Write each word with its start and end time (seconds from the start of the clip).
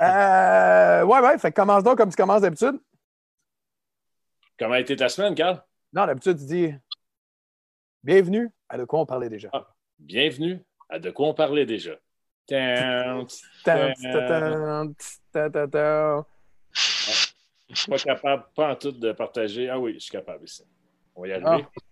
Euh, 0.00 1.04
ouais, 1.04 1.20
ouais, 1.20 1.38
fait 1.38 1.50
que 1.50 1.56
commence 1.56 1.82
donc 1.82 1.96
comme 1.96 2.10
tu 2.10 2.16
commences 2.16 2.42
d'habitude. 2.42 2.78
Comment 4.58 4.74
a 4.74 4.80
été 4.80 4.96
ta 4.96 5.08
semaine, 5.08 5.34
Carl? 5.34 5.62
Non, 5.92 6.06
d'habitude, 6.06 6.38
tu 6.38 6.44
dis 6.44 6.74
Bienvenue 8.02 8.50
à 8.68 8.78
De 8.78 8.84
quoi 8.84 9.00
on 9.00 9.06
parlait 9.06 9.28
déjà. 9.28 9.48
Ah, 9.52 9.66
bienvenue 9.98 10.62
à 10.88 10.98
De 10.98 11.10
quoi 11.10 11.28
on 11.28 11.34
parlait 11.34 11.66
déjà. 11.66 11.92
Je 12.48 13.26
suis 17.74 17.90
pas 17.90 17.98
capable, 17.98 18.44
pas 18.54 18.70
en 18.70 18.76
tout, 18.76 18.92
de 18.92 19.12
partager. 19.12 19.68
Ah 19.68 19.78
oui, 19.78 19.94
je 19.94 19.98
suis 20.00 20.12
capable 20.12 20.44
ici. 20.44 20.62
On 21.14 21.22
va 21.22 21.28
y 21.28 21.32
arriver. 21.32 21.64
Fait 21.74 21.80
que 21.80 21.85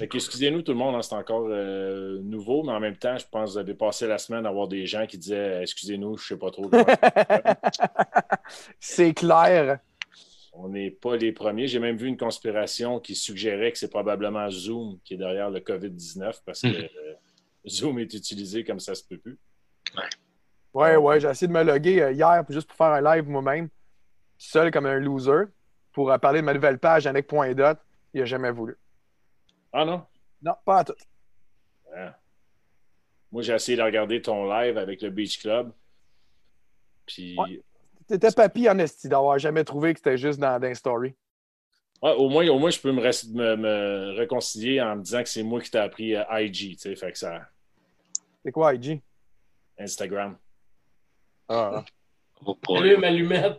excusez-nous 0.00 0.62
tout 0.62 0.72
le 0.72 0.78
monde, 0.78 0.94
hein, 0.94 1.02
c'est 1.02 1.14
encore 1.14 1.46
euh, 1.48 2.18
nouveau, 2.22 2.62
mais 2.62 2.72
en 2.72 2.80
même 2.80 2.96
temps, 2.96 3.16
je 3.16 3.24
pense 3.30 3.50
que 3.50 3.52
vous 3.52 3.58
avez 3.58 3.74
passé 3.74 4.06
la 4.06 4.18
semaine 4.18 4.46
à 4.46 4.50
voir 4.50 4.68
des 4.68 4.86
gens 4.86 5.06
qui 5.06 5.18
disaient 5.18 5.62
Excusez-nous, 5.62 6.16
je 6.16 6.26
sais 6.26 6.36
pas 6.36 6.50
trop. 6.50 6.70
C'est 8.80 9.14
clair. 9.14 9.78
On 10.52 10.68
n'est 10.68 10.90
pas 10.90 11.16
les 11.16 11.32
premiers. 11.32 11.66
J'ai 11.66 11.80
même 11.80 11.96
vu 11.96 12.06
une 12.06 12.16
conspiration 12.16 13.00
qui 13.00 13.16
suggérait 13.16 13.72
que 13.72 13.78
c'est 13.78 13.90
probablement 13.90 14.48
Zoom 14.50 15.00
qui 15.04 15.14
est 15.14 15.16
derrière 15.16 15.50
le 15.50 15.58
COVID-19 15.58 16.42
parce 16.46 16.60
que 16.60 16.68
euh, 16.68 17.14
Zoom 17.66 17.98
est 17.98 18.14
utilisé 18.14 18.62
comme 18.62 18.78
ça 18.78 18.94
se 18.94 19.02
peut 19.02 19.18
plus. 19.18 19.36
Ouais, 20.72 20.96
ouais, 20.96 21.20
j'ai 21.20 21.28
essayé 21.28 21.48
de 21.48 21.52
me 21.52 21.62
loguer 21.62 22.02
euh, 22.02 22.12
hier 22.12 22.44
juste 22.48 22.68
pour 22.68 22.76
faire 22.76 22.88
un 22.88 23.00
live 23.00 23.28
moi-même, 23.28 23.68
seul 24.38 24.70
comme 24.70 24.86
un 24.86 24.98
loser, 24.98 25.44
pour 25.92 26.10
euh, 26.10 26.18
parler 26.18 26.40
de 26.40 26.44
ma 26.44 26.54
nouvelle 26.54 26.78
page, 26.78 27.06
Annick.dot. 27.06 27.78
Il 28.12 28.20
n'a 28.20 28.26
jamais 28.26 28.50
voulu. 28.50 28.76
Ah 29.76 29.84
non? 29.84 30.06
Non, 30.40 30.54
pas 30.64 30.78
à 30.78 30.84
tout. 30.84 30.94
Ah. 31.96 32.16
Moi, 33.32 33.42
j'ai 33.42 33.52
essayé 33.54 33.76
de 33.76 33.82
regarder 33.82 34.22
ton 34.22 34.48
live 34.48 34.78
avec 34.78 35.02
le 35.02 35.10
Beach 35.10 35.40
Club. 35.40 35.72
Puis, 37.06 37.36
Ouais. 37.38 37.60
T'étais 38.06 38.30
papy 38.32 38.68
en 38.68 38.78
esti 38.78 39.08
d'avoir 39.08 39.38
jamais 39.38 39.64
trouvé 39.64 39.94
que 39.94 39.98
c'était 39.98 40.16
juste 40.18 40.38
dans, 40.38 40.60
dans 40.60 40.72
Story. 40.74 41.14
Ouais, 42.02 42.12
au, 42.12 42.28
moins, 42.28 42.46
au 42.48 42.58
moins, 42.58 42.68
je 42.70 42.78
peux 42.78 42.92
me, 42.92 43.00
me- 43.02 43.56
me 43.56 44.12
réconcilier 44.16 44.80
en 44.80 44.96
me 44.96 45.02
disant 45.02 45.22
que 45.22 45.28
c'est 45.28 45.42
moi 45.42 45.60
qui 45.60 45.70
t'ai 45.70 45.78
appris 45.78 46.14
euh, 46.14 46.22
IG, 46.40 46.76
tu 46.76 46.78
sais, 46.78 46.94
fait 46.96 47.10
que 47.12 47.18
ça, 47.18 47.48
C'est 48.44 48.52
quoi, 48.52 48.74
IG? 48.74 49.00
Instagram. 49.78 50.36
Ah. 51.48 51.82
Oh, 52.44 52.54
pour- 52.56 52.76
Salut, 52.78 52.98
ma 52.98 53.10
lumette. 53.10 53.58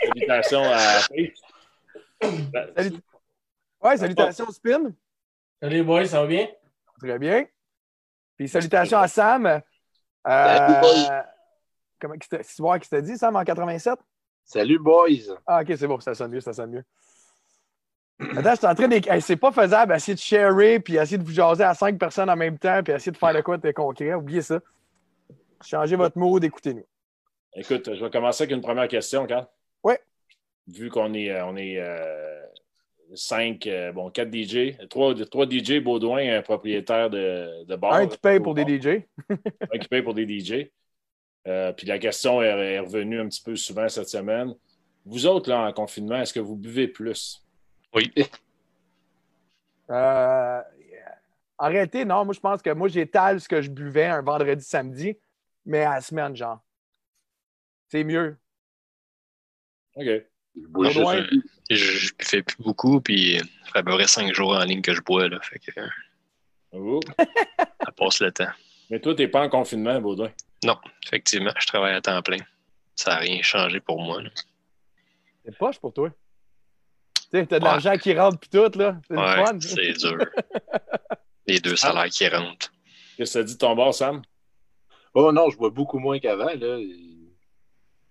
Salutations 0.00 0.62
à. 0.64 1.00
Salut. 1.00 1.34
Ouais, 3.82 3.96
salutations 3.96 4.50
Spin. 4.50 4.92
Salut, 5.60 5.82
boys, 5.82 6.06
ça 6.06 6.20
va 6.20 6.26
bien? 6.26 6.48
Très 7.00 7.18
bien. 7.18 7.46
Puis 8.36 8.48
salutations 8.48 8.98
à 8.98 9.08
Sam. 9.08 9.46
Euh, 9.46 9.60
Salut, 10.26 10.80
boys. 10.80 11.24
comment 12.00 12.14
c'est 12.30 12.58
moi 12.60 12.78
qui 12.78 12.88
t'a 12.88 13.00
dit, 13.00 13.18
Sam, 13.18 13.36
en 13.36 13.44
87? 13.44 13.98
Salut, 14.44 14.78
boys! 14.78 15.36
Ah, 15.46 15.62
ok, 15.62 15.72
c'est 15.76 15.86
bon, 15.86 16.00
ça 16.00 16.14
sonne 16.14 16.32
mieux, 16.32 16.40
ça 16.40 16.52
sonne 16.52 16.70
mieux. 16.70 16.84
Attends, 18.36 18.50
je 18.50 18.56
suis 18.56 18.66
en 18.66 18.74
train 18.74 18.88
de. 18.88 19.08
Hey, 19.08 19.20
c'est 19.20 19.36
pas 19.36 19.50
faisable, 19.50 19.94
essayer 19.94 20.14
de 20.14 20.20
sharer, 20.20 20.80
puis 20.80 20.96
essayer 20.96 21.18
de 21.18 21.24
vous 21.24 21.32
jaser 21.32 21.64
à 21.64 21.74
cinq 21.74 21.98
personnes 21.98 22.30
en 22.30 22.36
même 22.36 22.58
temps, 22.58 22.82
puis 22.82 22.92
essayer 22.92 23.12
de 23.12 23.16
faire 23.16 23.34
de 23.34 23.40
quoi 23.40 23.56
de 23.56 23.70
concret. 23.72 24.14
Oubliez 24.14 24.42
ça. 24.42 24.60
Changez 25.64 25.96
votre 25.96 26.18
mot, 26.18 26.38
écoutez-nous. 26.38 26.86
Écoute, 27.54 27.94
je 27.94 28.04
vais 28.04 28.10
commencer 28.10 28.44
avec 28.44 28.54
une 28.54 28.62
première 28.62 28.88
question, 28.88 29.26
Carl. 29.26 29.46
Ouais. 29.82 30.00
Vu 30.68 30.88
qu'on 30.90 31.14
est, 31.14 31.30
euh, 31.30 31.44
on 31.46 31.56
est 31.56 31.78
euh, 31.78 32.42
cinq, 33.14 33.66
euh, 33.66 33.92
bon, 33.92 34.10
quatre 34.10 34.32
DJ, 34.32 34.76
trois, 34.88 35.14
trois 35.26 35.46
DJ, 35.48 35.80
Baudouin, 35.80 36.38
un 36.38 36.42
propriétaire 36.42 37.10
de, 37.10 37.64
de 37.64 37.76
bar. 37.76 37.94
Un 37.94 38.06
qui 38.06 38.18
paye 38.18 38.40
pour 38.40 38.54
des 38.54 38.62
DJ. 38.62 39.02
Un 39.28 39.78
qui 39.78 39.88
paye 39.88 40.02
pour 40.02 40.14
des 40.14 40.26
DJ. 40.26 40.70
Euh, 41.46 41.72
puis 41.72 41.86
la 41.86 41.98
question 41.98 42.42
est, 42.42 42.46
est 42.46 42.78
revenue 42.78 43.20
un 43.20 43.28
petit 43.28 43.42
peu 43.42 43.56
souvent 43.56 43.88
cette 43.88 44.08
semaine. 44.08 44.54
Vous 45.04 45.26
autres, 45.26 45.50
là, 45.50 45.66
en 45.66 45.72
confinement, 45.72 46.20
est-ce 46.20 46.32
que 46.32 46.40
vous 46.40 46.56
buvez 46.56 46.88
plus? 46.88 47.44
Oui. 47.94 48.12
Euh, 49.90 50.62
arrêtez, 51.58 52.04
non, 52.04 52.24
moi 52.24 52.32
je 52.32 52.40
pense 52.40 52.62
que 52.62 52.70
moi 52.70 52.88
j'étale 52.88 53.40
ce 53.40 53.48
que 53.48 53.60
je 53.60 53.68
buvais 53.68 54.06
un 54.06 54.22
vendredi, 54.22 54.64
samedi, 54.64 55.18
mais 55.66 55.82
à 55.82 55.94
la 55.94 56.00
semaine, 56.00 56.34
genre. 56.34 56.60
C'est 57.88 58.04
mieux. 58.04 58.38
OK. 59.96 60.31
Je 60.60 60.66
bois 60.66 60.90
juste 60.90 61.42
Je, 61.70 61.76
je 61.76 62.12
fais 62.20 62.42
plus 62.42 62.62
beaucoup, 62.62 63.00
puis 63.00 63.38
ça 63.38 63.72
fait 63.72 63.78
à 63.78 63.82
peu 63.82 63.92
près 63.92 64.06
cinq 64.06 64.34
jours 64.34 64.54
en 64.54 64.64
ligne 64.64 64.82
que 64.82 64.94
je 64.94 65.00
bois, 65.00 65.28
là. 65.28 65.38
Fait 65.42 65.58
que 65.58 65.70
Oh. 66.74 67.00
ça 67.58 67.92
passe 67.96 68.20
le 68.20 68.32
temps. 68.32 68.48
Mais 68.90 68.98
toi, 69.00 69.14
t'es 69.14 69.28
pas 69.28 69.42
en 69.42 69.48
confinement, 69.48 70.00
Baudouin? 70.00 70.30
Non, 70.64 70.76
effectivement, 71.04 71.52
je 71.58 71.66
travaille 71.66 71.94
à 71.94 72.00
temps 72.00 72.20
plein. 72.22 72.38
Ça 72.96 73.10
n'a 73.12 73.16
rien 73.18 73.42
changé 73.42 73.80
pour 73.80 74.00
moi. 74.00 74.20
C'est 75.44 75.56
poche 75.56 75.78
pour 75.78 75.92
toi. 75.92 76.10
Tu 77.14 77.22
sais, 77.38 77.46
t'as 77.46 77.58
de 77.58 77.64
Ouais. 77.64 77.70
l'argent 77.70 77.96
qui 77.96 78.14
rentre 78.14 78.38
pis 78.38 78.48
tout, 78.48 78.70
là. 78.78 78.96
C'est 79.08 79.16
Ouais, 79.16 79.44
fun. 79.46 79.58
c'est 79.60 79.92
dur. 79.98 80.18
Les 81.46 81.60
deux 81.60 81.76
salaires 81.76 82.08
qui 82.10 82.28
rentrent. 82.28 82.72
Qu'est-ce 83.16 83.32
que 83.34 83.38
ça 83.40 83.42
dit 83.42 83.54
de 83.54 83.58
ton 83.58 83.74
bar, 83.74 83.92
Sam? 83.92 84.22
Oh 85.14 85.30
non, 85.32 85.50
je 85.50 85.56
bois 85.58 85.70
beaucoup 85.70 85.98
moins 85.98 86.18
qu'avant. 86.20 86.46
là. 86.54 86.78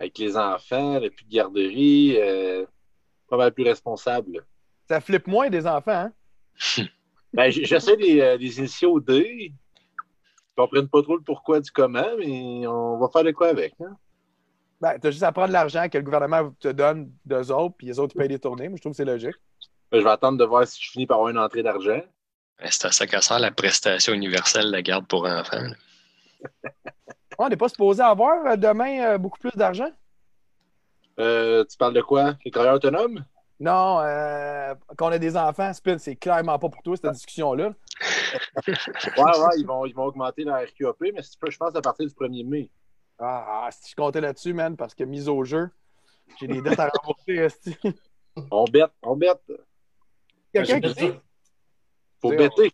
Avec 0.01 0.17
les 0.17 0.35
enfants, 0.35 0.99
le 0.99 1.11
plus 1.11 1.25
de 1.25 1.29
garderie, 1.31 2.15
euh, 2.17 2.65
pas 3.29 3.37
mal 3.37 3.53
plus 3.53 3.63
responsable. 3.63 4.43
Ça 4.87 4.99
flippe 4.99 5.27
moins 5.27 5.49
des 5.51 5.67
enfants, 5.67 6.09
hein? 6.09 6.11
Ben, 7.33 7.51
J'essaie 7.51 7.95
des, 7.97 8.19
euh, 8.19 8.37
des 8.37 8.57
initiaux 8.57 8.99
D. 8.99 9.19
Ils 9.39 9.53
comprennent 10.57 10.89
pas 10.89 11.03
trop 11.03 11.15
le 11.17 11.21
pourquoi 11.21 11.59
du 11.61 11.69
comment, 11.71 12.17
mais 12.17 12.65
on 12.65 12.97
va 12.97 13.07
faire 13.13 13.23
de 13.23 13.29
quoi 13.31 13.49
avec. 13.49 13.73
hein? 13.79 13.95
Ben, 14.81 14.97
t'as 14.99 15.11
juste 15.11 15.21
à 15.21 15.31
prendre 15.31 15.53
l'argent 15.53 15.87
que 15.87 15.99
le 15.99 16.03
gouvernement 16.03 16.51
te 16.59 16.69
donne 16.69 17.11
d'eux 17.23 17.51
autres, 17.51 17.75
puis 17.77 17.85
les 17.85 17.99
autres 17.99 18.15
payent 18.17 18.27
les 18.27 18.39
tournées. 18.39 18.69
Moi, 18.69 18.77
je 18.77 18.81
trouve 18.81 18.93
que 18.93 18.97
c'est 18.97 19.05
logique. 19.05 19.35
Ben, 19.91 19.99
Je 19.99 20.03
vais 20.03 20.09
attendre 20.09 20.39
de 20.39 20.43
voir 20.45 20.67
si 20.67 20.83
je 20.83 20.89
finis 20.89 21.05
par 21.05 21.17
avoir 21.17 21.29
une 21.29 21.37
entrée 21.37 21.61
d'argent. 21.61 22.01
Ben, 22.59 22.67
C'est 22.71 22.87
à 22.87 22.91
ça 22.91 23.05
que 23.05 23.21
sert 23.21 23.37
la 23.39 23.51
prestation 23.51 24.13
universelle 24.13 24.65
de 24.65 24.71
la 24.71 24.81
garde 24.81 25.05
pour 25.05 25.27
enfants. 25.27 25.67
on 27.45 27.49
n'est 27.49 27.57
pas 27.57 27.69
supposé 27.69 28.01
avoir 28.01 28.45
euh, 28.45 28.55
demain 28.55 29.03
euh, 29.03 29.17
beaucoup 29.17 29.39
plus 29.39 29.51
d'argent? 29.55 29.89
Euh, 31.19 31.63
tu 31.65 31.77
parles 31.77 31.93
de 31.93 32.01
quoi? 32.01 32.35
Les 32.45 32.51
travailleurs 32.51 32.75
autonomes? 32.75 33.23
Non, 33.59 33.99
euh, 33.99 34.73
qu'on 34.97 35.07
a 35.11 35.19
des 35.19 35.37
enfants, 35.37 35.71
Spin, 35.73 35.97
c'est 35.99 36.15
clairement 36.15 36.57
pas 36.57 36.69
pour 36.69 36.81
toi, 36.81 36.95
cette 36.95 37.11
discussion-là. 37.11 37.73
Ouais, 39.17 39.39
ouais, 39.39 39.57
ils 39.57 39.65
vont, 39.67 39.85
ils 39.85 39.93
vont 39.93 40.05
augmenter 40.05 40.43
la 40.43 40.59
RQAP, 40.59 40.95
mais 41.13 41.21
c'est 41.21 41.39
pas- 41.39 41.49
je 41.49 41.57
pense 41.57 41.75
à 41.75 41.81
partir 41.81 42.07
du 42.07 42.13
1er 42.13 42.43
mai. 42.43 42.71
Ah, 43.19 43.65
ah, 43.65 43.69
si 43.71 43.91
je 43.91 43.95
comptais 43.95 44.21
là-dessus, 44.21 44.53
man, 44.53 44.75
parce 44.75 44.95
que 44.95 45.03
mise 45.03 45.27
au 45.29 45.43
jeu, 45.43 45.69
j'ai 46.39 46.47
des 46.47 46.61
dettes 46.61 46.79
à 46.79 46.89
rembourser. 46.89 47.33
esti. 47.35 47.77
On 48.49 48.63
bête, 48.65 48.91
on 49.03 49.15
bête. 49.15 49.41
Quelqu'un 50.53 50.79
qui 50.79 50.93
dit? 50.93 51.11
Faut 52.21 52.29
bêter. 52.29 52.71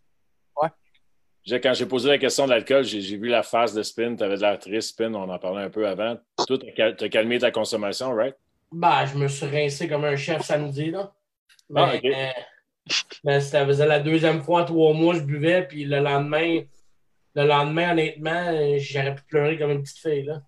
Quand 1.50 1.72
j'ai 1.74 1.86
posé 1.86 2.08
la 2.08 2.18
question 2.18 2.44
de 2.44 2.50
l'alcool, 2.50 2.84
j'ai 2.84 3.16
vu 3.16 3.28
la 3.28 3.42
face 3.42 3.72
de 3.72 3.82
Spin. 3.82 4.16
Tu 4.16 4.22
avais 4.22 4.36
de 4.36 4.40
l'air 4.40 4.58
triste, 4.58 4.90
Spin. 4.90 5.14
On 5.14 5.28
en 5.28 5.38
parlait 5.38 5.62
un 5.62 5.70
peu 5.70 5.86
avant. 5.86 6.16
Toi, 6.46 6.58
tu 6.58 6.82
as 6.82 7.08
calmé 7.08 7.38
ta 7.38 7.50
consommation, 7.50 8.12
right? 8.14 8.34
Ben, 8.70 9.06
je 9.06 9.16
me 9.16 9.28
suis 9.28 9.46
rincé 9.46 9.88
comme 9.88 10.04
un 10.04 10.16
chef 10.16 10.42
samedi, 10.42 10.90
là. 10.90 11.12
Mais, 11.70 11.80
Ah, 11.80 11.94
ok. 11.96 12.04
euh, 12.04 12.92
mais 13.24 13.40
ça 13.40 13.64
faisait 13.66 13.86
la 13.86 14.00
deuxième 14.00 14.42
fois 14.42 14.62
en 14.62 14.64
trois 14.64 14.92
mois 14.94 15.14
je 15.14 15.20
buvais, 15.20 15.66
puis 15.66 15.84
le 15.84 16.00
lendemain, 16.00 16.62
le 17.34 17.46
lendemain, 17.46 17.92
honnêtement, 17.92 18.52
j'aurais 18.78 19.14
pu 19.14 19.22
pleurer 19.24 19.58
comme 19.58 19.70
une 19.70 19.82
petite 19.82 19.98
fille, 19.98 20.24
là. 20.24 20.42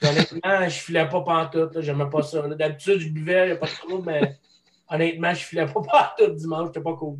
Puis 0.00 0.08
honnêtement, 0.08 0.68
je 0.68 0.78
filais 0.80 1.08
pas 1.08 1.20
pantoute. 1.20 1.80
J'aimais 1.80 2.08
pas 2.10 2.22
ça. 2.22 2.42
D'habitude, 2.48 2.98
je 2.98 3.08
buvais, 3.10 3.48
y 3.50 3.52
a 3.52 3.56
pas 3.56 3.66
de 3.66 3.72
trouble, 3.72 4.10
mais 4.10 4.36
honnêtement, 4.88 5.32
je 5.34 5.44
filais 5.44 5.66
pas 5.66 5.80
pantoute 6.18 6.36
dimanche, 6.36 6.68
c'était 6.68 6.82
pas 6.82 6.94
cool. 6.94 7.18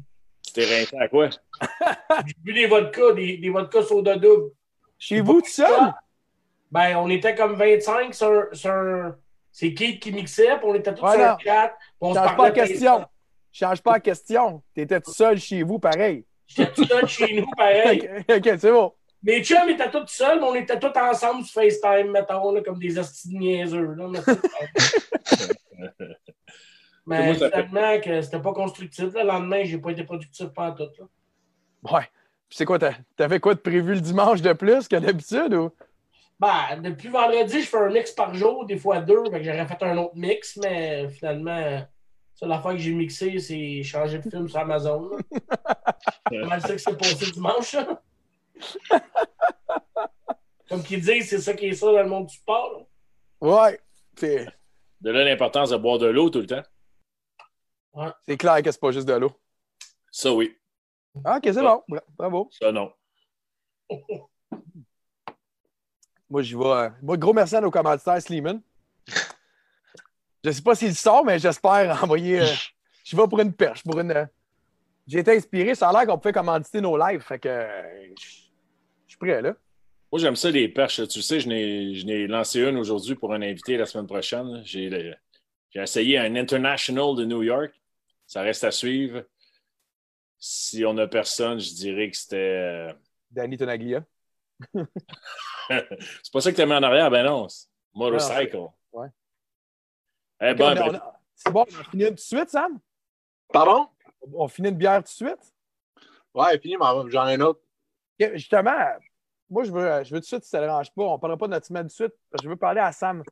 T'es 0.55 0.65
rincé 0.65 0.97
à 0.97 1.09
quoi? 1.09 1.29
J'ai 2.27 2.35
bu 2.39 2.55
des 2.55 2.67
vodkas, 2.67 3.13
des, 3.13 3.37
des 3.39 3.51
vodkas 3.51 3.83
soda 3.83 4.17
double. 4.17 4.53
Chez 4.97 5.21
vous, 5.21 5.43
tout 5.43 5.51
seul? 5.51 5.93
Ben, 6.71 6.97
on 6.97 7.11
était 7.11 7.35
comme 7.35 7.57
25 7.57 8.15
sur, 8.15 8.45
sur... 8.53 9.15
C'est 9.51 9.75
Kate 9.75 9.99
qui 9.99 10.13
mixait, 10.13 10.57
puis 10.59 10.65
on 10.65 10.75
était 10.75 10.95
tous 10.95 11.05
Ouais, 11.05 11.17
sur 11.17 11.41
chat. 11.41 11.75
se 12.01 12.15
Change 12.15 12.37
pas 12.37 12.45
la 12.45 12.51
question. 12.53 13.05
Change 13.53 13.83
pas 13.83 13.93
la 13.95 14.01
question. 14.01 14.63
T'étais 14.75 15.01
tout 15.01 15.13
seul 15.13 15.39
chez 15.39 15.65
vous, 15.65 15.81
pareil. 15.81 16.25
J'étais 16.47 16.73
tout 16.73 16.85
seul 16.85 17.09
chez 17.09 17.35
nous, 17.35 17.51
pareil. 17.57 18.09
Ok, 18.31 18.49
c'est 18.59 18.71
bon. 18.71 18.93
Mes 19.25 19.43
chums 19.43 19.71
étaient 19.71 19.91
tous 19.91 20.07
seuls, 20.07 20.39
mais 20.39 20.47
on 20.47 20.55
était 20.55 20.79
tous 20.79 20.97
ensemble 20.99 21.45
sur 21.45 21.63
FaceTime, 21.63 22.13
mettons, 22.13 22.53
là, 22.53 22.63
comme 22.63 22.79
des 22.79 22.95
de 22.95 23.03
niaiseux. 23.27 23.95
Là, 23.97 24.09
mais 27.07 27.35
finalement, 27.35 28.01
que 28.01 28.23
c'était 28.23 28.41
pas 28.41 28.53
constructif. 28.53 29.13
Le 29.15 29.23
lendemain, 29.23 29.63
j'ai 29.65 29.79
pas 29.79 29.91
été 29.91 30.05
productif 30.05 30.47
pendant 30.49 30.75
tout. 30.75 30.91
Là. 30.99 31.93
Ouais. 31.93 32.09
Puis 32.49 32.59
c'est 32.59 32.65
quoi, 32.65 32.79
t'as- 32.79 32.95
t'avais 33.17 33.41
quoi 33.41 33.55
de 33.55 33.61
prévu 33.61 33.95
le 33.95 34.01
dimanche 34.01 34.41
de 34.43 34.53
plus 34.53 34.87
que 34.89 34.97
d'habitude 34.97 35.55
ou? 35.55 35.71
Ben, 36.41 36.81
depuis 36.83 37.09
vendredi, 37.09 37.61
je 37.63 37.67
fais 37.69 37.77
un 37.79 37.91
mix 37.91 38.11
par 38.13 38.35
jour, 38.35 38.67
des 38.67 38.77
fois 38.77 39.01
deux. 39.01 39.25
Fait 39.31 39.39
que 39.39 39.45
j'aurais 39.45 39.67
fait 39.67 39.83
un 39.83 39.97
autre 39.99 40.17
mix, 40.17 40.57
mais 40.63 41.09
finalement, 41.09 41.87
ça, 42.35 42.47
la 42.47 42.59
fois 42.61 42.73
que 42.73 42.79
j'ai 42.79 42.93
mixé, 42.93 43.39
c'est 43.39 43.83
changer 43.83 44.19
de 44.19 44.29
film 44.29 44.49
sur 44.49 44.59
Amazon. 44.59 45.11
C'est 46.31 46.39
mal 46.39 46.61
ça 46.61 46.69
que 46.69 46.79
c'est 46.79 46.97
passé 46.99 47.31
dimanche. 47.33 47.75
là. 47.75 48.01
Comme 50.69 50.83
qu'ils 50.83 51.01
disent, 51.01 51.29
c'est 51.29 51.39
ça 51.39 51.53
qui 51.55 51.67
est 51.67 51.73
ça 51.75 51.87
dans 51.87 52.03
le 52.03 52.09
monde 52.09 52.27
du 52.27 52.35
sport. 52.35 52.87
Ouais. 53.41 53.79
C'est 54.17 54.47
De 55.01 55.11
là 55.11 55.23
l'importance 55.25 55.71
de 55.71 55.77
boire 55.77 55.99
de 55.99 56.07
l'eau 56.07 56.31
tout 56.31 56.41
le 56.41 56.47
temps. 56.47 56.63
C'est 58.27 58.37
clair 58.37 58.63
que 58.63 58.71
c'est 58.71 58.81
pas 58.81 58.91
juste 58.93 59.07
de 59.09 59.15
l'eau. 59.15 59.33
Ça, 60.11 60.33
oui. 60.33 60.57
Ah, 61.25 61.37
ok, 61.39 61.43
c'est 61.45 61.61
bon. 61.63 61.83
Bra- 61.89 62.03
Bravo. 62.17 62.49
Ça, 62.53 62.73
non. 62.73 62.93
Moi, 66.31 66.43
j'y 66.43 66.55
vais. 66.55 66.65
euh, 66.65 66.91
Moi, 67.03 67.17
gros 67.17 67.33
merci 67.33 67.55
à 67.57 67.61
nos 67.61 67.71
commanditaires 67.71 68.21
Sleeman. 68.21 68.61
Je 70.43 70.51
sais 70.51 70.63
pas 70.63 70.75
s'il 70.75 70.89
le 70.89 70.95
sort, 70.95 71.25
mais 71.25 71.39
j'espère 71.39 72.03
envoyer. 72.03 72.41
euh, 72.41 72.47
J'y 73.05 73.17
vais 73.17 73.29
pour 73.29 73.41
une 73.41 73.53
perche, 73.53 73.83
pour 73.83 73.99
une. 74.01 74.11
euh, 74.13 74.25
J'ai 75.07 75.19
été 75.21 75.37
inspiré. 75.37 75.75
Ça 75.75 75.89
a 75.89 75.93
l'air 75.93 76.07
qu'on 76.07 76.19
pouvait 76.19 76.33
commanditer 76.33 76.81
nos 76.81 76.97
lives. 76.97 77.21
Fait 77.21 77.39
que. 77.39 77.49
euh, 77.49 78.09
Je 78.19 78.25
je 79.07 79.11
suis 79.11 79.19
prêt, 79.19 79.43
là. 79.43 79.55
Moi, 80.11 80.19
j'aime 80.21 80.35
ça, 80.37 80.51
les 80.51 80.69
perches. 80.69 81.07
Tu 81.09 81.23
sais, 81.23 81.39
je 81.41 81.49
n'ai 81.49 81.95
je 81.95 82.07
n'ai 82.07 82.27
lancé 82.27 82.61
une 82.61 82.77
aujourd'hui 82.79 83.15
pour 83.15 83.33
un 83.35 83.43
invité 83.43 83.77
la 83.77 83.87
semaine 83.87 84.07
prochaine. 84.07 84.63
J'ai 84.65 85.15
j'ai 85.71 85.81
essayé 85.81 86.19
un 86.19 86.35
International 86.37 87.15
de 87.15 87.25
New 87.25 87.43
York. 87.43 87.73
Ça 88.35 88.43
reste 88.43 88.65
à 88.65 88.73
suivre. 88.73 89.23
Si 90.41 90.85
on 90.85 90.95
n'a 90.95 91.07
personne, 91.07 91.61
je 91.61 91.73
dirais 91.73 92.11
que 92.11 92.17
c'était. 92.17 92.37
euh, 92.91 92.93
Danny 93.31 93.57
Tonaglia. 93.57 94.05
c'est 95.71 96.33
pas 96.33 96.41
ça 96.41 96.51
que 96.51 96.57
tu 96.61 96.67
mis 96.67 96.73
en 96.73 96.83
arrière, 96.83 97.13
ben 97.13 97.25
non. 97.25 97.49
c'est 97.49 97.69
Motorcycle. 97.95 98.67
Ouais. 98.93 99.07
Eh 100.41 100.53
ben, 100.55 100.75
ben, 100.75 100.97
a- 100.97 101.21
C'est 101.37 101.53
bon, 101.53 101.65
on 101.69 101.85
finit 101.85 102.07
tout 102.07 102.15
de 102.15 102.19
suite, 102.19 102.51
Sam? 102.51 102.81
Pardon? 103.53 103.87
On 104.33 104.49
finit 104.49 104.71
une 104.71 104.79
bière 104.79 104.97
tout 104.97 105.03
de 105.05 105.09
suite? 105.29 105.55
Ouais, 106.35 106.59
fini, 106.59 106.77
mais 106.77 106.87
j'en 107.13 107.29
ai 107.29 107.35
un 107.35 107.41
autre. 107.41 107.61
Justement, 108.19 108.99
moi, 109.49 109.63
je 109.63 109.71
veux, 109.71 110.03
je 110.03 110.13
veux 110.13 110.19
tout 110.19 110.23
de 110.23 110.27
suite, 110.27 110.43
si 110.43 110.51
ça 110.51 110.59
ne 110.59 110.65
dérange 110.65 110.93
pas, 110.93 111.05
on 111.05 111.15
ne 111.15 111.21
parlera 111.21 111.39
pas 111.39 111.47
de 111.47 111.53
notre 111.53 111.67
semaine 111.67 111.85
tout 111.85 111.91
de 111.91 111.93
suite, 112.11 112.15
je 112.43 112.49
veux 112.49 112.57
parler 112.57 112.81
à 112.81 112.91
Sam. 112.91 113.23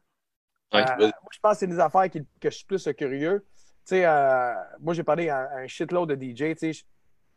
Ouais, 0.73 0.89
Euh, 0.93 0.97
moi, 0.97 1.11
je 1.33 1.41
pense 1.41 1.55
que 1.55 1.59
c'est 1.59 1.67
des 1.67 1.81
affaires 1.81 2.09
qui- 2.09 2.25
que 2.41 2.51
je 2.51 2.57
suis 2.57 2.67
plus 2.67 2.89
curieux. 2.97 3.45
Tu 3.85 3.97
sais, 3.97 4.05
euh, 4.07 4.55
moi, 4.81 4.95
j'ai 4.95 5.03
parlé 5.03 5.29
à 5.29 5.51
un 5.57 5.67
shitload 5.67 6.11
de 6.13 6.15
DJ. 6.15 6.55
Tu 6.55 6.57
sais, 6.59 6.73
je, 6.73 6.85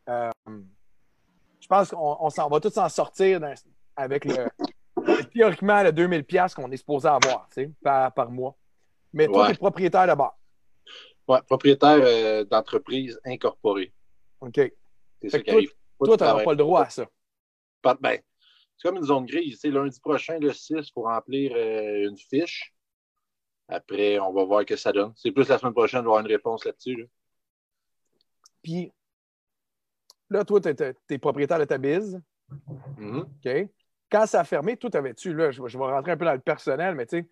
euh, 0.09 0.29
je 1.59 1.67
pense 1.67 1.89
qu'on 1.89 2.29
s'en 2.29 2.47
va 2.49 2.59
tous 2.59 2.69
s'en 2.69 2.87
sortir 2.89 3.41
avec 3.95 4.25
le, 4.25 4.47
théoriquement 5.33 5.81
le 5.81 5.91
2000$ 5.91 6.53
qu'on 6.53 6.71
est 6.71 6.77
supposé 6.77 7.07
avoir 7.07 7.47
tu 7.49 7.63
sais, 7.63 7.71
par, 7.83 8.13
par 8.13 8.29
mois. 8.29 8.55
Mais 9.13 9.25
toi, 9.27 9.43
Ouais. 9.43 9.47
tu 9.49 9.53
es 9.53 9.57
propriétaire 9.57 10.07
de 10.07 10.13
bar. 10.13 10.37
Ouais, 11.27 11.41
propriétaire 11.47 11.97
euh, 12.01 12.43
d'entreprise 12.43 13.19
incorporée. 13.25 13.91
OK. 14.41 14.59
C'est 15.21 15.29
ça 15.29 15.39
qui 15.39 15.45
toi- 15.45 15.53
arrive. 15.55 15.71
Toi, 16.03 16.17
tu 16.17 16.23
n'auras 16.23 16.43
pas 16.43 16.51
le 16.51 16.57
droit 16.57 16.81
à 16.83 16.89
ça. 16.89 17.05
Ben, 17.83 18.19
c'est 18.77 18.87
comme 18.87 18.97
une 18.97 19.03
zone 19.05 19.25
grise. 19.25 19.63
Lundi 19.63 19.99
prochain, 19.99 20.37
le 20.39 20.51
6, 20.53 20.73
il 20.77 20.91
faut 20.93 21.03
remplir 21.03 21.53
euh, 21.55 22.09
une 22.09 22.17
fiche. 22.17 22.73
Après, 23.67 24.19
on 24.19 24.31
va 24.31 24.43
voir 24.43 24.61
ce 24.61 24.65
que 24.65 24.75
ça 24.75 24.91
donne. 24.91 25.13
C'est 25.15 25.31
plus 25.31 25.47
la 25.49 25.57
semaine 25.57 25.73
prochaine, 25.73 26.01
on 26.01 26.03
va 26.03 26.09
avoir 26.09 26.21
une 26.21 26.31
réponse 26.31 26.65
là-dessus. 26.65 26.95
là. 26.95 27.05
Puis 28.61 28.91
là, 30.29 30.43
toi, 30.43 30.59
tu 30.61 30.69
es, 31.09 31.17
propriétaire 31.17 31.59
de 31.59 31.65
ta 31.65 31.77
bise. 31.77 32.21
Mhm. 32.97 33.19
OK? 33.19 33.69
Quand 34.11 34.25
ça 34.27 34.41
a 34.41 34.43
fermé, 34.43 34.77
toi, 34.77 34.89
t'avais-tu, 34.89 35.33
là, 35.33 35.51
je, 35.51 35.61
vais- 35.61 35.69
je 35.69 35.77
vais 35.77 35.83
rentrer 35.83 36.11
un 36.11 36.17
peu 36.17 36.25
dans 36.25 36.33
le 36.33 36.39
personnel, 36.39 36.95
mais 36.95 37.05
tu 37.07 37.17
sais, 37.17 37.29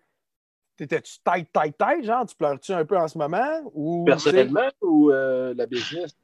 t'étais-tu 0.76 1.18
tête, 1.20 1.52
tête, 1.52 1.78
tête, 1.78 2.04
genre, 2.04 2.26
tu 2.26 2.34
pleures-tu 2.34 2.72
un 2.72 2.84
peu 2.84 2.96
en 2.96 3.06
ce 3.06 3.16
moment? 3.16 3.60
Ou, 3.72 4.04
Personnellement 4.04 4.70
ou 4.80 5.10
euh, 5.10 5.54
la 5.54 5.66
business? 5.66 6.16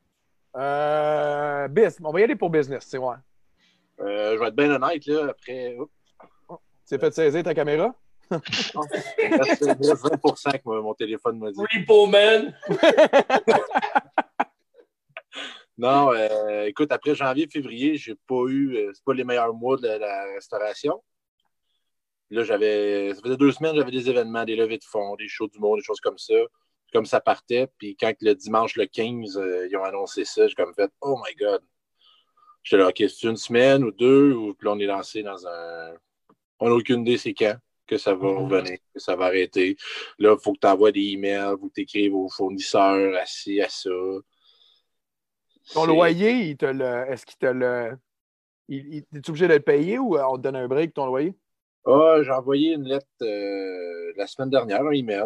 Euh, 0.57 1.69
biz, 1.69 1.99
on 2.03 2.11
va 2.11 2.21
y 2.21 2.25
aller 2.25 2.35
pour 2.37 2.51
business, 2.51 2.85
tu 2.85 2.91
sais, 2.91 2.99
ouais. 2.99 3.15
Euh, 4.01 4.35
je 4.35 4.41
vais 4.41 4.49
être 4.49 4.57
bien 4.57 4.75
honnête, 4.75 5.07
là, 5.07 5.29
après. 5.31 5.77
Tu 6.49 6.57
t'es 6.87 6.99
fait 6.99 7.15
saisir 7.15 7.43
ta 7.45 7.55
caméra? 7.55 7.95
Il 8.31 9.35
reste- 9.35 9.65
il 9.81 9.89
reste 9.89 10.03
20 10.03 10.53
que 10.59 10.61
mon 10.67 10.83
mon 10.83 10.95
téléphone 10.95 11.39
m'a 11.39 11.51
dit. 11.51 11.61
Repo 11.61 12.07
Man. 12.07 12.55
Non, 15.79 16.13
euh, 16.13 16.65
écoute, 16.65 16.93
après 16.93 17.15
janvier, 17.15 17.49
février, 17.51 17.97
j'ai 17.97 18.15
pas 18.15 18.45
eu. 18.49 18.77
euh, 18.77 18.91
c'est 18.93 19.03
pas 19.03 19.15
les 19.15 19.25
meilleurs 19.25 19.55
mois 19.55 19.79
de 19.79 19.89
la 19.89 20.25
restauration. 20.35 21.03
Là, 22.29 22.45
j'avais. 22.45 23.15
Ça 23.15 23.23
faisait 23.23 23.39
deux 23.39 23.51
semaines, 23.51 23.75
j'avais 23.75 23.91
des 23.91 24.11
événements, 24.11 24.45
des 24.45 24.57
levées 24.57 24.77
de 24.77 24.85
fonds, 24.85 25.17
des 25.17 25.27
shows 25.27 25.49
du 25.49 25.59
monde, 25.59 25.79
des 25.79 25.83
choses 25.85 26.01
comme 26.01 26.19
ça. 26.19 26.35
Comme 26.93 27.07
ça 27.07 27.21
partait. 27.21 27.67
Puis 27.79 27.97
quand 27.97 28.13
le 28.21 28.35
dimanche, 28.35 28.77
le 28.77 28.85
15, 28.85 29.39
euh, 29.39 29.69
ils 29.71 29.77
ont 29.79 29.83
annoncé 29.85 30.27
ça, 30.27 30.47
j'ai 30.47 30.55
comme 30.55 30.75
fait 30.75 30.91
Oh 31.01 31.17
my 31.27 31.35
God. 31.37 31.63
J'étais 32.63 32.83
là, 32.83 32.89
OK, 32.89 32.97
c'est 32.99 33.23
une 33.27 33.37
semaine 33.39 33.83
ou 33.83 33.91
deux, 33.91 34.35
ou 34.35 34.53
puis 34.53 34.67
là, 34.67 34.73
on 34.73 34.79
est 34.81 34.85
lancé 34.87 35.23
dans 35.23 35.47
un. 35.47 35.95
On 36.59 36.69
n'a 36.69 36.75
aucune 36.75 37.01
idée 37.01 37.17
c'est 37.17 37.33
quand 37.33 37.57
que 37.91 37.99
ça 37.99 38.15
va 38.15 38.29
revenir, 38.29 38.79
que 38.95 39.01
ça 39.01 39.17
va 39.17 39.27
arrêter. 39.27 39.77
Là, 40.19 40.37
il 40.39 40.43
faut 40.43 40.53
que 40.53 40.61
tu 40.61 40.67
envoies 40.69 40.93
des 40.93 41.09
emails, 41.15 41.55
il 41.55 41.61
faut 41.61 41.69
que 41.69 41.75
tu 41.75 41.81
écrives 41.81 42.15
aux 42.15 42.29
fournisseurs, 42.29 43.17
à 43.17 43.27
ci, 43.27 43.61
à 43.61 43.69
ça. 43.69 43.91
Ton 45.75 45.87
loyer, 45.87 46.51
il 46.51 46.57
te 46.57 46.67
le, 46.67 47.11
est-ce 47.11 47.27
qu'il 47.27 47.37
te 47.39 47.47
le. 47.47 47.99
Il, 48.69 48.95
il- 48.95 49.19
es-tu 49.19 49.31
obligé 49.31 49.49
de 49.49 49.55
le 49.55 49.61
payer 49.61 49.99
ou 49.99 50.17
euh, 50.17 50.23
on 50.31 50.37
te 50.37 50.43
donne 50.43 50.55
un 50.55 50.69
break, 50.69 50.95
ton 50.95 51.07
loyer? 51.07 51.35
Ah, 51.85 52.19
j'ai 52.23 52.31
envoyé 52.31 52.75
une 52.75 52.85
lettre 52.85 53.07
euh, 53.23 54.13
la 54.17 54.29
semaine 54.29 54.51
dernière, 54.51 54.83
un 54.83 54.93
email. 54.93 55.25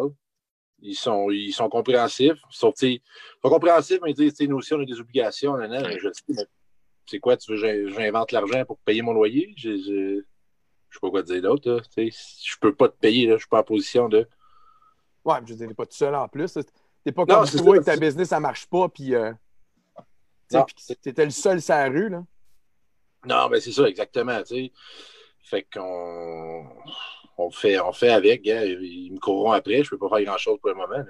Ils 0.81 0.95
sont, 0.95 1.29
ils 1.29 1.53
sont 1.53 1.69
compréhensifs. 1.69 2.39
Ils 2.49 2.57
sont, 2.57 2.71
tu 2.71 2.77
sais, 2.79 2.91
ils 2.93 3.01
sont 3.43 3.49
compréhensifs, 3.49 3.99
mais 4.01 4.11
ils 4.11 4.15
disent, 4.15 4.33
tu 4.33 4.47
nous 4.47 4.57
aussi, 4.57 4.73
on 4.73 4.81
a 4.81 4.85
des 4.85 4.99
obligations. 4.99 5.55
nan, 5.57 5.69
nan. 5.69 5.85
je 5.99 6.09
sais, 6.11 6.23
mais 6.29 6.45
c'est 7.05 7.19
quoi, 7.19 7.37
tu 7.37 7.51
veux, 7.51 7.57
j'in- 7.57 7.87
j'invente 7.87 8.31
l'argent 8.31 8.65
pour 8.65 8.79
payer 8.79 9.03
mon 9.03 9.13
loyer? 9.13 9.53
Je, 9.55 9.77
je, 9.77 10.23
je 10.95 10.99
sais 10.99 11.01
pas 11.01 11.09
quoi 11.09 11.23
te 11.23 11.27
dire 11.33 11.41
d'autre. 11.41 11.81
Je 11.97 12.55
peux 12.61 12.73
pas 12.73 12.87
te 12.87 12.95
payer, 12.97 13.27
là. 13.27 13.33
je 13.33 13.39
suis 13.39 13.47
pas 13.49 13.59
en 13.59 13.63
position 13.63 14.07
de. 14.07 14.27
Ouais, 15.25 15.41
mais 15.41 15.47
je 15.47 15.51
veux 15.53 15.57
dire, 15.57 15.67
t'es 15.67 15.73
pas 15.73 15.85
tout 15.85 15.95
seul 15.95 16.15
en 16.15 16.27
plus. 16.29 16.53
T'es 17.03 17.11
pas 17.11 17.23
Non, 17.25 17.35
comme 17.35 17.45
c'est 17.47 17.57
toi 17.57 17.75
ça, 17.75 17.79
que 17.81 17.85
ta 17.85 17.97
business, 17.97 18.29
ça 18.29 18.39
marche 18.39 18.65
pas, 18.67 18.87
puis. 18.89 19.13
euh, 19.13 19.33
Non, 20.51 20.65
t'étais 21.01 21.25
le 21.25 21.31
seul 21.31 21.61
sur 21.61 21.73
la 21.75 21.87
rue, 21.89 22.09
là. 22.09 22.23
Non, 23.25 23.49
ben 23.49 23.59
c'est 23.59 23.71
ça, 23.71 23.83
exactement. 23.89 24.39
Fait 25.41 25.63
qu'on 25.73 26.65
on 27.37 27.49
fait, 27.51 27.79
on 27.79 27.91
fait 27.91 28.09
avec. 28.09 28.45
Ils 28.45 29.11
me 29.13 29.19
courront 29.19 29.51
après. 29.51 29.83
Je 29.83 29.89
peux 29.89 29.97
pas 29.97 30.09
faire 30.09 30.23
grand-chose 30.25 30.59
pour 30.59 30.69
le 30.69 30.75
moment. 30.75 30.97
là. 30.97 31.05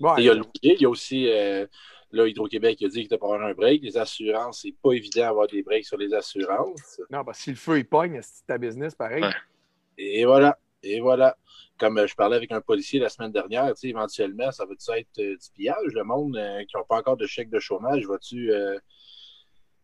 Ouais, 0.00 0.14
Il 0.18 0.24
y 0.24 0.30
a 0.30 0.34
le 0.34 0.42
il 0.62 0.80
y 0.82 0.84
a 0.84 0.90
aussi 0.90 1.30
euh, 1.30 1.66
là, 2.14 2.26
Hydro-Québec 2.26 2.82
a 2.82 2.88
dit 2.88 2.94
qu'il 2.94 3.04
était 3.04 3.18
pour 3.18 3.34
avoir 3.34 3.48
un 3.48 3.54
break. 3.54 3.82
Les 3.82 3.96
assurances, 3.96 4.60
c'est 4.62 4.74
pas 4.82 4.92
évident 4.92 5.22
d'avoir 5.22 5.46
des 5.46 5.62
breaks 5.62 5.86
sur 5.86 5.96
les 5.96 6.14
assurances. 6.14 7.00
Non, 7.10 7.24
parce 7.24 7.38
que 7.38 7.44
si 7.44 7.50
le 7.50 7.56
feu 7.56 7.78
il 7.78 7.84
pogne, 7.84 8.20
c'est 8.22 8.46
ta 8.46 8.56
business, 8.58 8.94
pareil. 8.94 9.22
Ouais. 9.22 9.32
Et 9.98 10.24
voilà. 10.24 10.58
Et 10.82 11.00
voilà. 11.00 11.36
Comme 11.78 11.98
euh, 11.98 12.06
je 12.06 12.14
parlais 12.14 12.36
avec 12.36 12.52
un 12.52 12.60
policier 12.60 13.00
la 13.00 13.08
semaine 13.08 13.32
dernière, 13.32 13.66
tu 13.68 13.80
sais, 13.80 13.88
éventuellement, 13.88 14.50
ça 14.52 14.64
va-tu 14.64 14.90
être 14.92 15.18
euh, 15.18 15.36
du 15.36 15.50
pillage, 15.54 15.92
le 15.92 16.04
monde 16.04 16.36
euh, 16.36 16.64
qui 16.64 16.76
n'a 16.76 16.84
pas 16.84 16.96
encore 16.96 17.16
de 17.16 17.26
chèque 17.26 17.50
de 17.50 17.58
chômage? 17.58 18.06
Va-tu. 18.06 18.52
euh, 18.52 18.76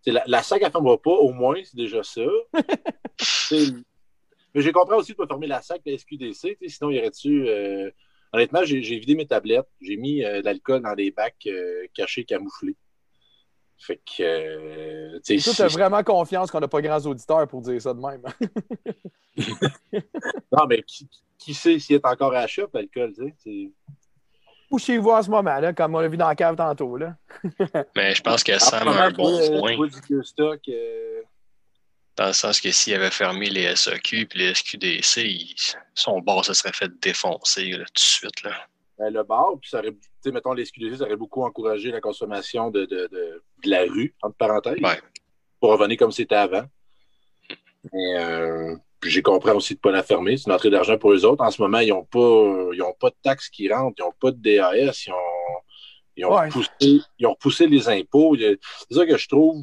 tu 0.02 0.04
sais, 0.04 0.12
la, 0.12 0.22
la 0.26 0.42
SAC, 0.42 0.62
elle 0.62 0.68
ne 0.68 0.72
fermera 0.72 0.98
pas, 0.98 1.10
au 1.10 1.32
moins, 1.32 1.56
c'est 1.64 1.76
déjà 1.76 2.02
ça. 2.02 2.22
Mais 4.54 4.62
j'ai 4.62 4.72
compris 4.72 4.96
aussi 4.96 5.12
de 5.12 5.16
ne 5.20 5.24
pas 5.24 5.28
fermer 5.28 5.46
la 5.46 5.62
SAC, 5.62 5.82
la 5.84 5.96
SQDC, 5.98 6.18
tu 6.20 6.32
sais, 6.32 6.56
sinon, 6.68 6.90
il 6.90 6.96
y 6.96 6.98
aurait-tu. 7.00 7.48
Euh, 8.32 8.36
Honnêtement, 8.36 8.64
j'ai 8.64 8.80
vidé 8.80 9.14
mes 9.14 9.26
tablettes, 9.26 9.68
j'ai 9.80 9.96
mis 9.96 10.24
euh, 10.24 10.40
de 10.40 10.44
l'alcool 10.44 10.82
dans 10.82 10.94
des 10.94 11.10
bacs 11.10 11.34
euh, 11.46 11.86
cachés, 11.94 12.24
camouflés. 12.24 12.76
Fait 13.78 13.96
que. 14.04 14.22
euh, 14.22 15.20
tu 15.24 15.40
si- 15.40 15.62
vraiment 15.62 16.02
confiance 16.02 16.50
qu'on 16.50 16.60
n'a 16.60 16.68
pas 16.68 16.82
grands 16.82 17.00
auditeurs 17.06 17.48
pour 17.48 17.62
dire 17.62 17.80
ça 17.80 17.94
de 17.94 18.00
même. 18.00 18.22
Non, 20.52 20.66
mais 20.68 20.82
qui, 20.82 21.08
qui 21.38 21.54
sait 21.54 21.78
s'il 21.78 21.96
est 21.96 22.04
encore 22.06 22.32
à 22.32 22.42
la 22.42 22.46
shop, 22.46 22.68
l'alcool, 22.74 23.12
tu 23.14 23.24
sais? 23.24 23.34
c'est- 23.38 23.72
Ou 24.70 24.78
chez 24.78 24.98
vous 24.98 25.10
en 25.10 25.22
ce 25.22 25.30
moment, 25.30 25.58
là, 25.58 25.72
comme 25.72 25.94
on 25.94 26.00
l'a 26.00 26.08
vu 26.08 26.16
dans 26.16 26.28
la 26.28 26.34
cave 26.34 26.56
tantôt. 26.56 26.96
Là. 26.96 27.16
Mais 27.96 28.14
je 28.14 28.22
pense 28.22 28.44
que 28.44 28.58
Sam 28.58 28.88
a 28.88 29.04
un 29.06 29.10
bon 29.10 29.36
toi, 29.38 29.72
point, 29.76 29.88
du 29.88 30.22
stock, 30.24 30.60
euh, 30.68 31.22
dans 32.20 32.26
le 32.26 32.32
sens 32.34 32.60
que 32.60 32.70
s'il 32.70 32.92
avait 32.94 33.10
fermé 33.10 33.48
les 33.48 33.62
SAQ 33.74 34.28
et 34.34 34.38
les 34.38 34.54
SQDC, 34.54 35.22
il- 35.24 35.54
son 35.94 36.20
bar 36.20 36.44
se 36.44 36.52
serait 36.52 36.72
fait 36.74 36.90
défoncer 37.00 37.70
là, 37.70 37.78
tout 37.86 37.92
de 37.94 37.98
suite. 37.98 38.42
Là. 38.42 38.52
ben, 38.98 39.10
le 39.10 39.22
bar, 39.22 39.52
puis 39.58 39.70
ça 39.70 39.78
aurait, 39.78 39.92
tu 39.92 39.98
sais, 40.22 40.30
mettons, 40.30 40.52
les 40.52 40.66
SQDC, 40.66 40.98
ça 40.98 41.04
aurait 41.04 41.16
beaucoup 41.16 41.42
encouragé 41.42 41.90
la 41.90 42.02
consommation 42.02 42.70
de, 42.70 42.84
de, 42.84 43.08
de, 43.10 43.42
de 43.64 43.70
la 43.70 43.84
rue, 43.84 44.14
entre 44.20 44.36
parenthèses, 44.36 44.76
Ouais. 44.82 45.00
pour 45.58 45.70
revenir 45.70 45.96
comme 45.96 46.12
c'était 46.12 46.34
avant. 46.34 46.64
Mais, 47.94 48.18
euh, 48.18 48.76
puis 49.00 49.10
j'ai 49.10 49.22
compris 49.22 49.50
aussi 49.52 49.72
de 49.74 49.78
ne 49.78 49.80
pas 49.80 49.90
la 49.90 50.02
fermer. 50.02 50.36
C'est 50.36 50.44
une 50.50 50.52
entrée 50.52 50.68
d'argent 50.68 50.98
pour 50.98 51.12
eux 51.12 51.24
autres. 51.24 51.42
En 51.42 51.50
ce 51.50 51.62
moment, 51.62 51.78
ils 51.78 51.88
n'ont 51.88 52.04
pas, 52.04 52.68
ils 52.74 52.82
ont 52.82 52.92
pas 53.00 53.08
de 53.08 53.16
taxes 53.22 53.48
qui 53.48 53.72
rentrent, 53.72 53.94
ils 53.98 54.02
n'ont 54.02 54.12
pas 54.20 54.30
de 54.32 54.36
DAS, 54.36 55.06
ils 55.06 55.12
ont, 55.12 55.16
ils 56.16 56.24
ont, 56.26 56.34
Ouais. 56.36 56.48
repoussé, 56.48 57.00
ils 57.18 57.26
ont 57.26 57.30
repoussé 57.30 57.66
les 57.66 57.88
impôts. 57.88 58.36
C'est 58.36 58.58
ça 58.94 59.06
que 59.06 59.16
je 59.16 59.28
trouve. 59.28 59.62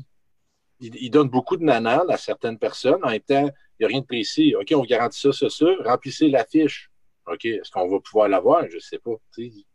Ils, 0.80 0.96
ils 0.96 1.10
donnent 1.10 1.30
beaucoup 1.30 1.58
de 1.58 1.64
nanane 1.64 2.10
à 2.10 2.18
certaines 2.18 2.60
personnes. 2.60 3.04
En 3.04 3.10
même 3.10 3.20
temps, 3.22 3.48
il 3.80 3.82
n'y 3.82 3.86
a 3.86 3.88
rien 3.88 4.02
de 4.02 4.06
précis. 4.06 4.56
OK, 4.56 4.72
on 4.76 4.84
garantit 4.84 5.20
ça, 5.20 5.32
ça, 5.32 5.50
ça. 5.50 5.66
Remplissez 5.84 6.30
la 6.30 6.46
fiche. 6.46 6.90
OK, 7.26 7.46
est-ce 7.46 7.70
qu'on 7.72 7.88
va 7.90 8.00
pouvoir 8.00 8.30
l'avoir? 8.30 8.70
Je 8.70 8.76
ne 8.76 8.80
sais 8.80 9.00
pas. 9.00 9.12
Tu 9.36 9.50
sais, 9.50 9.66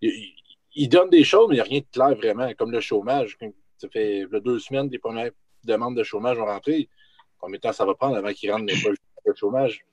Ils, 0.00 0.08
ils- 0.08 0.34
ils 0.74 0.88
donnent 0.88 1.10
des 1.10 1.24
choses, 1.24 1.48
mais 1.48 1.56
il 1.56 1.58
n'y 1.58 1.60
a 1.60 1.64
rien 1.64 1.80
de 1.80 1.86
clair 1.92 2.14
vraiment. 2.16 2.52
Comme 2.54 2.70
le 2.72 2.80
chômage. 2.80 3.36
Ça 3.76 3.88
fait 3.88 4.24
là, 4.30 4.40
deux 4.40 4.58
semaines, 4.58 4.88
des 4.88 4.98
premières 4.98 5.30
demandes 5.64 5.96
de 5.96 6.02
chômage 6.04 6.38
ont 6.38 6.46
rentré. 6.46 6.88
combien 7.38 7.56
de 7.56 7.60
temps 7.60 7.72
ça 7.72 7.84
va 7.84 7.94
prendre 7.94 8.16
avant 8.16 8.32
qu'ils 8.32 8.52
rentrent 8.52 8.66
dans 8.66 8.90
le 9.24 9.34
chômage? 9.34 9.84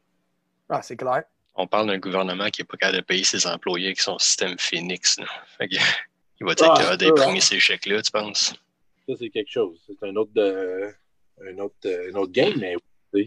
Ah, 0.69 0.81
c'est 0.81 0.95
clair. 0.97 1.23
On 1.55 1.65
parle 1.65 1.87
d'un 1.87 1.97
gouvernement 1.97 2.49
qui 2.49 2.61
n'est 2.61 2.65
pas 2.65 2.77
capable 2.77 2.99
de 2.99 3.03
payer 3.03 3.23
ses 3.23 3.47
employés 3.47 3.87
avec 3.87 3.99
son 3.99 4.19
système 4.19 4.57
Phoenix. 4.59 5.17
Là. 5.19 5.25
Fait 5.57 5.67
que, 5.67 5.75
il 6.39 6.45
va 6.45 6.51
être 6.51 6.63
Ah, 6.69 6.77
capable 6.77 6.97
d'imprimer 6.97 7.41
ces 7.41 7.59
chèques-là, 7.59 8.01
tu 8.01 8.11
penses? 8.11 8.53
Ça, 9.07 9.15
c'est 9.17 9.29
quelque 9.29 9.51
chose. 9.51 9.81
C'est 9.87 10.05
un 10.07 10.15
autre, 10.15 10.31
de- 10.33 10.91
un 11.41 11.57
autre, 11.59 11.75
euh, 11.85 12.11
un 12.11 12.15
autre 12.15 12.31
game, 12.31 12.53
mais 12.57 12.75
sais, 13.13 13.25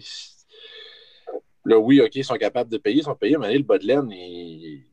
là, 1.65 1.79
oui, 1.79 2.01
OK, 2.01 2.15
ils 2.17 2.25
sont 2.25 2.37
capables 2.37 2.71
de 2.71 2.79
payer, 2.79 2.99
ils 2.99 3.05
sont 3.05 3.15
payés, 3.15 3.39
mais 3.39 3.57
le 3.57 3.63
bas 3.65 3.79
de 3.79 3.87
laine, 3.87 4.11
il, 4.11 4.85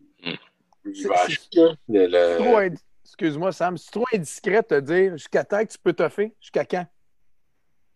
il 0.85 1.07
va 1.07 1.21
acheter. 1.21 1.65
le- 1.89 2.37
Excuse-moi, 3.03 3.51
Sam, 3.53 3.77
c'est 3.77 3.91
trop 3.91 4.05
indiscret 4.13 4.61
de 4.61 4.67
te 4.67 4.79
dire 4.81 5.11
jusqu'à 5.13 5.43
temps 5.43 5.65
que 5.65 5.71
tu 5.71 5.77
peux 5.81 5.93
toffer, 5.93 6.35
jusqu'à 6.41 6.65
quand? 6.65 6.85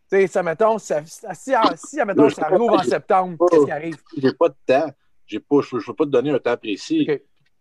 Tu 0.09 0.17
sais, 0.17 0.27
ça, 0.27 0.41
mettons, 0.43 0.77
ça, 0.77 1.05
si, 1.05 1.21
si, 1.77 1.97
mettons, 2.05 2.29
ça 2.29 2.47
rouvre 2.49 2.73
en 2.79 2.83
septembre, 2.83 3.37
qu'est-ce 3.49 3.65
qui 3.65 3.71
arrive? 3.71 3.97
J'ai 4.17 4.33
pas 4.33 4.49
de 4.49 4.55
temps. 4.65 4.91
J'ai 5.25 5.39
pas, 5.39 5.61
je 5.61 5.75
ne 5.75 5.81
peux 5.81 5.95
pas 5.95 6.05
te 6.05 6.09
donner 6.09 6.31
un 6.31 6.39
temps 6.39 6.57
précis. 6.57 7.05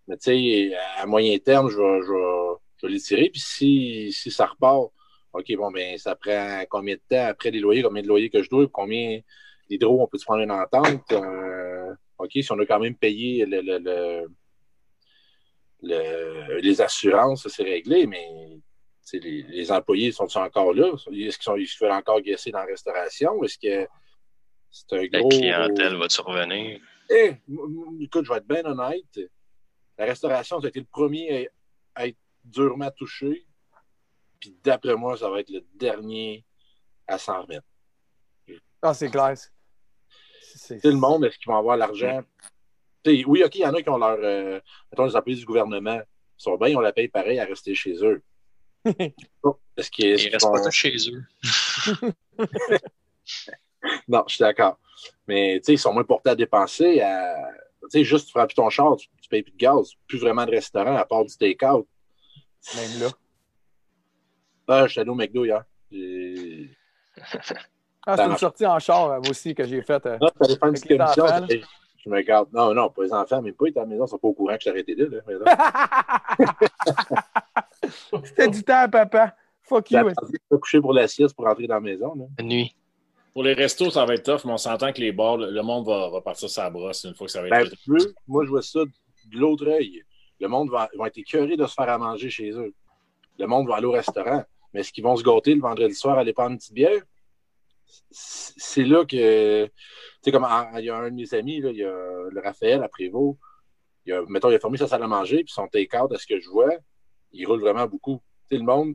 Mais 0.09 0.17
tu 0.17 0.31
sais, 0.31 0.75
à 0.97 1.07
moyen 1.07 1.37
terme, 1.39 1.71
je 1.71 1.77
vais, 1.77 2.01
je 2.03 2.57
je 2.79 2.87
vais 2.87 2.93
l'étirer. 2.95 3.31
Puis 3.31 3.41
si, 3.41 4.13
si 4.13 4.31
ça 4.31 4.47
repart, 4.47 4.91
OK, 5.33 5.47
bon, 5.57 5.71
ben 5.71 5.97
ça 5.97 6.17
prend 6.17 6.63
combien 6.69 6.95
de 6.97 7.03
temps 7.09 7.27
après 7.27 7.51
les 7.51 7.61
loyers, 7.61 7.83
combien 7.83 8.03
de 8.03 8.09
loyers 8.09 8.31
que 8.31 8.43
je 8.43 8.51
dois, 8.51 8.67
combien 8.73 9.21
d'hydro 9.69 10.03
on 10.03 10.07
peut 10.09 10.19
se 10.19 10.25
prendre 10.25 10.43
une 10.43 10.51
entente? 10.51 11.13
euh, 11.13 11.95
OK, 12.19 12.31
si 12.35 12.51
on 12.53 12.59
a 12.59 12.67
quand 12.67 12.81
même 12.81 12.97
payé 12.97 13.47
le, 13.47 13.61
le- 13.61 13.79
le- 13.79 14.29
le- 15.83 16.59
les 16.61 16.81
assurances, 16.81 17.45
ça, 17.45 17.49
c'est 17.49 17.63
réglé, 17.63 18.07
mais 18.07 18.27
les, 19.13 19.43
les 19.43 19.73
employés 19.73 20.13
sont-ils 20.13 20.39
encore 20.39 20.73
là? 20.75 20.93
Est-ce 20.95 21.37
qu'ils 21.39 21.43
sont, 21.43 21.57
ils 21.57 21.67
se 21.67 21.83
veulent 21.83 21.93
encore 21.93 22.21
guesser 22.21 22.51
dans 22.51 22.61
la 22.61 22.67
restauration? 22.67 23.43
Est-ce 23.43 23.59
que 23.59 23.89
c'est 24.71 24.93
un 24.93 25.07
La 25.11 25.21
gros. 25.21 25.29
clientèle 25.31 25.97
va 25.97 26.09
survenir. 26.09 26.81
Eh, 27.09 27.33
écoute, 28.01 28.25
je 28.25 28.31
vais 28.31 28.39
être 28.39 28.47
bien 28.47 28.65
honnête. 28.65 29.21
La 29.99 30.05
restauration, 30.05 30.61
ça 30.61 30.67
a 30.67 30.69
été 30.69 30.79
le 30.81 30.87
premier 30.87 31.49
à, 31.95 32.03
à 32.03 32.07
être 32.07 32.19
durement 32.45 32.91
touché. 32.97 33.47
Puis 34.41 34.57
d'après 34.65 34.95
moi, 34.97 35.17
ça 35.17 35.29
va 35.31 35.41
être 35.41 35.51
le 35.51 35.63
dernier 35.75 36.45
à 37.07 37.19
s'en 37.19 37.43
remettre. 37.43 37.67
Ah, 38.83 38.95
c'est 38.95 39.11
clair. 39.11 39.35
C'est- 40.55 40.85
le 40.85 40.93
monde, 40.93 41.25
est-ce 41.27 41.39
qu'ils 41.39 41.51
vont 41.53 41.59
avoir 41.59 41.77
l'argent? 41.77 42.23
Tu 43.05 43.17
sais, 43.19 43.25
oui, 43.27 43.45
OK, 43.45 43.55
il 43.55 43.61
y 43.61 43.67
en 43.67 43.75
a 43.75 43.83
qui 43.83 43.89
ont 43.91 43.99
leur. 43.99 44.19
Euh, 44.23 44.61
mettons, 44.91 45.05
les 45.05 45.15
employés 45.17 45.39
du 45.39 45.45
gouvernement. 45.45 46.01
Ils 46.01 46.43
sont 46.43 46.57
bien, 46.57 46.69
ils 46.69 46.77
ont 46.77 46.81
la 46.81 46.93
paye 46.93 47.09
pareil 47.09 47.39
à 47.39 47.45
rester 47.45 47.75
chez 47.75 47.95
eux. 48.05 48.23
Est-ce 49.77 49.91
qu'ils 49.91 50.07
est-ce 50.07 50.23
Ils 50.23 50.25
qu'ils 50.25 50.33
restent 50.33 50.47
vont- 50.47 50.53
pas 50.63 50.71
chez 50.71 50.97
eux. 51.11 51.25
Non, 54.09 54.25
je 54.29 54.35
suis 54.35 54.43
d'accord. 54.43 54.79
Mais 55.27 55.59
tu 55.61 55.67
sais, 55.67 55.73
ils 55.75 55.79
sont 55.79 55.93
moins 55.93 56.05
portés 56.05 56.31
à 56.31 56.35
dépenser. 56.35 57.01
À... 57.01 57.35
Tu 57.83 57.89
sais, 57.91 58.05
juste 58.05 58.27
tu 58.27 58.33
prends 58.35 58.47
plus 58.47 58.55
ton 58.55 58.69
char, 58.69 58.97
tu, 58.97 59.09
tu 59.23 59.29
payes 59.29 59.43
plus 59.43 59.53
de 59.53 59.57
gaz, 59.57 59.93
plus 60.07 60.19
vraiment 60.19 60.45
de 60.45 60.51
restaurant 60.51 60.97
à 60.97 61.05
part 61.05 61.25
du 61.25 61.35
take-out. 61.37 61.87
Même 62.77 63.01
là. 63.01 63.09
Ah, 64.73 64.87
je 64.87 64.93
suis 64.93 65.01
allé 65.01 65.11
au 65.11 65.15
McDo 65.15 65.45
hier. 65.45 65.65
J'ai- 65.91 66.71
Ah, 68.07 68.17
c'est 68.17 68.25
une 68.25 68.37
sortie 68.37 68.65
en 68.67 68.79
char, 68.79 69.11
euh, 69.11 69.19
moi 69.21 69.31
aussi, 69.31 69.55
que 69.55 69.65
j'ai 69.65 69.83
faite. 69.83 70.07
euh. 70.07 70.17
Ah, 70.23 70.31
t'allais 70.41 70.57
faire 70.57 70.69
une 70.69 70.75
petite 70.75 70.97
commission. 70.99 71.27
je- 71.51 71.59
Je 72.03 72.09
me 72.09 72.21
garde. 72.23 72.49
Non, 72.53 72.73
non, 72.73 72.89
pas 72.89 73.03
les 73.03 73.13
enfants, 73.13 73.43
mais 73.43 73.53
pas 73.53 73.67
ils 73.67 73.71
étaient 73.71 73.81
à 73.81 73.83
la 73.83 73.89
maison, 73.89 74.07
ils 74.07 74.09
sont 74.09 74.17
pas 74.19 74.29
au 74.29 74.33
courant 74.33 74.55
que 74.57 74.61
je 74.63 74.71
t'arrêtais 74.71 74.95
là. 74.95 75.07
là. 75.11 75.21
Non. 76.39 76.47
C'était 78.25 78.49
du 78.49 78.63
temps, 78.63 78.89
papa. 78.89 79.35
Fuck 79.63 79.87
J'ai 79.91 79.99
you. 79.99 80.09
de 80.09 80.15
me 80.51 80.57
coucher 80.59 80.81
pour 80.81 80.93
la 80.95 81.07
sieste 81.09 81.35
pour 81.37 81.45
rentrer 81.45 81.67
dans 81.67 81.75
la 81.75 81.81
maison. 81.81 82.15
Là. 82.15 82.25
La 82.39 82.45
nuit. 82.45 82.75
Pour 83.35 83.43
les 83.45 83.53
restos, 83.53 83.91
ça 83.91 84.05
va 84.05 84.15
être 84.15 84.25
tough, 84.25 84.45
mais 84.45 84.53
on 84.53 84.57
s'entend 84.57 84.93
que 84.93 85.01
les 85.01 85.13
bars, 85.13 85.37
le 85.37 85.63
monde 85.63 85.87
va, 85.87 86.09
va 86.11 86.21
partir 86.21 86.49
sa 86.51 86.69
brosse 86.71 87.05
une 87.05 87.15
fois 87.15 87.27
que 87.27 87.33
ça 87.33 87.43
va 87.43 87.49
Ben, 87.49 87.67
être. 87.67 87.75
veux, 87.87 88.15
moi, 88.27 88.45
je 88.45 88.51
vois 88.51 88.63
ça 88.63 88.81
de 88.81 89.39
l'autre 89.39 89.69
œil. 89.69 90.03
Le 90.41 90.49
monde 90.49 90.71
va, 90.71 90.89
va 90.99 91.07
être 91.07 91.19
écœuré 91.19 91.57
de 91.57 91.67
se 91.67 91.75
faire 91.75 91.89
à 91.89 91.99
manger 91.99 92.31
chez 92.31 92.51
eux. 92.51 92.73
Le 93.39 93.47
monde 93.47 93.69
va 93.69 93.77
aller 93.77 93.87
au 93.87 93.93
restaurant. 93.93 94.43
Mais 94.73 94.81
est-ce 94.81 94.93
qu'ils 94.93 95.05
vont 95.05 95.17
se 95.17 95.23
gâter 95.23 95.55
le 95.55 95.61
vendredi 95.61 95.95
soir 95.95 96.17
à 96.17 96.21
aller 96.21 96.33
prendre 96.33 96.53
une 96.53 96.59
petite 96.59 96.75
bière? 96.75 97.03
C'est 98.11 98.85
là 98.85 99.05
que. 99.05 99.67
Tu 99.67 99.73
sais, 100.23 100.33
comme 100.33 100.47
il 100.79 100.85
y 100.85 100.91
a 100.91 100.97
un 100.97 101.11
de 101.11 101.15
mes 101.17 101.35
amis, 101.35 101.61
là, 101.61 101.71
il 101.71 101.79
y 101.79 101.85
a 101.85 101.91
le 102.31 102.41
Raphaël 102.41 102.83
à 102.83 102.89
Prévost. 102.89 103.39
Il 104.07 104.13
a, 104.13 104.23
mettons, 104.29 104.51
il 104.51 104.55
a 104.55 104.61
fermé 104.61 104.79
sa 104.79 104.87
salle 104.87 105.03
à 105.03 105.07
manger, 105.07 105.45
puis 105.45 105.53
son 105.53 105.67
take-out, 105.69 106.13
à 106.13 106.19
ce 106.19 106.27
que 106.27 106.41
je 106.41 106.49
vois, 106.49 106.71
il 107.33 107.47
roule 107.47 107.61
vraiment 107.61 107.87
beaucoup. 107.87 108.23
Tu 108.49 108.57
sais, 108.57 108.59
le 108.59 108.65
monde, 108.65 108.95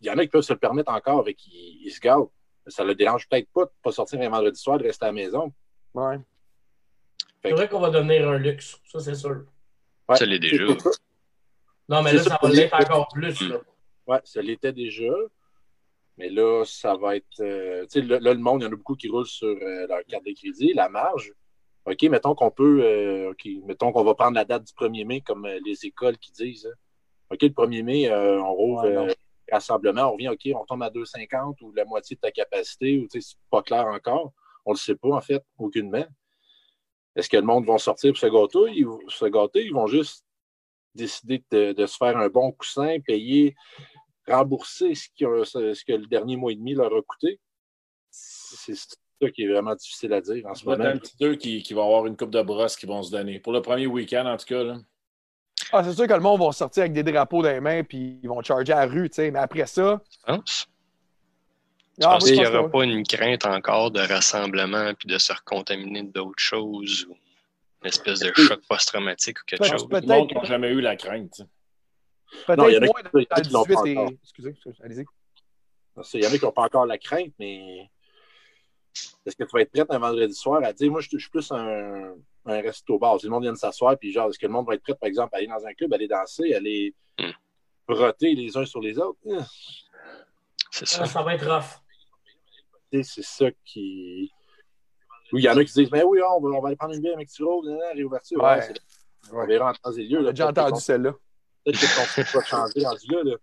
il 0.00 0.06
y 0.06 0.10
en 0.10 0.18
a 0.18 0.22
qui 0.22 0.28
peuvent 0.28 0.42
se 0.42 0.52
le 0.52 0.58
permettre 0.58 0.92
encore 0.92 1.26
et 1.28 1.34
qui 1.34 1.88
se 1.90 2.00
gâtent. 2.00 2.28
Ça 2.66 2.82
ne 2.82 2.88
le 2.88 2.94
dérange 2.94 3.28
peut-être 3.28 3.48
pas 3.52 3.64
de 3.64 3.70
ne 3.70 3.82
pas 3.82 3.92
sortir 3.92 4.20
un 4.20 4.28
vendredi 4.28 4.60
soir, 4.60 4.78
de 4.78 4.84
rester 4.84 5.04
à 5.04 5.08
la 5.08 5.12
maison. 5.12 5.52
Ouais. 5.94 6.18
C'est 7.42 7.52
vrai 7.52 7.68
qu'on 7.68 7.80
va 7.80 7.90
devenir 7.90 8.28
un 8.28 8.38
luxe, 8.38 8.80
ça 8.90 9.00
c'est 9.00 9.14
sûr. 9.14 9.44
Ouais, 10.08 10.16
Ça 10.16 10.24
l'est 10.26 10.38
déjà. 10.38 10.64
Non, 11.88 12.02
mais 12.02 12.14
là, 12.14 12.22
ça 12.22 12.38
va 12.40 12.48
l'être 12.48 12.74
encore 12.74 13.08
plus. 13.08 13.48
là. 13.48 13.60
Ouais, 14.06 14.20
ça 14.24 14.42
l'était 14.42 14.72
déjà. 14.72 15.12
Mais 16.16 16.28
là, 16.28 16.64
ça 16.64 16.96
va 16.96 17.16
être. 17.16 17.40
euh, 17.40 17.82
tu 17.86 18.00
sais, 18.00 18.06
là, 18.06 18.18
le 18.20 18.38
monde, 18.38 18.62
il 18.62 18.64
y 18.64 18.68
en 18.68 18.72
a 18.72 18.76
beaucoup 18.76 18.94
qui 18.94 19.08
roulent 19.08 19.26
sur 19.26 19.48
euh, 19.48 19.86
leur 19.88 20.04
carte 20.06 20.24
de 20.24 20.32
crédit, 20.32 20.72
la 20.72 20.88
marge. 20.88 21.32
OK, 21.86 22.02
mettons 22.04 22.34
qu'on 22.34 22.50
peut. 22.50 22.80
euh, 22.84 23.30
OK, 23.32 23.48
mettons 23.64 23.92
qu'on 23.92 24.04
va 24.04 24.14
prendre 24.14 24.34
la 24.36 24.44
date 24.44 24.64
du 24.64 24.72
1er 24.74 25.04
mai 25.04 25.20
comme 25.22 25.46
les 25.64 25.84
écoles 25.86 26.16
qui 26.18 26.30
disent. 26.32 26.66
hein. 26.66 26.76
OK, 27.30 27.42
le 27.42 27.48
1er 27.48 27.82
mai, 27.82 28.12
on 28.14 28.54
rouvre 28.54 28.84
Ouais, 29.06 29.14
rassemblement, 29.50 30.02
on 30.08 30.12
revient, 30.12 30.28
OK, 30.28 30.48
on 30.54 30.64
tombe 30.64 30.82
à 30.84 30.90
2,50 30.90 31.60
ou 31.62 31.72
la 31.72 31.84
moitié 31.84 32.16
de 32.16 32.20
ta 32.20 32.30
capacité, 32.30 32.98
ou 32.98 33.08
tu 33.08 33.20
sais, 33.20 33.28
c'est 33.30 33.36
pas 33.50 33.62
clair 33.62 33.86
encore. 33.86 34.32
On 34.64 34.72
le 34.72 34.78
sait 34.78 34.94
pas, 34.94 35.10
en 35.10 35.20
fait, 35.20 35.42
aucunement. 35.58 36.06
Est-ce 37.16 37.28
que 37.28 37.36
le 37.36 37.42
monde 37.42 37.66
va 37.66 37.78
sortir 37.78 38.12
pour 38.12 38.18
se 38.18 38.26
gâter? 38.26 38.72
Ils, 38.76 38.86
vont- 38.86 39.00
se 39.08 39.24
gâter, 39.26 39.64
ils 39.64 39.72
vont 39.74 39.86
juste 39.86 40.24
décider 40.94 41.42
de, 41.50 41.72
de 41.72 41.86
se 41.86 41.96
faire 41.96 42.16
un 42.16 42.28
bon 42.28 42.52
coussin, 42.52 42.98
payer, 43.04 43.54
rembourser 44.28 44.94
ce, 44.94 45.08
a- 45.24 45.84
que 45.86 45.92
le 45.92 46.06
dernier 46.06 46.36
mois 46.36 46.52
et 46.52 46.56
demi 46.56 46.74
leur 46.74 46.94
a 46.94 47.02
coûté. 47.02 47.40
C'est 48.10 48.74
ça 48.74 49.30
qui 49.34 49.42
est 49.42 49.48
vraiment 49.48 49.74
difficile 49.74 50.12
à 50.12 50.20
dire 50.20 50.44
en 50.46 50.54
ce 50.54 50.62
Il 50.62 50.64
y 50.64 50.66
moment. 50.66 50.78
avoir 50.80 50.94
un 50.94 50.98
petit 50.98 51.16
deux 51.18 51.34
qui, 51.36 51.62
qui 51.62 51.74
va 51.74 51.82
avoir 51.82 52.06
une 52.06 52.16
coupe 52.16 52.30
de 52.30 52.42
brosse 52.42 52.76
qui 52.76 52.86
vont 52.86 53.02
se 53.02 53.10
donner. 53.10 53.40
Pour 53.40 53.52
le 53.52 53.62
premier 53.62 53.86
week-end, 53.86 54.26
en 54.26 54.36
tout 54.36 54.46
cas. 54.46 54.62
Là. 54.62 54.76
Ah, 55.72 55.82
c'est 55.84 55.94
sûr 55.94 56.06
que 56.06 56.12
le 56.12 56.20
monde 56.20 56.40
va 56.40 56.52
sortir 56.52 56.82
avec 56.82 56.92
des 56.92 57.02
drapeaux 57.02 57.42
dans 57.42 57.50
les 57.50 57.60
mains 57.60 57.82
puis 57.84 58.18
ils 58.22 58.28
vont 58.28 58.42
charger 58.42 58.72
à 58.72 58.86
la 58.86 58.92
rue, 58.92 59.08
tu 59.08 59.16
sais. 59.16 59.30
Mais 59.30 59.38
après 59.38 59.66
ça. 59.66 60.00
Tu 60.10 60.18
penses? 60.26 60.66
Ah, 60.68 61.94
Tu 62.00 62.06
penses 62.08 62.24
qu'il 62.24 62.38
n'y 62.40 62.46
aura 62.46 62.68
pas 62.70 62.84
une 62.84 63.02
crainte 63.04 63.46
encore 63.46 63.90
de 63.90 64.00
rassemblement 64.00 64.92
puis 64.94 65.08
de 65.08 65.18
se 65.18 65.32
recontaminer 65.32 66.02
d'autres 66.02 66.32
choses 66.38 67.06
ou 67.08 67.14
une 67.82 67.88
espèce 67.88 68.20
de 68.20 68.32
choc 68.34 68.60
post-traumatique 68.68 69.40
ou 69.40 69.44
quelque 69.46 69.64
chose? 69.66 69.86
Le 69.90 70.00
monde 70.06 70.28
qui 70.28 70.34
n'a 70.34 70.44
jamais 70.44 70.70
eu 70.70 70.80
la 70.80 70.96
crainte. 70.96 71.42
Peut-être 72.46 72.56
moins 72.56 72.56
dans 72.56 72.68
y 72.68 72.76
en 72.76 72.82
a 72.82 72.86
le 73.12 73.42
qui 73.42 73.50
l'ont 73.52 73.62
18 73.62 73.74
pas 73.74 73.88
et. 73.88 73.96
encore. 73.98 74.10
Excusez, 74.22 74.48
excusez, 74.50 74.76
allez-y. 74.82 75.04
Il 76.14 76.22
y 76.22 76.26
en 76.26 76.30
a 76.32 76.38
qui 76.38 76.44
n'ont 76.44 76.52
pas 76.52 76.62
encore 76.62 76.86
la 76.86 76.98
crainte, 76.98 77.32
mais 77.38 77.88
est-ce 79.26 79.36
que 79.36 79.44
tu 79.44 79.50
vas 79.52 79.60
être 79.62 79.70
prête 79.72 79.90
un 79.90 79.98
vendredi 79.98 80.34
soir 80.34 80.62
à 80.64 80.72
dire, 80.72 80.90
moi, 80.90 81.00
je, 81.00 81.08
je 81.12 81.18
suis 81.18 81.30
plus 81.30 81.50
un, 81.52 82.14
un 82.46 82.60
resto-bar. 82.60 83.18
Si 83.20 83.26
le 83.26 83.30
monde 83.32 83.42
vient 83.44 83.52
de 83.52 83.58
s'asseoir, 83.58 83.96
puis 83.98 84.12
genre, 84.12 84.28
est-ce 84.28 84.38
que 84.38 84.46
le 84.46 84.52
monde 84.52 84.66
va 84.66 84.74
être 84.74 84.82
prêt, 84.82 84.94
par 84.94 85.06
exemple, 85.08 85.34
à 85.34 85.38
aller 85.38 85.46
dans 85.46 85.64
un 85.64 85.72
club, 85.74 85.92
aller 85.92 86.08
danser, 86.08 86.54
aller 86.54 86.94
Hmm. 87.18 87.30
frotter 87.88 88.34
les 88.34 88.56
uns 88.56 88.64
sur 88.64 88.80
les 88.80 88.98
autres? 88.98 89.18
Euh, 89.26 89.40
C'est 90.72 90.86
Ça, 90.86 91.06
ça. 91.06 91.22
va 91.22 91.34
être 91.36 91.48
rough. 91.48 91.80
C'est 93.02 93.22
ça 93.24 93.46
qui. 93.64 94.32
Oui, 95.32 95.42
il 95.42 95.44
y 95.44 95.48
en 95.48 95.56
a 95.56 95.64
qui 95.64 95.72
disent, 95.72 95.90
mais 95.92 96.02
oui, 96.02 96.18
on 96.28 96.40
va, 96.40 96.48
on 96.58 96.60
va 96.60 96.68
aller 96.68 96.76
prendre 96.76 96.94
une 96.94 97.00
bière 97.00 97.14
avec 97.14 97.28
Tiro, 97.28 97.60
réouverture. 97.94 98.40
Ouais. 98.42 98.56
Ouais, 98.56 98.62
c'est- 98.62 99.32
on 99.32 99.46
verra 99.46 99.70
en 99.70 99.74
temps 99.74 99.92
et 99.92 100.02
lieu. 100.02 100.28
J'ai 100.34 100.42
entendu 100.42 100.80
celle-là. 100.80 101.14
Peut-être 101.64 101.80
que 101.80 102.32
ton 102.32 102.38
va 102.38 102.44
changer 102.44 102.80
là. 102.80 103.22
là. 103.24 103.36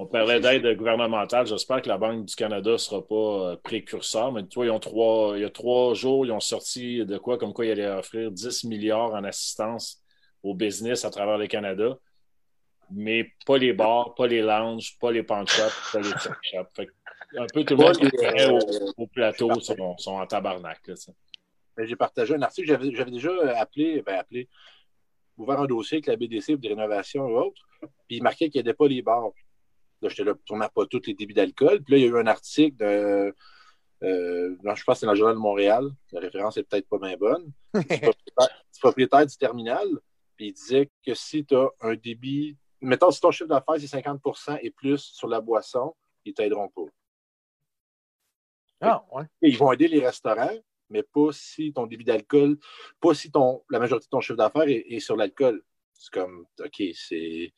On 0.00 0.06
parlait 0.06 0.38
d'aide 0.38 0.76
gouvernementale. 0.76 1.46
J'espère 1.48 1.82
que 1.82 1.88
la 1.88 1.98
Banque 1.98 2.24
du 2.24 2.36
Canada 2.36 2.70
ne 2.70 2.76
sera 2.76 3.04
pas 3.04 3.14
euh, 3.50 3.56
précurseur. 3.56 4.30
Mais 4.30 4.44
toi, 4.44 4.64
ils 4.64 4.70
ont 4.70 4.78
trois, 4.78 5.32
il 5.36 5.42
y 5.42 5.44
a 5.44 5.50
trois 5.50 5.92
jours, 5.94 6.24
ils 6.24 6.30
ont 6.30 6.38
sorti 6.38 7.04
de 7.04 7.18
quoi, 7.18 7.36
comme 7.36 7.52
quoi 7.52 7.66
ils 7.66 7.72
allaient 7.72 7.88
offrir 7.88 8.30
10 8.30 8.62
milliards 8.62 9.12
en 9.12 9.24
assistance 9.24 10.00
au 10.44 10.54
business 10.54 11.04
à 11.04 11.10
travers 11.10 11.36
le 11.36 11.48
Canada. 11.48 11.98
Mais 12.92 13.32
pas 13.44 13.58
les 13.58 13.72
bars, 13.72 14.14
pas 14.14 14.28
les 14.28 14.40
lounges, 14.40 14.96
pas 15.00 15.10
les 15.10 15.24
pawn 15.24 15.46
shops, 15.48 15.92
pas 15.92 15.98
les 15.98 16.10
que 16.10 16.92
un 17.36 17.46
peu 17.52 17.64
tout 17.64 17.76
le 17.76 17.82
monde 17.82 17.96
qui 17.98 18.06
au, 18.46 19.02
au 19.02 19.06
plateau 19.08 19.58
sont, 19.60 19.98
sont 19.98 20.12
en 20.12 20.26
tabarnak. 20.26 20.80
J'ai 21.76 21.96
partagé 21.96 22.34
un 22.34 22.42
article. 22.42 22.68
J'avais 22.68 22.94
j'avais 22.94 23.10
déjà 23.10 23.30
appelé, 23.56 24.00
ben, 24.02 24.14
appelé, 24.14 24.48
ouvert 25.38 25.60
un 25.60 25.66
dossier 25.66 25.96
avec 25.96 26.06
la 26.06 26.16
BDC 26.16 26.52
pour 26.52 26.58
des 26.58 26.68
rénovations 26.68 27.28
et 27.28 27.32
autres. 27.32 27.62
Puis 27.80 28.16
il 28.16 28.22
marquait 28.22 28.50
qu'il 28.50 28.62
n'y 28.62 28.68
avait 28.68 28.76
pas 28.76 28.88
les 28.88 29.02
bars. 29.02 29.30
Là, 30.00 30.08
j'étais 30.08 30.24
là, 30.24 30.34
sûrement 30.44 30.68
pas 30.74 30.86
tous 30.86 31.06
les 31.06 31.14
débits 31.14 31.34
d'alcool. 31.34 31.82
Puis 31.82 31.92
là, 31.92 31.98
il 31.98 32.04
y 32.04 32.04
a 32.04 32.08
eu 32.08 32.18
un 32.18 32.26
article 32.26 32.76
de. 32.76 33.34
euh, 34.02 34.56
non, 34.62 34.74
je 34.74 34.84
pense 34.84 34.96
que 34.96 35.00
c'est 35.00 35.06
dans 35.06 35.12
le 35.12 35.18
Journal 35.18 35.34
de 35.34 35.40
Montréal. 35.40 35.88
La 36.12 36.20
référence 36.20 36.56
est 36.56 36.62
peut-être 36.62 36.88
pas 36.88 36.98
bien 36.98 37.16
bonne. 37.16 37.52
Du 37.74 38.00
propriétaire, 38.00 38.64
du 38.72 38.80
propriétaire 38.80 39.26
du 39.26 39.36
terminal. 39.36 39.88
Puis 40.36 40.48
il 40.48 40.52
disait 40.52 40.90
que 41.04 41.14
si 41.14 41.44
tu 41.44 41.56
as 41.56 41.68
un 41.80 41.94
débit. 41.94 42.56
Mettons, 42.80 43.10
si 43.10 43.20
ton 43.20 43.32
chiffre 43.32 43.48
d'affaires, 43.48 43.74
c'est 43.78 44.00
50% 44.00 44.60
et 44.62 44.70
plus 44.70 44.98
sur 44.98 45.26
la 45.26 45.40
boisson, 45.40 45.96
ils 46.24 46.30
ne 46.30 46.34
t'aideront 46.34 46.68
pas. 46.68 46.82
Ah, 48.80 49.04
ouais. 49.12 49.24
Et 49.42 49.48
ils 49.48 49.58
vont 49.58 49.72
aider 49.72 49.88
les 49.88 49.98
restaurants, 49.98 50.56
mais 50.90 51.02
pas 51.02 51.32
si 51.32 51.72
ton 51.72 51.86
débit 51.86 52.04
d'alcool, 52.04 52.58
pas 53.00 53.14
si 53.14 53.30
ton, 53.30 53.62
la 53.70 53.78
majorité 53.78 54.06
de 54.06 54.10
ton 54.10 54.20
chiffre 54.20 54.36
d'affaires 54.36 54.68
est, 54.68 54.84
est 54.88 55.00
sur 55.00 55.16
l'alcool. 55.16 55.62
C'est 55.94 56.12
comme, 56.12 56.46
OK, 56.60 56.82
c'est. 56.94 57.52
Tu 57.52 57.54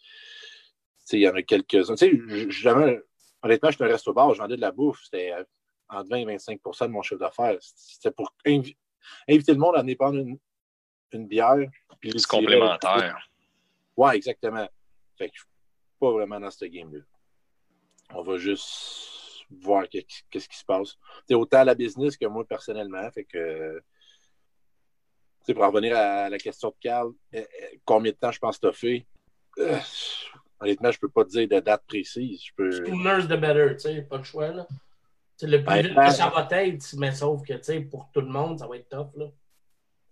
sais, 1.05 1.19
il 1.19 1.23
y 1.23 1.29
en 1.29 1.35
a 1.35 1.43
quelques-uns. 1.43 1.95
Tu 1.95 2.27
sais, 2.29 2.51
jamais. 2.51 3.01
Honnêtement, 3.43 3.71
j'étais 3.71 3.85
un 3.85 3.89
resto-bar, 3.89 4.35
je 4.35 4.39
vendais 4.41 4.57
de 4.57 4.61
la 4.61 4.71
bouffe. 4.73 5.03
C'était 5.05 5.33
entre 5.89 6.09
20 6.11 6.17
et 6.19 6.37
25% 6.37 6.87
de 6.87 6.93
mon 6.93 7.03
chiffre 7.03 7.21
d'affaires. 7.21 7.57
C'était 7.61 8.11
pour 8.11 8.33
invi- 8.47 8.77
inviter 9.29 9.53
le 9.53 9.59
monde 9.59 9.77
à 9.77 9.81
venir 9.81 9.97
prendre 9.99 10.19
une, 10.19 10.39
une 11.13 11.27
bière. 11.27 11.57
puis 12.01 12.13
C'est 12.17 12.27
complémentaire. 12.27 13.29
Ouais, 13.97 14.17
exactement. 14.17 14.69
Fait 15.17 15.29
que 15.29 15.35
je 15.35 15.41
suis 15.41 15.49
pas 15.99 16.11
vraiment 16.13 16.39
dans 16.41 16.51
ce 16.51 16.65
game-là. 16.65 17.01
On 18.15 18.23
va 18.23 18.37
juste 18.39 19.20
voir 19.50 19.88
que- 19.88 19.99
qu'est-ce 20.30 20.49
qui 20.49 20.57
se 20.57 20.64
passe. 20.64 20.97
C'est 21.28 21.35
autant 21.35 21.64
la 21.64 21.75
business 21.75 22.16
que 22.16 22.26
moi 22.26 22.45
personnellement. 22.45 23.11
Fait 23.11 23.25
que. 23.25 23.83
pour 25.52 25.64
en 25.64 25.71
revenir 25.71 25.97
à 25.97 26.28
la 26.28 26.38
question 26.38 26.69
de 26.69 26.76
Carl, 26.80 27.12
euh, 27.35 27.40
euh, 27.40 27.66
combien 27.85 28.12
de 28.12 28.16
temps 28.16 28.30
je 28.30 28.38
pense 28.38 28.61
toffer? 28.61 29.04
Euh, 29.59 29.78
honnêtement, 30.61 30.92
je 30.92 30.99
peux 31.00 31.09
pas 31.09 31.25
te 31.25 31.30
dire 31.30 31.49
de 31.49 31.59
date 31.59 31.83
précise. 31.87 32.40
Je 32.45 32.52
peux. 32.57 32.71
Sooner 32.71 33.25
the 33.25 33.40
better, 33.40 33.75
tu 33.75 33.80
sais, 33.80 34.02
pas 34.02 34.19
de 34.19 34.23
choix, 34.23 34.49
là. 34.49 34.66
C'est 35.37 35.49
le 35.49 35.64
plus 35.64 35.80
vite 35.80 35.95
que 35.95 36.11
ça 36.11 36.28
va 36.28 36.47
être, 36.50 36.95
mais 36.99 37.12
sauf 37.12 37.42
que, 37.42 37.54
tu 37.54 37.64
sais, 37.64 37.80
pour 37.80 38.11
tout 38.12 38.21
le 38.21 38.28
monde, 38.28 38.59
ça 38.59 38.69
va 38.69 38.76
être 38.76 38.88
tough, 38.88 39.16
là. 39.16 39.26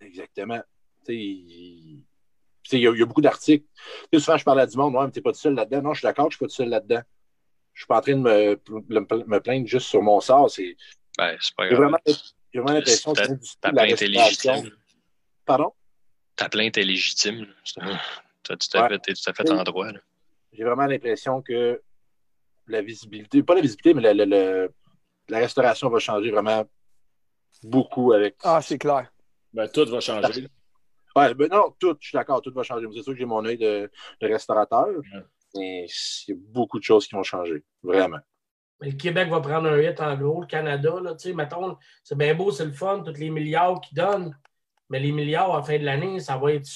Exactement. 0.00 0.60
Tu 1.06 1.14
il 2.76 2.80
y, 2.80 2.86
a- 2.86 3.06
beaucoup 3.06 3.20
d'articles. 3.20 3.66
Tu 4.12 4.18
sais, 4.18 4.24
souvent, 4.24 4.36
je 4.36 4.44
parle 4.44 4.60
à 4.60 4.66
du 4.66 4.76
monde, 4.76 4.94
ouais, 4.94 5.04
mais 5.06 5.10
t'es 5.10 5.22
pas 5.22 5.32
tout 5.32 5.38
seul 5.38 5.54
là-dedans. 5.54 5.82
Non, 5.82 5.94
je 5.94 6.00
suis 6.00 6.06
d'accord 6.06 6.30
je 6.30 6.36
suis 6.36 6.44
pas 6.44 6.48
tout 6.48 6.54
seul 6.54 6.68
là-dedans. 6.68 7.02
Je 7.78 7.82
suis 7.84 7.86
pas 7.86 7.98
en 7.98 8.00
train 8.00 8.16
de 8.16 8.20
me, 8.20 8.60
me, 8.88 9.24
me 9.28 9.38
plaindre 9.38 9.68
juste 9.68 9.86
sur 9.86 10.02
mon 10.02 10.20
sort. 10.20 10.50
C'est 10.50 10.76
Ben, 11.16 11.38
c'est 11.40 11.54
pas 11.54 11.62
J'ai 11.68 11.76
grave. 11.76 11.82
vraiment, 11.82 11.98
j'ai 12.52 12.58
vraiment 12.60 12.74
l'impression 12.74 13.12
que 13.12 13.20
Ta- 13.20 13.28
Ta 13.60 13.70
plainte 13.70 14.02
est 14.02 14.06
restauration. 14.06 14.52
légitime. 14.54 14.76
Pardon? 15.46 15.72
Ta 16.34 16.48
plainte 16.48 16.76
est 16.76 16.82
légitime. 16.82 17.46
Tu 17.62 17.78
as 17.80 18.56
tout 18.56 18.78
à 18.78 18.88
fait, 18.88 18.98
t'es 18.98 19.14
tout 19.14 19.30
à 19.30 19.32
fait 19.32 19.48
en 19.52 19.62
droit. 19.62 19.92
là. 19.92 20.00
J'ai 20.52 20.64
vraiment 20.64 20.86
l'impression 20.86 21.40
que 21.40 21.80
la 22.66 22.82
visibilité, 22.82 23.44
pas 23.44 23.54
la 23.54 23.60
visibilité, 23.60 23.94
mais 23.94 24.02
la, 24.02 24.12
la- 24.12 24.26
la- 24.26 24.68
la 25.28 25.38
restauration 25.38 25.88
va 25.88 26.00
changer 26.00 26.32
vraiment 26.32 26.68
beaucoup 27.62 28.12
avec. 28.12 28.34
Ah, 28.42 28.60
c'est 28.60 28.78
clair. 28.78 29.12
Ben, 29.52 29.68
tout 29.68 29.86
va 29.86 30.00
changer. 30.00 30.48
Ouais, 31.14 31.32
ben 31.32 31.48
non, 31.48 31.76
tout, 31.78 31.96
je 32.00 32.08
suis 32.08 32.16
d'accord, 32.16 32.42
tout 32.42 32.52
va 32.52 32.64
changer. 32.64 32.86
C'est 32.92 33.02
sûr 33.04 33.12
que 33.12 33.18
j'ai 33.20 33.24
mon 33.24 33.44
œil 33.44 33.56
de, 33.58 33.88
de 34.20 34.26
restaurateur, 34.26 34.88
mais 35.54 35.86
il 35.86 36.30
y 36.30 36.36
a 36.36 36.40
beaucoup 36.52 36.78
de 36.78 36.84
choses 36.84 37.06
qui 37.06 37.14
vont 37.14 37.22
changer. 37.22 37.62
Vraiment. 37.82 38.18
Mais 38.80 38.90
le 38.90 38.96
Québec 38.96 39.28
va 39.28 39.40
prendre 39.40 39.68
un 39.68 39.78
hit 39.80 40.00
en 40.00 40.16
gros, 40.16 40.40
le 40.42 40.46
Canada, 40.46 40.94
là, 41.02 41.14
tu 41.14 41.28
sais, 41.28 41.34
mettons, 41.34 41.76
c'est 42.04 42.16
bien 42.16 42.34
beau, 42.34 42.52
c'est 42.52 42.64
le 42.64 42.72
fun, 42.72 43.02
tous 43.04 43.18
les 43.18 43.30
milliards 43.30 43.80
qu'ils 43.80 43.96
donnent, 43.96 44.36
mais 44.88 45.00
les 45.00 45.10
milliards 45.12 45.52
à 45.52 45.58
la 45.58 45.62
fin 45.64 45.78
de 45.78 45.84
l'année, 45.84 46.20
ça 46.20 46.36
va 46.36 46.52
être 46.52 46.68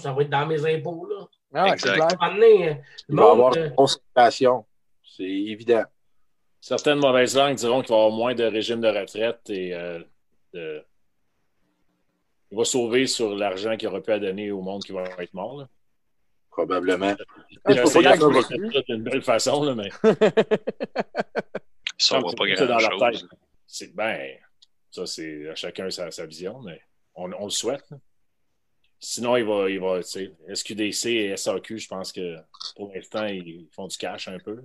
ça 0.00 0.12
va 0.14 0.22
être 0.22 0.30
dans 0.30 0.46
mes 0.46 0.64
impôts, 0.74 1.06
là. 1.06 1.26
Ah, 1.52 1.72
Exact. 1.74 2.18
donné, 2.18 2.68
le 2.68 2.74
Il 3.10 3.16
va 3.16 3.22
y 3.22 3.26
avoir 3.28 3.54
une 3.54 3.62
euh, 3.62 3.70
concentration. 3.70 4.64
C'est 5.04 5.22
évident. 5.24 5.84
Certaines 6.60 6.98
mauvaises 6.98 7.36
langues 7.36 7.56
diront 7.56 7.82
qu'il 7.82 7.90
va 7.90 7.96
y 7.96 7.98
avoir 8.00 8.10
moins 8.16 8.34
de 8.34 8.44
régime 8.44 8.80
de 8.80 8.88
retraite 8.88 9.40
et 9.50 9.74
euh, 9.74 10.02
de- 10.54 10.82
il 12.50 12.56
va 12.56 12.64
sauver 12.64 13.06
sur 13.06 13.34
l'argent 13.36 13.76
qu'il 13.76 13.88
aurait 13.88 14.00
pu 14.00 14.12
à 14.12 14.18
donner 14.18 14.50
au 14.50 14.62
monde 14.62 14.82
qui 14.82 14.92
va 14.92 15.02
être 15.18 15.34
mort. 15.34 15.58
là. 15.58 15.68
Probablement. 16.56 17.14
Ah, 17.64 17.72
J'ai 17.72 17.74
c'est 17.74 17.82
essayé 17.82 18.04
pas 18.04 18.14
je 18.16 18.20
ça 18.72 18.82
d'une 18.88 19.02
belle 19.02 19.22
façon, 19.22 19.64
là, 19.64 19.74
mais 19.74 19.90
Ça 21.98 22.16
va 22.18 22.22
Comme 22.22 22.34
pas 22.34 22.44
c'est 22.56 22.66
dans 22.66 22.78
leur 22.78 22.90
grand-chose. 22.98 23.22
tête. 23.22 23.38
C'est 23.66 23.94
ben, 23.94 24.36
ça 24.90 25.06
c'est 25.06 25.48
à 25.48 25.54
chacun 25.54 25.90
sa, 25.90 26.10
sa 26.10 26.26
vision, 26.26 26.60
mais 26.60 26.80
on, 27.14 27.32
on 27.32 27.44
le 27.46 27.50
souhaite. 27.50 27.88
là. 27.90 27.96
Sinon, 29.00 29.36
il 29.36 29.44
va, 29.44 29.68
il 29.68 29.80
va, 29.80 30.02
tu 30.02 30.08
sais, 30.08 30.32
SQDC 30.54 31.06
et 31.10 31.36
SAQ, 31.36 31.78
je 31.78 31.88
pense 31.88 32.12
que 32.12 32.36
pour 32.76 32.92
l'instant, 32.94 33.26
ils 33.26 33.66
font 33.72 33.86
du 33.86 33.96
cash 33.98 34.28
un 34.28 34.38
peu. 34.38 34.62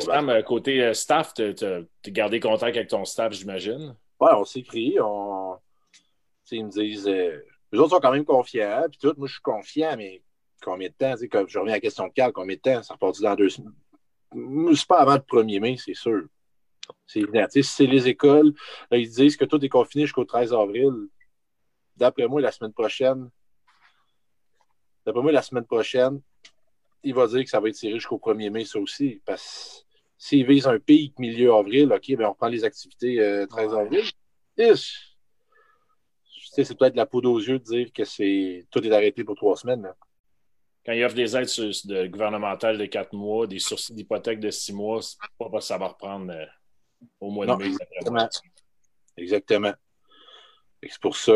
Sam, 0.00 0.28
euh, 0.28 0.42
côté 0.42 0.82
euh, 0.84 0.92
staff, 0.94 1.34
tu 1.34 1.42
as 1.64 1.80
gardé 2.10 2.38
contact 2.38 2.76
avec 2.76 2.88
ton 2.90 3.04
staff, 3.04 3.32
j'imagine? 3.32 3.96
Ouais, 4.20 4.30
on 4.34 4.44
s'écrit, 4.44 5.00
on. 5.00 5.56
tu 5.92 6.00
sais, 6.44 6.56
ils 6.56 6.66
me 6.66 6.70
disent. 6.70 7.08
euh, 7.08 7.42
Les 7.72 7.78
autres 7.78 7.90
sont 7.90 8.00
quand 8.00 8.12
même 8.12 8.24
confiants, 8.24 8.84
puis 8.90 8.98
tout. 8.98 9.14
Moi, 9.16 9.26
je 9.26 9.32
suis 9.32 9.42
confiant, 9.42 9.96
mais 9.96 10.22
combien 10.62 10.88
de 10.88 10.94
temps? 10.94 11.14
Comme 11.30 11.48
je 11.48 11.58
reviens 11.58 11.74
à 11.74 11.76
la 11.76 11.80
question 11.80 12.06
de 12.06 12.12
Carl, 12.12 12.32
combien 12.32 12.56
de 12.56 12.60
temps? 12.60 12.82
Ça 12.82 12.94
repart 12.94 13.20
dans 13.20 13.34
deux 13.34 13.48
semaines? 13.48 13.74
C'est 14.74 14.86
pas 14.86 15.00
avant 15.00 15.14
le 15.14 15.20
1er 15.20 15.60
mai, 15.60 15.76
c'est 15.78 15.94
sûr. 15.94 16.24
C'est 17.06 17.20
évident. 17.20 17.46
Si 17.48 17.62
c'est 17.62 17.86
les 17.86 18.08
écoles, 18.08 18.52
là, 18.90 18.98
ils 18.98 19.08
disent 19.08 19.36
que 19.36 19.44
tout 19.44 19.62
est 19.64 19.68
confiné 19.68 20.04
jusqu'au 20.04 20.24
13 20.24 20.52
avril. 20.52 20.92
D'après 21.96 22.26
moi, 22.26 22.40
la 22.40 22.50
semaine 22.50 22.72
prochaine, 22.72 23.30
d'après 25.04 25.22
moi, 25.22 25.32
la 25.32 25.42
semaine 25.42 25.66
prochaine, 25.66 26.20
il 27.02 27.14
va 27.14 27.26
dire 27.26 27.44
que 27.44 27.50
ça 27.50 27.60
va 27.60 27.68
être 27.68 27.74
tiré 27.74 27.94
jusqu'au 27.94 28.18
1er 28.18 28.50
mai, 28.50 28.64
ça 28.64 28.78
aussi. 28.78 29.20
Parce 29.24 29.84
que 29.88 29.96
s'ils 30.18 30.46
visent 30.46 30.66
un 30.66 30.78
pic 30.78 31.18
milieu 31.18 31.54
avril, 31.54 31.92
OK, 31.92 32.16
ben 32.16 32.26
on 32.26 32.30
reprend 32.30 32.48
les 32.48 32.64
activités 32.64 33.20
euh, 33.20 33.46
13 33.46 33.74
avril. 33.74 34.04
Ish! 34.56 35.11
Sais, 36.52 36.64
c'est 36.64 36.74
peut-être 36.74 36.96
la 36.96 37.06
poudre 37.06 37.30
aux 37.30 37.38
yeux 37.40 37.58
de 37.58 37.64
dire 37.64 37.90
que 37.94 38.04
c'est 38.04 38.66
tout 38.70 38.84
est 38.86 38.92
arrêté 38.92 39.24
pour 39.24 39.34
trois 39.36 39.56
semaines. 39.56 39.82
là. 39.84 39.96
Quand 40.84 40.92
ils 40.92 41.02
offrent 41.02 41.14
des 41.14 41.34
aides 41.34 41.48
sur- 41.48 41.70
de, 41.86 42.06
gouvernementales 42.08 42.76
de 42.76 42.84
quatre 42.84 43.14
mois, 43.14 43.46
des 43.46 43.58
sursis 43.58 43.94
d'hypothèque 43.94 44.38
de 44.38 44.50
six 44.50 44.74
mois, 44.74 45.00
c'est 45.00 45.16
pas 45.38 45.48
parce 45.48 45.64
que 45.64 45.68
ça 45.68 45.78
va 45.78 45.88
reprendre 45.88 46.30
euh, 46.30 46.44
au 47.20 47.30
mois 47.30 47.46
Non, 47.46 47.56
de 47.56 47.64
mai. 47.64 47.76
Exactement. 49.16 49.72
C'est 50.82 51.00
pour 51.00 51.16
ça 51.16 51.34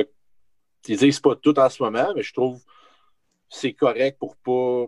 qu'ils 0.83 0.99
disent 0.99 1.21
pas 1.21 1.35
tout 1.35 1.59
en 1.59 1.71
ce 1.71 1.83
moment, 1.83 2.13
mais 2.15 2.23
je 2.23 2.35
trouve 2.35 2.63
que 2.63 2.71
c'est 3.49 3.73
correct 3.73 4.19
pour 4.19 4.37
pas 4.37 4.85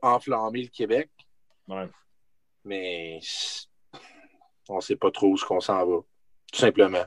enflammer 0.00 0.62
le 0.62 0.68
Québec. 0.68 1.10
Ouais. 1.68 1.86
Mais 2.64 3.20
on 4.70 4.80
sait 4.80 4.96
pas 4.96 5.10
trop 5.10 5.28
où 5.32 5.36
ce 5.36 5.44
qu'on 5.44 5.60
s'en 5.60 5.84
va. 5.84 5.98
Tout 6.50 6.60
simplement. 6.60 7.04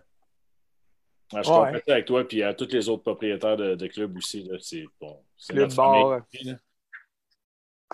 Ouais, 1.32 1.44
je 1.44 1.50
Ouais. 1.52 1.82
suis 1.82 1.92
avec 1.92 2.06
toi, 2.06 2.28
puis 2.28 2.42
à 2.44 2.54
tous 2.54 2.68
les 2.72 2.90
autres 2.90 3.04
propriétaires 3.04 3.56
de, 3.58 3.76
de 3.76 3.88
clubs 3.88 4.16
aussi. 4.18 4.44
là, 4.44 4.58
C'est 4.60 4.86
bon, 5.00 5.24
c'est 5.38 5.54
Club 5.54 5.66
notre 5.70 5.76
bar. 5.76 6.10
là. 6.10 6.26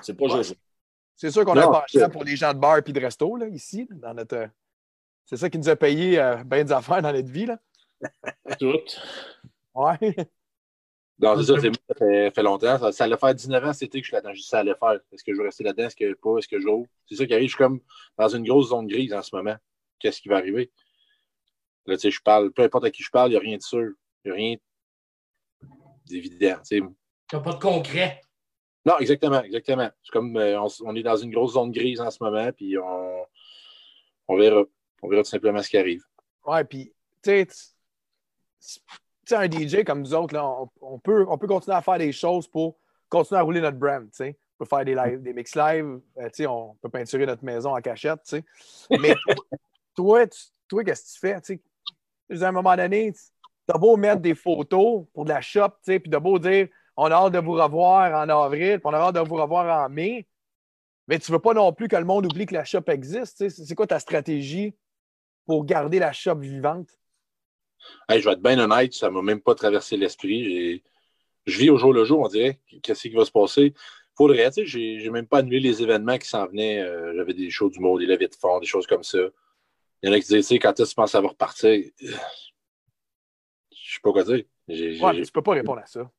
C'est 0.02 0.14
pas 0.16 0.26
Ouais. 0.26 0.30
Jojo. 0.44 0.54
C'est 1.16 1.32
sûr 1.32 1.46
qu'on 1.46 1.58
a 1.58 1.64
pensé 1.68 2.00
c'est- 2.00 2.10
pour 2.12 2.24
les 2.24 2.36
gens 2.36 2.54
de 2.54 2.60
bar 2.60 2.78
et 2.78 2.82
de 2.82 3.00
resto, 3.00 3.36
là, 3.38 3.48
ici, 3.48 3.88
dans 3.92 4.14
notre. 4.14 4.50
C'est 5.26 5.38
ça 5.38 5.50
qui 5.50 5.58
nous 5.58 5.70
a 5.70 5.76
payé 5.76 6.20
euh, 6.20 6.44
bien 6.44 6.64
des 6.64 6.72
affaires 6.72 7.02
dans 7.02 7.12
notre 7.14 7.30
vie, 7.32 7.46
là. 7.46 7.60
Toutes. 8.60 9.02
Ouais. 9.74 9.98
Non, 11.18 11.38
c'est 11.38 11.46
ça, 11.54 11.60
c'est- 11.62 11.72
ça 11.88 11.96
fait, 11.98 12.32
fait 12.32 12.44
longtemps. 12.44 12.78
Ça, 12.78 12.92
ça 12.92 13.04
allait 13.06 13.18
faire 13.18 13.34
19 13.34 13.64
ans 13.64 13.72
cet 13.74 13.84
été 13.84 14.00
que 14.02 14.06
je 14.06 14.10
suis 14.10 14.16
là-dedans. 14.16 14.34
Je 14.34 14.42
dis 14.42 14.48
ça 14.48 14.60
allait 14.60 14.76
faire. 14.76 15.00
Est-ce 15.14 15.24
que 15.24 15.34
je 15.34 15.38
vais 15.38 15.46
rester 15.46 15.64
là-dedans? 15.64 15.86
Est-ce 15.88 15.96
que 15.96 16.14
pas? 16.14 16.38
Est-ce 16.38 16.48
que 16.50 16.60
j'ouvre? 16.60 16.88
C'est 17.06 17.16
ça 17.16 17.26
qui 17.26 17.34
arrive. 17.34 17.48
Je 17.48 17.56
suis 17.56 17.58
comme 17.64 17.80
dans 18.18 18.28
une 18.28 18.44
grosse 18.46 18.70
zone 18.70 18.86
grise 18.88 19.14
en 19.14 19.22
ce 19.22 19.34
moment. 19.34 19.56
Qu'est-ce 20.00 20.22
qui 20.22 20.28
va 20.28 20.38
arriver? 20.38 20.72
Là, 21.86 21.96
tu 21.96 22.02
sais, 22.02 22.12
je 22.12 22.22
parle, 22.22 22.52
peu 22.52 22.64
importe 22.64 22.86
à 22.86 22.92
qui 22.92 23.04
je 23.04 23.10
parle, 23.10 23.30
il 23.30 23.34
n'y 23.34 23.38
a 23.38 23.42
rien 23.42 23.58
de 23.58 23.62
sûr. 23.62 23.92
Il 24.24 24.28
n'y 24.28 24.32
a 24.32 24.36
rien 24.36 24.56
d'évident. 26.08 26.58
tu 26.68 26.80
sais. 26.80 26.84
t'as 27.28 27.40
pas 27.40 27.54
de 27.54 27.60
concret. 27.60 28.22
Non, 28.86 29.00
exactement, 29.00 29.42
exactement. 29.42 29.90
C'est 30.04 30.12
comme 30.12 30.38
euh, 30.38 30.60
on, 30.84 30.96
est 30.96 31.04
dans 31.04 31.16
une 31.16 31.32
grosse 31.32 31.54
zone 31.54 31.72
grise 31.72 32.00
en 32.00 32.12
ce 32.12 32.24
moment, 32.24 32.52
puis 32.52 32.78
on, 32.78 33.26
on 34.28 34.38
verra. 34.38 34.64
On 35.02 35.08
verra 35.08 35.24
tout 35.24 35.30
simplement 35.30 35.62
ce 35.62 35.70
qui 35.70 35.78
arrive. 35.78 36.04
Ouais, 36.46 36.64
puis, 36.64 36.94
tu 37.22 37.30
sais, 37.30 37.48
tu 37.48 38.80
sais, 39.26 39.36
un 39.36 39.50
DJ 39.50 39.84
comme 39.84 40.02
nous 40.02 40.14
autres, 40.14 40.34
là, 40.34 40.46
on, 40.48 40.70
on 40.82 41.00
peut, 41.00 41.26
on 41.28 41.38
peut 41.38 41.48
continuer 41.48 41.76
à 41.76 41.82
faire 41.82 41.98
des 41.98 42.12
choses 42.12 42.48
pour 42.48 42.78
continuer 43.10 43.40
à 43.40 43.44
rouler 43.44 43.62
notre 43.62 43.78
brand, 43.78 44.04
tu 44.06 44.18
sais. 44.18 44.38
On 44.58 44.64
peut 44.64 44.70
faire 44.70 44.86
des, 44.86 44.96
live, 44.96 45.22
des 45.22 45.34
mix 45.34 45.56
live, 45.56 46.00
euh, 46.18 46.26
tu 46.26 46.32
sais, 46.34 46.48
on 46.48 46.76
peut 46.76 46.90
peinturer 46.90 47.26
notre 47.26 47.44
maison 47.44 47.76
en 47.76 47.82
cachette, 47.82 48.22
tu 48.24 48.38
sais. 48.38 48.44
Mais 49.00 49.16
toi, 49.96 50.26
toi, 50.68 50.84
qu'est-ce 50.84 51.04
que 51.04 51.14
tu 51.14 51.20
fais, 51.20 51.42
tu 51.42 51.62
À 52.30 52.48
un 52.48 52.52
moment 52.52 52.76
donné, 52.76 53.14
tu 53.14 53.74
as 53.74 53.78
beau 53.78 53.98
mettre 53.98 54.22
des 54.22 54.36
photos 54.36 55.06
pour 55.14 55.26
de 55.26 55.30
la 55.30 55.42
shop, 55.42 55.70
puis 55.86 56.00
de 56.06 56.18
beau 56.18 56.40
dire, 56.40 56.68
on 56.98 57.06
a 57.06 57.14
hâte 57.14 57.34
de 57.34 57.40
vous 57.40 57.54
revoir 57.54 58.14
en 58.14 58.30
avril, 58.30 58.80
puis 58.80 58.86
on 58.86 58.94
a 58.94 58.98
hâte 58.98 59.16
de 59.16 59.20
vous 59.20 59.36
revoir 59.36 59.86
en 59.86 59.90
mai, 59.90 60.28
mais 61.08 61.20
tu 61.20 61.32
veux 61.32 61.40
pas 61.40 61.54
non 61.54 61.72
plus 61.74 61.88
que 61.88 61.96
le 61.96 62.06
monde 62.06 62.26
oublie 62.26 62.46
que 62.46 62.54
la 62.54 62.64
shop 62.64 62.84
existe. 62.88 63.48
C'est 63.50 63.76
quoi 63.76 63.88
ta 63.88 64.00
stratégie 64.00 64.76
pour 65.46 65.66
garder 65.66 66.00
la 66.00 66.14
shop 66.14 66.36
vivante? 66.36 66.90
Je 68.10 68.16
vais 68.16 68.32
être 68.32 68.42
bien 68.42 68.58
honnête, 68.58 68.94
ça 68.94 69.12
m'a 69.12 69.22
même 69.22 69.42
pas 69.42 69.54
traversé 69.54 69.98
l'esprit. 69.98 70.82
Je 71.46 71.60
vis 71.60 71.70
au 71.70 71.78
jour 71.78 71.94
le 71.94 72.06
jour, 72.06 72.22
on 72.22 72.28
dirait. 72.28 72.60
Qu'est-ce 72.82 73.04
qui 73.04 73.10
va 73.14 73.26
se 73.26 73.32
passer? 73.32 73.74
Faudrait, 74.18 74.50
tu 74.50 74.66
sais, 74.66 75.00
j'ai 75.00 75.10
même 75.12 75.28
pas 75.28 75.40
annulé 75.40 75.60
les 75.60 75.84
événements 75.84 76.18
qui 76.18 76.28
s'en 76.28 76.48
venaient. 76.48 76.82
Euh, 76.82 77.14
J'avais 77.16 77.34
des 77.34 77.50
shows 77.50 77.70
du 77.70 77.80
monde, 77.80 78.00
des 78.00 78.06
levées 78.06 78.30
de 78.30 78.36
fond, 78.36 78.60
des 78.60 78.66
choses 78.66 78.88
comme 78.88 79.04
ça. 79.04 79.20
Il 80.06 80.10
y 80.10 80.12
en 80.12 80.14
a 80.14 80.20
qui 80.20 80.28
disaient, 80.28 80.38
tu 80.42 80.44
sais, 80.44 80.60
quand 80.60 80.70
est-ce 80.80 80.84
que 80.84 80.90
tu 80.90 80.96
penses 80.96 81.08
que 81.08 81.12
ça 81.14 81.22
va 81.22 81.30
repartir? 81.30 81.84
Je 82.00 82.08
sais 83.72 84.00
pas 84.04 84.12
quoi 84.12 84.24
dire. 84.24 84.44
J'ai- 84.68 85.00
Ouais, 85.02 85.14
mais 85.14 85.24
tu 85.24 85.32
peux 85.32 85.42
pas 85.42 85.54
répondre 85.54 85.82
à 85.82 85.86
ça. 85.88 86.10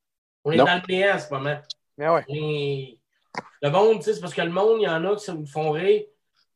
On 0.44 0.50
est 0.50 0.56
Non. 0.56 0.64
dans 0.64 0.74
le 0.76 0.82
néant 0.92 1.14
en 1.14 1.18
ce 1.20 1.32
moment. 1.32 1.60
Mais 1.96 2.08
ouais. 2.08 2.24
Mais 2.28 2.98
le 3.62 3.70
monde, 3.70 3.98
tu 3.98 4.04
sais, 4.06 4.14
c'est 4.14 4.20
parce 4.20 4.34
que 4.34 4.42
le 4.42 4.50
monde, 4.50 4.80
il 4.80 4.84
y 4.84 4.88
en 4.88 5.04
a 5.04 5.14
qui 5.14 5.24
se 5.24 5.32
font 5.46 5.70
rire. 5.70 6.02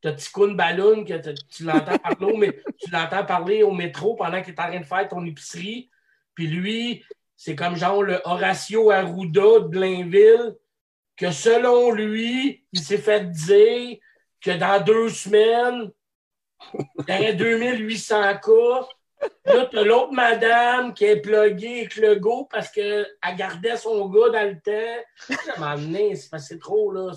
t'as 0.00 0.12
Ticoun 0.12 0.56
Balloon, 0.56 1.04
que 1.04 1.12
tu 1.50 1.62
l'entends 1.64 1.98
parler, 1.98 2.32
mé- 2.36 2.62
tu 2.78 2.90
l'entends 2.90 3.24
parler 3.26 3.62
au 3.62 3.70
métro 3.70 4.16
pendant 4.16 4.40
qu'il 4.42 4.54
est 4.54 4.60
en 4.60 4.68
train 4.68 4.80
de 4.80 4.84
faire 4.86 5.06
ton 5.08 5.24
épicerie. 5.26 5.88
Puis 6.34 6.46
lui, 6.48 7.04
c'est 7.36 7.54
comme 7.54 7.76
genre 7.76 8.02
le 8.02 8.18
Horacio 8.24 8.90
Arruda 8.90 9.60
de 9.60 9.68
Blainville, 9.68 10.56
que 11.16 11.30
selon 11.30 11.92
lui, 11.92 12.64
il 12.72 12.80
s'est 12.80 12.98
fait 12.98 13.30
dire 13.30 13.98
que 14.40 14.52
dans 14.52 14.82
deux 14.82 15.10
semaines, 15.10 15.92
aurait 16.98 17.34
2800 17.34 18.38
cas. 18.38 18.88
Là, 19.44 19.66
t'as 19.70 19.82
l'autre 19.82 20.12
madame 20.12 20.94
qui 20.94 21.04
est 21.04 21.20
pluguée 21.20 21.80
avec 21.80 21.96
le 21.96 22.14
go 22.14 22.48
parce 22.50 22.70
qu'elle 22.70 23.06
gardait 23.36 23.76
son 23.76 24.08
gars 24.08 24.30
dans 24.30 24.48
le 24.48 24.60
temps. 24.60 25.36
Ça 25.44 25.58
m'a 25.58 25.72
amené, 25.72 26.16
c'est 26.16 26.30
passé 26.30 26.58
trop, 26.58 26.90
là. 26.92 27.12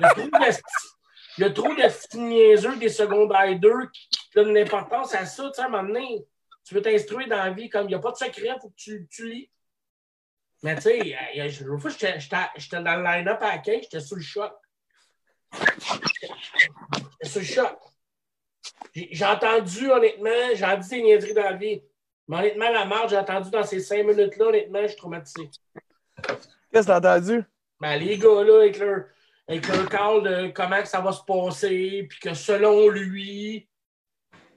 A 0.00 0.14
trop 1.50 1.68
de, 1.68 2.18
niaiseux 2.18 2.76
des 2.76 2.88
secondaires 2.88 3.58
2 3.58 3.70
qui 3.92 4.08
donnent 4.34 4.54
l'importance 4.54 5.14
à 5.14 5.26
ça, 5.26 5.50
tu 5.54 5.62
sais. 5.62 6.26
Tu 6.64 6.74
veux 6.74 6.82
t'instruire 6.82 7.28
dans 7.28 7.36
la 7.36 7.50
vie, 7.50 7.68
comme 7.68 7.84
il 7.84 7.88
n'y 7.88 7.94
a 7.94 7.98
pas 7.98 8.12
de 8.12 8.16
secret, 8.16 8.48
il 8.56 8.60
faut 8.60 8.70
que 8.70 8.74
tu, 8.76 9.06
tu 9.10 9.28
lis. 9.30 9.50
Mais 10.62 10.74
tu 10.76 10.82
sais, 10.82 11.16
l'autre 11.64 11.82
fois, 11.82 11.90
j'étais 11.90 12.82
dans 12.82 12.96
le 12.96 13.04
line-up 13.04 13.42
à 13.42 13.56
la 13.56 13.62
j'étais 13.62 14.00
sous 14.00 14.16
le 14.16 14.22
choc. 14.22 14.52
J'étais 15.52 17.28
sous 17.28 17.38
le 17.38 17.44
choc. 17.44 17.78
J'ai 18.94 19.24
entendu, 19.24 19.90
honnêtement, 19.90 20.30
j'ai 20.54 20.64
entendu 20.64 20.88
des 20.88 21.02
niaiseries 21.02 21.34
dans 21.34 21.42
la 21.42 21.52
vie. 21.52 21.82
Mais 22.28 22.38
honnêtement, 22.38 22.70
la 22.70 22.84
marge, 22.84 23.10
j'ai 23.10 23.18
entendu 23.18 23.50
dans 23.50 23.62
ces 23.62 23.80
cinq 23.80 24.04
minutes-là, 24.04 24.46
honnêtement, 24.46 24.82
je 24.82 24.88
suis 24.88 24.96
traumatisé. 24.96 25.50
Qu'est-ce 26.72 26.86
que 26.86 26.86
t'as 26.86 26.98
entendu? 26.98 27.44
Ben, 27.80 27.96
les 27.96 28.18
gars, 28.18 28.42
là, 28.42 28.60
avec 28.60 28.78
leur, 28.78 29.04
avec 29.48 29.68
leur 29.68 29.88
call 29.88 30.22
de 30.22 30.52
comment 30.52 30.80
que 30.80 30.88
ça 30.88 31.00
va 31.00 31.12
se 31.12 31.22
passer, 31.22 32.06
puis 32.08 32.18
que 32.18 32.34
selon 32.34 32.88
lui, 32.88 33.68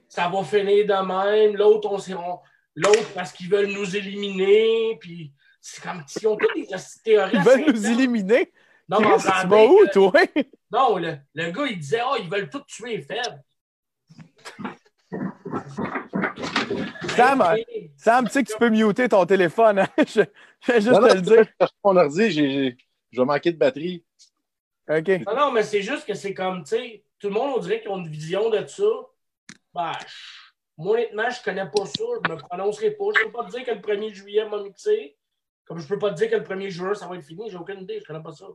ça 0.08 0.28
va 0.28 0.42
finir 0.42 0.86
de 0.86 1.06
même. 1.06 1.56
L'autre, 1.56 1.88
on 1.90 2.16
on- 2.16 2.40
L'autre, 2.76 3.12
parce 3.14 3.32
qu'ils 3.32 3.50
veulent 3.50 3.72
nous 3.72 3.96
éliminer, 3.96 4.96
puis 5.00 5.32
c'est 5.60 5.82
comme 5.82 6.02
si 6.06 6.26
on 6.26 6.36
toutes 6.36 6.54
des 6.54 6.66
théories. 7.04 7.36
Ils 7.36 7.42
veulent 7.42 7.64
nous 7.66 7.86
éliminer? 7.86 8.52
Non, 8.88 9.00
mais 9.00 9.06
on 9.06 9.18
tu 9.18 9.46
vas 9.48 9.64
où, 9.64 9.86
toi? 9.92 10.12
Non, 10.70 10.96
le, 10.96 11.16
le 11.34 11.50
gars, 11.50 11.66
il 11.66 11.78
disait, 11.78 12.00
oh, 12.08 12.16
ils 12.18 12.30
veulent 12.30 12.48
tout 12.48 12.60
tuer 12.60 12.96
les 12.96 13.02
faibles. 13.02 13.42
Sam, 17.16 17.42
Sam, 17.96 18.26
tu 18.26 18.32
sais 18.32 18.44
que 18.44 18.52
tu 18.52 18.58
peux 18.58 18.70
muter 18.70 19.08
ton 19.08 19.26
téléphone. 19.26 19.80
hein? 19.80 19.88
Je, 19.98 20.22
je 20.62 20.72
vais 20.72 20.80
juste 20.80 20.92
Non, 20.92 21.00
non, 21.00 21.08
te 21.08 21.14
le 21.14 21.20
dire. 21.22 21.44
je 21.60 21.66
mon 21.84 21.96
ordi, 21.96 22.30
je 22.30 22.40
vais 23.20 23.24
manquer 23.24 23.52
de 23.52 23.58
batterie. 23.58 24.04
OK. 24.88 25.08
Non, 25.26 25.36
non, 25.36 25.52
mais 25.52 25.62
c'est 25.62 25.82
juste 25.82 26.06
que 26.06 26.14
c'est 26.14 26.34
comme, 26.34 26.62
tu 26.64 26.70
sais, 26.76 27.04
tout 27.18 27.28
le 27.28 27.34
monde, 27.34 27.54
on 27.56 27.60
dirait 27.60 27.80
qu'ils 27.80 27.90
ont 27.90 27.98
une 27.98 28.08
vision 28.08 28.50
de 28.50 28.64
ça. 28.66 28.84
Ben, 29.74 29.92
moi, 30.76 30.96
honnêtement, 30.96 31.30
je 31.30 31.42
connais 31.42 31.66
pas 31.70 31.86
ça. 31.86 32.04
Je 32.24 32.32
me 32.32 32.36
prononcerai 32.38 32.90
pas. 32.92 33.04
Je 33.18 33.24
peux 33.24 33.32
pas 33.32 33.44
te 33.44 33.50
dire 33.50 33.64
que 33.64 33.70
le 33.72 33.80
1er 33.80 34.12
juillet 34.14 34.48
m'a 34.48 34.62
mixé. 34.62 35.16
Comme 35.66 35.78
je 35.78 35.86
peux 35.86 35.98
pas 35.98 36.10
te 36.10 36.16
dire 36.16 36.30
que 36.30 36.36
le 36.36 36.42
1er 36.42 36.70
juin, 36.70 36.94
ça 36.94 37.06
va 37.06 37.16
être 37.16 37.24
fini. 37.24 37.50
J'ai 37.50 37.56
aucune 37.56 37.82
idée. 37.82 38.00
Je 38.00 38.04
connais 38.04 38.22
pas 38.22 38.32
ça. 38.32 38.46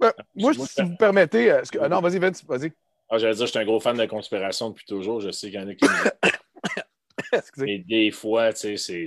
Ben, 0.00 0.12
moi, 0.34 0.52
si 0.54 0.82
vous 0.82 0.96
permettez. 0.96 1.50
euh, 1.52 1.62
que- 1.62 1.86
non, 1.86 2.00
vas-y, 2.00 2.18
Vince, 2.18 2.44
vas-y. 2.44 2.72
Ah, 3.14 3.18
J'allais 3.18 3.34
dire, 3.34 3.46
je 3.46 3.50
suis 3.50 3.58
un 3.60 3.64
gros 3.64 3.78
fan 3.78 3.96
de 3.96 4.06
conspiration 4.06 4.70
depuis 4.70 4.86
toujours. 4.86 5.20
Je 5.20 5.30
sais 5.30 5.48
qu'il 5.50 5.60
y 5.60 5.62
en 5.62 5.68
a 5.68 5.74
qui. 5.74 5.86
Mais 7.56 7.78
des 7.78 8.10
fois, 8.10 8.52
tu 8.52 8.76
sais, 8.76 8.76
c'est 8.76 9.06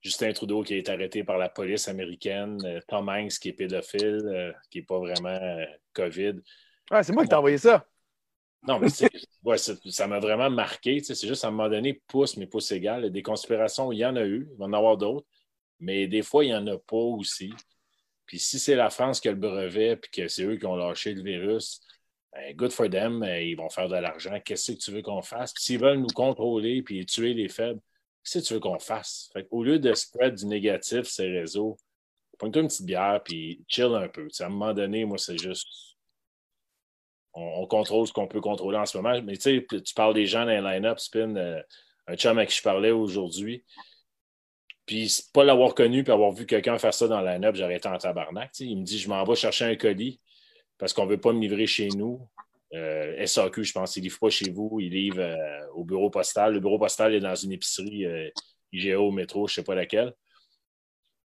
Justin 0.00 0.32
Trudeau 0.32 0.62
qui 0.62 0.74
est 0.74 0.88
arrêté 0.88 1.24
par 1.24 1.36
la 1.36 1.48
police 1.48 1.88
américaine, 1.88 2.60
euh, 2.64 2.80
Tom 2.86 3.08
Hanks 3.08 3.38
qui 3.40 3.48
est 3.48 3.52
pédophile, 3.52 4.22
euh, 4.24 4.52
qui 4.70 4.78
n'est 4.78 4.84
pas 4.84 4.98
vraiment 4.98 5.28
euh, 5.28 5.64
COVID. 5.94 6.34
Ouais, 6.90 7.02
c'est 7.02 7.12
moi 7.12 7.24
qui 7.24 7.30
t'ai 7.30 7.34
envoyé 7.34 7.58
ça. 7.58 7.86
Non, 8.66 8.78
mais 8.78 8.86
ouais, 9.44 9.58
ça 9.58 10.06
m'a 10.06 10.20
vraiment 10.20 10.50
marqué. 10.50 11.00
C'est 11.02 11.26
juste 11.26 11.44
à 11.44 11.48
un 11.48 11.50
moment 11.50 11.68
donné, 11.68 12.00
pouce, 12.06 12.36
mais 12.36 12.46
pouce 12.46 12.70
égal. 12.70 13.10
Des 13.10 13.22
conspirations, 13.22 13.90
il 13.90 13.98
y 13.98 14.06
en 14.06 14.14
a 14.14 14.24
eu, 14.24 14.48
il 14.50 14.58
va 14.58 14.66
en 14.66 14.72
avoir 14.72 14.96
d'autres, 14.96 15.26
mais 15.80 16.06
des 16.06 16.22
fois, 16.22 16.44
il 16.44 16.48
n'y 16.48 16.54
en 16.54 16.66
a 16.68 16.78
pas 16.78 16.96
aussi. 16.96 17.52
Puis 18.26 18.38
si 18.38 18.60
c'est 18.60 18.76
la 18.76 18.90
France 18.90 19.20
qui 19.20 19.28
a 19.28 19.32
le 19.32 19.38
brevet, 19.38 19.96
puis 19.96 20.10
que 20.10 20.28
c'est 20.28 20.44
eux 20.44 20.56
qui 20.56 20.66
ont 20.66 20.76
lâché 20.76 21.12
le 21.14 21.22
virus, 21.22 21.80
good 22.54 22.72
for 22.72 22.88
them, 22.88 23.22
euh, 23.22 23.40
ils 23.40 23.54
vont 23.54 23.68
faire 23.68 23.88
de 23.88 23.96
l'argent. 23.96 24.38
Qu'est-ce 24.44 24.72
que 24.72 24.78
tu 24.78 24.90
veux 24.90 25.02
qu'on 25.02 25.22
fasse? 25.22 25.52
S'ils 25.56 25.78
veulent 25.78 25.98
nous 25.98 26.14
contrôler 26.14 26.82
puis 26.82 27.04
tuer 27.06 27.34
les 27.34 27.48
faibles, 27.48 27.80
qu'est-ce 28.24 28.38
que 28.38 28.44
tu 28.44 28.54
veux 28.54 28.60
qu'on 28.60 28.78
fasse? 28.78 29.30
Fait 29.32 29.46
Au 29.50 29.62
lieu 29.62 29.78
de 29.78 29.92
spread 29.94 30.34
du 30.34 30.46
négatif, 30.46 31.02
ces 31.02 31.28
réseaux, 31.28 31.76
prends-toi 32.38 32.62
une 32.62 32.68
petite 32.68 32.86
bière 32.86 33.20
puis 33.22 33.62
chill 33.68 33.94
un 33.94 34.08
peu. 34.08 34.28
À 34.40 34.46
un 34.46 34.48
moment 34.48 34.72
donné, 34.72 35.04
moi, 35.04 35.18
c'est 35.18 35.38
juste. 35.38 35.68
On, 37.34 37.62
on 37.62 37.66
contrôle 37.66 38.06
ce 38.06 38.12
qu'on 38.12 38.26
peut 38.26 38.40
contrôler 38.40 38.78
en 38.78 38.86
ce 38.86 38.96
moment. 38.96 39.20
Mais 39.22 39.36
tu 39.36 39.42
sais, 39.42 39.66
tu 39.82 39.94
parles 39.94 40.14
des 40.14 40.26
gens 40.26 40.44
dans 40.44 40.50
les 40.50 40.60
line-up, 40.60 40.98
Spin, 40.98 41.36
euh, 41.36 41.62
un 42.06 42.16
chum 42.16 42.38
à 42.38 42.46
qui 42.46 42.56
je 42.56 42.62
parlais 42.62 42.90
aujourd'hui. 42.90 43.64
Puis 44.86 45.22
pas 45.32 45.44
l'avoir 45.44 45.74
connu 45.74 46.02
puis 46.02 46.12
avoir 46.12 46.32
vu 46.32 46.44
quelqu'un 46.44 46.76
faire 46.78 46.92
ça 46.92 47.06
dans 47.06 47.20
le 47.20 47.26
line-up, 47.26 47.54
j'aurais 47.54 47.76
été 47.76 47.88
en 47.88 47.98
tabarnak. 47.98 48.58
Il 48.60 48.78
me 48.78 48.84
dit 48.84 48.98
Je 48.98 49.08
m'en 49.08 49.22
vais 49.24 49.36
chercher 49.36 49.66
un 49.66 49.76
colis 49.76 50.20
parce 50.78 50.92
qu'on 50.92 51.04
ne 51.04 51.10
veut 51.10 51.20
pas 51.20 51.32
me 51.32 51.40
livrer 51.40 51.66
chez 51.66 51.88
nous. 51.88 52.28
Euh, 52.74 53.26
SAQ, 53.26 53.64
je 53.64 53.72
pense, 53.72 53.96
il 53.96 54.00
ne 54.00 54.04
livre 54.04 54.18
pas 54.18 54.30
chez 54.30 54.50
vous, 54.50 54.80
il 54.80 54.90
livre 54.90 55.20
euh, 55.20 55.66
au 55.74 55.84
bureau 55.84 56.10
postal. 56.10 56.54
Le 56.54 56.60
bureau 56.60 56.78
postal 56.78 57.14
est 57.14 57.20
dans 57.20 57.34
une 57.34 57.52
épicerie 57.52 58.06
euh, 58.06 58.30
métro, 59.10 59.46
je 59.46 59.52
ne 59.52 59.54
sais 59.56 59.62
pas 59.62 59.74
laquelle. 59.74 60.14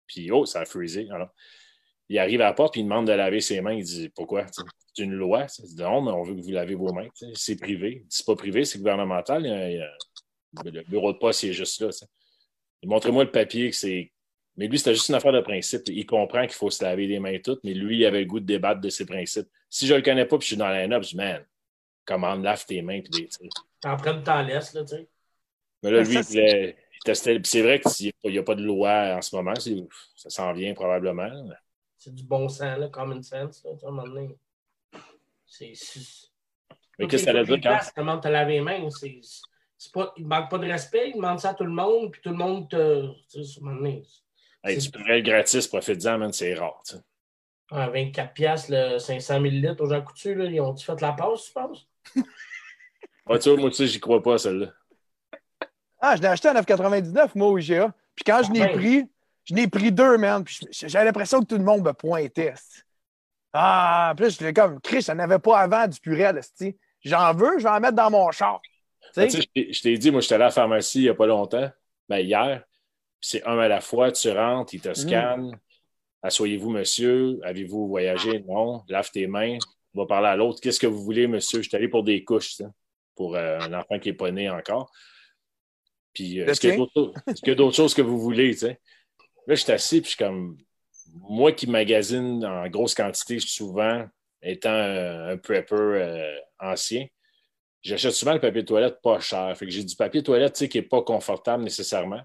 Puis, 0.07 0.31
oh, 0.31 0.45
ça 0.45 0.61
a 0.61 0.65
freezé. 0.65 1.07
Il 2.09 2.19
arrive 2.19 2.41
à 2.41 2.45
la 2.45 2.53
porte, 2.53 2.73
puis 2.73 2.81
il 2.81 2.85
demande 2.85 3.07
de 3.07 3.13
laver 3.13 3.41
ses 3.41 3.61
mains. 3.61 3.73
Il 3.73 3.83
dit 3.83 4.09
Pourquoi? 4.09 4.45
C'est 4.93 5.03
une 5.03 5.13
loi. 5.13 5.47
Il 5.59 5.75
dit 5.75 5.81
Non, 5.81 6.01
mais 6.01 6.11
on 6.11 6.23
veut 6.23 6.35
que 6.35 6.41
vous 6.41 6.51
lavez 6.51 6.75
vos 6.75 6.93
mains. 6.93 7.07
C'est 7.33 7.57
privé. 7.57 8.05
C'est 8.09 8.25
pas 8.25 8.35
privé, 8.35 8.63
c'est 8.65 8.79
gouvernemental. 8.79 9.43
Le 9.43 10.81
bureau 10.89 11.13
de 11.13 11.17
poste, 11.17 11.43
il 11.43 11.49
est 11.49 11.53
juste 11.53 11.81
là. 11.81 11.89
Montrez-moi 12.83 13.23
le 13.23 13.31
papier 13.31 13.69
que 13.69 13.75
c'est. 13.75 14.11
Mais 14.57 14.67
lui, 14.67 14.79
c'était 14.79 14.95
juste 14.95 15.09
une 15.09 15.15
affaire 15.15 15.31
de 15.31 15.41
principe. 15.41 15.83
Il 15.87 16.05
comprend 16.05 16.41
qu'il 16.41 16.53
faut 16.53 16.71
se 16.71 16.83
laver 16.83 17.05
les 17.05 17.19
mains 17.19 17.37
toutes, 17.39 17.63
mais 17.63 17.75
lui, 17.75 17.99
il 17.99 18.05
avait 18.05 18.21
le 18.21 18.25
goût 18.25 18.39
de 18.39 18.45
débattre 18.45 18.81
de 18.81 18.89
ses 18.89 19.05
principes. 19.05 19.47
Si 19.69 19.85
je 19.85 19.93
ne 19.93 19.99
le 19.99 20.03
connais 20.03 20.25
pas 20.25 20.37
puis 20.37 20.45
je 20.45 20.53
suis 20.53 20.57
dans 20.57 20.67
la 20.67 20.81
line-up, 20.81 21.03
je 21.03 21.09
dis, 21.09 21.15
man, 21.15 21.45
comment 22.05 22.33
lave 22.33 22.65
tes 22.65 22.81
mains 22.81 23.01
puis 23.01 23.11
des. 23.11 23.49
T'en 23.79 23.95
prends 23.97 24.19
t'en 24.21 24.41
laisses, 24.41 24.73
là, 24.73 24.81
tu 24.81 24.95
sais. 24.95 25.07
Mais 25.83 25.91
là, 25.91 26.01
Mais 26.01 26.05
lui, 26.05 26.23
ça, 26.23 26.39
il, 26.39 26.75
testait. 27.05 27.39
C'est 27.43 27.61
vrai 27.61 27.79
qu'il 27.79 28.11
n'y 28.25 28.37
a 28.39 28.43
pas 28.43 28.55
de 28.55 28.63
loi 28.63 29.15
en 29.15 29.21
ce 29.21 29.35
moment. 29.35 29.53
Ça 29.55 30.29
s'en 30.29 30.53
vient 30.53 30.73
probablement. 30.73 31.29
C'est 31.95 32.15
du 32.15 32.23
bon 32.23 32.49
sens, 32.49 32.79
là, 32.79 32.87
common 32.87 33.21
sense, 33.21 33.63
là, 33.63 33.71
à 33.71 33.87
un 33.87 33.91
moment 33.91 34.07
donné. 34.07 34.35
C'est. 35.45 35.73
Mais 36.97 37.05
qu'est-ce 37.05 37.25
que 37.25 37.31
ça 37.31 37.37
veut 37.37 37.45
dire 37.45 37.59
quand. 37.61 37.79
Comment 37.95 38.19
te 38.19 38.27
laver 38.27 38.53
les 38.53 38.61
mains, 38.61 38.89
c'est. 38.89 39.19
c'est 39.77 39.93
Pas, 39.93 40.13
il 40.17 40.23
ne 40.23 40.29
manque 40.29 40.49
pas 40.49 40.57
de 40.57 40.65
respect, 40.65 41.09
il 41.09 41.17
demande 41.17 41.39
ça 41.39 41.51
à 41.51 41.53
tout 41.53 41.63
le 41.63 41.71
monde, 41.71 42.11
puis 42.11 42.21
tout 42.21 42.31
le 42.31 42.35
monde 42.37 42.67
te. 42.67 43.07
Tu 43.31 43.43
sais, 43.43 43.59
à 43.59 43.61
un 43.61 43.65
moment 43.65 43.77
donné, 43.77 44.03
Hey, 44.67 44.77
tu 44.77 44.91
pourrais 44.91 45.17
être 45.19 45.25
gratis, 45.25 45.67
profite-en, 45.67 46.19
man, 46.19 46.31
c'est 46.31 46.53
rare. 46.53 46.79
tu 46.85 46.95
sais. 46.95 47.01
Ah, 47.71 47.89
24 47.89 48.33
piastres, 48.33 48.71
le 48.71 48.97
500 48.99 49.39
ml 49.39 49.81
aux 49.81 49.89
gens 49.89 50.01
coutus, 50.03 50.35
là, 50.35 50.45
ils 50.45 50.59
ont-tu 50.61 50.83
fait 50.85 50.99
la 51.01 51.13
passe, 51.13 51.45
tu 51.45 51.53
penses? 51.53 51.87
Ouais, 53.27 53.37
tu 53.39 53.49
vois, 53.49 53.59
moi, 53.59 53.69
tu 53.69 53.75
sais, 53.77 53.87
j'y 53.87 53.99
crois 53.99 54.23
pas, 54.23 54.37
celle-là. 54.39 54.73
Ah, 55.99 56.15
je 56.15 56.21
l'ai 56.21 56.27
acheté 56.27 56.47
à 56.47 56.53
9,99, 56.53 57.35
moi, 57.35 57.47
au 57.49 57.57
IGA. 57.57 57.93
Puis 58.15 58.23
quand 58.25 58.43
je 58.43 58.51
l'ai 58.51 58.67
Ouais. 58.67 58.67
pris, 58.67 59.03
je 59.45 59.53
n'ai 59.53 59.67
pris 59.67 59.91
deux, 59.91 60.17
man. 60.17 60.43
Puis 60.43 60.59
j'avais 60.71 61.05
l'impression 61.05 61.39
que 61.41 61.45
tout 61.45 61.57
le 61.57 61.63
monde 61.63 61.83
me 61.83 61.93
pointait. 61.93 62.53
Ah, 63.53 64.13
puis 64.15 64.25
là, 64.25 64.29
j'étais 64.29 64.53
comme, 64.53 64.79
Chris, 64.81 65.01
j'en 65.01 65.17
avais 65.19 65.39
pas 65.39 65.59
avant 65.59 65.87
du 65.87 65.99
purel, 65.99 66.37
esti. 66.37 66.77
J'en 67.03 67.33
veux, 67.33 67.57
je 67.59 67.63
vais 67.63 67.69
en 67.69 67.79
mettre 67.79 67.95
dans 67.95 68.11
mon 68.11 68.31
char. 68.31 68.61
Tu 69.13 69.21
Ah, 69.21 69.25
sais? 69.25 69.27
tu 69.27 69.37
sais, 69.37 69.41
je 69.43 69.47
t'ai- 69.47 69.73
je 69.73 69.81
t'ai 69.81 69.97
dit, 69.97 70.11
moi, 70.11 70.21
j'étais 70.21 70.35
allé 70.35 70.43
à 70.43 70.47
la 70.47 70.51
pharmacie 70.51 70.99
il 70.99 71.03
n'y 71.03 71.09
a 71.09 71.15
pas 71.15 71.25
longtemps, 71.27 71.71
ben, 72.09 72.19
hier. 72.19 72.63
Puis 73.19 73.29
c'est 73.31 73.43
un 73.45 73.57
à 73.57 73.67
la 73.67 73.81
fois, 73.81 74.11
tu 74.11 74.29
rentres, 74.29 74.73
ils 74.73 74.81
te 74.81 74.93
scannent. 74.93 75.57
Asseyez-vous, 76.21 76.69
monsieur. 76.69 77.39
Avez-vous 77.43 77.87
voyagé? 77.87 78.43
Non. 78.47 78.83
Lave 78.89 79.09
tes 79.11 79.27
mains. 79.27 79.57
On 79.93 80.01
va 80.01 80.05
parler 80.05 80.27
à 80.27 80.35
l'autre. 80.35 80.59
Qu'est-ce 80.61 80.79
que 80.79 80.87
vous 80.87 81.03
voulez, 81.03 81.27
monsieur? 81.27 81.61
Je 81.61 81.67
suis 81.67 81.77
allé 81.77 81.87
pour 81.87 82.03
des 82.03 82.23
couches, 82.23 82.55
ça, 82.55 82.65
pour 83.15 83.35
euh, 83.35 83.59
un 83.59 83.73
enfant 83.73 83.99
qui 83.99 84.09
n'est 84.09 84.15
pas 84.15 84.31
né 84.31 84.49
encore. 84.49 84.91
Puis, 86.13 86.41
euh, 86.41 86.47
est-ce 86.47 86.59
qu'il 86.59 86.71
y 86.71 87.51
a 87.51 87.55
d'autres 87.55 87.75
choses? 87.75 87.93
Que 87.93 88.01
vous 88.01 88.19
voulez, 88.19 88.51
tu 88.51 88.59
sais? 88.59 88.79
Là, 89.47 89.55
je 89.55 89.61
suis 89.61 89.71
assis, 89.71 90.01
puis 90.01 90.11
je 90.11 90.15
suis 90.15 90.23
comme. 90.23 90.57
Moi 91.29 91.51
qui 91.53 91.67
magasine 91.67 92.45
en 92.45 92.67
grosse 92.67 92.93
quantité, 92.93 93.39
souvent, 93.39 94.05
étant 94.41 94.69
un, 94.69 95.29
un 95.29 95.37
prepper 95.37 95.75
euh, 95.75 96.37
ancien, 96.59 97.07
J'achète 97.87 98.11
souvent 98.11 98.33
le 98.33 98.41
papier 98.41 98.63
de 98.63 98.67
toilette 98.67 99.01
pas 99.01 99.19
cher. 99.19 99.55
Fait 99.57 99.65
que 99.65 99.71
j'ai 99.71 99.83
du 99.83 99.95
papier 99.95 100.21
de 100.21 100.25
toilette 100.25 100.53
tu 100.53 100.59
sais, 100.59 100.69
qui 100.69 100.77
n'est 100.77 100.83
pas 100.83 101.01
confortable 101.01 101.63
nécessairement. 101.63 102.21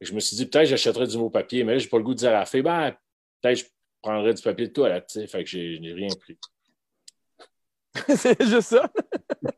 Je 0.00 0.12
me 0.12 0.20
suis 0.20 0.36
dit, 0.36 0.46
peut-être 0.46 0.68
j'achèterais 0.68 1.06
du 1.06 1.16
nouveau 1.16 1.30
papier, 1.30 1.64
mais 1.64 1.72
là, 1.72 1.78
j'ai 1.78 1.88
pas 1.88 1.96
le 1.98 2.02
goût 2.04 2.12
de 2.14 2.18
dire 2.18 2.30
à 2.30 2.40
la 2.40 2.46
fille, 2.46 2.62
ben, 2.62 2.94
peut-être 3.40 3.58
je 3.58 3.64
prendrais 4.02 4.34
du 4.34 4.42
papier 4.42 4.68
de 4.68 4.72
toilette. 4.72 5.06
tu 5.08 5.20
sais. 5.20 5.26
Fait 5.26 5.42
que 5.42 5.48
j'ai- 5.50 5.76
je 5.76 5.80
n'ai 5.80 5.92
rien 5.92 6.08
pris. 6.20 6.38
c'est 8.16 8.42
juste 8.46 8.68
ça. 8.68 8.90
Tu 9.42 9.48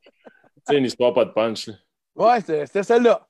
sais, 0.69 0.77
une 0.79 0.85
histoire 0.85 1.13
pas 1.13 1.25
de 1.25 1.33
punch. 1.33 1.67
là. 1.69 1.75
Ouais, 2.15 2.41
c'était 2.41 2.83
celle-là. 2.83 3.27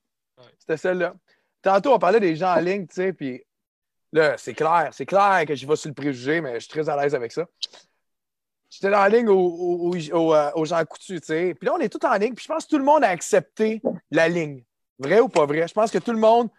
C'était 0.59 0.77
celle-là. 0.77 1.14
Tantôt, 1.62 1.92
on 1.94 1.99
parlait 1.99 2.21
des 2.21 2.37
gens 2.37 2.55
en 2.55 2.61
ligne, 2.61 2.87
tu 2.87 2.94
sais, 2.94 3.12
puis 3.12 3.42
là, 4.12 4.37
c'est 4.38 4.55
clair, 4.55 4.90
c'est 4.92 5.07
clair 5.07 5.44
que 5.47 5.55
je 5.55 5.66
vais 5.66 5.77
sur 5.77 5.88
le 5.88 5.94
préjugé, 5.94 6.40
mais 6.40 6.55
je 6.55 6.61
suis 6.61 6.68
très 6.68 6.88
à 6.88 6.97
l'aise 7.01 7.14
avec 7.14 7.33
ça. 7.33 7.47
J'étais 8.71 8.94
en 8.94 9.07
ligne 9.07 9.29
au, 9.29 9.38
au, 9.38 9.90
au- 9.94 9.97
au, 10.14 10.35
euh, 10.35 10.51
aux 10.55 10.64
gens 10.66 10.85
coutus, 10.85 11.21
tu 11.23 11.27
sais. 11.29 11.55
Puis 11.55 11.66
là, 11.66 11.75
on 11.75 11.79
est 11.79 11.88
tout 11.88 12.05
en 12.05 12.14
ligne. 12.14 12.35
Puis 12.35 12.44
je 12.44 12.49
pense 12.53 12.64
que 12.66 12.71
tout 12.71 12.79
le 12.79 12.85
monde 12.85 13.03
a 13.03 13.09
accepté 13.09 13.81
la 14.11 14.29
ligne. 14.29 14.62
Vrai 14.99 15.21
ou 15.21 15.29
pas 15.29 15.47
vrai? 15.47 15.66
Je 15.66 15.73
pense 15.73 15.90
que 15.90 15.99
tout 15.99 16.12
le 16.12 16.18
monde 16.18 16.51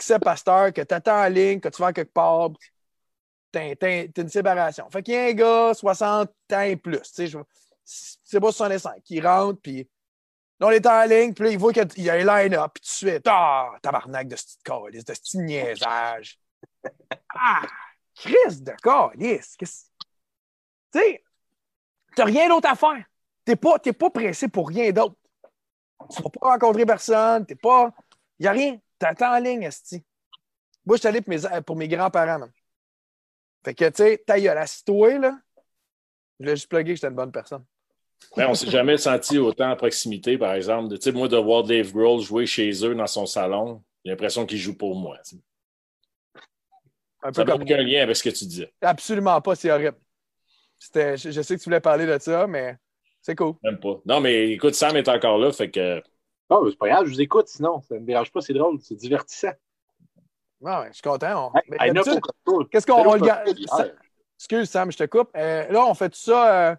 cette 0.00 0.48
heure 0.48 0.72
que 0.72 0.82
tu 0.82 0.94
attends 0.94 1.24
en 1.24 1.28
ligne, 1.28 1.60
que 1.60 1.68
tu 1.68 1.80
vas 1.82 1.92
quelque 1.92 2.12
part. 2.12 2.50
T'as 3.52 3.74
une 4.16 4.28
séparation. 4.28 4.88
Fait 4.90 5.02
qu'il 5.02 5.14
y 5.14 5.16
a 5.16 5.24
un 5.24 5.32
gars, 5.32 5.74
60 5.74 6.30
ans 6.52 6.60
et 6.60 6.76
plus. 6.76 7.00
Tu 7.12 7.28
sais, 7.28 7.38
c'est 7.84 8.40
pas 8.40 8.52
65. 8.52 9.02
qui 9.02 9.20
rentre, 9.20 9.60
puis 9.60 9.88
on 10.60 10.70
est 10.70 10.86
en 10.86 11.04
ligne, 11.04 11.32
puis 11.32 11.44
là, 11.44 11.50
il 11.50 11.58
voit 11.58 11.72
qu'il 11.72 12.04
y 12.04 12.10
a 12.10 12.14
un 12.14 12.42
line-up, 12.42 12.72
puis 12.74 12.82
tout 12.82 13.06
de 13.06 13.10
suite, 13.10 13.26
ah, 13.26 13.70
tabarnak 13.82 14.28
de 14.28 14.36
ce 14.36 14.56
calice, 14.62 15.04
de 15.04 15.14
ce 15.20 15.38
niaisage. 15.38 16.38
Ah, 17.34 17.62
Christ 18.14 18.62
de 18.62 18.72
calice. 18.82 19.56
Tu 19.58 19.66
sais, 20.92 21.24
t'as 22.14 22.24
rien 22.24 22.48
d'autre 22.48 22.68
à 22.68 22.74
faire. 22.74 23.04
T'es 23.44 23.56
pas, 23.56 23.78
t'es 23.78 23.92
pas 23.92 24.10
pressé 24.10 24.48
pour 24.48 24.68
rien 24.68 24.90
d'autre. 24.92 25.16
Tu 26.10 26.22
vas 26.22 26.30
pas 26.30 26.50
rencontrer 26.50 26.84
personne, 26.84 27.46
t'es 27.46 27.54
pas. 27.54 27.90
Y 28.38 28.46
a 28.46 28.52
rien. 28.52 28.78
T'attends 29.00 29.34
en 29.34 29.40
ligne, 29.40 29.62
Esti. 29.62 30.04
Moi, 30.84 30.96
je 30.96 31.00
suis 31.00 31.08
allé 31.08 31.22
pour 31.22 31.30
mes, 31.30 31.60
pour 31.62 31.76
mes 31.76 31.88
grands-parents. 31.88 32.48
Fait 33.64 33.74
que, 33.74 33.88
tu 33.88 33.96
sais, 33.96 34.22
ta 34.24 34.38
gueule, 34.38 34.58
assis-toi, 34.58 35.18
là. 35.18 35.38
Je 36.38 36.44
voulais 36.44 36.56
juste 36.56 36.68
plugger 36.68 36.92
que 36.92 36.96
j'étais 36.96 37.08
une 37.08 37.14
bonne 37.14 37.32
personne. 37.32 37.64
Mais 38.36 38.44
on 38.44 38.54
s'est 38.54 38.70
jamais 38.70 38.98
senti 38.98 39.38
autant 39.38 39.70
à 39.70 39.76
proximité, 39.76 40.36
par 40.36 40.52
exemple. 40.52 40.88
de- 40.96 41.10
moi, 41.12 41.28
de 41.28 41.36
voir 41.38 41.64
Dave 41.64 41.90
Grohl 41.92 42.20
jouer 42.20 42.44
chez 42.44 42.70
eux 42.84 42.94
dans 42.94 43.06
son 43.06 43.24
salon, 43.24 43.82
j'ai 44.04 44.10
l'impression 44.10 44.44
qu'il 44.44 44.58
joue 44.58 44.76
pour 44.76 44.94
moi. 44.94 45.18
Un 47.22 47.32
Ça 47.32 47.44
n'a 47.44 47.52
comme 47.52 47.62
aucun 47.62 47.82
lien 47.82 48.02
avec 48.02 48.16
ce 48.16 48.22
que 48.22 48.30
tu 48.30 48.44
disais. 48.44 48.72
Absolument 48.82 49.40
pas, 49.40 49.54
c'est 49.54 49.70
horrible. 49.70 49.98
C'était, 50.78 51.16
je, 51.16 51.30
je 51.30 51.40
sais 51.42 51.56
que 51.56 51.60
tu 51.60 51.64
voulais 51.64 51.80
parler 51.80 52.06
de 52.06 52.18
ça, 52.18 52.46
mais 52.46 52.76
c'est 53.22 53.34
cool. 53.34 53.54
Même 53.62 53.80
pas. 53.80 54.00
Non, 54.06 54.20
mais 54.20 54.52
écoute, 54.52 54.74
Sam 54.74 54.96
est 54.96 55.08
encore 55.08 55.38
là, 55.38 55.52
fait 55.52 55.70
que 55.70 56.02
Oh, 56.50 56.68
c'est 56.68 56.76
pas 56.76 56.88
grave, 56.88 57.06
je 57.06 57.10
vous 57.12 57.20
écoute 57.20 57.48
sinon. 57.48 57.80
Ça 57.82 57.94
ne 57.94 58.00
me 58.00 58.06
dérange 58.06 58.30
pas, 58.32 58.40
c'est 58.40 58.52
drôle, 58.52 58.78
c'est 58.82 58.96
divertissant. 58.96 59.52
Non, 60.60 60.80
ouais, 60.80 60.88
je 60.88 60.94
suis 60.94 61.02
content. 61.02 61.52
On- 61.54 61.58
Qu'est-ce 62.70 62.86
qu'on 62.86 63.02
ça- 63.26 63.44
hier. 63.84 63.94
Excuse, 64.36 64.68
Sam, 64.70 64.90
je 64.90 64.96
te 64.98 65.04
coupe. 65.04 65.30
Euh, 65.36 65.68
là, 65.70 65.86
on 65.86 65.94
fait 65.94 66.14
ça. 66.14 66.70
euh, 66.70 66.76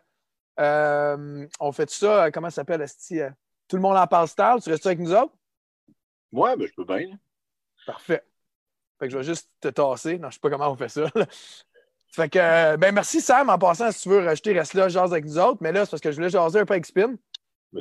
euh, 0.60 1.48
on 1.60 1.72
fait 1.72 1.90
ça. 1.90 2.26
euh, 2.26 2.32
comment 2.32 2.50
ça 2.50 2.64
s'appelle, 2.66 2.86
Tout 3.68 3.76
le 3.78 3.82
monde 3.82 3.98
en 3.98 4.08
parle 4.08 4.28
style. 4.28 4.56
Tu 4.64 4.70
restes 4.70 4.86
avec 4.86 5.00
nous 5.00 5.14
autres? 5.14 5.34
Ouais, 6.32 6.56
ben, 6.58 6.68
je 6.68 6.74
peux 6.74 6.86
bien. 6.86 7.18
Parfait. 7.86 8.24
Fait 9.00 9.08
que 9.08 9.12
je 9.14 9.18
vais 9.18 9.24
juste 9.24 9.50
te 9.60 9.68
tasser. 9.70 10.18
Non, 10.20 10.30
je 10.30 10.36
sais 10.36 10.40
pas 10.40 10.50
comment 10.50 10.70
on 10.70 10.76
fait 10.76 10.90
ça. 10.90 11.02
là. 11.16 11.26
Fait 12.14 12.30
que, 12.30 12.76
ben 12.76 12.94
merci 12.94 13.22
Sam. 13.22 13.50
En 13.50 13.58
passant, 13.58 13.92
si 13.92 14.02
tu 14.02 14.10
veux 14.10 14.24
rajouter, 14.26 14.54
reste 14.54 14.74
là, 14.74 14.90
jase 14.90 15.12
avec 15.14 15.26
nous 15.26 15.40
autres. 15.40 15.60
Mais 15.62 15.72
là, 15.72 15.86
c'est 15.86 15.92
parce 15.92 16.02
que 16.02 16.12
je 16.12 16.18
voulais 16.18 16.30
jaser 16.30 16.60
un 16.60 16.66
peu 16.66 16.74
avec 16.74 16.86
Spin. 16.86 17.16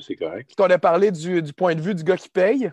C'est 0.00 0.16
correct. 0.16 0.46
Puis 0.46 0.56
qu'on 0.56 0.70
a 0.70 0.78
parlé 0.78 1.10
du, 1.10 1.42
du 1.42 1.52
point 1.52 1.74
de 1.74 1.80
vue 1.80 1.94
du 1.94 2.04
gars 2.04 2.16
qui 2.16 2.28
paye. 2.28 2.72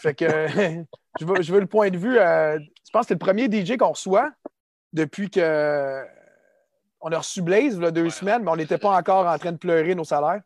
Fait 0.00 0.14
que 0.14 0.26
je, 1.20 1.24
veux, 1.24 1.42
je 1.42 1.52
veux 1.52 1.60
le 1.60 1.66
point 1.66 1.90
de 1.90 1.96
vue. 1.96 2.18
euh, 2.18 2.58
je 2.58 2.90
pense 2.92 3.02
que 3.02 3.08
c'est 3.08 3.14
le 3.14 3.18
premier 3.18 3.46
DJ 3.46 3.76
qu'on 3.76 3.92
reçoit 3.92 4.32
depuis 4.92 5.30
que 5.30 6.04
on 7.00 7.12
a 7.12 7.18
reçu 7.18 7.42
Blaze 7.42 7.74
il 7.76 7.82
y 7.82 7.86
a 7.86 7.90
deux 7.90 8.08
semaines, 8.08 8.42
mais 8.42 8.50
on 8.50 8.56
n'était 8.56 8.78
pas 8.78 8.96
encore 8.96 9.26
en 9.26 9.38
train 9.38 9.52
de 9.52 9.58
pleurer 9.58 9.94
nos 9.94 10.04
salaires. 10.04 10.40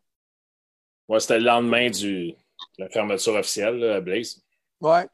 moi, 1.07 1.19
c'était 1.19 1.39
le 1.39 1.45
lendemain 1.45 1.89
du, 1.89 2.31
de 2.31 2.35
la 2.83 2.89
fermeture 2.89 3.35
officielle 3.35 3.77
là, 3.77 3.95
à 3.95 4.01
Blaze. 4.01 4.43
Ouais. 4.81 5.07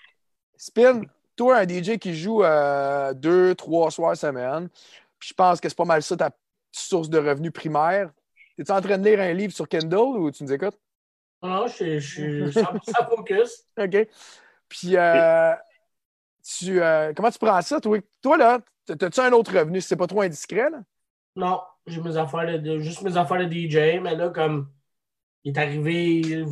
Spin, 0.57 1.01
toi, 1.35 1.57
un 1.57 1.67
DJ 1.67 1.97
qui 1.99 2.15
joue 2.15 2.43
euh, 2.43 3.13
deux, 3.13 3.53
trois 3.55 3.91
soirs 3.91 4.17
semaine, 4.17 4.69
puis 5.19 5.29
je 5.29 5.33
pense 5.33 5.59
que 5.59 5.69
c'est 5.69 5.77
pas 5.77 5.85
mal 5.85 6.01
ça 6.01 6.17
ta 6.17 6.31
source 6.71 7.09
de 7.09 7.19
revenus 7.19 7.51
primaire. 7.51 8.09
Es-tu 8.57 8.71
en 8.71 8.81
train 8.81 8.97
de 8.97 9.03
lire 9.07 9.19
un 9.21 9.33
livre 9.33 9.53
sur 9.53 9.67
Kindle 9.67 9.95
ou 10.19 10.31
tu 10.31 10.43
nous 10.43 10.53
écoutes? 10.53 10.77
Non, 11.41 11.67
je, 11.67 11.99
je 11.99 12.07
suis 12.07 12.53
100% 12.53 13.05
focus. 13.09 13.65
OK. 13.77 14.07
Puis, 14.69 14.97
euh, 14.97 15.53
tu, 16.43 16.81
euh, 16.81 17.13
comment 17.15 17.31
tu 17.31 17.39
prends 17.39 17.61
ça? 17.61 17.81
Toi, 17.81 17.99
toi 18.21 18.37
là, 18.37 18.59
as-tu 18.89 19.19
un 19.21 19.31
autre 19.33 19.53
revenu? 19.57 19.81
C'est 19.81 19.95
pas 19.97 20.07
trop 20.07 20.21
indiscret? 20.21 20.69
Là? 20.69 20.81
Non, 21.35 21.61
j'ai 21.85 22.01
mes 22.01 22.17
affaires 22.17 22.61
de, 22.61 22.79
juste 22.79 23.01
mes 23.01 23.17
affaires 23.17 23.39
de 23.39 23.45
DJ, 23.45 23.99
mais 23.99 24.15
là, 24.15 24.29
comme 24.29 24.71
il 25.43 25.53
est 25.57 25.59
arrivé, 25.61 26.43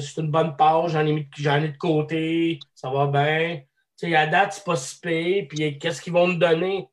c'est 0.00 0.20
une 0.22 0.30
bonne 0.30 0.56
page, 0.56 0.92
j'en 0.92 1.06
ai, 1.06 1.12
mis- 1.12 1.28
j'en 1.38 1.56
ai 1.62 1.68
de 1.70 1.78
côté, 1.78 2.58
ça 2.74 2.90
va 2.90 3.06
bien. 3.08 3.62
Tu 3.98 4.08
sais, 4.08 4.16
à 4.16 4.26
date, 4.26 4.54
c'est 4.54 4.64
pas 4.64 4.76
si 4.76 5.00
payé, 5.00 5.46
puis 5.48 5.78
qu'est-ce 5.78 6.02
qu'ils 6.02 6.12
vont 6.14 6.28
me 6.28 6.36
donner? 6.38 6.88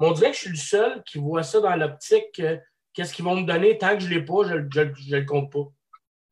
Mais 0.00 0.06
on 0.08 0.12
dirait 0.12 0.30
que 0.32 0.36
je 0.36 0.42
suis 0.42 0.50
le 0.50 0.56
seul 0.56 1.04
qui 1.04 1.18
voit 1.18 1.42
ça 1.44 1.60
dans 1.60 1.76
l'optique 1.76 2.32
que 2.36 2.60
qu'est-ce 2.96 3.12
qu'ils 3.12 3.24
vont 3.26 3.36
me 3.36 3.46
donner? 3.46 3.76
Tant 3.78 3.94
que 3.94 4.00
je 4.00 4.08
l'ai 4.08 4.22
pas, 4.22 4.42
je, 4.44 4.56
je 4.72 5.16
le 5.16 5.24
compte 5.24 5.52
pas. 5.52 5.68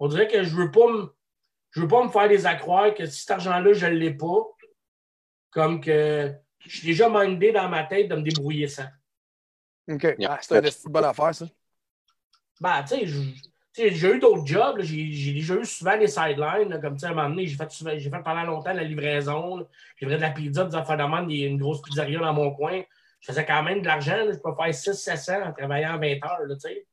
On 0.01 0.09
dirait 0.09 0.27
que 0.27 0.43
je 0.43 0.57
veux 0.57 0.71
pas 0.71 0.91
me, 0.91 1.15
je 1.71 1.81
veux 1.83 1.89
pas 1.89 2.03
me 2.03 2.09
faire 2.09 2.29
des 2.29 2.47
accroires 2.47 2.93
que 2.95 3.07
si 3.07 3.21
cet 3.21 3.33
argent-là, 3.33 3.73
je 3.75 3.87
l'ai 3.87 4.15
pas, 4.15 4.49
comme 5.51 5.81
que 5.81 6.35
je 6.61 6.77
suis 6.79 6.87
déjà 6.89 7.09
mindé 7.09 7.53
dans 7.53 7.69
ma 7.69 7.85
tête 7.85 8.09
de 8.09 8.17
me 8.17 8.23
débrouiller 8.23 8.67
sans. 8.67 8.87
OK. 9.89 10.03
Yeah. 10.19 10.33
Ah, 10.33 10.39
c'est 10.41 10.85
une 10.87 10.93
bonne 10.93 11.05
affaire, 11.05 11.35
ça. 11.35 11.47
Ben, 12.61 12.83
tu 12.85 13.07
sais, 13.07 13.91
j'ai 13.93 14.15
eu 14.15 14.19
d'autres 14.19 14.47
jobs. 14.47 14.81
J'ai 14.81 15.35
déjà 15.35 15.57
eu 15.57 15.65
souvent 15.67 15.99
des 15.99 16.07
sidelines. 16.07 16.71
là, 16.71 16.79
Comme, 16.79 16.95
tu 16.95 17.01
sais, 17.01 17.07
à 17.07 17.11
un 17.11 17.15
moment 17.15 17.29
donné, 17.29 17.47
j'ai 17.47 17.57
fait, 17.57 17.71
souvent- 17.71 17.91
j'ai 17.95 18.09
fait 18.09 18.23
pendant 18.23 18.45
longtemps 18.45 18.73
la 18.73 18.85
livraison. 18.85 19.69
J'ai 19.97 20.07
fait 20.07 20.17
de 20.17 20.21
la 20.21 20.31
pizza, 20.31 20.65
des 20.65 20.75
affaires 20.75 20.97
de 20.97 21.33
une 21.33 21.59
grosse 21.59 21.83
pizzeria 21.83 22.19
dans 22.21 22.33
mon 22.33 22.55
coin. 22.55 22.83
Je 23.27 23.33
faisais 23.33 23.47
quand 23.47 23.63
même 23.63 23.81
de 23.81 23.87
l'argent. 23.87 24.17
là. 24.17 24.33
Je 24.33 24.39
peux 24.39 24.55
faire 24.55 24.69
600-700 24.69 25.49
en 25.49 25.53
travaillant 25.55 25.99
20 25.99 26.07
heures, 26.27 26.47
là. 26.47 26.55
C'était 26.59 26.85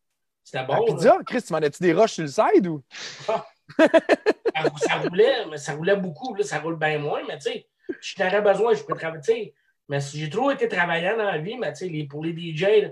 La 0.54 0.64
bon. 0.64 0.86
là. 0.86 0.94
pizza, 0.94 1.18
Chris, 1.26 1.42
tu 1.44 1.52
m'en 1.52 1.60
as-tu 1.60 1.84
des 1.84 1.92
roches 1.94 2.14
sur 2.14 2.24
le 2.24 2.30
side 2.30 2.68
ou? 2.68 2.82
Ça, 3.26 3.46
ça 3.78 4.96
roulait, 5.00 5.46
mais 5.50 5.58
ça 5.58 5.74
roulait 5.74 5.98
beaucoup. 5.98 6.34
Là, 6.36 6.44
ça 6.46 6.60
roule 6.60 6.78
bien 6.78 7.00
moins, 7.00 7.22
mais 7.28 7.38
tu 7.38 7.52
sais, 7.52 7.68
si 8.00 8.16
j'en 8.18 8.28
aurais 8.28 8.42
besoin, 8.42 8.74
je 8.74 8.84
peux 8.84 8.96
travailler. 8.96 9.54
Mais 9.90 10.00
j'ai 10.00 10.30
trop 10.30 10.52
été 10.52 10.70
travaillant 10.70 11.18
dans 11.18 11.26
la 11.30 11.38
vie, 11.38 11.58
mais 11.58 11.74
les- 11.82 12.06
pour 12.08 12.24
les 12.24 12.32
DJ, 12.34 12.62
là, 12.82 12.90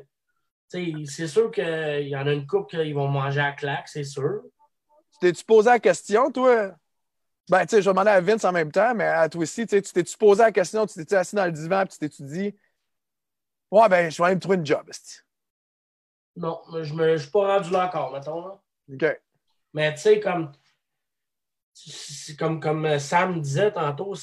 c'est 0.68 1.28
sûr 1.28 1.50
qu'il 1.50 2.08
y 2.10 2.16
en 2.18 2.28
a 2.28 2.32
une 2.34 2.46
couple 2.46 2.78
qui 2.84 2.92
vont 2.94 3.08
manger 3.08 3.40
à 3.42 3.54
claque, 3.54 3.88
c'est 3.88 4.04
sûr. 4.04 4.42
Tu 5.14 5.20
t'es-tu 5.22 5.46
posé 5.46 5.70
la 5.70 5.80
question, 5.80 6.30
toi? 6.30 6.72
Ben, 7.50 7.62
tu 7.66 7.70
sais, 7.78 7.82
je 7.82 7.90
vais 7.90 7.94
demander 7.94 8.12
à 8.12 8.22
Vince 8.22 8.44
en 8.46 8.52
même 8.52 8.72
temps, 8.72 8.94
mais 8.94 9.06
à 9.06 9.28
toi 9.30 9.42
aussi, 9.42 9.66
tu 9.66 9.82
t'es-tu 9.82 10.18
posé 10.18 10.44
la 10.44 10.52
question, 10.52 10.86
tu 10.86 10.94
t'es-tu 10.96 11.16
assis 11.16 11.36
dans 11.36 11.46
le 11.46 11.52
divan, 11.52 11.84
puis 11.86 11.94
tu 11.94 12.00
t'es-tu 12.00 12.24
dit, 12.24 12.56
ouais, 13.72 13.90
ben, 13.90 14.12
je 14.12 14.18
vais 14.18 14.26
aller 14.26 14.36
me 14.36 14.42
trouver 14.42 14.58
une 14.58 14.66
job. 14.66 14.90
Non, 16.36 16.62
mais 16.72 16.84
je 16.84 16.94
ne 16.94 17.18
suis 17.18 17.32
pas 17.32 17.58
rendu 17.58 17.72
là 17.72 17.88
encore, 17.88 18.14
mettons. 18.14 18.48
Là. 18.48 18.62
OK. 18.94 19.22
Mais 19.74 19.94
tu 19.94 20.02
sais, 20.02 20.20
comme, 20.20 20.52
c'est 21.74 22.36
comme, 22.36 22.60
comme 22.60 22.86
euh, 22.86 23.00
Sam 23.00 23.42
disait 23.42 23.72
tantôt, 23.72 24.16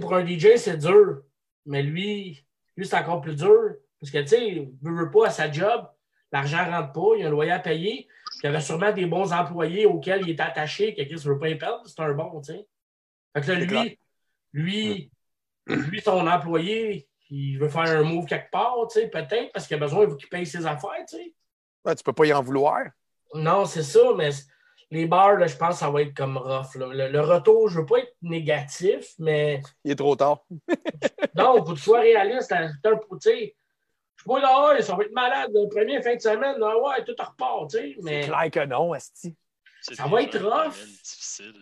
pour 0.00 0.14
un 0.14 0.26
DJ, 0.26 0.56
c'est 0.56 0.78
dur. 0.78 1.22
Mais 1.66 1.82
lui, 1.82 2.44
lui 2.76 2.86
c'est 2.86 2.96
encore 2.96 3.20
plus 3.20 3.36
dur. 3.36 3.74
Parce 4.00 4.10
que, 4.10 4.18
tu 4.18 4.28
sais, 4.28 4.48
il 4.48 4.72
veut, 4.82 4.94
veut 4.94 5.10
pas 5.10 5.26
à 5.26 5.30
sa 5.30 5.50
job, 5.50 5.88
l'argent 6.32 6.64
ne 6.64 6.70
rentre 6.70 6.92
pas, 6.92 7.16
il 7.16 7.20
y 7.20 7.24
a 7.24 7.28
un 7.28 7.30
loyer 7.30 7.50
à 7.50 7.58
payer. 7.58 8.06
puis 8.06 8.40
Il 8.42 8.46
y 8.46 8.48
avait 8.48 8.60
sûrement 8.60 8.92
des 8.92 9.06
bons 9.06 9.32
employés 9.32 9.86
auxquels 9.86 10.22
il 10.22 10.30
est 10.30 10.40
attaché, 10.40 10.94
quelqu'un 10.94 11.16
ne 11.16 11.20
veut 11.20 11.38
pas 11.38 11.48
y 11.48 11.58
perdre, 11.58 11.82
c'est 11.86 12.00
un 12.00 12.12
bon, 12.12 12.40
tu 12.40 12.52
sais. 12.52 12.66
Fait 13.34 13.42
que 13.42 13.52
là, 13.52 13.58
lui, 13.58 13.98
lui, 14.52 15.10
lui, 15.66 16.00
son 16.00 16.26
employé, 16.26 17.08
il 17.30 17.58
veut 17.58 17.68
faire 17.68 17.82
un 17.82 18.02
move 18.02 18.26
quelque 18.26 18.50
part, 18.50 18.76
tu 18.90 19.00
sais, 19.00 19.08
peut-être, 19.08 19.52
parce 19.52 19.66
qu'il 19.66 19.76
a 19.76 19.80
besoin, 19.80 20.06
qu'il 20.16 20.28
paye 20.28 20.46
ses 20.46 20.64
affaires, 20.66 21.04
tu 21.08 21.16
sais. 21.16 21.34
Ouais, 21.84 21.94
tu 21.94 22.02
peux 22.02 22.12
pas 22.12 22.26
y 22.26 22.32
en 22.32 22.42
vouloir. 22.42 22.84
Non, 23.34 23.64
c'est 23.66 23.82
ça, 23.82 24.00
mais 24.16 24.30
les 24.90 25.06
bars, 25.06 25.34
là, 25.36 25.46
je 25.46 25.56
pense 25.56 25.74
que 25.74 25.80
ça 25.80 25.90
va 25.90 26.02
être 26.02 26.14
comme 26.14 26.38
rough. 26.38 26.74
là. 26.76 26.86
Le, 26.86 27.08
le 27.08 27.20
retour, 27.20 27.68
je 27.68 27.76
ne 27.76 27.80
veux 27.80 27.86
pas 27.86 27.98
être 27.98 28.14
négatif, 28.22 29.12
mais 29.18 29.60
Il 29.84 29.90
est 29.92 29.96
trop 29.96 30.16
tard. 30.16 30.44
non, 31.34 31.56
faut 31.58 31.72
que 31.72 31.78
tu 31.78 31.82
sois 31.82 32.00
réaliste. 32.00 32.50
hein. 32.52 32.70
C'est 32.82 32.88
un 32.90 32.96
peu, 32.96 33.18
tu 33.20 33.30
sais, 33.30 33.54
Je 34.16 34.22
suis 34.22 34.26
pas 34.28 34.40
là, 34.40 34.68
ouais, 34.74 34.82
ça 34.82 34.96
va 34.96 35.04
être 35.04 35.12
malade. 35.12 35.50
Le 35.52 35.68
premier 35.68 36.00
fin 36.02 36.14
de 36.16 36.20
semaine, 36.20 36.58
là, 36.58 36.76
ouais, 36.78 37.04
tout 37.04 37.14
repart, 37.18 37.70
tu 37.70 37.76
sais. 37.76 37.96
Mais, 38.02 38.22
C'est 38.22 38.28
clair 38.30 38.50
que 38.50 38.66
non, 38.66 38.94
esti. 38.94 39.36
C'est 39.82 39.94
Ça 39.94 40.06
va 40.06 40.22
être 40.22 40.38
rough. 40.42 40.72
difficile. 40.74 41.54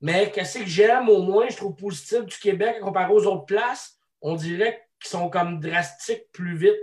mais 0.00 0.30
qu'est-ce 0.30 0.58
que 0.60 0.66
j'aime, 0.66 1.08
au 1.08 1.22
moins, 1.22 1.48
je 1.48 1.56
trouve 1.56 1.74
positif 1.76 2.24
du 2.24 2.36
Québec 2.38 2.80
comparé 2.80 3.12
aux 3.12 3.26
autres 3.26 3.44
places, 3.46 3.98
on 4.22 4.34
dirait 4.36 4.88
qu'ils 5.00 5.10
sont 5.10 5.28
comme 5.28 5.60
drastiques 5.60 6.30
plus 6.32 6.56
vite. 6.56 6.76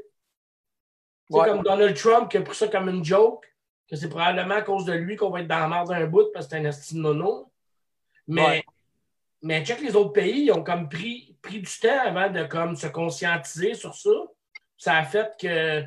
Ouais. 1.32 1.46
comme 1.48 1.62
Donald 1.62 1.96
Trump 1.96 2.30
qui 2.32 2.38
a 2.38 2.42
pris 2.42 2.56
ça 2.56 2.68
comme 2.70 2.90
une 2.90 3.06
joke, 3.06 3.46
que 3.88 3.96
c'est 3.96 4.10
probablement 4.10 4.56
à 4.56 4.62
cause 4.64 4.84
de 4.86 4.94
lui 4.94 5.16
qu'on 5.16 5.30
va 5.30 5.42
être 5.42 5.48
dans 5.48 5.60
la 5.60 5.68
merde 5.68 5.90
d'un 5.90 6.08
bout 6.08 6.32
parce 6.34 6.48
que 6.48 6.52
c'est 6.54 6.58
un 6.58 6.66
esti 6.66 6.98
nono. 6.98 7.52
Mais, 8.28 8.42
Ouais. 8.44 8.64
mais 9.44 9.64
check 9.64 9.80
les 9.80 9.96
autres 9.96 10.12
pays, 10.14 10.46
ils 10.46 10.52
ont 10.52 10.64
comme 10.64 10.90
pris, 10.90 11.38
pris 11.44 11.60
du 11.60 11.80
temps 11.80 12.00
avant 12.04 12.32
de 12.32 12.46
comme 12.46 12.76
se 12.76 12.88
conscientiser 12.88 13.76
sur 13.76 13.94
ça. 13.94 14.10
Ça 14.76 14.96
a 14.98 15.04
fait 15.04 15.32
que 15.40 15.84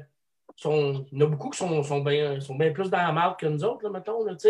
sont, 0.55 1.07
il 1.11 1.19
y 1.19 1.23
en 1.23 1.27
a 1.27 1.29
beaucoup 1.31 1.51
qui 1.51 1.59
sont, 1.59 1.83
sont 1.83 2.01
bien 2.03 2.39
sont 2.41 2.57
plus 2.57 2.89
dans 2.91 2.99
la 2.99 3.11
merde 3.13 3.37
que 3.37 3.47
nous 3.47 3.65
autres, 3.65 3.83
là, 3.83 3.91
mettons. 3.91 4.23
Là, 4.25 4.37
tu 4.37 4.49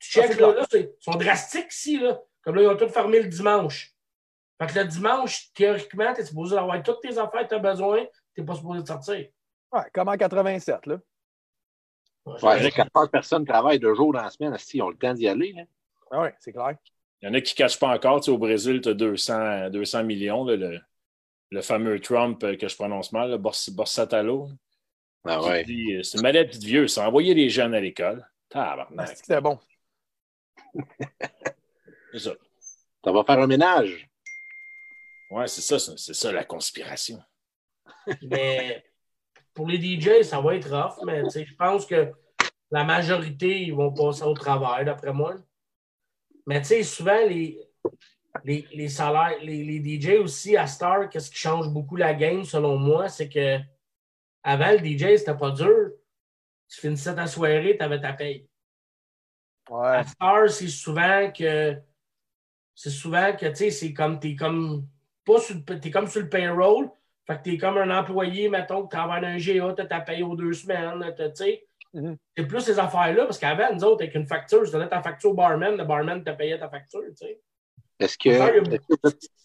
check, 0.00 0.32
c'est 0.32 0.40
là, 0.40 0.52
là, 0.52 0.66
c'est- 0.70 0.94
ils 1.00 1.02
sont 1.02 1.12
drastiques 1.18 1.72
ici. 1.72 1.98
Là. 2.00 2.20
Comme 2.42 2.56
là, 2.56 2.62
ils 2.62 2.68
ont 2.68 2.76
tout 2.76 2.88
fermé 2.90 3.20
le 3.22 3.28
dimanche. 3.28 3.94
Fait 4.60 4.66
que 4.66 4.78
le 4.78 4.84
dimanche, 4.86 5.52
théoriquement, 5.54 6.12
tu 6.14 6.20
es 6.20 6.24
supposé 6.24 6.56
avoir 6.56 6.82
toutes 6.82 7.00
tes 7.00 7.16
affaires 7.16 7.42
que 7.42 7.48
tu 7.48 7.54
as 7.54 7.58
besoin, 7.58 8.04
tu 8.34 8.40
n'es 8.40 8.46
pas 8.46 8.54
supposé 8.54 8.84
sortir. 8.84 9.28
Ouais, 9.72 9.82
comme 9.92 10.08
en 10.08 10.16
87, 10.16 10.86
là. 10.86 10.96
Ouais, 12.26 12.70
quand 12.74 12.90
pas 12.92 13.08
personne 13.08 13.44
travaille 13.46 13.78
deux 13.78 13.94
jours 13.94 14.12
dans 14.12 14.22
la 14.22 14.30
semaine, 14.30 14.56
ils 14.74 14.82
ont 14.82 14.90
le 14.90 14.96
temps 14.96 15.14
d'y 15.14 15.28
aller. 15.28 15.54
Hein. 15.58 15.64
Ah 16.10 16.22
oui, 16.22 16.28
c'est 16.38 16.52
clair. 16.52 16.76
Il 17.20 17.26
y 17.26 17.30
en 17.30 17.34
a 17.34 17.40
qui 17.40 17.54
ne 17.54 17.56
cachent 17.56 17.78
pas 17.78 17.88
encore. 17.88 18.20
Tu 18.20 18.26
sais, 18.26 18.30
au 18.30 18.38
Brésil, 18.38 18.80
tu 18.80 18.90
as 18.90 18.94
200, 18.94 19.70
200 19.70 20.04
millions, 20.04 20.44
là, 20.44 20.56
le, 20.56 20.80
le, 21.50 21.62
fameux 21.62 22.00
Trump 22.00 22.42
euh, 22.44 22.56
que 22.56 22.68
je 22.68 22.76
prononce 22.76 23.12
mal, 23.12 23.30
le 23.30 23.38
Bors, 23.38 23.56
Borsatalo. 23.72 24.48
Ah 25.24 25.42
ouais. 25.42 25.64
Euh, 25.68 26.02
c'est 26.02 26.18
une 26.18 26.22
maladie 26.22 26.58
de 26.58 26.64
vieux, 26.64 26.88
ça. 26.88 27.08
Envoyer 27.08 27.34
les 27.34 27.48
jeunes 27.48 27.74
à 27.74 27.80
l'école. 27.80 28.26
Tabarnak. 28.48 29.16
C'était 29.16 29.40
bon. 29.40 29.58
c'est 32.12 32.18
ça. 32.18 32.30
Ça 33.04 33.12
va 33.12 33.24
faire 33.24 33.38
un 33.38 33.46
ménage. 33.46 34.07
Ouais, 35.30 35.46
c'est 35.46 35.60
ça, 35.60 35.78
c'est 35.78 36.14
ça 36.14 36.32
la 36.32 36.44
conspiration. 36.44 37.20
Mais 38.22 38.84
pour 39.54 39.68
les 39.68 39.78
DJ, 39.80 40.22
ça 40.22 40.40
va 40.40 40.54
être 40.54 40.70
rough, 40.70 41.04
mais 41.04 41.22
je 41.28 41.54
pense 41.56 41.84
que 41.84 42.12
la 42.70 42.84
majorité, 42.84 43.62
ils 43.62 43.74
vont 43.74 43.92
passer 43.92 44.22
au 44.22 44.32
travail, 44.32 44.84
d'après 44.84 45.12
moi. 45.12 45.34
Mais 46.46 46.60
tu 46.60 46.68
sais, 46.68 46.82
souvent, 46.84 47.26
les, 47.26 47.58
les, 48.44 48.88
salaires, 48.88 49.38
les, 49.42 49.64
les, 49.64 50.00
DJ 50.00 50.18
aussi 50.20 50.56
à 50.56 50.66
Star, 50.66 51.08
qu'est-ce 51.08 51.30
qui 51.30 51.38
change 51.38 51.68
beaucoup 51.70 51.96
la 51.96 52.14
game, 52.14 52.44
selon 52.44 52.78
moi, 52.78 53.08
c'est 53.08 53.28
que 53.28 53.58
avant, 54.42 54.72
le 54.72 54.78
DJ, 54.78 55.18
c'était 55.18 55.36
pas 55.36 55.50
dur. 55.50 55.90
Tu 56.68 56.80
finissais 56.80 57.14
ta 57.14 57.26
soirée, 57.26 57.76
tu 57.76 57.84
avais 57.84 58.00
ta 58.00 58.12
paye. 58.12 58.48
Ouais. 59.68 59.88
À 59.88 60.04
Star, 60.04 60.48
c'est 60.48 60.68
souvent 60.68 61.30
que. 61.32 61.76
C'est 62.74 62.90
souvent 62.90 63.34
que, 63.34 63.46
tu 63.46 63.56
sais, 63.56 63.70
c'est 63.70 63.92
comme. 63.92 64.20
T'es 64.20 64.36
comme. 64.36 64.86
Pas 65.28 65.40
sur, 65.40 65.56
es 65.56 65.90
comme 65.90 66.06
sur 66.06 66.22
le 66.22 66.28
payroll. 66.30 66.90
Fait 67.26 67.36
que 67.36 67.42
t'es 67.42 67.58
comme 67.58 67.76
un 67.76 67.90
employé, 67.98 68.48
mettons, 68.48 68.86
que 68.86 68.96
travailles 68.96 69.20
dans 69.20 69.28
un 69.28 69.36
GA, 69.36 69.74
tu 69.74 69.86
ta 69.86 70.00
paye 70.00 70.22
aux 70.22 70.34
deux 70.34 70.54
semaines, 70.54 71.04
tu 71.14 71.24
sais. 71.34 71.66
Mm-hmm. 71.94 72.16
C'est 72.34 72.46
plus 72.46 72.60
ces 72.62 72.78
affaires-là, 72.78 73.26
parce 73.26 73.38
qu'avant, 73.38 73.74
nous 73.74 73.84
autres, 73.84 74.02
avec 74.02 74.14
une 74.14 74.26
facture, 74.26 74.64
je 74.64 74.72
donnais 74.72 74.88
ta 74.88 75.02
facture 75.02 75.30
au 75.30 75.34
barman, 75.34 75.76
le 75.76 75.84
barman 75.84 76.24
te 76.24 76.30
payait 76.30 76.58
ta 76.58 76.70
facture, 76.70 77.02
tu 77.10 77.26
sais. 77.26 77.40
Est-ce 78.00 78.16
que. 78.16 78.78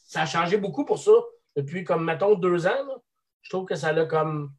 Ça 0.06 0.22
a 0.22 0.26
changé 0.26 0.58
beaucoup 0.58 0.86
pour 0.86 1.00
ça. 1.00 1.12
Depuis, 1.58 1.84
comme, 1.84 2.06
mettons, 2.06 2.36
deux 2.36 2.66
ans, 2.68 3.02
je 3.42 3.50
trouve 3.50 3.66
que 3.66 3.76
ça 3.76 3.90
a 3.90 4.06
comme 4.06 4.54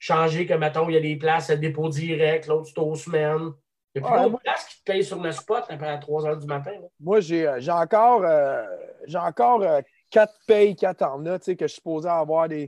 changé, 0.00 0.46
que, 0.46 0.54
mettons, 0.54 0.88
il 0.88 0.94
y 0.94 0.96
a 0.96 1.00
des 1.00 1.16
places 1.16 1.50
à 1.50 1.56
dépôt 1.56 1.88
direct, 1.88 2.48
l'autre, 2.48 2.68
c'est 2.74 2.80
aux 2.80 2.96
semaines. 2.96 3.52
Il 3.94 4.02
n'y 4.02 4.08
a 4.08 4.22
plus 4.22 4.30
de 4.30 4.36
places 4.36 4.66
qui 4.66 4.78
te 4.78 4.84
payent 4.84 5.04
sur 5.04 5.20
le 5.20 5.32
spot 5.32 5.64
après 5.68 5.88
à 5.88 5.98
3 5.98 6.26
heures 6.26 6.36
du 6.36 6.46
matin. 6.46 6.72
Moi, 7.00 7.20
j'ai 7.20 7.46
euh, 7.46 7.60
encore, 7.70 8.24
euh, 8.24 8.64
j'ai 9.06 9.18
encore 9.18 9.62
euh, 9.62 9.80
quatre 10.10 10.34
payes 10.46 10.74
qui 10.74 10.86
attendent, 10.86 11.24
là, 11.24 11.38
tu 11.38 11.46
sais, 11.46 11.56
que 11.56 11.66
je 11.66 11.72
suis 11.72 11.76
supposé 11.76 12.08
avoir 12.08 12.48
des, 12.48 12.66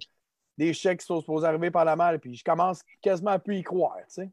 des 0.57 0.72
chèques 0.72 1.00
qui 1.00 1.07
sont 1.07 1.20
supposés 1.20 1.46
arriver 1.46 1.70
par 1.70 1.85
la 1.85 1.96
malle, 1.96 2.20
puis 2.20 2.35
je 2.35 2.44
commence 2.44 2.83
quasiment 3.00 3.33
à 3.33 3.38
plus 3.38 3.59
y 3.59 3.62
croire, 3.62 3.96
tu 3.98 4.05
sais. 4.09 4.31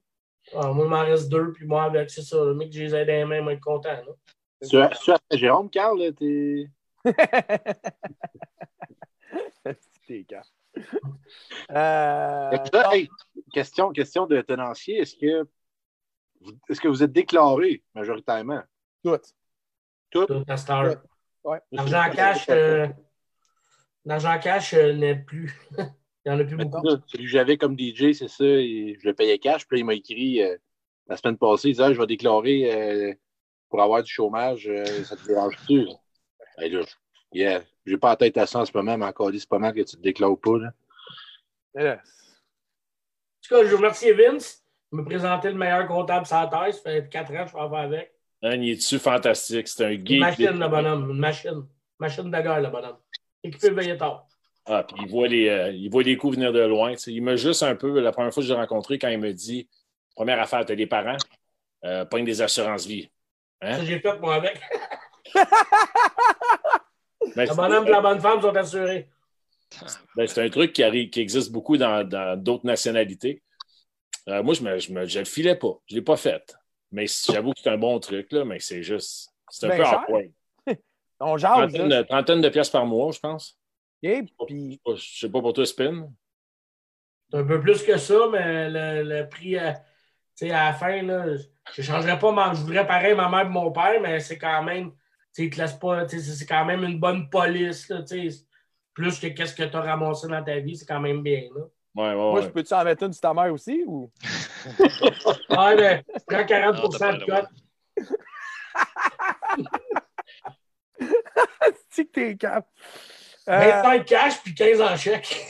Ah, 0.54 0.72
moi, 0.72 0.86
il 0.86 0.90
m'en 0.90 1.02
reste 1.02 1.30
deux, 1.30 1.52
puis 1.52 1.66
moi, 1.66 1.84
avec, 1.84 2.10
c'est 2.10 2.22
ça, 2.22 2.38
le 2.44 2.54
mec, 2.54 2.72
je 2.72 2.80
les 2.80 2.96
ai 2.96 3.06
dans 3.06 3.12
les 3.12 3.26
mains, 3.26 3.42
moi, 3.42 3.54
être 3.54 3.62
content. 3.62 3.90
Là. 3.90 4.14
Tu 4.68 4.78
as, 4.78 4.90
tu 4.90 5.12
as 5.12 5.20
Jérôme, 5.32 5.70
Carl, 5.70 6.14
t'es. 6.16 6.70
t'es 10.08 10.26
euh... 11.72 12.58
question, 13.54 13.92
question 13.92 14.26
de 14.26 14.42
tenancier, 14.42 14.98
est-ce 15.00 15.16
que, 15.16 15.48
est-ce 16.70 16.82
que 16.82 16.88
vous 16.88 17.04
êtes 17.04 17.12
déclaré 17.12 17.84
majoritairement? 17.96 18.62
Tout. 19.04 19.18
Tout? 20.10 20.26
Tout 20.26 20.44
à 20.48 20.58
Star. 20.58 20.96
Ouais. 21.44 21.60
L'argent 21.72 22.10
cash, 22.14 22.46
euh, 22.50 22.88
l'argent 24.06 24.40
cash 24.40 24.74
euh, 24.74 24.94
n'est 24.94 25.16
plus. 25.16 25.54
il 25.78 25.86
n'y 26.26 26.32
en 26.32 26.40
a 26.40 26.44
plus 26.44 26.58
beaucoup. 26.58 26.88
celui 27.08 27.26
que 27.26 27.30
j'avais 27.30 27.58
comme 27.58 27.78
DJ, 27.78 28.14
c'est 28.14 28.28
ça, 28.28 28.44
je 28.44 29.06
le 29.08 29.14
payais 29.14 29.40
cash. 29.40 29.68
Puis 29.68 29.78
là, 29.78 29.80
il 29.82 29.86
m'a 29.86 29.94
écrit 29.94 30.44
euh, 30.44 30.58
la 31.08 31.18
semaine 31.18 31.38
passée, 31.38 31.70
il 31.70 31.72
disait 31.74 31.84
ah, 31.84 31.94
Je 31.94 32.00
vais 32.00 32.08
déclarer 32.08 33.18
pour 33.70 33.82
avoir 33.82 34.04
du 34.04 34.12
chômage, 34.12 34.70
ça 35.06 35.16
te 35.16 35.26
dérange-tu? 35.28 35.88
Hey, 36.58 36.72
là, 36.72 36.82
yeah. 37.32 37.62
J'ai 37.86 37.98
pas 37.98 38.10
la 38.10 38.16
tête 38.18 38.38
à 38.38 38.46
ça 38.46 38.60
en 38.60 38.66
ce 38.66 38.72
moment, 38.76 38.98
mais 38.98 39.06
encore 39.06 39.32
dit, 39.32 39.40
c'est 39.40 39.50
pas 39.50 39.58
mal 39.58 39.74
que 39.74 39.82
tu 39.82 39.96
te 39.96 40.02
déclares 40.02 40.38
pas. 40.38 40.58
Là. 40.58 40.72
Yes. 41.76 42.00
En 42.00 43.42
tout 43.42 43.56
cas, 43.56 43.66
je 43.66 43.76
remercie 43.76 44.12
Vince 44.12 44.64
de 44.92 44.98
me 44.98 45.06
présenter 45.06 45.50
le 45.50 45.56
meilleur 45.56 45.88
comptable 45.88 46.26
sur 46.26 46.36
la 46.36 46.48
terre. 46.48 46.74
Ça 46.74 46.82
fait 46.82 47.10
4 47.10 47.32
ans 47.32 47.44
que 47.44 47.50
je 47.50 47.52
fais 47.52 47.78
avec. 47.78 48.19
Hein, 48.42 48.56
il 48.56 48.72
est-tu 48.72 49.00
fantastique? 49.00 49.68
C'est 49.68 49.86
un 49.86 49.92
geek. 49.92 50.10
Une 50.10 50.20
machine, 50.20 50.60
le 50.60 50.68
bonhomme. 50.68 51.10
Une 51.12 51.20
machine. 51.20 51.66
Machine 52.00 52.32
de 52.32 52.42
guerre, 52.42 52.62
le 52.62 52.70
bonhomme. 52.70 52.98
Équipé 53.44 53.70
veiller 53.72 53.98
tard. 53.98 54.26
Ah, 54.66 54.84
puis 54.84 54.98
il 55.04 55.10
voit 55.10 55.28
les, 55.28 55.50
euh, 55.50 55.72
il 55.72 55.90
voit 55.90 56.04
les 56.04 56.16
coups 56.16 56.36
venir 56.36 56.54
de 56.54 56.60
loin. 56.62 56.94
Il 57.08 57.24
me 57.24 57.36
juste 57.36 57.64
un 57.64 57.76
peu, 57.76 58.00
la 58.00 58.12
première 58.12 58.34
fois 58.34 58.42
que 58.42 58.48
je 58.48 58.54
l'ai 58.54 58.60
rencontré, 58.60 59.00
quand 59.00 59.08
il 59.08 59.20
me 59.20 59.34
dit 59.34 59.68
Première 60.16 60.40
affaire, 60.40 60.66
tu 60.66 60.74
as 60.74 60.76
des 60.76 60.86
parents, 60.86 61.18
euh, 61.86 62.06
pogne 62.06 62.26
des 62.26 62.42
assurances-vie. 62.42 63.10
Hein? 63.62 63.78
Ça, 63.78 63.86
j'ai 63.86 64.00
fait, 64.00 64.20
moi, 64.20 64.36
avec. 64.36 64.60
Ben, 67.36 67.48
le 67.48 67.56
bonhomme 67.56 67.86
et 67.86 67.92
la 67.92 68.02
bonne 68.02 68.20
femme 68.20 68.42
sont 68.42 68.56
assurés. 68.56 69.08
Ben, 70.16 70.26
c'est 70.26 70.44
un 70.44 70.50
truc 70.50 70.74
qui, 70.74 70.82
arrive, 70.82 71.10
qui 71.10 71.20
existe 71.20 71.52
beaucoup 71.52 71.78
dans 71.78 72.04
d'autres 72.38 72.66
nationalités. 72.66 73.44
Euh, 74.28 74.42
moi, 74.42 74.54
je 74.54 74.64
ne 74.64 74.80
je 74.80 74.92
me, 74.92 75.06
je 75.06 75.20
le 75.20 75.26
filais 75.26 75.56
pas. 75.56 75.80
Je 75.86 75.96
ne 75.96 76.00
l'ai 76.00 76.04
pas 76.04 76.18
fait. 76.18 76.58
Mais 76.92 77.06
j'avoue 77.08 77.54
que 77.54 77.60
c'est 77.62 77.70
un 77.70 77.78
bon 77.78 78.00
truc, 78.00 78.32
là, 78.32 78.46
mais 78.46 78.60
c'est 78.60 78.84
juste. 78.84 79.34
C'est 79.50 79.66
un 79.66 79.70
ben, 79.70 79.78
peu 79.78 79.86
en 79.86 80.04
point. 80.04 80.76
On 81.20 81.38
jase. 81.38 81.74
Trentaine, 81.74 82.06
trentaine 82.06 82.42
de 82.42 82.50
pièces 82.50 82.70
par 82.70 82.86
mois, 82.86 83.12
je 83.12 83.20
pense. 83.20 83.58
Et 84.02 84.24
puis... 84.48 84.80
Je 84.86 84.92
ne 84.92 84.98
sais 84.98 85.30
pas 85.30 85.42
pour 85.42 85.54
toi, 85.54 85.66
Spin. 85.66 86.10
C'est 87.30 87.38
un 87.38 87.44
peu 87.44 87.60
plus 87.60 87.84
que 87.84 87.98
ça, 87.98 88.28
mais 88.32 88.70
le, 88.70 89.04
le 89.04 89.30
prix, 89.30 89.58
à, 89.58 89.84
à 90.42 90.46
la 90.46 90.74
fin, 90.74 91.02
là, 91.02 91.36
je 91.36 91.82
ne 91.82 91.86
changerais 91.86 92.18
pas. 92.18 92.32
Ma, 92.32 92.54
je 92.54 92.62
voudrais 92.62 92.88
pareil 92.88 93.14
ma 93.14 93.30
mère 93.30 93.46
et 93.46 93.50
mon 93.50 93.72
père, 93.72 94.00
mais 94.02 94.20
c'est 94.20 94.38
quand 94.38 94.64
même. 94.64 94.94
Tu 95.36 95.50
te 95.50 95.62
laisses 95.62 95.74
pas. 95.74 96.08
C'est 96.08 96.46
quand 96.48 96.66
même 96.66 96.84
une 96.84 97.00
bonne 97.00 97.30
police. 97.30 97.90
Là, 97.90 98.04
plus 98.94 99.20
que 99.20 99.28
qu'est-ce 99.28 99.54
que 99.54 99.64
tu 99.64 99.76
as 99.78 99.82
ramassé 99.82 100.28
dans 100.28 100.44
ta 100.44 100.60
vie, 100.60 100.76
c'est 100.76 100.86
quand 100.86 101.00
même 101.00 101.22
bien. 101.22 101.44
Là. 101.56 101.66
Ouais, 102.00 102.14
ouais, 102.14 102.16
Moi, 102.16 102.42
je 102.42 102.48
peux-tu 102.48 102.74
en 102.74 102.86
mettre 102.86 103.04
une 103.04 103.12
sur 103.12 103.20
ta 103.20 103.34
mère 103.34 103.52
aussi? 103.52 103.84
Ou... 103.86 104.10
ouais, 105.50 105.76
mais 105.76 106.06
prends 106.26 106.46
40 106.46 106.76
de 106.78 107.26
cote. 107.26 107.50
C'est 111.90 112.06
que 112.06 112.12
t'es 112.12 112.38
cap? 112.38 112.66
25 113.46 114.06
cash 114.06 114.42
puis 114.42 114.56
15 114.56 114.80
en 114.80 114.96
chèque. 114.96 115.46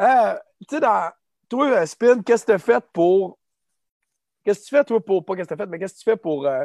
euh, 0.00 0.34
tu 0.58 0.66
sais, 0.68 0.80
dans. 0.80 1.12
Toi, 1.48 1.70
euh, 1.70 1.86
Spin, 1.86 2.20
qu'est-ce 2.22 2.46
que 2.46 2.50
tu 2.50 2.54
as 2.54 2.58
fait 2.58 2.84
pour. 2.92 3.38
Qu'est-ce 4.44 4.58
que 4.58 4.64
tu 4.64 4.70
fais, 4.70 4.82
toi, 4.82 5.04
pour. 5.04 5.24
Pas 5.24 5.36
qu'est-ce 5.36 5.48
que 5.50 5.54
tu 5.54 5.62
as 5.62 5.64
fait, 5.64 5.70
mais 5.70 5.78
qu'est-ce 5.78 5.94
que 5.94 5.98
tu 5.98 6.04
fais 6.04 6.16
pour 6.16 6.44
euh, 6.46 6.64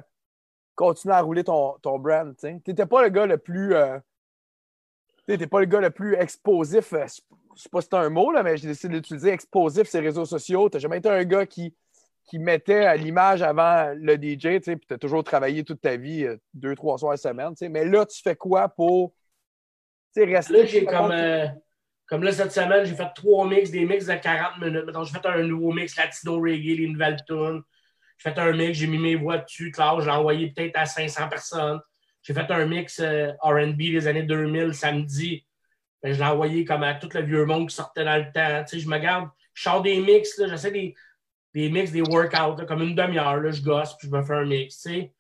continuer 0.80 1.14
à 1.14 1.22
rouler 1.22 1.44
ton, 1.44 1.76
ton 1.82 2.00
brand? 2.00 2.34
Tu 2.38 2.48
n'étais 2.48 2.86
pas 2.86 3.04
le 3.04 3.10
gars 3.10 3.26
le 3.26 3.38
plus. 3.38 3.76
Euh... 3.76 4.00
Tu 5.28 5.48
pas 5.48 5.60
le 5.60 5.66
gars 5.66 5.82
le 5.82 5.92
plus 5.92 6.16
explosif. 6.16 6.94
Euh, 6.94 7.06
je 7.56 7.62
sais 7.64 7.70
pas 7.70 7.82
si 7.82 7.90
c'est 7.92 7.98
un 7.98 8.10
mot, 8.10 8.32
là, 8.32 8.42
mais 8.42 8.56
j'ai 8.58 8.68
décidé 8.68 8.96
d'utiliser 8.96 9.30
explosif 9.30 9.88
ces 9.88 10.00
réseaux 10.00 10.26
sociaux. 10.26 10.70
Tu 10.70 10.78
n'as 10.78 10.80
jamais 10.80 10.98
été 10.98 11.10
un 11.10 11.24
gars 11.26 11.46
qui, 11.46 11.76
qui 12.26 12.40
mettait 12.40 12.86
à 12.86 12.96
l'image 12.96 13.42
avant 13.42 13.94
le 13.96 14.16
DJ, 14.16 14.62
tu 14.62 14.80
as 14.90 14.98
toujours 14.98 15.24
travaillé 15.24 15.64
toute 15.64 15.82
ta 15.82 15.98
vie, 15.98 16.26
deux, 16.54 16.76
trois 16.76 16.98
soirs 16.98 17.20
semaine. 17.20 17.54
Mais 17.70 17.86
là, 17.86 18.06
tu 18.06 18.22
fais 18.22 18.36
quoi 18.36 18.70
pour 18.70 19.14
rester. 20.16 20.54
Là, 20.54 20.66
j'ai 20.66 20.86
comme. 20.86 21.14
Comme 22.08 22.24
là, 22.24 22.32
cette 22.32 22.52
semaine, 22.52 22.86
j'ai 22.86 22.96
fait 22.96 23.12
trois 23.14 23.48
mix, 23.48 23.70
des 23.70 23.86
mix 23.86 24.08
de 24.08 24.16
40 24.16 24.58
minutes. 24.60 24.86
Maintenant, 24.86 25.04
j'ai 25.04 25.14
fait 25.14 25.28
un 25.28 25.44
nouveau 25.44 25.72
mix 25.72 25.96
Latino 25.96 26.40
Reggae, 26.42 26.78
les 26.78 26.88
nouvelles 26.88 27.24
tunes. 27.28 27.62
J'ai 28.20 28.32
fait 28.32 28.40
un 28.40 28.52
mix, 28.52 28.78
j'ai 28.78 28.88
mis 28.88 29.00
mes 29.00 29.16
voix 29.16 29.40
dessus, 29.40 29.72
Claude, 29.72 30.02
je 30.02 30.06
l'ai 30.06 30.12
envoyé 30.12 30.52
peut-être 30.52 30.78
à 30.78 30.86
500 30.86 31.28
personnes. 31.30 31.80
J'ai 32.22 32.34
fait 32.34 32.52
un 32.52 32.66
mix 32.66 33.00
euh, 33.00 33.32
RB 33.42 33.78
des 33.78 34.08
années 34.08 34.24
2000 34.24 34.74
samedi. 34.74 35.46
Ben, 36.04 36.14
je 36.14 36.20
l'ai 36.20 36.26
envoyé 36.26 36.66
comme 36.66 36.84
à 36.84 36.94
tout 36.94 37.10
le 37.14 37.22
vieux 37.22 37.46
monde 37.46 37.70
qui 37.70 37.76
sortait 37.76 38.06
dans 38.06 38.18
le 38.18 38.32
temps. 38.32 38.64
Tu 38.66 38.78
sais, 38.78 38.80
je 38.80 38.88
me 38.88 38.98
garde, 39.00 39.30
je 39.54 39.64
sors 39.64 39.82
des 39.82 40.00
mix, 40.00 40.40
j'essaie 40.46 40.72
des, 40.72 40.94
des 41.54 41.70
mix, 41.70 41.92
des 41.92 42.02
workouts, 42.02 42.66
comme 42.68 42.84
une 42.84 42.96
demi-heure, 42.96 43.52
je 43.52 43.64
gosse, 43.64 43.98
puis 43.98 44.08
je 44.08 44.16
me 44.16 44.22
fais 44.22 44.34
un 44.34 44.46
mix. 44.46 44.82
Tu 44.82 44.90
sais. 44.90 45.14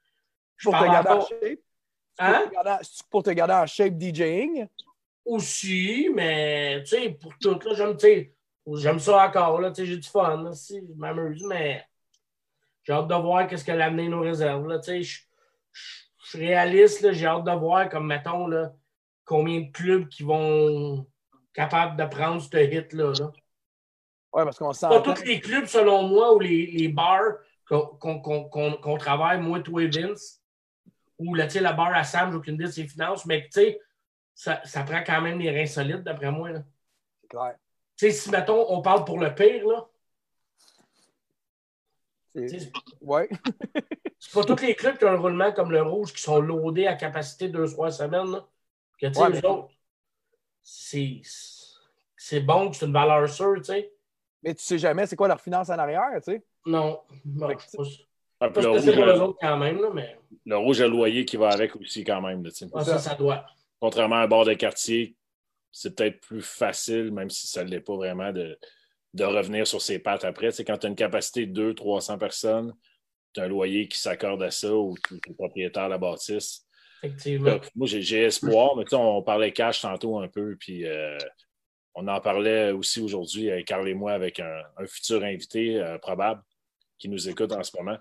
Pour 0.62 0.78
te 0.78 0.84
garder 0.84 1.10
en 1.10 1.22
shape? 1.22 1.60
Hein? 2.20 2.52
Pour 3.10 3.24
te 3.24 3.30
garder 3.32 3.54
en 3.54 3.66
shape 3.66 3.97
DJing? 3.97 4.68
aussi, 5.30 6.10
mais 6.14 6.82
tu 6.84 6.89
sais, 6.89 7.10
pour 7.12 7.38
tout, 7.38 7.60
là, 7.66 7.74
j'aime, 7.76 7.97
j'aime 8.76 9.00
ça 9.00 9.28
encore, 9.28 9.62
là, 9.62 9.72
j'ai 9.76 9.97
du 9.97 10.08
fun, 10.08 10.43
là, 10.43 10.54
si, 10.54 10.80
je 10.80 10.93
m'amuse, 10.95 11.43
mais 11.47 11.86
j'ai 12.84 12.94
hâte 12.94 13.08
de 13.08 13.16
voir 13.16 13.48
qu'est-ce 13.48 13.66
que 13.66 13.72
l'avenir 13.72 14.10
nous 14.10 14.22
réserve, 14.22 14.68
je 14.86 16.38
suis 16.38 16.46
réaliste, 16.46 17.12
j'ai 17.12 17.26
hâte 17.26 17.44
de 17.44 17.52
voir, 17.52 17.90
comme, 17.90 18.08
mettons, 18.08 18.48
là, 18.48 18.74
combien 19.26 19.62
de 19.62 19.72
clubs 19.72 20.08
qui 20.08 20.24
vont 20.24 21.06
capables 21.54 21.98
de 21.98 22.06
prendre 22.06 22.42
ce 22.42 22.58
hit-là, 22.58 23.14
là. 23.20 23.32
Ouais, 24.32 24.44
parce 24.44 24.60
qu'on 24.60 24.74
sent. 24.74 24.88
Pas 24.88 25.02
tous 25.02 25.24
les 25.24 25.40
clubs, 25.40 25.66
selon 25.66 26.04
moi, 26.04 26.34
ou 26.36 26.40
les, 26.40 26.68
les 26.68 26.88
bars 26.88 27.34
qu'on 27.68 28.98
travaille, 28.98 29.42
moi, 29.42 29.60
toi 29.60 29.84
et 29.84 29.88
Vince, 29.88 30.42
ou 31.18 31.36
là, 31.36 31.48
la 31.60 31.74
barre 31.74 31.96
à 31.96 32.04
Sam, 32.04 32.32
j'ai 32.32 32.38
aucune 32.38 32.56
idée 32.56 32.66
de 32.66 32.72
ses 32.72 32.88
finances, 32.88 33.26
mais 33.26 33.44
tu 33.44 33.62
sais, 33.62 33.80
ça, 34.34 34.62
ça, 34.64 34.84
prend 34.84 35.04
quand 35.04 35.22
même 35.22 35.40
des 35.40 35.52
reins 35.52 35.66
solides, 35.66 36.04
d'après 36.04 36.32
moi. 36.32 36.50
Clair. 37.30 37.56
Tu 37.98 38.06
sais, 38.06 38.12
si, 38.12 38.30
mettons, 38.32 38.66
on 38.70 38.82
parle 38.82 39.04
pour 39.04 39.20
le 39.20 39.34
pire, 39.36 39.68
là, 39.68 39.86
C'est- 39.86 39.99
Ouais. 43.02 43.30
c'est 44.20 44.34
pas 44.34 44.44
tous 44.44 44.62
les 44.62 44.76
clubs 44.76 44.98
qui 44.98 45.06
ont 45.06 45.10
un 45.10 45.18
roulement 45.18 45.52
comme 45.52 45.72
le 45.72 45.82
Rouge 45.82 46.14
qui 46.14 46.22
sont 46.22 46.40
loadés 46.40 46.88
à 46.88 46.96
capacité 46.96 47.50
deux 47.50 47.68
soirs 47.68 47.92
semaine, 47.94 48.32
là. 48.32 48.46
Que, 49.00 49.08
tu 49.08 49.14
sais, 49.14 49.22
Ouais, 49.22 49.30
eux 49.30 49.32
mais- 49.34 49.46
autres, 49.46 49.70
c'est 50.62 51.22
c'est 52.18 52.42
bon, 52.42 52.72
c'est 52.74 52.86
une 52.86 52.94
valeur 52.94 53.28
sûre, 53.30 53.56
tu 53.58 53.64
sais. 53.66 53.94
Mais 54.44 54.54
tu 54.54 54.64
sais 54.64 54.78
jamais 54.78 55.06
c'est 55.08 55.16
quoi 55.16 55.28
leur 55.28 55.42
finance 55.42 55.70
en 55.70 55.78
arrière, 55.80 56.10
tu 56.16 56.32
sais. 56.34 56.44
Non, 56.66 57.00
bon, 57.26 57.48
que 57.56 57.64
Ah, 58.42 58.50
pas 58.50 58.62
le, 58.62 58.70
rouge, 58.70 58.86
pour 58.86 59.04
eux 59.04 59.20
autres 59.22 59.38
quand 59.42 59.58
même, 59.58 59.82
là, 59.82 59.90
mais 59.94 60.18
le 60.46 60.58
rouge 60.58 60.82
a 60.82 60.86
le 60.86 60.92
loyer 60.92 61.26
qui 61.26 61.38
va 61.38 61.50
avec 61.50 61.76
aussi 61.76 62.04
quand 62.04 62.22
même. 62.22 62.44
là, 62.44 62.52
ah, 62.74 62.84
ça, 62.84 63.00
ça 63.00 63.16
doit. 63.16 63.46
Contrairement 63.80 64.18
à 64.18 64.20
un 64.20 64.28
bord 64.28 64.46
de 64.46 64.54
quartier, 64.54 65.16
c'est 65.72 65.96
peut-être 65.96 66.20
plus 66.20 66.42
facile, 66.42 67.12
même 67.12 67.30
si 67.30 67.48
ça 67.48 67.64
ne 67.64 67.70
l'est 67.70 67.80
pas 67.80 67.96
vraiment, 67.96 68.32
de, 68.32 68.58
de 69.14 69.24
revenir 69.24 69.66
sur 69.66 69.82
ses 69.82 69.99
pattes 69.99 70.24
après. 70.24 70.51
Sais, 70.51 70.64
quand 70.64 70.78
tu 70.78 70.88
as 70.88 70.89
une 70.89 70.95
capacité 70.95 71.45
de 71.45 71.74
200-300 71.74 72.18
personnes, 72.18 72.74
tu 73.34 73.41
as 73.41 73.43
un 73.43 73.47
loyer 73.47 73.88
qui 73.88 73.99
s'accorde 73.99 74.41
à 74.43 74.51
ça 74.51 74.74
ou 74.74 74.95
tu 75.07 75.16
es 75.16 75.34
propriétaire 75.34 75.86
de 75.86 75.91
la 75.91 75.97
bâtisse. 75.97 76.66
Effectivement. 77.01 77.60
Moi, 77.76 77.88
j'ai 77.88 78.24
espoir, 78.24 78.76
mais 78.76 78.84
on 78.93 79.22
parlait 79.24 79.53
cash 79.53 79.82
tantôt 79.82 80.20
un 80.20 80.28
peu, 80.28 80.57
puis 80.60 80.86
euh, 80.86 81.18
on 81.95 82.07
en 82.07 82.20
parlait 82.22 82.72
aussi 82.72 83.01
aujourd'hui, 83.01 83.49
euh, 83.49 83.62
Carl 83.64 83.88
et 83.88 83.93
moi, 83.93 84.14
avec 84.14 84.39
un, 84.39 84.62
un 84.78 84.88
futur 84.88 85.24
invité 85.24 85.78
euh, 85.78 85.97
probable 85.97 86.41
qui 86.97 87.10
nous 87.10 87.30
écoute 87.30 87.51
en 87.51 87.64
ce 87.64 87.76
moment. 87.78 87.97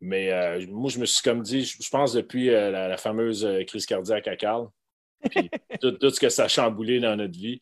Mais 0.00 0.30
euh, 0.32 0.66
moi, 0.68 0.90
je 0.90 0.98
me 0.98 1.06
suis 1.06 1.22
comme 1.22 1.42
dit, 1.42 1.64
je, 1.64 1.82
je 1.82 1.88
pense 1.88 2.12
depuis 2.12 2.46
la, 2.46 2.88
la 2.88 2.96
fameuse 2.96 3.46
crise 3.66 3.86
cardiaque 3.86 4.28
à 4.28 4.36
Carl, 4.36 4.68
puis 5.30 5.50
tout, 5.80 5.92
tout 5.92 6.10
ce 6.10 6.20
que 6.20 6.28
ça 6.28 6.44
a 6.44 6.48
chamboulé 6.48 7.00
dans 7.00 7.16
notre 7.16 7.38
vie, 7.38 7.60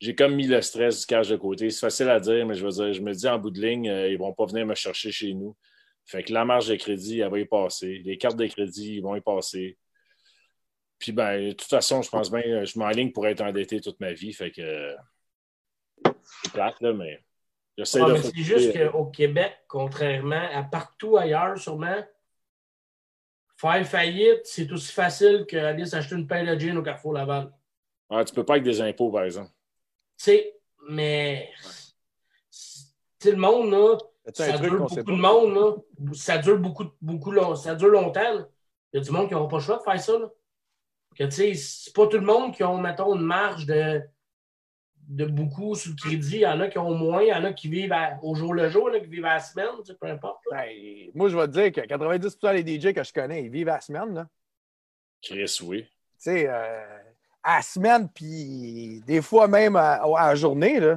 j'ai 0.00 0.14
comme 0.14 0.34
mis 0.34 0.46
le 0.46 0.60
stress 0.62 1.00
du 1.00 1.06
cash 1.06 1.28
de 1.28 1.36
côté. 1.36 1.70
C'est 1.70 1.80
facile 1.80 2.08
à 2.10 2.20
dire, 2.20 2.46
mais 2.46 2.54
je 2.54 2.64
veux 2.66 2.72
dire, 2.72 2.92
je 2.92 3.00
me 3.00 3.12
dis 3.14 3.26
en 3.28 3.38
bout 3.38 3.50
de 3.50 3.60
ligne, 3.60 3.88
euh, 3.88 4.08
ils 4.08 4.14
ne 4.14 4.18
vont 4.18 4.32
pas 4.34 4.46
venir 4.46 4.66
me 4.66 4.74
chercher 4.74 5.10
chez 5.10 5.32
nous. 5.34 5.56
Fait 6.04 6.22
que 6.22 6.32
la 6.32 6.44
marge 6.44 6.68
de 6.68 6.76
crédit, 6.76 7.20
elle 7.20 7.30
va 7.30 7.38
y 7.38 7.44
passer. 7.46 8.00
Les 8.04 8.16
cartes 8.18 8.36
de 8.36 8.46
crédit, 8.46 8.96
ils 8.96 9.00
vont 9.02 9.16
y 9.16 9.20
passer. 9.20 9.76
Puis, 10.98 11.12
ben, 11.12 11.48
de 11.48 11.52
toute 11.52 11.68
façon, 11.68 12.00
je 12.02 12.08
pense 12.10 12.30
bien, 12.30 12.42
euh, 12.46 12.64
je 12.64 12.78
m'enligne 12.78 13.10
pour 13.12 13.26
être 13.26 13.40
endetté 13.42 13.80
toute 13.80 13.98
ma 14.00 14.12
vie. 14.12 14.32
Fait 14.32 14.50
que. 14.50 14.60
euh, 14.62 14.94
C'est 16.42 16.52
plate, 16.52 16.80
là, 16.80 16.92
mais. 16.92 17.22
J'essaie 17.76 18.00
Ah, 18.02 18.12
de. 18.12 18.16
c'est 18.16 18.32
juste 18.36 18.72
qu'au 18.90 19.06
Québec, 19.06 19.52
contrairement 19.68 20.48
à 20.52 20.62
partout 20.62 21.16
ailleurs, 21.18 21.58
sûrement, 21.58 22.02
faire 23.58 23.86
faillite, 23.86 24.40
c'est 24.44 24.70
aussi 24.72 24.92
facile 24.92 25.44
qu'aller 25.46 25.84
s'acheter 25.84 26.14
une 26.14 26.26
paire 26.26 26.44
de 26.54 26.58
jeans 26.58 26.78
au 26.78 26.82
Carrefour 26.82 27.12
Laval. 27.12 27.52
Ah, 28.08 28.24
tu 28.24 28.32
peux 28.34 28.44
pas 28.44 28.54
avec 28.54 28.64
des 28.64 28.80
impôts, 28.80 29.10
par 29.10 29.24
exemple. 29.24 29.50
Tu 30.18 30.24
sais, 30.24 30.54
mais. 30.88 31.50
Tu 32.50 32.88
sais, 33.18 33.30
le 33.32 33.36
monde, 33.36 33.70
là, 33.70 33.98
ça 34.34 34.58
dure 34.58 34.70
beaucoup 34.78 34.94
de 35.12 35.20
monde, 35.20 35.54
là. 35.54 36.12
Ça 36.14 36.38
dure 36.38 36.58
beaucoup, 36.58 36.84
beaucoup 37.00 37.30
long, 37.32 37.54
ça 37.54 37.74
dure 37.74 37.88
longtemps. 37.88 38.34
là. 38.34 38.48
Il 38.92 38.98
y 38.98 39.00
a 39.00 39.04
du 39.04 39.10
monde 39.10 39.28
qui 39.28 39.34
n'aura 39.34 39.48
pas 39.48 39.56
le 39.56 39.62
choix 39.62 39.78
de 39.78 39.82
faire 39.82 40.00
ça. 40.00 40.18
Là. 40.18 40.30
Que, 41.16 41.24
tu 41.24 41.30
sais, 41.30 41.54
c'est 41.54 41.94
pas 41.94 42.06
tout 42.06 42.18
le 42.18 42.24
monde 42.26 42.54
qui 42.54 42.62
ont, 42.62 42.78
mettons, 42.78 43.14
une 43.14 43.22
marge 43.22 43.66
de, 43.66 44.02
de 45.08 45.24
beaucoup 45.24 45.74
sur 45.74 45.90
le 45.92 45.96
crédit. 45.96 46.36
Il 46.36 46.40
y 46.40 46.46
en 46.46 46.60
a 46.60 46.68
qui 46.68 46.78
ont 46.78 46.94
moins, 46.94 47.22
il 47.22 47.28
y 47.28 47.32
en 47.32 47.44
a 47.44 47.52
qui 47.52 47.68
vivent 47.68 47.92
à- 47.92 48.18
au 48.22 48.34
jour 48.34 48.52
le 48.54 48.68
jour, 48.68 48.90
il 48.90 48.94
y 48.94 48.96
en 48.96 49.00
a 49.00 49.04
qui 49.04 49.10
vivent 49.10 49.24
à 49.24 49.34
la 49.34 49.40
semaine, 49.40 49.68
tu 49.80 49.86
sais, 49.86 49.94
peu 49.94 50.06
importe. 50.08 50.40
là. 50.50 50.64
Ben, 50.66 51.10
moi, 51.14 51.28
je 51.28 51.36
vais 51.36 51.46
te 51.46 51.52
dire 51.52 51.72
que 51.72 51.80
90% 51.80 52.62
des 52.62 52.78
DJ 52.80 52.92
que 52.92 53.02
je 53.02 53.12
connais, 53.12 53.44
ils 53.44 53.50
vivent 53.50 53.68
à 53.70 53.74
la 53.76 53.80
semaine. 53.80 54.14
Là. 54.14 54.28
Chris, 55.22 55.58
oui. 55.62 55.82
Tu 55.84 55.90
sais, 56.18 56.46
euh, 56.48 57.02
à 57.48 57.56
la 57.58 57.62
semaine, 57.62 58.08
puis 58.12 59.00
des 59.06 59.22
fois 59.22 59.46
même 59.46 59.76
à, 59.76 60.02
à 60.02 60.28
la 60.28 60.34
journée. 60.34 60.80
Là. 60.80 60.96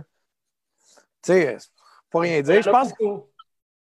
Tu 1.21 1.31
sais, 1.33 1.57
pas 2.09 2.19
rien 2.21 2.41
dire. 2.41 2.61
Je 2.63 2.69
pense, 2.69 2.89
Beaucoup. 2.89 3.27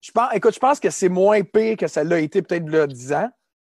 je 0.01 0.11
pense, 0.11 0.35
écoute, 0.35 0.55
je 0.55 0.59
pense 0.59 0.81
que 0.81 0.89
c'est 0.89 1.11
moins 1.11 1.43
pire 1.43 1.77
que 1.77 1.87
ça 1.87 2.03
l'a 2.03 2.19
été 2.21 2.41
peut-être 2.41 2.65
il 2.67 2.73
y 2.73 2.79
a 2.79 2.87
10 2.87 3.13
ans. 3.13 3.31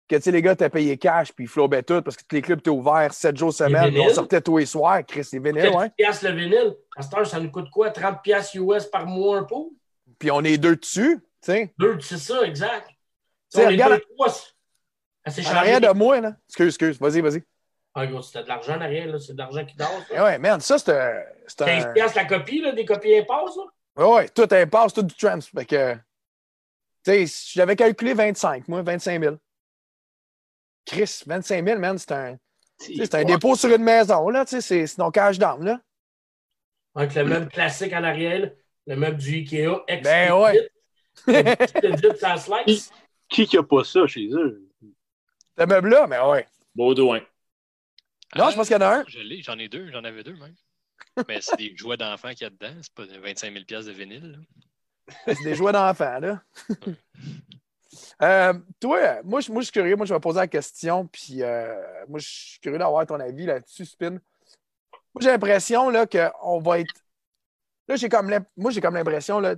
Que 0.07 0.17
tu 0.17 0.21
sais, 0.21 0.31
les 0.31 0.43
gars, 0.43 0.55
t'as 0.55 0.69
payé 0.69 0.97
cash, 0.99 1.31
puis 1.33 1.45
ils 1.45 1.47
flobaient 1.47 1.81
tout 1.81 1.99
parce 2.03 2.15
que 2.15 2.21
tous 2.27 2.35
les 2.35 2.43
clubs 2.43 2.59
étaient 2.59 2.69
ouverts 2.69 3.11
7 3.11 3.35
jours 3.35 3.51
semaine, 3.51 3.91
puis 3.91 4.01
on 4.01 4.09
sortait 4.13 4.39
tous 4.39 4.59
les 4.59 4.67
soirs. 4.67 5.03
Chris, 5.03 5.27
les 5.33 5.39
vinyles, 5.39 5.69
ouais. 5.69 5.85
4 5.87 5.95
piastres 5.95 6.25
le 6.25 6.31
vinyle. 6.35 6.75
À 6.95 7.01
cette 7.01 7.13
heure, 7.15 7.25
ça 7.25 7.39
nous 7.39 7.49
coûte 7.49 7.71
quoi? 7.71 7.89
30 7.89 8.21
piastres 8.21 8.55
US 8.57 8.85
par 8.85 9.07
mois 9.07 9.39
un 9.39 9.43
pot? 9.43 9.73
Puis 10.19 10.29
on 10.29 10.43
est 10.43 10.59
deux 10.59 10.75
dessus, 10.75 11.17
tu 11.41 11.51
sais. 11.51 11.73
Deux, 11.79 11.99
c'est 12.01 12.19
ça, 12.19 12.43
exact. 12.43 12.87
Tu 12.87 12.95
sais, 13.59 13.65
on 13.65 13.69
est 13.69 13.73
regarde- 13.73 13.93
deux, 13.93 14.01
trois. 14.15 14.27
Ah, 15.23 15.31
c'est 15.31 15.41
de 15.41 15.93
moi, 15.93 16.21
là. 16.21 16.35
Excuse, 16.47 16.67
excuse, 16.67 16.99
vas-y, 16.99 17.21
vas-y. 17.21 17.43
Ah, 17.97 18.05
gros, 18.07 18.21
c'était 18.21 18.43
de 18.43 18.49
l'argent 18.49 18.75
en 18.75 18.81
arrière, 18.81 19.07
là. 19.07 19.19
C'est 19.19 19.33
de 19.33 19.37
l'argent 19.37 19.63
qui 19.65 19.75
dort, 19.77 20.01
Eh 20.11 20.19
ouais, 20.19 20.37
man, 20.37 20.59
ça, 20.59 20.77
c'est 20.77 20.91
un. 20.91 21.23
c'est 21.47 21.65
15 21.65 21.85
un- 21.85 21.93
piastres 21.93 22.17
la 22.17 22.25
copie, 22.25 22.59
là, 22.61 22.73
des 22.73 22.83
copies 22.85 23.17
impasses, 23.17 23.55
là. 23.55 23.63
Ouais, 24.05 24.13
ouais, 24.15 24.29
tout 24.29 24.47
impasse, 24.51 24.93
tout 24.93 25.03
du 25.03 25.15
trans. 25.15 25.39
Fait 25.39 25.65
que, 25.65 25.93
tu 27.05 27.27
sais, 27.27 27.51
j'avais 27.53 27.77
calculé 27.77 28.13
25, 28.13 28.67
moi, 28.67 28.81
25 28.81 29.21
000. 29.23 29.35
Chris, 30.85 31.23
25 31.25 31.65
000, 31.65 31.79
man, 31.79 31.97
c'est 31.97 32.11
un, 32.11 32.37
c'est 32.77 33.15
un 33.15 33.23
dépôt 33.23 33.55
sur 33.55 33.73
une 33.73 33.83
maison, 33.83 34.27
là, 34.29 34.43
tu 34.45 34.59
sais, 34.61 34.85
c'est 34.85 34.95
ton 34.97 35.09
cash 35.09 35.39
d'âme, 35.39 35.63
là. 35.63 35.79
Avec 36.95 37.15
le 37.15 37.23
meuble 37.25 37.47
classique 37.49 37.93
en 37.93 38.03
arrière, 38.03 38.51
le 38.87 38.95
meuble 38.95 39.17
du 39.17 39.35
Ikea. 39.35 39.83
Ex 39.87 40.03
Ben 40.03 40.33
ouais. 40.33 40.69
Qui 43.29 43.47
qui 43.47 43.57
a 43.57 43.63
pas 43.63 43.83
ça 43.83 44.05
chez 44.05 44.27
eux? 44.33 44.61
Ce 45.57 45.63
meuble-là, 45.65 46.07
mais 46.07 46.19
ouais. 46.19 46.45
Baudouin. 46.75 47.21
Non, 48.35 48.49
je 48.49 48.55
pense 48.55 48.67
qu'il 48.67 48.75
y 48.75 48.79
en 48.79 48.81
a 48.81 48.97
un. 48.97 48.99
Ah, 49.01 49.05
Je 49.07 49.41
j'en 49.41 49.57
ai 49.57 49.69
deux, 49.69 49.89
j'en 49.91 50.03
avais 50.03 50.23
deux 50.23 50.35
même. 50.35 50.55
Mais 51.27 51.39
c'est 51.41 51.57
des 51.57 51.75
jouets 51.75 51.97
d'enfants 51.97 52.31
qu'il 52.31 52.41
y 52.41 52.45
a 52.45 52.49
dedans, 52.49 52.73
c'est 52.81 52.93
pas 52.93 53.05
25 53.05 53.53
000 53.53 53.65
piastres 53.65 53.91
de 53.91 53.95
vinyle. 53.95 54.39
C'est 55.25 55.43
des 55.43 55.55
jouets 55.55 55.71
d'enfants, 55.71 56.19
là. 56.19 56.41
Euh, 58.21 58.53
toi, 58.79 59.21
moi, 59.23 59.39
je 59.39 59.51
moi, 59.51 59.61
je 59.61 59.65
suis 59.65 59.71
curieux. 59.71 59.95
Moi, 59.95 60.05
je 60.05 60.13
vais 60.13 60.19
poser 60.19 60.39
la 60.39 60.47
question. 60.47 61.07
Puis, 61.07 61.41
euh, 61.41 61.75
moi, 62.07 62.19
je 62.19 62.27
suis 62.27 62.59
curieux 62.59 62.77
d'avoir 62.77 63.05
ton 63.05 63.19
avis 63.19 63.45
là-dessus, 63.45 63.85
Spin. 63.85 64.11
Moi, 64.11 65.21
j'ai 65.21 65.29
l'impression 65.29 65.89
là, 65.89 66.05
qu'on 66.05 66.59
va 66.59 66.79
être. 66.79 66.93
Là, 67.87 67.95
j'ai 67.95 68.09
comme 68.09 68.33
moi, 68.57 68.71
j'ai 68.71 68.81
comme 68.81 68.95
l'impression, 68.95 69.39
là, 69.39 69.55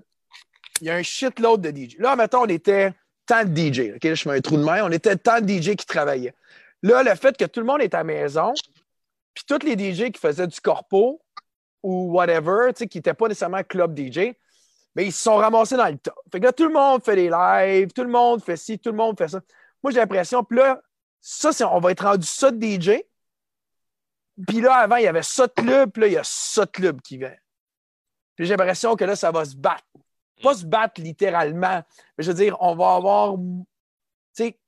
il 0.81 0.87
y 0.87 0.89
a 0.89 0.95
un 0.95 1.03
shitload 1.03 1.61
de 1.61 1.69
DJ. 1.69 1.97
Là, 1.97 2.15
mettons, 2.15 2.43
on 2.43 2.47
était 2.47 2.93
tant 3.25 3.43
de 3.43 3.55
DJ. 3.55 3.95
OK, 3.95 4.03
là, 4.03 4.15
je 4.15 4.29
mets 4.29 4.37
un 4.37 4.41
trou 4.41 4.57
de 4.57 4.63
main. 4.63 4.83
On 4.83 4.91
était 4.91 5.15
tant 5.15 5.41
de 5.41 5.47
DJ 5.47 5.75
qui 5.75 5.85
travaillaient. 5.85 6.35
Là, 6.83 7.03
le 7.03 7.15
fait 7.15 7.35
que 7.35 7.45
tout 7.45 7.59
le 7.59 7.65
monde 7.65 7.81
est 7.81 7.93
à 7.93 7.99
la 7.99 8.03
maison, 8.03 8.53
puis 9.33 9.43
tous 9.47 9.65
les 9.65 9.73
DJ 9.73 10.11
qui 10.11 10.19
faisaient 10.19 10.47
du 10.47 10.59
corpo 10.59 11.21
ou 11.83 12.11
whatever, 12.13 12.73
qui 12.73 12.97
n'étaient 12.97 13.13
pas 13.13 13.27
nécessairement 13.27 13.63
club 13.63 13.97
DJ, 13.97 14.33
mais 14.95 15.05
ils 15.05 15.13
se 15.13 15.23
sont 15.23 15.35
ramassés 15.35 15.77
dans 15.77 15.87
le 15.87 15.97
tas. 15.97 16.15
Fait 16.31 16.39
que 16.39 16.45
là, 16.45 16.53
tout 16.53 16.65
le 16.65 16.73
monde 16.73 17.03
fait 17.03 17.15
des 17.15 17.29
lives, 17.29 17.91
tout 17.93 18.03
le 18.03 18.09
monde 18.09 18.43
fait 18.43 18.57
ci, 18.57 18.79
tout 18.79 18.91
le 18.91 18.97
monde 18.97 19.17
fait 19.17 19.27
ça. 19.27 19.41
Moi, 19.83 19.91
j'ai 19.91 19.99
l'impression, 19.99 20.43
puis 20.43 20.57
là, 20.57 20.81
ça, 21.21 21.51
on 21.71 21.79
va 21.79 21.91
être 21.91 22.03
rendu 22.03 22.25
ça 22.25 22.51
de 22.51 22.59
DJ. 22.59 23.03
Puis 24.47 24.61
là, 24.61 24.75
avant, 24.75 24.95
il 24.97 25.03
y 25.03 25.07
avait 25.07 25.23
ça 25.23 25.47
de 25.47 25.53
club, 25.53 25.91
puis 25.91 26.01
là, 26.01 26.07
il 26.07 26.13
y 26.13 26.17
a 26.17 26.23
ça 26.23 26.65
de 26.65 26.71
club 26.71 27.01
qui 27.01 27.17
vient. 27.17 27.35
Puis 28.35 28.45
j'ai 28.45 28.55
l'impression 28.55 28.95
que 28.95 29.03
là, 29.03 29.15
ça 29.15 29.31
va 29.31 29.45
se 29.45 29.55
battre. 29.55 29.85
Pas 30.41 30.53
se 30.53 30.65
battre 30.65 31.01
littéralement, 31.01 31.81
mais 32.17 32.23
je 32.23 32.31
veux 32.31 32.37
dire, 32.37 32.55
on 32.59 32.75
va 32.75 32.95
avoir. 32.95 33.35
Tu 33.35 33.63
sais, 34.33 34.59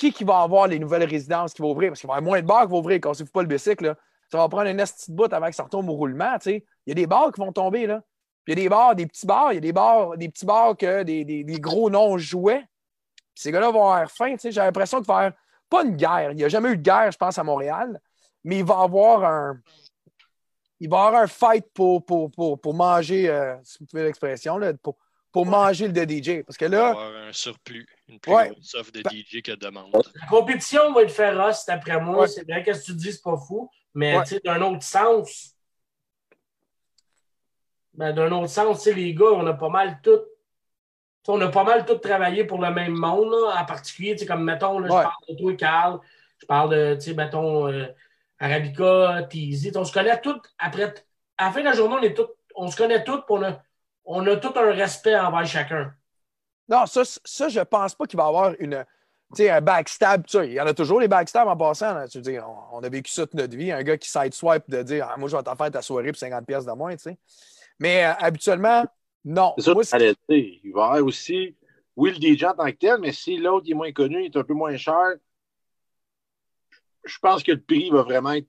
qui 0.00 0.12
qui 0.12 0.24
va 0.24 0.40
avoir 0.40 0.66
les 0.66 0.78
nouvelles 0.78 1.04
résidences 1.04 1.52
qui 1.52 1.60
vont 1.60 1.72
ouvrir? 1.72 1.90
Parce 1.90 2.00
qu'il 2.00 2.08
va 2.08 2.14
y 2.14 2.16
avoir 2.16 2.30
moins 2.30 2.40
de 2.40 2.46
bars 2.46 2.62
qui 2.62 2.70
vont 2.70 2.78
ouvrir 2.78 3.00
quand 3.02 3.18
ne 3.20 3.24
pas 3.26 3.42
le 3.42 3.48
bicycle. 3.48 3.94
Ça 4.32 4.38
va 4.38 4.48
prendre 4.48 4.68
une 4.68 4.78
petite 4.78 5.10
bout 5.10 5.30
avant 5.30 5.48
que 5.48 5.54
ça 5.54 5.64
retombe 5.64 5.90
au 5.90 5.92
roulement. 5.92 6.36
Il 6.46 6.62
y 6.86 6.92
a 6.92 6.94
des 6.94 7.06
bars 7.06 7.30
qui 7.30 7.40
vont 7.40 7.52
tomber. 7.52 7.86
Là. 7.86 8.00
Il 8.46 8.50
y 8.50 8.52
a 8.52 8.62
des 8.62 8.68
bars, 8.70 8.94
des 8.94 9.06
petits 9.06 9.26
bars, 9.26 9.52
il 9.52 9.56
y 9.56 9.58
a 9.58 9.60
des 9.60 9.72
bars, 9.72 10.16
des 10.16 10.30
petits 10.30 10.46
bars 10.46 10.74
que 10.74 11.02
des, 11.02 11.24
des- 11.24 11.60
gros 11.60 11.90
noms 11.90 12.16
jouaient. 12.16 12.64
Ces 13.34 13.52
gars-là 13.52 13.70
vont 13.70 13.84
avoir 13.90 14.10
faim. 14.10 14.36
J'ai 14.42 14.50
l'impression 14.52 15.00
de 15.00 15.04
faire 15.04 15.32
pas 15.68 15.84
une 15.84 15.96
guerre. 15.96 16.30
Il 16.30 16.36
n'y 16.36 16.44
a 16.44 16.48
jamais 16.48 16.70
eu 16.70 16.78
de 16.78 16.82
guerre, 16.82 17.12
je 17.12 17.18
pense, 17.18 17.38
à 17.38 17.44
Montréal, 17.44 18.00
mais 18.42 18.58
il 18.58 18.64
va 18.64 18.80
avoir 18.80 19.24
un. 19.24 19.60
Il 20.80 20.88
va 20.88 21.04
avoir 21.04 21.22
un 21.22 21.26
fight 21.26 21.66
pour, 21.74 22.02
pour, 22.06 22.30
pour, 22.30 22.58
pour 22.58 22.72
manger, 22.72 23.28
euh, 23.28 23.54
si 23.62 23.78
vous 23.80 23.86
pouvez 23.86 24.04
l'expression, 24.04 24.56
là, 24.56 24.72
pour, 25.32 25.46
manger 25.46 25.88
le 25.88 25.92
de 25.92 26.02
DJ. 26.02 26.42
Parce 26.44 26.56
que 26.56 26.64
Il 26.64 26.70
va 26.72 26.76
y 26.76 26.80
là, 26.80 26.88
avoir 26.90 27.14
un 27.28 27.32
surplus, 27.32 27.86
une 28.08 28.18
plus 28.20 28.32
Ouais. 28.32 28.50
grosse 28.50 28.74
offre 28.74 28.92
de 28.92 29.02
Ben- 29.02 29.10
DJ 29.12 29.42
que 29.42 29.52
de 29.52 29.56
demande. 29.56 29.92
La 30.20 30.26
compétition 30.26 30.92
va 30.92 31.02
être 31.02 31.10
féroce, 31.12 31.64
d'après 31.66 32.00
moi. 32.00 32.20
Ouais. 32.22 32.28
C'est 32.28 32.42
vrai 32.48 32.62
que 32.62 32.72
ce 32.72 32.80
que 32.80 32.86
tu 32.86 32.94
dis, 32.94 33.12
c'est 33.12 33.22
pas 33.22 33.36
fou. 33.36 33.70
Mais 33.94 34.16
Ouais. 34.16 34.22
tu 34.24 34.30
sais, 34.34 34.40
d'un 34.44 34.60
autre 34.62 34.82
sens, 34.82 35.54
ben, 37.94 38.12
d'un 38.12 38.30
autre 38.32 38.48
sens, 38.48 38.78
tu 38.78 38.90
sais, 38.90 38.94
les 38.94 39.14
gars, 39.14 39.26
on 39.32 39.46
a 39.46 39.54
pas 39.54 39.68
mal 39.68 40.00
tout. 40.02 40.18
tu 41.22 41.26
sais, 41.26 41.32
On 41.32 41.40
a 41.42 41.48
pas 41.48 41.64
mal 41.64 41.84
tout 41.84 41.96
travaillé 41.96 42.44
pour 42.44 42.60
le 42.62 42.70
même 42.72 42.94
monde, 42.94 43.30
là, 43.30 43.60
en 43.60 43.64
particulier, 43.66 44.12
tu 44.14 44.20
sais, 44.20 44.26
comme 44.26 44.42
mettons, 44.44 44.78
là, 44.78 44.88
Ouais. 44.90 44.98
je 45.00 45.02
parle 45.02 45.24
de 45.28 45.34
toi, 45.36 45.54
Carl, 45.56 46.00
je 46.40 46.46
parle 46.46 46.70
de, 46.70 46.94
tu 46.94 47.00
sais, 47.02 47.14
mettons, 47.14 47.68
euh, 47.68 47.86
Arabica, 48.38 49.24
Teasy. 49.28 49.70
On 49.76 49.84
se 49.84 49.92
connaît 49.92 50.18
tous. 50.22 50.40
Après, 50.58 50.94
à 51.36 51.46
la 51.46 51.52
fin 51.52 51.60
de 51.60 51.66
la 51.66 51.74
journée, 51.74 51.96
on, 52.00 52.02
est 52.02 52.14
tous, 52.14 52.28
on 52.54 52.68
se 52.70 52.76
connaît 52.76 53.04
tous, 53.04 53.20
on 53.28 53.42
a, 53.42 53.62
on 54.12 54.26
a 54.26 54.36
tout 54.36 54.52
un 54.56 54.72
respect 54.72 55.16
envers 55.16 55.46
chacun. 55.46 55.94
Non, 56.68 56.84
ça, 56.86 57.02
ça 57.04 57.48
je 57.48 57.60
pense 57.60 57.94
pas 57.94 58.06
qu'il 58.06 58.16
va 58.16 58.24
y 58.24 58.28
avoir 58.28 58.54
une. 58.58 58.84
tu 59.34 59.44
sais, 59.44 59.50
un 59.50 59.60
backstab, 59.60 60.26
tu 60.26 60.36
sais, 60.38 60.48
il 60.48 60.52
y 60.54 60.60
en 60.60 60.66
a 60.66 60.74
toujours 60.74 61.00
les 61.00 61.06
backstabs 61.06 61.46
en 61.46 61.56
passant. 61.56 61.94
là. 61.94 62.08
Tu 62.08 62.18
veux 62.18 62.22
dire, 62.22 62.44
on, 62.48 62.78
on 62.78 62.82
a 62.82 62.88
vécu 62.88 63.10
ça 63.12 63.22
toute 63.22 63.34
notre 63.34 63.56
vie. 63.56 63.70
Un 63.70 63.84
gars 63.84 63.96
qui 63.96 64.08
sideswipe 64.08 64.68
de 64.68 64.82
dire 64.82 65.08
ah, 65.08 65.16
Moi, 65.16 65.28
je 65.28 65.36
vais 65.36 65.42
t'en 65.44 65.54
faire 65.54 65.70
ta 65.70 65.80
soirée 65.80 66.10
pour 66.10 66.20
50$ 66.20 66.44
pièces 66.44 66.64
de 66.64 66.72
moins, 66.72 66.92
tu 66.96 67.02
sais. 67.02 67.18
Mais 67.78 68.04
euh, 68.04 68.12
habituellement, 68.18 68.84
non. 69.24 69.54
C'est 69.58 69.64
ça 69.64 69.74
Moi. 69.74 69.84
Il 70.28 70.72
va 70.74 70.80
y 70.80 70.84
avoir 70.84 71.04
aussi, 71.04 71.56
oui, 71.94 72.12
le 72.12 72.36
DJ 72.36 72.44
en 72.44 72.54
tant 72.54 72.66
que 72.66 72.76
tel, 72.76 72.98
mais 73.00 73.12
si 73.12 73.36
l'autre 73.36 73.66
est 73.70 73.74
moins 73.74 73.92
connu, 73.92 74.24
il 74.24 74.26
est 74.26 74.36
un 74.36 74.44
peu 74.44 74.54
moins 74.54 74.76
cher, 74.76 75.14
je 77.04 77.18
pense 77.20 77.44
que 77.44 77.52
le 77.52 77.60
prix 77.60 77.90
va 77.90 78.02
vraiment 78.02 78.32
être 78.32 78.48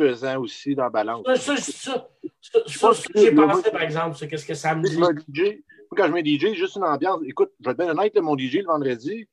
pesant 0.00 0.40
aussi 0.40 0.74
dans 0.74 0.84
la 0.84 0.90
balance. 0.90 1.26
Ça, 1.26 1.36
ça, 1.36 1.56
ça, 1.56 2.08
ça, 2.40 2.60
ça, 2.66 2.94
ça, 2.94 3.10
j'ai 3.14 3.32
pensé, 3.32 3.70
par 3.70 3.82
exemple, 3.82 4.16
c'est 4.16 4.28
qu'est-ce 4.28 4.46
que 4.46 4.54
ça 4.54 4.74
me 4.74 4.82
dit. 4.82 5.62
quand 5.94 6.06
je 6.06 6.12
mets 6.12 6.24
DJ, 6.24 6.54
juste 6.54 6.76
une 6.76 6.84
ambiance. 6.84 7.20
Écoute, 7.26 7.52
je 7.60 7.66
vais 7.66 7.72
être 7.72 7.78
bien 7.78 7.90
honnête, 7.90 8.16
mon 8.16 8.36
DJ 8.36 8.56
le 8.56 8.66
vendredi, 8.66 9.28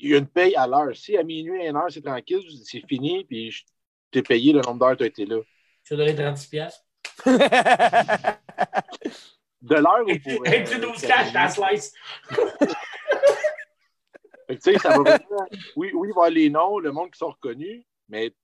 il 0.00 0.10
y 0.10 0.14
a 0.14 0.18
une 0.18 0.26
paye 0.26 0.56
à 0.56 0.66
l'heure. 0.66 0.96
Si 0.96 1.16
à 1.16 1.22
minuit, 1.22 1.60
à 1.60 1.68
une 1.68 1.76
heure, 1.76 1.90
c'est 1.90 2.02
tranquille, 2.02 2.42
c'est 2.64 2.82
fini, 2.88 3.24
puis 3.24 3.50
je 3.50 3.64
t'ai 4.10 4.22
payé 4.22 4.52
le 4.54 4.60
nombre 4.62 4.78
d'heures 4.80 4.92
que 4.92 4.98
tu 4.98 5.04
as 5.04 5.08
été 5.08 5.26
là. 5.26 5.40
Tu 5.84 5.92
as 5.92 5.96
donné 5.96 6.14
30 6.14 6.48
pièces. 6.50 6.82
De 9.60 9.76
l'heure 9.76 10.04
ou 10.06 10.18
pour. 10.18 10.46
Et 10.46 10.64
tu 10.64 10.78
12 10.78 11.00
cash, 11.02 11.32
ta 11.32 11.48
slice. 11.48 11.92
Que, 14.46 14.52
tu 14.52 14.60
sais, 14.60 14.78
ça 14.78 14.98
va 14.98 15.18
Oui, 15.76 15.90
oui, 15.94 15.94
il 15.94 15.94
va 15.94 16.06
y 16.06 16.10
avoir 16.10 16.30
les 16.30 16.50
noms, 16.50 16.78
le 16.78 16.92
monde 16.92 17.10
qui 17.10 17.18
sont 17.18 17.30
reconnus, 17.30 17.82
mais 18.08 18.34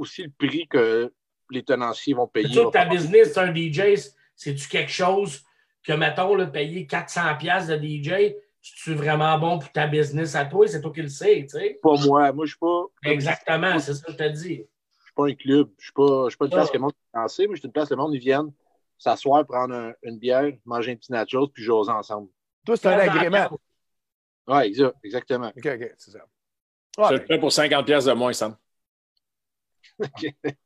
aussi 0.00 0.22
le 0.24 0.30
prix 0.30 0.66
que 0.68 1.12
les 1.50 1.62
tenanciers 1.62 2.14
vont 2.14 2.26
payer. 2.26 2.48
Que 2.54 2.70
ta 2.70 2.84
business, 2.86 3.32
c'est 3.34 3.40
un 3.40 3.54
DJ, 3.54 3.96
c'est-tu 4.34 4.68
quelque 4.68 4.90
chose 4.92 5.42
que, 5.82 5.92
mettons, 5.92 6.34
là, 6.34 6.46
payer 6.46 6.86
400 6.86 7.36
pièces 7.38 7.66
de 7.68 7.76
DJ, 7.76 8.34
c'est-tu 8.62 8.94
vraiment 8.94 9.38
bon 9.38 9.58
pour 9.58 9.70
ta 9.72 9.86
business 9.86 10.34
à 10.34 10.44
toi? 10.44 10.66
C'est 10.68 10.80
toi 10.80 10.92
qui 10.92 11.02
le 11.02 11.08
sais, 11.08 11.42
tu 11.42 11.48
sais. 11.58 11.78
Pas 11.82 11.94
moi. 12.06 12.32
Moi, 12.32 12.46
je 12.46 12.50
suis 12.50 12.58
pas. 12.58 12.84
Exactement, 13.04 13.78
c'est 13.78 13.94
ça 13.94 14.04
que 14.06 14.12
je 14.12 14.16
te 14.16 14.28
dis. 14.28 14.56
Je 14.98 15.04
suis 15.04 15.14
pas 15.14 15.26
un 15.26 15.34
club. 15.34 15.70
Je 15.78 15.84
suis 15.84 15.92
pas, 15.92 16.24
je 16.24 16.28
suis 16.30 16.38
pas 16.38 16.44
une 16.46 16.50
place 16.52 16.66
Ah. 16.68 16.72
que 16.72 16.76
le 16.76 16.82
monde 16.82 16.92
peut 16.92 17.18
penser, 17.20 17.46
mais 17.48 17.54
je 17.54 17.60
suis 17.60 17.66
une 17.66 17.72
place 17.72 17.88
que 17.88 17.94
le 17.94 18.00
monde, 18.00 18.14
ils 18.14 18.20
viennent 18.20 18.52
s'asseoir, 18.98 19.46
prendre 19.46 19.74
un- 19.74 19.92
une 20.02 20.18
bière, 20.18 20.52
manger 20.66 20.92
un 20.92 20.96
petit 20.96 21.10
nachos, 21.10 21.48
puis 21.48 21.64
jaser 21.64 21.90
ensemble. 21.90 22.28
Toi, 22.66 22.76
c'est 22.76 22.88
un 22.88 22.98
agrément. 22.98 23.58
Ouais, 24.46 24.68
exa- 24.70 24.92
exactement. 25.02 25.48
OK, 25.48 25.66
OK, 25.66 25.92
c'est 25.96 26.10
ça. 26.10 26.18
Je 26.98 27.02
Ouais, 27.02 27.12
le 27.12 27.24
fais 27.26 27.38
pour 27.38 27.50
50$ 27.50 27.84
pièces 27.84 28.04
de 28.04 28.12
moins, 28.12 28.32
Sam. 28.32 28.56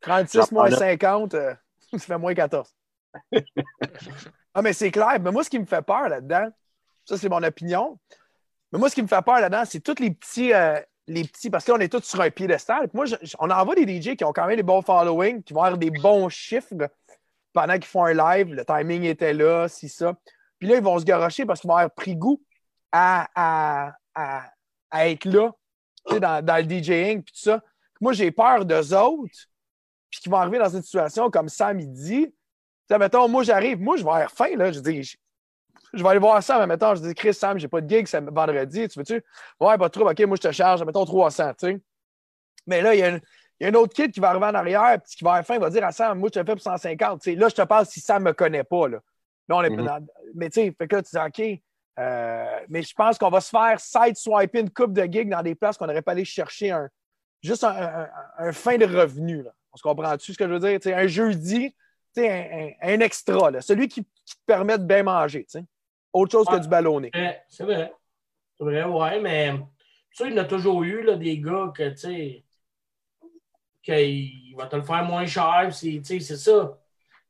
36 0.00 0.52
moins 0.52 0.70
J'en 0.70 0.78
50, 0.78 1.34
euh, 1.34 1.54
ça 1.92 1.98
fait 1.98 2.18
moins 2.18 2.34
14. 2.34 2.74
ah, 4.54 4.62
mais 4.62 4.72
c'est 4.72 4.90
clair. 4.90 5.18
Mais 5.20 5.30
moi, 5.30 5.44
ce 5.44 5.50
qui 5.50 5.58
me 5.58 5.64
fait 5.66 5.82
peur 5.82 6.08
là-dedans, 6.08 6.48
ça, 7.04 7.16
c'est 7.18 7.28
mon 7.28 7.42
opinion. 7.42 7.98
Mais 8.72 8.78
moi, 8.78 8.88
ce 8.88 8.94
qui 8.94 9.02
me 9.02 9.06
fait 9.08 9.22
peur 9.24 9.40
là-dedans, 9.40 9.64
c'est 9.64 9.80
tous 9.80 10.00
les 10.00 10.10
petits, 10.10 10.52
euh, 10.52 10.80
les 11.06 11.24
petits, 11.24 11.50
parce 11.50 11.64
que 11.64 11.72
là, 11.72 11.78
on 11.78 11.80
est 11.80 11.88
tous 11.88 12.02
sur 12.04 12.20
un 12.20 12.30
piédestal. 12.30 12.88
Puis 12.88 12.96
moi, 12.96 13.04
je- 13.06 13.16
on 13.38 13.50
en 13.50 13.64
voit 13.64 13.74
des 13.74 13.86
DJ 13.86 14.16
qui 14.16 14.24
ont 14.24 14.32
quand 14.32 14.46
même 14.46 14.56
des 14.56 14.62
bons 14.62 14.82
followings, 14.82 15.42
qui 15.42 15.52
vont 15.52 15.62
avoir 15.62 15.78
des 15.78 15.90
bons 15.90 16.28
chiffres 16.28 16.72
pendant 17.52 17.74
qu'ils 17.74 17.84
font 17.84 18.04
un 18.04 18.14
live. 18.14 18.52
Le 18.54 18.64
timing 18.64 19.04
était 19.04 19.32
là, 19.32 19.68
si 19.68 19.88
ça. 19.88 20.14
Puis 20.58 20.68
là, 20.68 20.76
ils 20.76 20.82
vont 20.82 20.98
se 20.98 21.04
garocher 21.04 21.44
parce 21.44 21.60
qu'ils 21.60 21.68
vont 21.68 21.76
avoir 21.76 21.90
pris 21.92 22.16
goût 22.16 22.42
à, 22.90 23.28
à, 23.34 23.92
à- 24.14 24.50
à 24.90 25.08
être 25.08 25.24
là, 25.24 25.50
tu 26.06 26.14
sais, 26.14 26.20
dans, 26.20 26.44
dans 26.44 26.56
le 26.56 26.62
DJing, 26.62 27.22
puis 27.22 27.32
tout 27.34 27.40
ça. 27.50 27.60
Moi, 28.04 28.12
j'ai 28.12 28.30
peur 28.30 28.66
d'eux 28.66 28.94
autres, 28.94 29.32
puis 30.10 30.20
qu'ils 30.20 30.30
vont 30.30 30.36
arriver 30.36 30.58
dans 30.58 30.68
une 30.68 30.82
situation 30.82 31.30
comme 31.30 31.48
Sam, 31.48 31.80
il 31.80 31.90
dit. 31.90 32.26
Tu 32.26 32.34
sais, 32.90 32.98
mettons, 32.98 33.26
moi, 33.28 33.42
j'arrive, 33.44 33.80
moi, 33.80 33.96
je 33.96 34.04
vais 34.04 34.10
avoir 34.10 34.30
faim, 34.30 34.56
là. 34.58 34.70
Je 34.70 34.78
dis, 34.80 35.02
je, 35.94 36.02
vais 36.02 36.08
aller 36.10 36.18
voir 36.18 36.42
Sam, 36.42 36.60
mais 36.60 36.66
mettons, 36.66 36.94
je 36.94 37.00
dis, 37.00 37.14
Chris, 37.14 37.32
Sam, 37.32 37.58
j'ai 37.58 37.66
pas 37.66 37.80
de 37.80 37.88
gig, 37.88 38.06
c'est 38.06 38.20
vendredi, 38.22 38.86
tu 38.88 38.98
veux-tu? 38.98 39.24
Ouais, 39.58 39.78
pas 39.78 39.88
de 39.88 39.88
trouble, 39.88 40.10
OK, 40.10 40.20
moi, 40.26 40.36
je 40.36 40.42
te 40.48 40.52
charge, 40.52 40.84
mettons 40.84 41.06
300, 41.06 41.54
tu 41.54 41.66
sais. 41.66 41.80
Mais 42.66 42.82
là, 42.82 42.94
il 42.94 43.00
y, 43.00 43.02
a 43.02 43.14
un- 43.14 43.20
il 43.58 43.64
y 43.64 43.64
a 43.64 43.68
un 43.70 43.74
autre 43.74 43.94
kid 43.94 44.12
qui 44.12 44.20
va 44.20 44.28
arriver 44.28 44.44
en 44.44 44.54
arrière, 44.54 45.00
puis 45.02 45.16
qui 45.16 45.24
va 45.24 45.30
avoir 45.30 45.46
faim, 45.46 45.54
il 45.54 45.60
va 45.60 45.70
dire 45.70 45.84
à 45.86 45.92
Sam, 45.92 46.18
moi, 46.18 46.28
je 46.30 46.38
te 46.40 46.44
fais 46.44 46.52
pour 46.52 46.60
150. 46.60 47.22
Tu 47.22 47.30
sais, 47.32 47.36
là, 47.38 47.48
je 47.48 47.54
te 47.54 47.62
parle 47.62 47.86
si 47.86 48.00
Sam 48.00 48.22
me 48.22 48.34
connaît 48.34 48.64
pas, 48.64 48.86
là. 48.86 48.98
Là, 49.48 49.56
on 49.56 49.62
est 49.62 49.70
Mhm. 49.70 49.84
dans- 49.86 50.06
Mais 50.34 50.50
tu 50.50 50.60
sais, 50.60 50.74
fait 50.76 50.86
que 50.88 50.96
là, 50.96 51.02
tu 51.02 51.10
dis, 51.10 51.18
OK. 51.54 51.62
euh, 52.00 52.60
mais 52.68 52.82
je 52.82 52.92
pense 52.92 53.16
qu'on 53.16 53.30
va 53.30 53.40
se 53.40 53.48
faire 53.48 53.80
side-swiper 53.80 54.60
une 54.60 54.70
coupe 54.70 54.92
de 54.92 55.04
gigs 55.10 55.30
dans 55.30 55.42
des 55.42 55.54
places 55.54 55.78
qu'on 55.78 55.86
n'aurait 55.86 56.02
pas 56.02 56.12
allé 56.12 56.26
chercher 56.26 56.70
un, 56.70 56.90
juste 57.48 57.64
un, 57.64 57.70
un- 57.76 58.08
un 58.38 58.52
fin 58.52 58.76
de 58.76 58.84
revenu. 58.86 59.42
Là. 59.42 59.50
On 59.72 59.76
se 59.76 59.82
comprend-tu 59.82 60.32
ce 60.32 60.38
que 60.38 60.46
je 60.46 60.52
veux 60.52 60.60
dire? 60.60 60.78
Tu 60.80 60.88
sais, 60.88 60.94
un 60.94 61.06
jeudi, 61.06 61.70
tu 62.14 62.22
sais, 62.22 62.76
un, 62.82 62.88
un- 62.94 63.00
extra, 63.00 63.50
là. 63.50 63.60
celui 63.60 63.88
qui, 63.88 64.04
qui 64.24 64.34
te 64.36 64.40
permet 64.46 64.78
de 64.78 64.84
bien 64.84 65.02
manger. 65.02 65.44
tu 65.44 65.58
sais. 65.58 65.64
Autre 66.12 66.32
chose 66.32 66.46
que 66.46 66.58
du 66.62 66.68
ballonné. 66.68 67.10
C'est 67.48 67.64
vrai. 67.64 67.92
C'est 68.56 68.64
vrai, 68.64 68.84
ouais, 68.84 69.20
mais 69.20 69.52
ça, 70.12 70.26
il 70.26 70.34
y 70.34 70.38
en 70.38 70.42
a 70.42 70.44
toujours 70.44 70.84
eu, 70.84 71.02
là, 71.02 71.16
des 71.16 71.38
gars 71.40 71.72
que, 71.76 71.88
tu 71.90 71.96
sais, 71.96 72.44
qu'il 73.82 74.54
va 74.56 74.66
te 74.66 74.76
le 74.76 74.82
faire 74.82 75.04
moins 75.04 75.26
cher, 75.26 75.68
c'est 75.72 76.00
tu 76.04 76.20
sais, 76.20 76.36
ça. 76.36 76.78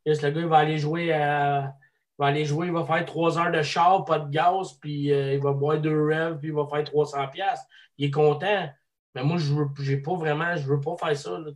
Le 0.07 0.13
gars, 0.31 0.41
il 0.41 0.47
va 0.47 0.59
aller 0.59 0.79
jouer 0.79 1.13
à. 1.13 1.75
Il 2.17 2.23
va 2.23 2.27
aller 2.27 2.45
jouer, 2.45 2.67
il 2.69 2.73
va 2.73 2.85
faire 2.85 3.05
trois 3.07 3.39
heures 3.39 3.51
de 3.51 3.63
char, 3.63 4.05
pas 4.05 4.21
de 4.21 4.31
gaz, 4.31 4.75
puis 4.75 5.13
euh, 5.13 5.35
il 5.35 5.41
va 5.41 5.53
boire 5.53 5.79
deux 5.79 6.05
rêves, 6.07 6.39
puis 6.39 6.49
il 6.49 6.55
va 6.55 6.65
faire 6.71 6.85
300 6.85 7.27
pièces. 7.29 7.61
Il 7.99 8.07
est 8.07 8.11
content. 8.13 8.69
Mais 9.15 9.23
moi, 9.23 9.37
je 9.39 9.53
veux, 9.55 9.67
j'ai 9.81 9.99
pas 9.99 10.15
vraiment, 10.15 10.57
je 10.57 10.67
veux 10.67 10.81
pas 10.81 10.97
faire 10.97 11.17
ça. 11.17 11.39
là. 11.39 11.51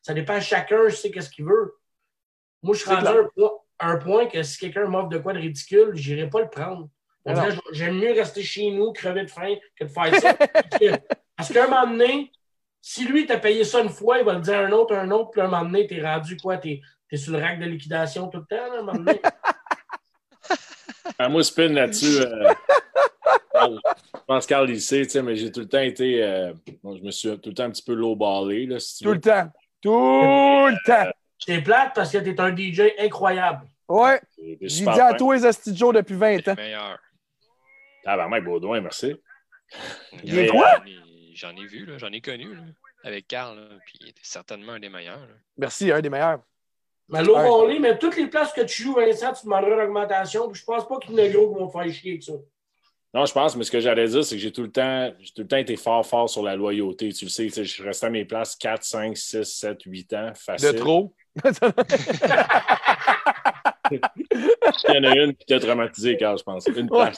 Ça 0.00 0.14
dépend, 0.14 0.40
chacun 0.40 0.88
je 0.88 0.94
sais 0.96 1.10
qu'est-ce 1.10 1.30
qu'il 1.30 1.44
veut. 1.44 1.74
Moi, 2.62 2.74
je 2.74 2.80
suis 2.80 2.90
rendu 2.90 3.06
à 3.78 3.88
un, 3.88 3.96
point- 3.96 4.26
que 4.26 4.42
si 4.42 4.58
quelqu'un 4.58 4.86
m'offre 4.86 5.08
de 5.08 5.18
quoi 5.18 5.32
de 5.32 5.38
ridicule, 5.38 5.90
j'irai 5.94 6.28
pas 6.30 6.40
le 6.40 6.48
prendre. 6.48 6.88
Dirait, 7.26 7.50
J'aime 7.72 7.98
mieux 7.98 8.12
rester 8.12 8.42
chez 8.42 8.70
nous, 8.70 8.92
crever 8.92 9.24
de 9.24 9.30
faim, 9.30 9.54
que 9.76 9.84
de 9.84 9.88
faire 9.88 10.20
ça. 10.20 10.34
Parce 11.36 11.52
qu'à 11.52 11.64
un 11.64 11.68
moment 11.68 11.86
donné, 11.86 12.30
si 12.80 13.04
lui 13.04 13.26
t'a 13.26 13.38
payé 13.38 13.64
ça 13.64 13.80
une 13.80 13.88
fois, 13.88 14.18
il 14.18 14.24
va 14.24 14.34
le 14.34 14.40
dire 14.40 14.54
à 14.54 14.62
un 14.62 14.72
autre, 14.72 14.94
à 14.94 15.00
un 15.00 15.10
autre, 15.10 15.30
puis 15.30 15.40
à 15.40 15.44
un 15.44 15.48
moment 15.48 15.64
donné, 15.64 15.86
t'es 15.86 16.00
rendu 16.02 16.36
quoi? 16.36 16.56
T'es 16.58 16.80
es 17.10 17.16
sur 17.16 17.32
le 17.34 17.40
rack 17.40 17.58
de 17.60 17.66
liquidation 17.66 18.28
tout 18.28 18.38
le 18.38 18.46
temps, 18.46 18.56
là, 18.56 18.76
à 18.76 18.78
un 18.78 18.82
moment 18.82 18.94
donné. 18.94 19.20
Ah, 21.24 21.28
moi, 21.28 21.42
spin 21.44 21.68
là-dessus. 21.68 22.20
euh, 22.20 22.52
Carl, 23.52 23.80
je 24.14 24.20
pense 24.26 24.46
Carl, 24.46 24.70
il 24.70 24.80
sait, 24.80 25.02
tu 25.02 25.10
sais, 25.10 25.22
mais 25.22 25.36
j'ai 25.36 25.52
tout 25.52 25.60
le 25.60 25.68
temps 25.68 25.80
été. 25.80 26.22
euh, 26.22 26.52
bon, 26.82 26.96
je 26.96 27.02
me 27.02 27.10
suis 27.10 27.28
tout 27.38 27.50
le 27.50 27.54
temps 27.54 27.64
un 27.64 27.70
petit 27.70 27.82
peu 27.84 27.94
low-ballé, 27.94 28.66
là, 28.66 28.78
si 28.80 28.98
tu 28.98 29.04
Tout 29.04 29.10
veux. 29.10 29.14
le 29.16 29.20
temps. 29.20 29.52
Tout 29.80 29.90
le 30.68 30.86
temps. 30.86 31.10
T'es 31.46 31.60
plate 31.60 31.92
parce 31.94 32.10
que 32.12 32.18
t'es 32.18 32.40
un 32.40 32.54
DJ 32.56 32.82
incroyable. 32.98 33.66
Ouais. 33.88 34.20
J'ai 34.60 34.84
dit 34.84 34.88
à 35.00 35.12
tous 35.14 35.32
les 35.32 35.44
astidios 35.44 35.92
depuis 35.92 36.14
20 36.14 36.48
ans. 36.48 36.54
Meilleur. 36.56 36.98
Ah, 38.06 38.16
ben, 38.16 38.28
Mike 38.28 38.44
Baudouin, 38.44 38.80
merci. 38.80 39.14
Il 40.24 40.38
est 40.38 40.46
quoi? 40.48 40.82
J'en 41.34 41.54
ai- 41.56 41.66
vu, 41.66 41.86
là, 41.86 41.98
j'en 41.98 42.12
ai 42.12 42.20
connu 42.20 42.54
là, 42.54 42.62
avec 43.04 43.26
Carl, 43.26 43.58
puis 43.86 43.98
il 44.02 44.08
était 44.10 44.20
certainement 44.22 44.72
un 44.72 44.80
des 44.80 44.88
meilleurs. 44.88 45.20
là. 45.20 45.34
Merci, 45.56 45.90
un 45.90 46.00
des 46.00 46.10
meilleurs. 46.10 46.40
Mais 47.08 47.22
l'eau 47.22 47.36
Ouais. 47.36 47.46
volée, 47.48 47.78
mais 47.78 47.98
toutes 47.98 48.16
les 48.16 48.26
places 48.26 48.52
que 48.52 48.62
tu 48.62 48.82
joues, 48.84 48.94
Vincent, 48.94 49.32
tu 49.34 49.44
demanderas 49.44 49.74
une 49.74 49.80
augmentation. 49.88 50.48
Puis 50.50 50.60
je 50.60 50.64
pense 50.64 50.86
pas 50.88 50.96
qu'il 50.98 51.12
y 51.12 51.14
en 51.20 51.24
a 51.24 51.28
gros 51.28 51.52
qui 51.52 51.60
vont 51.60 51.66
te 51.68 51.72
faire 51.72 51.92
chier 51.92 52.10
avec 52.12 52.22
ça. 52.22 52.32
Non, 53.14 53.26
je 53.26 53.32
pense, 53.34 53.54
mais 53.56 53.64
ce 53.64 53.70
que 53.70 53.78
j'allais 53.80 54.08
dire, 54.08 54.24
c'est 54.24 54.36
que 54.36 54.40
j'ai 54.40 54.52
tout 54.52 54.62
le 54.62 54.70
temps, 54.72 55.12
j'ai 55.20 55.32
tout 55.32 55.42
le 55.42 55.46
temps 55.48 55.58
été 55.58 55.76
fort, 55.76 56.06
fort 56.06 56.30
sur 56.30 56.42
la 56.42 56.56
loyauté. 56.56 57.12
Tu 57.12 57.26
le 57.26 57.30
sais, 57.30 57.48
je 57.50 57.82
restais 57.82 58.06
à 58.06 58.10
mes 58.10 58.24
places 58.24 58.56
4, 58.56 58.82
5, 58.82 59.14
6, 59.14 59.44
7, 59.44 59.82
8 59.84 60.12
ans, 60.14 60.30
De 60.30 60.38
facile. 60.38 60.74
trop? 60.76 61.12
Il 63.90 64.00
y 64.94 64.98
en 64.98 65.04
a 65.04 65.14
une 65.16 65.34
qui 65.34 65.44
t'a 65.46 65.60
traumatisé, 65.60 66.16
Carl, 66.16 66.38
je 66.38 66.42
pense. 66.44 66.66
Une 66.66 66.88
place. 66.88 67.16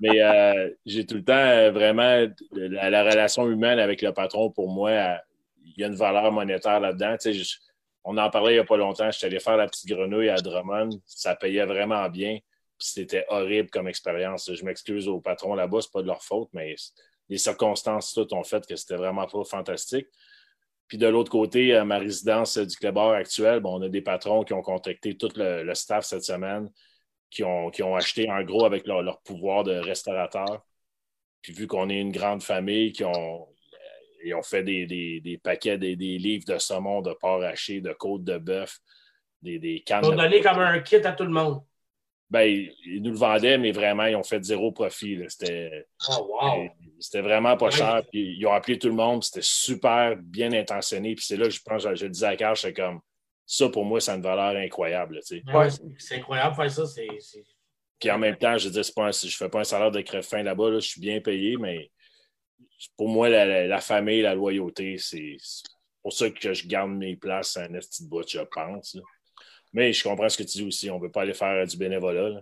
Mais 0.00 0.20
euh, 0.20 0.70
j'ai 0.84 1.06
tout 1.06 1.14
le 1.16 1.24
temps 1.24 1.32
euh, 1.34 1.70
vraiment 1.70 2.26
la, 2.52 2.90
la 2.90 3.04
relation 3.04 3.48
humaine 3.48 3.78
avec 3.78 4.02
le 4.02 4.12
patron, 4.12 4.50
pour 4.50 4.68
moi, 4.68 4.90
il 5.64 5.74
y 5.80 5.84
a 5.84 5.86
une 5.86 5.94
valeur 5.94 6.32
monétaire 6.32 6.80
là-dedans. 6.80 7.12
Tu 7.12 7.32
sais, 7.32 7.32
je- 7.34 7.58
on 8.04 8.18
en 8.18 8.30
parlait 8.30 8.52
il 8.52 8.56
n'y 8.56 8.60
a 8.60 8.64
pas 8.64 8.76
longtemps. 8.76 9.10
J'étais 9.10 9.26
allé 9.26 9.40
faire 9.40 9.56
la 9.56 9.66
petite 9.66 9.88
grenouille 9.88 10.28
à 10.28 10.36
Drummond. 10.36 10.90
Ça 11.06 11.34
payait 11.34 11.64
vraiment 11.64 12.08
bien. 12.08 12.38
C'était 12.78 13.24
horrible 13.28 13.70
comme 13.70 13.88
expérience. 13.88 14.52
Je 14.52 14.64
m'excuse 14.64 15.08
au 15.08 15.20
patron 15.20 15.54
là-bas, 15.54 15.80
c'est 15.80 15.92
pas 15.92 16.02
de 16.02 16.06
leur 16.06 16.22
faute, 16.22 16.50
mais 16.52 16.74
les 17.28 17.38
circonstances 17.38 18.12
toutes 18.12 18.32
ont 18.32 18.44
fait 18.44 18.66
que 18.66 18.76
c'était 18.76 18.96
vraiment 18.96 19.26
pas 19.26 19.44
fantastique. 19.44 20.06
Puis 20.86 20.98
de 20.98 21.06
l'autre 21.06 21.30
côté, 21.30 21.74
à 21.74 21.84
ma 21.84 21.98
résidence 21.98 22.58
du 22.58 22.76
clubeur 22.76 23.12
actuel, 23.12 23.60
bon, 23.60 23.78
on 23.78 23.82
a 23.82 23.88
des 23.88 24.02
patrons 24.02 24.44
qui 24.44 24.52
ont 24.52 24.62
contacté 24.62 25.16
tout 25.16 25.30
le, 25.36 25.72
staff 25.74 26.04
cette 26.04 26.24
semaine, 26.24 26.70
qui 27.30 27.42
ont, 27.42 27.70
acheté 27.96 28.30
en 28.30 28.42
gros 28.42 28.66
avec 28.66 28.86
leur 28.86 29.20
pouvoir 29.22 29.64
de 29.64 29.72
restaurateur. 29.72 30.62
Puis 31.40 31.52
vu 31.52 31.66
qu'on 31.66 31.88
est 31.88 32.00
une 32.00 32.12
grande 32.12 32.42
famille, 32.42 32.92
qui 32.92 33.04
ont, 33.04 33.48
ils 34.24 34.34
ont 34.34 34.42
fait 34.42 34.62
des, 34.62 34.86
des- 34.86 35.20
des 35.20 35.38
paquets, 35.38 35.78
des, 35.78 35.96
des 35.96 36.18
livres 36.18 36.44
de 36.46 36.58
saumon, 36.58 37.02
de 37.02 37.12
porc 37.12 37.42
haché, 37.42 37.80
de 37.80 37.92
côte 37.92 38.24
de 38.24 38.38
bœuf, 38.38 38.78
des, 39.42 39.58
des 39.58 39.80
cannes. 39.80 40.02
Ils 40.04 40.08
ont 40.08 40.12
de- 40.12 40.16
donné 40.16 40.40
comme 40.40 40.58
un 40.58 40.78
kit 40.80 40.96
à 40.96 41.12
tout 41.12 41.24
le 41.24 41.30
monde. 41.30 41.62
Ben, 42.30 42.68
ils 42.86 43.02
nous 43.02 43.10
le 43.12 43.16
vendaient, 43.16 43.58
mais 43.58 43.70
vraiment, 43.70 44.06
ils 44.06 44.16
ont 44.16 44.22
fait 44.24 44.42
zéro 44.42 44.72
profit. 44.72 45.20
C'était. 45.28 45.86
Oh, 46.10 46.38
wow. 46.42 46.68
C'était 46.98 47.20
vraiment 47.20 47.56
pas 47.56 47.66
Ouais. 47.66 47.70
cher. 47.72 48.02
Puis 48.10 48.36
ils 48.38 48.46
ont 48.46 48.52
appelé 48.52 48.78
tout 48.78 48.88
le 48.88 48.94
monde. 48.94 49.22
C'était 49.22 49.42
super 49.42 50.16
bien 50.16 50.50
intentionné. 50.52 51.14
Puis 51.14 51.24
c'est 51.26 51.36
là 51.36 51.44
que 51.44 51.50
je 51.50 51.60
pense, 51.62 51.82
je, 51.82 51.94
je 51.94 52.04
le 52.04 52.10
disais 52.10 52.26
à 52.26 52.36
Carl, 52.36 52.56
j'étais 52.56 52.72
comme 52.82 53.00
ça 53.46 53.68
pour 53.68 53.84
moi, 53.84 54.00
ça 54.00 54.14
a 54.14 54.16
une 54.16 54.22
valeur 54.22 54.56
incroyable. 54.56 55.20
tu 55.24 55.42
sais. 55.44 55.52
Ouais, 55.54 55.68
c'est- 55.70 55.82
c'est 55.98 56.14
incroyable 56.16 56.52
de 56.52 56.56
faire 56.56 56.70
ça. 56.70 56.86
C'est 56.86 57.06
c'est- 57.20 57.44
Puis 58.00 58.10
en 58.10 58.18
même 58.18 58.36
temps, 58.36 58.56
je 58.58 58.70
c'est 58.70 58.94
pas 58.94 59.06
un- 59.08 59.12
je 59.12 59.36
fais 59.36 59.48
pas 59.50 59.60
un 59.60 59.64
salaire 59.64 59.90
de 59.90 60.00
crève-fin 60.00 60.42
là-bas, 60.42 60.70
là, 60.70 60.80
je 60.80 60.88
suis 60.88 61.00
bien 61.00 61.20
payé, 61.20 61.56
mais 61.58 61.90
pour 62.96 63.08
moi, 63.08 63.28
la, 63.28 63.44
la- 63.46 63.66
la 63.66 63.80
famille, 63.80 64.22
la 64.22 64.34
loyauté, 64.34 64.98
c'est 64.98 65.36
pour 66.02 66.12
ça 66.12 66.28
que 66.30 66.52
je 66.52 66.66
garde 66.66 66.90
mes 66.90 67.16
places 67.16 67.56
à 67.56 67.62
un 67.64 67.68
petit 67.68 68.06
bout, 68.06 68.28
je 68.28 68.40
pense. 68.40 68.94
là. 68.94 69.02
Mais 69.72 69.92
je 69.92 70.04
comprends 70.04 70.28
ce 70.28 70.38
que 70.38 70.42
tu 70.42 70.58
dis 70.58 70.64
aussi. 70.66 70.90
On 70.90 70.96
ne 70.96 71.00
peut 71.00 71.10
pas 71.10 71.22
aller 71.22 71.34
faire 71.34 71.66
du 71.66 71.76
bénévolat. 71.76 72.28
là. 72.28 72.40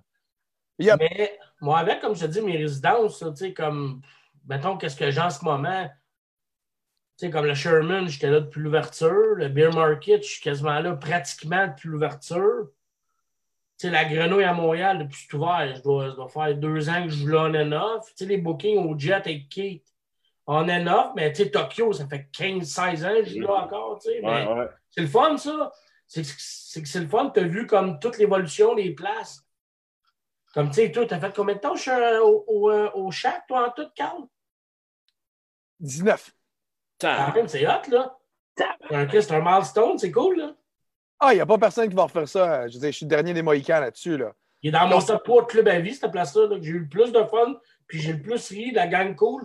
Yep. 0.78 0.96
Mais 1.00 1.38
moi, 1.60 1.78
avec, 1.78 2.00
comme 2.00 2.14
je 2.14 2.22
te 2.22 2.30
dis, 2.30 2.40
mes 2.40 2.56
résidences, 2.56 3.18
tu 3.20 3.36
sais, 3.36 3.54
comme, 3.54 4.02
mettons, 4.46 4.76
qu'est-ce 4.76 4.96
que 4.96 5.10
j'ai 5.10 5.20
en 5.20 5.30
ce 5.30 5.44
moment? 5.44 5.88
Tu 7.18 7.26
sais, 7.26 7.30
comme 7.30 7.46
le 7.46 7.54
Sherman, 7.54 8.08
j'étais 8.08 8.30
là 8.30 8.40
depuis 8.40 8.60
l'ouverture. 8.60 9.34
Le 9.36 9.48
Beer 9.48 9.70
Market, 9.72 10.22
je 10.22 10.28
suis 10.28 10.42
quasiment 10.42 10.80
là 10.80 10.94
pratiquement 10.96 11.68
depuis 11.68 11.88
l'ouverture. 11.88 12.68
Tu 13.78 13.86
sais, 13.86 13.90
la 13.90 14.04
grenouille 14.04 14.44
à 14.44 14.54
Montréal, 14.54 14.98
depuis 14.98 15.24
que 15.26 15.30
c'est 15.30 15.36
ouvert, 15.36 15.74
je 15.76 15.82
dois, 15.82 16.10
je 16.10 16.14
dois 16.14 16.28
faire 16.28 16.54
deux 16.56 16.88
ans 16.88 17.04
que 17.04 17.10
je 17.10 17.16
joue 17.18 17.26
là 17.28 17.42
en 17.44 17.54
and-off. 17.54 18.06
Tu 18.08 18.12
sais, 18.16 18.26
les 18.26 18.38
bookings 18.38 18.78
au 18.78 18.98
Jet 18.98 19.26
et 19.26 19.46
Kate 19.46 19.91
en 20.47 20.68
and-off, 20.68 21.12
mais 21.14 21.32
tu 21.32 21.45
sais, 21.45 21.51
Tokyo, 21.51 21.93
ça 21.93 22.07
fait 22.07 22.28
15-16 22.32 23.05
ans 23.07 23.14
que 23.14 23.24
je 23.24 23.34
joue 23.34 23.40
là 23.43 23.64
encore, 23.64 23.99
tu 24.03 24.11
sais. 24.11 24.20
mais- 24.22 24.47
Ouais, 24.47 24.53
ouais. 24.61 24.68
c'est 24.90 25.01
le 25.03 25.07
fun, 25.07 25.36
ça. 25.36 25.70
C'est 26.07 26.22
que 26.22 26.88
c'est 26.88 27.01
le 27.01 27.09
fun. 27.09 27.30
Tu 27.30 27.40
as 27.40 27.45
vu 27.45 27.66
comme 27.66 27.99
toute 27.99 28.18
l'évolution 28.18 28.74
des 28.74 28.90
places. 28.95 29.47
Comme, 30.53 30.68
tu 30.68 30.74
sais, 30.74 30.93
toi, 30.93 31.07
tu 31.07 31.14
as 31.14 31.20
fait 31.20 31.34
combien 31.34 31.55
de 31.55 31.61
temps 31.61 31.76
chez- 31.76 32.18
au, 32.22 32.45
au, 32.47 32.70
euh, 32.70 32.90
au 32.95 33.11
Shack, 33.11 33.47
toi, 33.47 33.68
en 33.68 33.70
tout, 33.70 33.88
Carl? 33.95 34.20
19. 35.80 36.30
Quand 37.01 37.09
Tain, 37.16 37.32
même, 37.32 37.49
c'est 37.49 37.66
hot, 37.66 37.80
là. 37.90 38.16
C'est 38.57 38.64
un, 38.95 39.09
c'est 39.11 39.32
un 39.32 39.40
milestone, 39.40 39.99
c'est 39.99 40.11
cool, 40.12 40.38
là. 40.38 40.55
Ah, 41.18 41.32
il 41.32 41.36
n'y 41.36 41.40
a 41.40 41.47
pas 41.47 41.57
personne 41.59 41.88
qui 41.88 41.95
va 41.95 42.03
refaire 42.05 42.28
ça. 42.28 42.68
Je 42.68 42.74
veux 42.74 42.80
dire, 42.80 42.90
je 42.90 42.97
suis 42.97 43.07
le 43.07 43.11
dernier 43.11 43.32
des 43.32 43.43
Mohicans 43.43 43.80
là-dessus. 43.80 44.16
Là. 44.18 44.32
Il 44.61 44.68
est 44.68 44.72
dans 44.72 44.86
mon 44.86 45.01
top 45.01 45.22
3 45.24 45.43
de 45.43 45.47
club 45.47 45.68
à 45.68 45.78
vie, 45.80 45.95
cette 45.95 46.11
place-là, 46.11 46.49
que 46.49 46.61
j'ai 46.62 46.70
eu 46.72 46.80
le 46.80 46.88
plus 46.88 47.12
de 47.12 47.24
fun, 47.24 47.57
puis 47.86 48.01
j'ai 48.01 48.12
le 48.12 48.20
plus 48.22 48.49
ri, 48.49 48.72
la 48.72 48.86
gang 48.88 49.14
cool. 49.16 49.45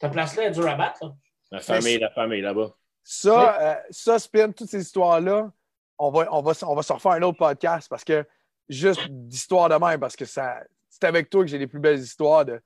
Cette 0.00 0.12
place-là 0.12 0.44
est 0.44 0.50
dure 0.52 0.68
à 0.68 0.74
battre, 0.74 1.04
là. 1.04 1.14
La 1.50 1.60
famille, 1.60 1.98
la 1.98 2.10
famille 2.10 2.40
là-bas. 2.42 2.74
Ça, 3.02 3.58
euh, 3.60 3.74
ça, 3.90 4.18
Spin, 4.18 4.52
toutes 4.52 4.68
ces 4.68 4.82
histoires-là, 4.82 5.50
on 5.98 6.10
va, 6.10 6.28
on, 6.30 6.42
va, 6.42 6.52
on 6.66 6.74
va 6.74 6.82
se 6.82 6.92
refaire 6.92 7.12
un 7.12 7.22
autre 7.22 7.38
podcast 7.38 7.88
parce 7.88 8.04
que 8.04 8.24
juste 8.68 9.08
d'histoire 9.08 9.68
de 9.70 9.74
même, 9.76 9.98
parce 9.98 10.14
que 10.14 10.26
ça, 10.26 10.62
c'est 10.90 11.04
avec 11.04 11.30
toi 11.30 11.40
que 11.42 11.46
j'ai 11.48 11.56
les 11.58 11.66
plus 11.66 11.80
belles 11.80 11.98
histoires 12.00 12.44
de 12.44 12.60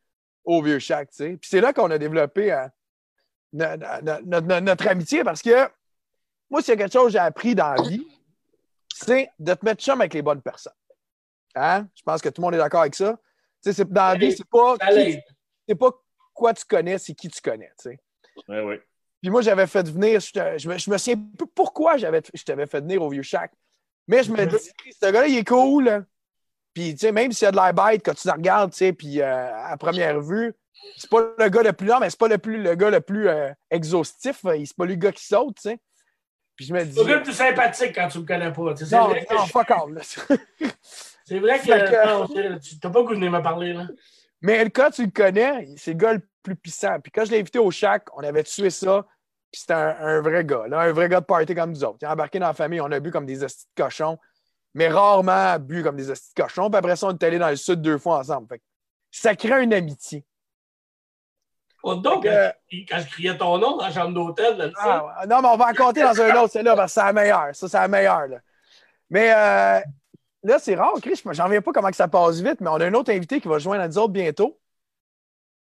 au 0.44 0.60
vieux 0.60 0.80
Shack, 0.80 1.10
tu 1.10 1.16
sais. 1.16 1.28
Puis 1.36 1.48
c'est 1.48 1.60
là 1.60 1.72
qu'on 1.72 1.90
a 1.92 1.98
développé 1.98 2.52
euh, 2.52 2.66
no- 3.52 3.76
no- 3.76 4.20
no- 4.24 4.40
no- 4.40 4.60
notre 4.60 4.88
amitié 4.88 5.22
parce 5.22 5.40
que 5.40 5.68
moi, 6.50 6.60
s'il 6.60 6.70
y 6.70 6.74
a 6.74 6.76
quelque 6.78 6.92
chose 6.92 7.06
que 7.06 7.12
j'ai 7.12 7.18
appris 7.18 7.54
dans 7.54 7.74
la 7.74 7.82
vie, 7.82 8.04
c'est 8.92 9.30
de 9.38 9.54
te 9.54 9.64
mettre 9.64 9.80
chum 9.82 10.00
avec 10.00 10.12
les 10.12 10.22
bonnes 10.22 10.42
personnes. 10.42 10.72
Hein? 11.54 11.86
Je 11.94 12.02
pense 12.02 12.20
que 12.20 12.28
tout 12.30 12.40
le 12.42 12.46
monde 12.46 12.54
est 12.54 12.58
d'accord 12.58 12.80
avec 12.80 12.96
ça. 12.96 13.12
Tu 13.62 13.70
sais, 13.70 13.72
c'est- 13.72 13.84
dans 13.92 14.08
la 14.08 14.14
vie, 14.16 14.32
c'est 14.36 14.48
pas, 14.48 14.76
qui- 14.78 15.20
c'est 15.68 15.74
pas 15.76 15.90
quoi 16.32 16.54
tu 16.54 16.64
connais, 16.64 16.98
c'est 16.98 17.14
qui 17.14 17.28
tu 17.28 17.40
connais, 17.40 17.70
tu 17.78 17.90
sais. 17.90 17.98
Oui, 18.48 18.58
oui. 18.60 18.76
Puis 19.20 19.30
moi, 19.30 19.40
j'avais 19.42 19.66
fait 19.66 19.88
venir, 19.88 20.18
je, 20.20 20.32
te- 20.32 20.58
je 20.58 20.68
me, 20.68 20.76
je 20.78 20.90
me 20.90 20.98
souviens 20.98 21.22
plus 21.38 21.46
pourquoi 21.54 21.96
j'avais, 21.96 22.22
je 22.34 22.42
t'avais 22.42 22.66
fait 22.66 22.80
venir 22.80 23.02
au 23.02 23.08
vieux 23.08 23.22
Shack. 23.22 23.52
Mais 24.08 24.22
je 24.24 24.32
me 24.32 24.44
dis, 24.44 24.56
ce 25.00 25.10
gars-là, 25.12 25.28
il 25.28 25.38
est 25.38 25.46
cool. 25.48 25.88
hein. 25.88 26.04
Puis, 26.74 26.92
tu 26.94 26.98
sais, 27.00 27.12
même 27.12 27.30
s'il 27.32 27.44
y 27.44 27.48
a 27.48 27.50
de 27.52 27.56
l'air 27.56 27.72
bête, 27.74 28.02
quand 28.04 28.14
tu 28.14 28.26
le 28.26 28.32
regardes, 28.32 28.72
tu 28.72 28.78
sais, 28.78 28.92
puis 28.92 29.20
euh, 29.20 29.54
à 29.64 29.76
première 29.76 30.20
vue, 30.20 30.54
c'est 30.96 31.08
pas 31.08 31.20
le 31.38 31.48
gars 31.48 31.62
le 31.62 31.72
plus 31.72 31.86
lent, 31.86 32.00
mais 32.00 32.10
c'est 32.10 32.18
pas 32.18 32.28
le, 32.28 32.38
plus, 32.38 32.60
le 32.60 32.74
gars 32.74 32.90
le 32.90 33.00
plus 33.00 33.28
euh, 33.28 33.50
exhaustif. 33.70 34.40
Il- 34.56 34.66
C'est 34.66 34.76
pas 34.76 34.86
le 34.86 34.94
gars 34.96 35.12
qui 35.12 35.24
saute, 35.24 35.54
tu 35.56 35.62
sais. 35.68 35.78
Puis 36.56 36.66
je 36.66 36.74
me 36.74 36.82
dis. 36.84 36.94
C'est 36.94 37.00
le 37.02 37.08
gars 37.08 37.16
le 37.16 37.22
plus 37.22 37.32
sympathique 37.34 37.94
quand 37.94 38.08
tu 38.08 38.18
me 38.18 38.24
connais 38.26 38.52
pas. 38.52 38.72
tu 38.74 38.78
sais, 38.84 38.90
C'est 38.90 38.96
Non, 38.96 39.08
vrai 39.08 39.24
que, 39.24 39.34
non, 39.34 39.44
je- 39.46 39.50
fuck 39.52 39.70
off, 39.70 39.90
là. 39.90 40.00
c'est 41.24 41.38
vrai 41.38 41.58
que, 41.60 42.06
non, 42.06 42.26
tu 42.58 42.74
n'as 42.82 42.90
pas 42.90 43.02
goût 43.02 43.10
de 43.10 43.14
venir 43.14 43.30
me 43.30 43.42
parler, 43.42 43.72
là. 43.74 43.86
Mais 44.42 44.62
le 44.62 44.70
cas, 44.70 44.90
tu 44.90 45.04
le 45.04 45.10
connais, 45.10 45.68
c'est 45.76 45.92
le 45.92 45.96
gars 45.96 46.12
le 46.14 46.28
plus 46.42 46.56
puissant. 46.56 47.00
Puis 47.00 47.12
quand 47.12 47.24
je 47.24 47.30
l'ai 47.30 47.40
invité 47.40 47.58
au 47.58 47.70
Shack, 47.70 48.06
on 48.16 48.22
avait 48.22 48.42
tué 48.42 48.70
ça. 48.70 49.06
Puis 49.50 49.60
c'était 49.60 49.74
un, 49.74 49.96
un 50.00 50.20
vrai 50.20 50.44
gars, 50.44 50.66
là, 50.66 50.80
un 50.80 50.92
vrai 50.92 51.08
gars 51.08 51.20
de 51.20 51.26
party 51.26 51.54
comme 51.54 51.70
nous 51.70 51.84
autres. 51.84 51.98
Il 52.02 52.06
a 52.06 52.12
embarqué 52.12 52.38
dans 52.38 52.48
la 52.48 52.54
famille, 52.54 52.80
on 52.80 52.90
a 52.90 53.00
bu 53.00 53.10
comme 53.10 53.26
des 53.26 53.44
hosties 53.44 53.66
de 53.76 53.82
cochons, 53.82 54.18
mais 54.74 54.88
rarement 54.88 55.58
bu 55.58 55.82
comme 55.82 55.96
des 55.96 56.10
hosties 56.10 56.32
de 56.36 56.42
cochons. 56.42 56.70
Puis 56.70 56.78
après 56.78 56.96
ça, 56.96 57.06
on 57.06 57.12
est 57.12 57.22
allé 57.22 57.38
dans 57.38 57.50
le 57.50 57.56
sud 57.56 57.80
deux 57.82 57.98
fois 57.98 58.18
ensemble. 58.18 58.48
Fait 58.48 58.58
que 58.58 58.64
ça 59.10 59.36
crée 59.36 59.62
une 59.62 59.74
amitié. 59.74 60.24
Oh, 61.84 61.96
donc, 61.96 62.24
quand, 62.24 62.52
je 62.70 63.06
criais 63.10 63.36
ton 63.36 63.58
nom 63.58 63.76
dans 63.76 63.84
la 63.84 63.90
chambre 63.90 64.14
d'hôtel, 64.14 64.56
là, 64.56 64.70
Ah, 64.76 65.26
non, 65.28 65.42
mais 65.42 65.48
on 65.48 65.56
va 65.56 65.70
en 65.70 65.74
compter 65.74 66.02
dans 66.02 66.20
un 66.20 66.34
autre, 66.36 66.52
celle-là, 66.52 66.76
parce 66.76 66.94
que 66.94 67.00
c'est 67.00 67.06
la 67.06 67.12
meilleure. 67.12 67.48
Ça, 67.54 67.68
c'est 67.68 67.76
la 67.76 67.88
meilleure. 67.88 68.28
Là. 68.28 68.38
Mais 69.10 69.32
euh, 69.34 69.80
là, 70.42 70.58
c'est 70.58 70.74
rare, 70.74 70.94
Chris. 71.02 71.20
J'en 71.32 71.44
reviens 71.44 71.62
pas 71.62 71.72
comment 71.72 71.90
que 71.90 71.96
ça 71.96 72.08
passe 72.08 72.40
vite, 72.40 72.60
mais 72.60 72.68
on 72.68 72.74
a 72.74 72.86
un 72.86 72.94
autre 72.94 73.12
invité 73.12 73.40
qui 73.40 73.48
va 73.48 73.58
se 73.58 73.64
joindre 73.64 73.82
à 73.82 73.88
nous 73.88 73.98
autres 73.98 74.12
bientôt. 74.12 74.58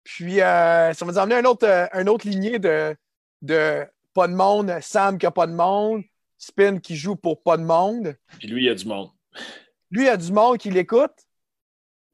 Puis, 0.05 0.41
euh, 0.41 0.93
ça 0.93 1.05
va 1.05 1.12
nous 1.12 1.18
emmener 1.18 1.37
un 1.37 1.45
autre, 1.45 1.66
euh, 1.66 1.87
un 1.93 2.07
autre 2.07 2.26
lignée 2.26 2.59
de, 2.59 2.97
de 3.43 3.85
pas 4.14 4.26
de 4.28 4.35
monde, 4.35 4.72
Sam 4.81 5.18
qui 5.18 5.26
a 5.26 5.31
pas 5.31 5.47
de 5.47 5.53
monde, 5.53 6.03
Spin 6.39 6.78
qui 6.78 6.97
joue 6.97 7.16
pour 7.16 7.43
pas 7.43 7.57
de 7.59 7.62
monde. 7.64 8.16
Puis 8.39 8.49
lui, 8.49 8.62
il 8.62 8.66
y 8.66 8.70
a 8.70 8.74
du 8.74 8.87
monde. 8.87 9.11
Lui, 9.91 10.03
il 10.05 10.07
y 10.07 10.09
a 10.09 10.16
du 10.16 10.33
monde 10.33 10.57
qui 10.59 10.70
l'écoute, 10.70 11.12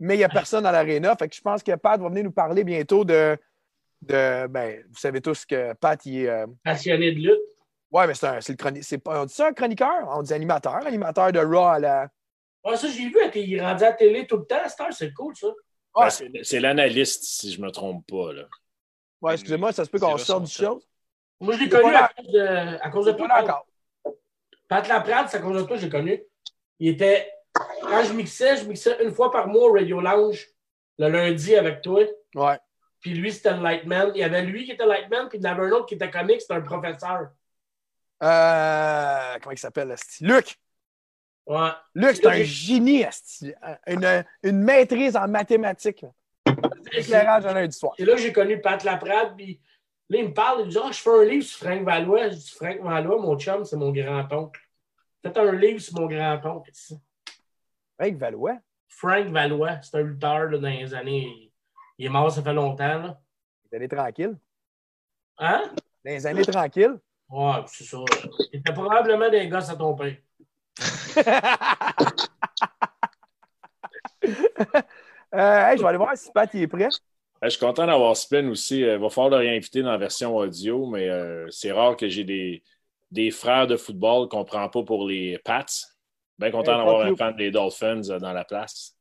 mais 0.01 0.15
il 0.15 0.19
n'y 0.19 0.25
a 0.25 0.29
personne 0.29 0.67
à 0.67 0.73
l'aréna. 0.73 1.15
Fait 1.17 1.29
que 1.29 1.35
je 1.37 1.41
pense 1.41 1.63
que 1.63 1.75
Pat 1.77 2.01
va 2.01 2.09
venir 2.09 2.25
nous 2.25 2.33
parler 2.33 2.65
bientôt 2.65 3.05
de. 3.05 3.39
de 4.03 4.47
ben, 4.49 4.83
vous 4.91 4.99
savez 4.99 5.21
tous 5.21 5.47
que 5.47 5.73
Pat, 5.75 6.05
il 6.07 6.23
est. 6.23 6.29
euh, 6.29 6.47
passionné 6.65 7.13
de 7.13 7.21
lutte. 7.21 7.39
Ouais, 7.93 8.07
mais 8.09 8.15
c'est 8.15 8.27
un, 8.27 8.41
c'est 8.41 8.53
le 8.53 8.57
chroni- 8.57 8.83
c'est 8.83 8.99
pas, 8.99 9.23
on 9.23 9.27
dit 9.27 9.33
ça 9.35 9.47
un 9.47 9.53
chroniqueur? 9.53 10.09
On 10.11 10.23
dit 10.23 10.35
animateur, 10.35 10.85
animateur 10.87 11.31
de 11.31 11.39
Raw 11.39 11.67
à 11.67 11.79
la. 11.79 12.09
Ouais, 12.67 12.77
ça, 12.77 12.89
j'ai 12.89 13.09
vu, 13.09 13.17
il 13.35 13.55
est 13.55 13.61
rendu 13.61 13.85
à 13.85 13.91
la 13.91 13.93
télé 13.93 14.27
tout 14.27 14.39
le 14.39 14.45
temps, 14.45 14.57
cette 14.67 14.81
heure, 14.81 14.93
c'est 14.93 15.13
cool, 15.13 15.37
ça. 15.37 15.47
Ben, 15.47 16.03
Ouais, 16.03 16.11
c'est 16.11 16.31
c'est 16.43 16.61
l'analyste, 16.61 17.23
si 17.23 17.53
je 17.53 17.61
ne 17.61 17.67
me 17.67 17.71
trompe 17.71 18.07
pas. 18.07 18.33
Là. 18.33 18.43
ouais, 19.23 19.35
excusez-moi, 19.35 19.73
ça 19.73 19.85
se 19.85 19.91
peut 19.91 19.99
qu'on 19.99 20.19
sorte 20.19 20.45
du 20.45 20.53
chose. 20.53 20.87
Moi, 21.41 21.55
je 21.55 21.61
l'ai 21.61 21.69
connu 21.69 21.95
à 21.95 22.09
cause 22.09 22.33
de, 22.33 22.83
à 22.83 22.91
cause 22.91 23.07
de 23.07 23.13
toi. 23.13 23.29
pas 23.29 23.37
là 23.37 23.43
encore. 23.45 23.67
Pat 24.69 24.87
Laprade, 24.89 25.29
c'est 25.29 25.37
à 25.37 25.41
cause 25.41 25.63
de 25.63 25.67
toi, 25.67 25.77
j'ai 25.77 25.89
connu. 25.89 26.23
Il 26.81 26.89
était. 26.89 27.33
Quand 27.81 28.05
je 28.05 28.13
mixais, 28.13 28.59
je 28.59 28.65
mixais 28.65 29.03
une 29.03 29.13
fois 29.15 29.31
par 29.31 29.47
mois 29.47 29.69
au 29.69 29.73
Radio 29.73 30.01
Lounge, 30.01 30.47
le 30.99 31.09
lundi 31.09 31.57
avec 31.57 31.81
toi. 31.81 32.03
Ouais. 32.35 32.59
Puis 33.01 33.15
lui, 33.15 33.33
c'était 33.33 33.53
le 33.53 33.63
Lightman. 33.63 34.11
Il 34.15 34.21
y 34.21 34.25
avait 34.25 34.43
lui 34.43 34.65
qui 34.65 34.73
était 34.73 34.85
Lightman, 34.85 35.29
puis 35.29 35.39
il 35.39 35.45
y 35.45 35.49
en 35.49 35.53
avait 35.53 35.69
un 35.69 35.71
autre 35.71 35.87
qui 35.87 35.95
était 35.95 36.11
comique, 36.11 36.41
c'était 36.43 36.55
un 36.55 36.61
professeur. 36.61 37.29
Euh, 38.23 39.39
comment 39.41 39.53
il 39.53 39.59
s'appelle? 39.59 39.95
Luc. 40.21 40.59
Ouais. 41.47 41.71
Luc, 41.95 42.17
c'est 42.17 42.27
un 42.27 42.43
génie. 42.43 43.05
Une, 43.87 44.25
une 44.43 44.63
maîtrise 44.63 45.17
en 45.17 45.29
mathématiques. 45.29 46.05
Éclairage 46.93 47.47
un 47.47 47.55
lundi 47.55 47.77
soir. 47.77 47.95
C'est 47.97 48.05
là 48.05 48.17
j'ai 48.17 48.33
connu 48.33 48.61
Pat 48.61 48.83
Laprade, 48.83 49.37
puis 49.37 49.61
là, 50.09 50.19
il 50.19 50.29
me 50.29 50.35
parle, 50.35 50.61
il 50.61 50.67
me 50.67 50.71
dit 50.71 50.79
Ah, 50.83 50.91
je 50.91 50.99
fais 50.99 51.11
un 51.11 51.25
livre 51.25 51.45
sur 51.45 51.67
Frank 51.67 51.83
Valois. 51.85 52.31
Je 52.31 52.35
dis 52.35 52.51
Frank 52.51 52.81
Valois, 52.81 53.21
mon 53.21 53.39
chum, 53.39 53.65
c'est 53.65 53.77
mon 53.77 53.93
grand-oncle. 53.93 54.61
Faites 55.23 55.37
un 55.39 55.53
livre 55.53 55.81
sur 55.81 56.01
mon 56.01 56.07
grand-oncle. 56.07 56.71
Frank 57.99 58.17
Valois? 58.17 58.59
Frank 58.89 59.27
Valois, 59.27 59.81
c'est 59.83 59.99
un 59.99 60.03
lutteur 60.03 60.51
là, 60.51 60.59
dans 60.59 60.69
les 60.69 60.95
années. 60.95 61.53
Il 61.99 62.07
est 62.07 62.09
mort, 62.11 62.31
ça 62.31 62.43
fait 62.43 62.53
longtemps. 62.53 62.99
Là. 62.99 63.21
Il 63.73 63.83
est 63.83 63.89
tranquille. 63.89 64.37
Hein? 65.39 65.71
Dans 66.05 66.13
les 66.13 66.27
années 66.27 66.45
tranquilles? 66.45 66.99
Ouais, 67.29 67.63
c'est 67.67 67.85
ça. 67.85 67.99
Il 68.53 68.61
était 68.61 68.73
probablement 68.73 69.29
des 69.29 69.49
gosses 69.49 69.69
à 69.69 69.77
ton 69.77 69.95
père. 69.95 70.17
Euh, 75.35 75.69
hey, 75.69 75.77
je 75.77 75.83
vais 75.83 75.89
aller 75.89 75.99
voir 75.99 76.17
si 76.17 76.31
Pat 76.33 76.49
il 76.55 76.63
est 76.63 76.67
prêt. 76.67 76.89
Ben, 77.41 77.45
je 77.45 77.49
suis 77.51 77.61
content 77.61 77.87
d'avoir 77.87 78.17
Spin 78.17 78.49
aussi. 78.49 78.81
Il 78.81 78.97
va 78.97 79.09
falloir 79.11 79.31
le 79.31 79.37
réinviter 79.47 79.83
dans 79.83 79.91
la 79.91 79.99
version 79.99 80.35
audio, 80.37 80.87
mais 80.87 81.09
euh, 81.09 81.47
c'est 81.51 81.73
rare 81.73 81.97
que 81.97 82.09
j'ai 82.09 82.25
des, 82.25 82.63
des 83.11 83.31
frères 83.31 83.67
de 83.67 83.77
football 83.77 84.29
qu'on 84.29 84.41
ne 84.41 84.45
prend 84.45 84.69
pas 84.69 84.83
pour 84.83 85.07
les 85.07 85.39
Pats. 85.45 85.67
Bien 86.39 86.51
content 86.51 86.73
Hey, 86.73 86.79
d'avoir 86.79 87.01
un 87.07 87.17
fan 87.17 87.37
des 87.37 87.51
Dolphins 87.51 88.09
euh, 88.09 88.19
dans 88.19 88.33
la 88.33 88.45
place. 88.45 88.97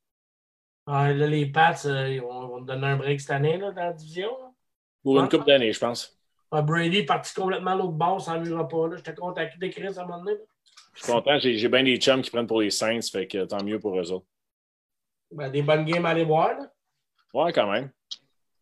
Ah, 0.87 1.11
là, 1.13 1.27
les 1.27 1.45
Pats, 1.45 1.75
euh, 1.85 2.09
ils 2.09 2.21
vont, 2.21 2.59
te 2.61 2.65
donner 2.67 2.87
un 2.87 2.97
break 2.97 3.19
cette 3.21 3.31
année 3.31 3.57
là, 3.57 3.71
dans 3.71 3.83
la 3.85 3.93
division. 3.93 4.29
là. 4.29 4.51
Pour 5.03 5.19
une 5.19 5.25
Ah. 5.25 5.29
couple 5.29 5.45
d'années, 5.45 5.71
je 5.71 5.79
pense. 5.79 6.17
Ah, 6.51 6.61
Brady 6.61 6.97
est 6.99 7.05
parti 7.05 7.33
complètement 7.33 7.71
à 7.71 7.75
l'autre 7.75 7.93
bord, 7.93 8.21
ça 8.21 8.33
n'arrivera 8.35 8.67
pas. 8.67 8.87
là. 8.87 8.95
J'étais 8.97 9.13
contacté 9.15 9.57
d'écrire 9.57 9.97
à 9.97 10.01
un 10.01 10.05
moment 10.05 10.23
donné. 10.23 10.33
là. 10.37 10.43
Je 10.93 11.03
suis 11.03 11.11
content. 11.11 11.37
J'ai 11.39 11.67
bien 11.69 11.83
des 11.83 11.97
chums 11.97 12.21
qui 12.21 12.31
prennent 12.31 12.47
pour 12.47 12.61
les 12.61 12.71
Saints, 12.71 13.01
fait 13.11 13.27
que 13.27 13.45
tant 13.45 13.63
mieux 13.63 13.79
pour 13.79 13.99
eux 13.99 14.11
autres. 14.11 14.25
Ben, 15.31 15.49
des 15.49 15.61
bonnes 15.61 15.85
games 15.85 16.05
à 16.05 16.09
aller 16.09 16.23
voir. 16.23 16.49
Là. 16.57 16.71
Ouais, 17.33 17.51
quand 17.51 17.69
même. 17.71 17.91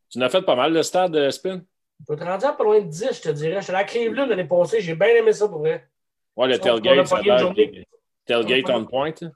Tu 0.09 0.19
n'as 0.19 0.29
fait 0.29 0.41
pas 0.41 0.55
mal 0.55 0.73
le 0.73 0.81
stade, 0.83 1.15
euh, 1.15 1.29
Spin? 1.31 1.61
Je 2.07 2.13
vais 2.13 2.19
te 2.19 2.23
rendre 2.25 2.45
à 2.45 2.53
pas 2.57 2.63
loin 2.63 2.79
de 2.81 2.87
10, 2.87 3.09
je 3.13 3.21
te 3.21 3.29
dirais. 3.29 3.61
J'étais 3.61 3.73
à 3.73 3.79
la 3.79 3.83
Cleveland 3.83 4.25
l'année 4.25 4.43
passée, 4.45 4.81
j'ai 4.81 4.95
bien 4.95 5.07
aimé 5.09 5.31
ça 5.31 5.47
pour 5.47 5.59
vrai. 5.59 5.87
Ouais, 6.35 6.47
le 6.47 6.55
Sauf 6.55 6.63
tailgate, 6.81 7.07
ça 7.07 7.37
journée. 7.37 7.87
Tailgate 8.25 8.69
On 8.69 8.85
point. 8.85 9.13
hein? 9.21 9.31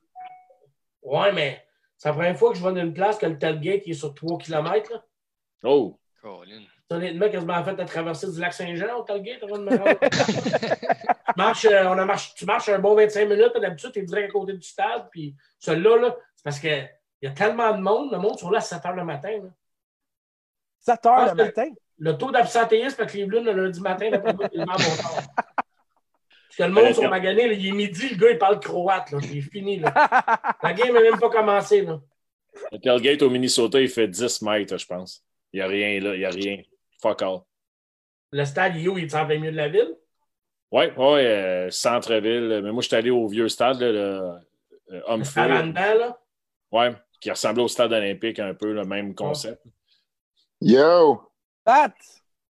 Ouais, 1.03 1.31
mais 1.31 1.63
c'est 1.97 2.09
la 2.09 2.13
première 2.15 2.37
fois 2.37 2.51
que 2.51 2.57
je 2.57 2.63
vais 2.63 2.73
dans 2.73 2.81
une 2.81 2.93
place 2.93 3.17
que 3.17 3.25
le 3.27 3.37
tailgate 3.37 3.83
il 3.85 3.91
est 3.91 3.93
sur 3.93 4.13
3 4.13 4.37
km. 4.39 4.91
Là. 4.91 5.03
Oh! 5.63 5.99
Colin. 6.21 6.63
Honnêtement, 6.89 7.29
quasiment 7.29 7.63
fait 7.63 7.75
la 7.75 7.85
traversée 7.85 8.31
du 8.31 8.39
lac 8.39 8.53
Saint-Jean 8.53 8.99
au 8.99 9.03
avant 9.03 9.57
de 9.57 9.63
me 9.63 9.77
rendre. 9.77 9.99
tu, 9.99 11.33
marches, 11.37 11.67
on 11.69 11.97
a 11.97 12.05
marché- 12.05 12.31
tu 12.35 12.45
marches 12.45 12.69
un 12.69 12.79
bon 12.79 12.95
25 12.95 13.27
minutes, 13.27 13.51
d'habitude, 13.59 13.91
tu 13.91 13.99
es 13.99 14.03
direct 14.03 14.29
à 14.29 14.31
côté 14.31 14.53
du 14.53 14.61
stade. 14.61 15.07
Puis 15.11 15.35
celui-là, 15.59 15.97
là, 15.97 16.15
c'est 16.35 16.43
parce 16.43 16.59
que 16.59 16.67
Il 17.21 17.25
y 17.25 17.27
a 17.27 17.31
tellement 17.31 17.75
de 17.75 17.81
monde. 17.81 18.11
Le 18.11 18.19
monde 18.19 18.37
sont 18.39 18.49
là 18.49 18.59
à 18.59 18.61
7 18.61 18.81
h 18.83 18.95
le 18.95 19.03
matin. 19.03 19.31
là. 19.31 19.49
7 20.79 21.05
heures 21.07 21.13
Ah, 21.17 21.33
le 21.35 21.43
matin? 21.43 21.69
Le 21.99 22.17
taux 22.17 22.31
d'absentéisme 22.31 23.01
à 23.01 23.05
Cleveland 23.05 23.43
le 23.43 23.51
lundi 23.51 23.81
matin, 23.81 24.09
d'après 24.11 24.33
moi, 24.33 24.45
est 24.45 24.49
tellement 24.49 24.73
bon 24.73 24.77
temps. 24.77 25.23
Parce 25.55 26.55
que 26.57 26.63
le 26.63 26.69
monde 26.69 26.93
sont 26.93 27.09
maganés, 27.09 27.53
il 27.53 27.67
est 27.67 27.71
midi, 27.71 28.09
le 28.09 28.15
gars, 28.17 28.31
il 28.31 28.37
parle 28.37 28.59
croate. 28.59 29.11
Là. 29.11 29.19
Il 29.23 29.39
est 29.39 29.41
fini. 29.41 29.79
Là. 29.79 29.93
La 30.63 30.73
game 30.73 30.93
n'a 30.93 31.01
même 31.01 31.19
pas 31.19 31.29
commencé. 31.29 31.81
Là. 31.81 31.99
Le 32.71 32.79
tailgate 32.79 33.21
au 33.23 33.29
Minnesota, 33.29 33.79
il 33.79 33.89
fait 33.89 34.07
10 34.07 34.41
mètres, 34.43 34.77
je 34.77 34.85
pense. 34.85 35.23
Il 35.53 35.57
n'y 35.57 35.61
a 35.63 35.67
rien 35.67 35.99
là, 35.99 36.13
il 36.15 36.19
n'y 36.19 36.25
a 36.25 36.29
rien. 36.29 36.61
Fuck 37.01 37.21
all. 37.21 37.39
Le 38.31 38.43
stade, 38.45 38.75
il 38.75 38.85
est 38.85 38.87
où? 38.87 38.97
Il 38.97 39.05
est 39.05 39.15
en 39.15 39.25
plein 39.25 39.37
milieu 39.39 39.51
de 39.51 39.57
la 39.57 39.69
ville? 39.69 39.95
Oui, 40.71 40.85
oui, 40.97 41.25
euh, 41.25 41.69
centre-ville. 41.71 42.61
Mais 42.63 42.71
moi, 42.71 42.81
je 42.81 42.87
suis 42.87 42.95
allé 42.95 43.09
au 43.09 43.27
vieux 43.27 43.47
stade, 43.47 43.79
là, 43.79 43.91
le 43.91 43.99
euh, 43.99 44.39
Le 44.89 45.03
Humphrey. 45.09 45.23
stade 45.25 45.51
en 45.51 45.67
dedans, 45.67 45.97
là? 45.99 46.19
Ouais, 46.71 46.95
qui 47.21 47.29
ressemblait 47.31 47.63
au 47.63 47.67
stade 47.69 47.93
olympique, 47.93 48.39
un 48.39 48.53
peu 48.53 48.73
le 48.73 48.83
même 48.83 49.15
concept. 49.15 49.63
Yo! 50.59 51.21
Pat, 51.63 51.93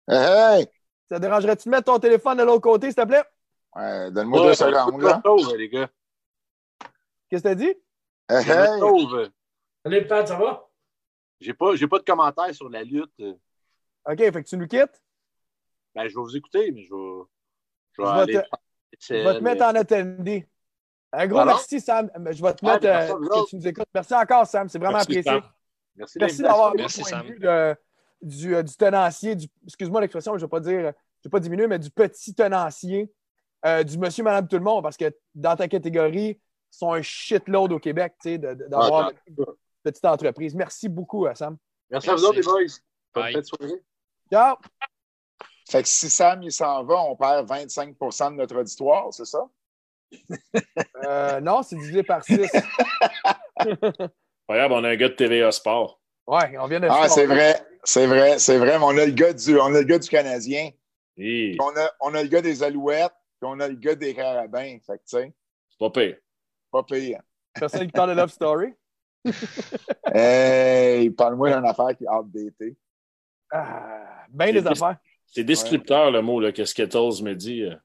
Hey, 0.07 0.59
hey! 0.61 0.67
ça 1.07 1.19
dérangerait-tu 1.19 1.69
de 1.69 1.71
mettre 1.71 1.85
ton 1.91 1.99
téléphone 1.99 2.37
de 2.37 2.43
l'autre 2.43 2.61
côté, 2.61 2.87
s'il 2.87 2.95
te 2.95 3.05
plaît? 3.05 3.23
Ouais, 3.75 4.09
Donne-moi 4.11 4.41
deux 4.47 4.53
secondes, 4.55 5.01
là. 5.01 5.21
Sauve, 5.23 5.55
les 5.55 5.69
gars. 5.69 5.89
Qu'est-ce 7.29 7.43
que 7.43 7.49
t'as 7.49 7.55
dit? 7.55 7.73
Hey, 8.27 8.49
hey! 8.49 8.79
sauve. 8.79 9.29
Salut, 9.85 10.07
Pat, 10.07 10.27
ça 10.27 10.35
va? 10.37 10.67
J'ai 11.39 11.53
pas, 11.53 11.75
j'ai 11.75 11.87
pas 11.87 11.99
de 11.99 12.03
commentaires 12.03 12.53
sur 12.55 12.69
la 12.69 12.83
lutte. 12.83 13.21
OK, 14.09 14.17
fait 14.17 14.31
que 14.31 14.47
tu 14.49 14.57
nous 14.57 14.67
quittes? 14.67 15.01
Ben, 15.95 16.03
je 16.07 16.15
vais 16.15 16.21
vous 16.21 16.35
écouter, 16.35 16.71
mais 16.71 16.83
je 16.83 16.93
vais, 16.93 17.23
je 17.93 18.01
vais 18.01 18.07
Je 18.07 18.13
vais 18.13 18.19
aller. 18.21 18.33
te- 18.33 18.47
Je 18.99 19.13
vais 19.13 19.33
te 19.39 19.43
mettre 19.43 19.63
en 19.65 19.75
attendé. 19.75 20.47
Un 21.11 21.27
gros 21.27 21.37
Pardon? 21.37 21.53
merci, 21.53 21.79
Sam. 21.79 22.09
Je 22.31 22.41
vais 22.43 22.53
te 22.53 22.65
Ah, 22.65 22.73
mettre 22.73 22.83
merci 22.85 23.11
euh, 23.11 23.15
que 23.43 23.49
tu 23.49 23.55
nous 23.55 23.67
écoutes. 23.67 23.87
Merci 23.93 24.13
encore, 24.13 24.45
Sam. 24.47 24.69
C'est 24.69 24.77
vraiment 24.77 24.93
Merci, 24.97 25.11
apprécié. 25.19 25.31
Sam. 25.41 25.41
Merci, 25.95 26.19
Merci 26.19 26.41
d'avoir 26.41 26.75
Merci, 26.75 27.01
le 27.01 27.09
point 27.09 27.19
de 27.23 27.27
vue 27.27 27.39
de- 27.39 27.75
du, 28.21 28.55
euh, 28.55 28.63
du 28.63 28.75
tenancier, 28.75 29.35
du, 29.35 29.47
excuse-moi 29.65 30.01
l'expression, 30.01 30.33
je 30.33 30.37
ne 30.37 30.41
vais 30.45 30.49
pas 30.49 30.59
dire, 30.59 30.93
je 31.21 31.27
vais 31.27 31.31
pas 31.31 31.39
diminuer, 31.39 31.67
mais 31.67 31.79
du 31.79 31.89
petit 31.89 32.33
tenancier, 32.35 33.11
euh, 33.65 33.83
du 33.83 33.97
monsieur, 33.97 34.23
madame, 34.23 34.47
tout 34.47 34.57
le 34.57 34.63
monde, 34.63 34.83
parce 34.83 34.97
que 34.97 35.13
dans 35.35 35.55
ta 35.55 35.67
catégorie, 35.67 36.29
ils 36.31 36.39
sont 36.77 36.93
un 36.93 37.01
shitload 37.01 37.71
au 37.73 37.79
Québec, 37.79 38.13
tu 38.21 38.29
sais, 38.31 38.37
d'avoir 38.37 39.07
Ah, 39.07 39.11
une 39.27 39.45
petite 39.83 40.05
entreprise. 40.05 40.53
Merci 40.55 40.87
beaucoup, 40.89 41.25
euh, 41.25 41.33
Sam. 41.33 41.57
Merci 41.89 42.09
à 42.09 42.15
vous 42.15 42.21
Merci. 42.21 42.39
autres, 42.39 42.59
les 42.59 42.65
boys. 43.13 43.31
Bonne 43.33 43.43
soirée. 43.43 43.83
Ciao! 44.31 44.55
Fait 45.69 45.83
que 45.83 45.87
si 45.87 46.09
Sam 46.09 46.41
il 46.43 46.51
s'en 46.51 46.83
va, 46.83 46.95
on 47.01 47.15
perd 47.15 47.47
25% 47.47 48.31
de 48.31 48.35
notre 48.37 48.57
auditoire, 48.57 49.07
c'est 49.11 49.25
ça? 49.25 49.47
Euh, 51.05 51.39
non, 51.39 51.61
c'est 51.63 51.77
divisé 51.77 52.03
par 52.03 52.23
6. 52.23 52.35
Regarde, 54.47 54.71
on 54.71 54.83
a 54.83 54.89
un 54.89 54.95
gars 54.95 55.09
de 55.09 55.13
TVA 55.13 55.51
Sport. 55.51 56.01
Ouais, 56.27 56.57
on 56.57 56.67
vient 56.67 56.79
de 56.79 56.87
Ah, 56.89 57.07
c'est 57.07 57.25
vrai, 57.25 57.55
c'est 57.83 58.05
vrai, 58.05 58.37
c'est 58.37 58.57
vrai, 58.57 58.77
mais 58.77 58.83
on 58.83 58.97
a 58.97 59.05
le 59.05 59.11
gars 59.11 59.31
du, 59.33 59.57
on 59.57 59.73
a 59.73 59.79
le 59.79 59.83
gars 59.83 59.99
du 59.99 60.09
Canadien, 60.09 60.71
on 61.17 61.77
a, 61.77 61.91
on 62.01 62.13
a 62.15 62.23
le 62.23 62.27
gars 62.27 62.41
des 62.41 62.63
Alouettes, 62.63 63.13
puis 63.39 63.49
on 63.49 63.59
a 63.59 63.67
le 63.67 63.75
gars 63.75 63.95
des 63.95 64.13
Carabins. 64.13 64.77
Fait 64.85 64.97
que, 64.97 65.03
tu 65.03 65.17
sais, 65.17 65.33
C'est 65.69 65.79
pas 65.79 65.89
pire. 65.89 66.17
pas 66.71 66.83
pire. 66.83 67.21
Personne 67.53 67.85
qui 67.87 67.91
parle 67.93 68.09
de 68.09 68.15
Love 68.15 68.31
Story? 68.31 68.73
Hey, 70.13 71.09
parle-moi 71.11 71.55
d'une 71.55 71.65
affaire 71.65 71.95
qui 71.95 72.03
est 72.03 72.09
outdatée. 72.09 72.75
Ah, 73.51 74.25
ben 74.29 74.53
C'est- 74.53 74.67
affaires. 74.67 74.97
C'est 75.31 75.43
descripteur, 75.43 76.11
le 76.11 76.21
mot 76.21 76.39
là, 76.39 76.51
que 76.51 76.65
Skittles 76.65 77.23
me 77.23 77.33
dit. 77.33 77.63
euh. 77.63 77.75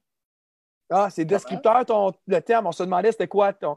Ah, 0.90 1.08
c'est 1.10 1.24
descripteur, 1.24 1.84
ton, 1.84 2.12
le 2.26 2.40
terme. 2.40 2.66
On 2.66 2.72
se 2.72 2.82
demandait 2.82 3.12
c'était 3.12 3.28
quoi 3.28 3.52
ton. 3.52 3.76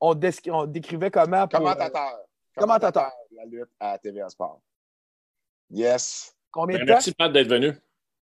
On, 0.00 0.14
descri- 0.14 0.50
on 0.50 0.66
décrivait 0.66 1.10
comment 1.10 1.48
pour. 1.48 1.60
euh, 1.60 1.72
Commentateur. 1.74 2.18
commentateur. 2.56 3.12
de 3.30 3.36
la 3.36 3.44
lutte 3.46 3.70
à 3.80 3.98
TVA 3.98 4.28
Sport. 4.28 4.60
Yes. 5.70 6.34
combien 6.50 6.76
Ben, 6.78 6.84
de 6.84 6.88
temps? 6.88 6.94
merci, 6.94 7.12
Pat, 7.14 7.32
d'être 7.32 7.48
venu. 7.48 7.72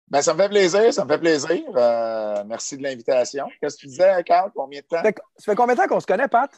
Ben, 0.09 0.22
ça 0.22 0.34
me 0.34 0.38
fait 0.42 0.49
plaisir, 0.49 0.92
ça 0.92 1.05
me 1.05 1.09
fait 1.11 1.18
plaisir. 1.18 1.62
Euh, 1.76 2.45
merci 2.45 2.76
de 2.76 2.82
l'invitation. 2.82 3.49
Qu'est-ce 3.61 3.76
que 3.76 3.80
tu 3.82 3.86
disais, 3.86 4.22
Carl? 4.24 4.51
Combien 4.55 4.80
de 4.80 4.86
temps? 4.86 4.97
Ça 4.97 5.03
fait, 5.03 5.16
ça 5.36 5.53
fait 5.53 5.57
combien 5.57 5.74
de 5.74 5.80
temps 5.80 5.88
qu'on 5.88 6.01
se 6.01 6.07
connaît, 6.07 6.28
Pat? 6.28 6.51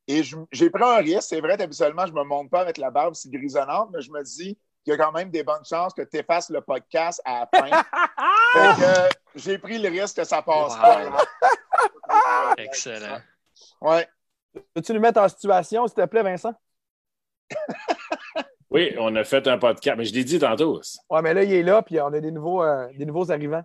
Et 0.09 0.23
j'ai 0.51 0.71
pris 0.71 0.83
un 0.83 0.97
risque. 0.97 1.29
C'est 1.29 1.41
vrai, 1.41 1.61
habituellement, 1.61 2.07
je 2.07 2.13
ne 2.13 2.19
me 2.19 2.25
monte 2.25 2.51
pas 2.51 2.61
avec 2.63 2.79
la 2.79 2.91
barbe 2.91 3.15
si 3.15 3.31
grisonnante, 3.31 3.91
mais 3.93 4.01
je 4.01 4.11
me 4.11 4.23
dis 4.23 4.59
qu'il 4.85 4.93
y 4.93 4.95
a 4.95 4.99
quand 5.03 5.13
même 5.13 5.31
des 5.31 5.43
bonnes 5.43 5.65
chances 5.65 5.95
que 5.95 6.03
tu 6.03 6.19
effaces 6.19 6.51
le 6.51 6.61
podcast 6.61 7.21
à 7.25 7.47
la 7.53 7.61
fin. 7.61 7.83
fait 8.77 8.83
que 8.83 9.41
j'ai 9.41 9.59
pris 9.59 9.79
le 9.79 9.89
risque 9.89 10.17
que 10.17 10.25
ça 10.25 10.43
passe 10.43 10.75
Wow. 10.75 10.81
pas. 10.81 12.55
Excellent. 12.59 13.19
Ouais. 13.81 14.07
Peux-tu 14.75 14.93
nous 14.93 15.01
mettre 15.01 15.21
en 15.21 15.29
situation, 15.29 15.87
s'il 15.89 15.97
te 15.97 16.07
plaît, 16.07 16.23
Vincent? 16.23 16.55
Oui, 18.71 18.95
on 18.99 19.15
a 19.17 19.25
fait 19.25 19.47
un 19.47 19.59
podcast, 19.59 19.97
mais 19.97 20.05
je 20.05 20.13
l'ai 20.15 20.25
dit 20.25 20.39
tantôt. 20.39 20.81
Ouais, 21.11 21.23
mais 21.23 21.33
là, 21.35 21.43
il 21.45 21.53
est 21.53 21.63
là, 21.63 21.83
puis 21.83 22.01
on 22.01 22.07
a 22.13 22.21
des 22.21 22.31
nouveaux, 22.33 22.63
euh, 22.63 22.89
des 22.97 23.07
nouveaux 23.07 23.31
arrivants. 23.31 23.63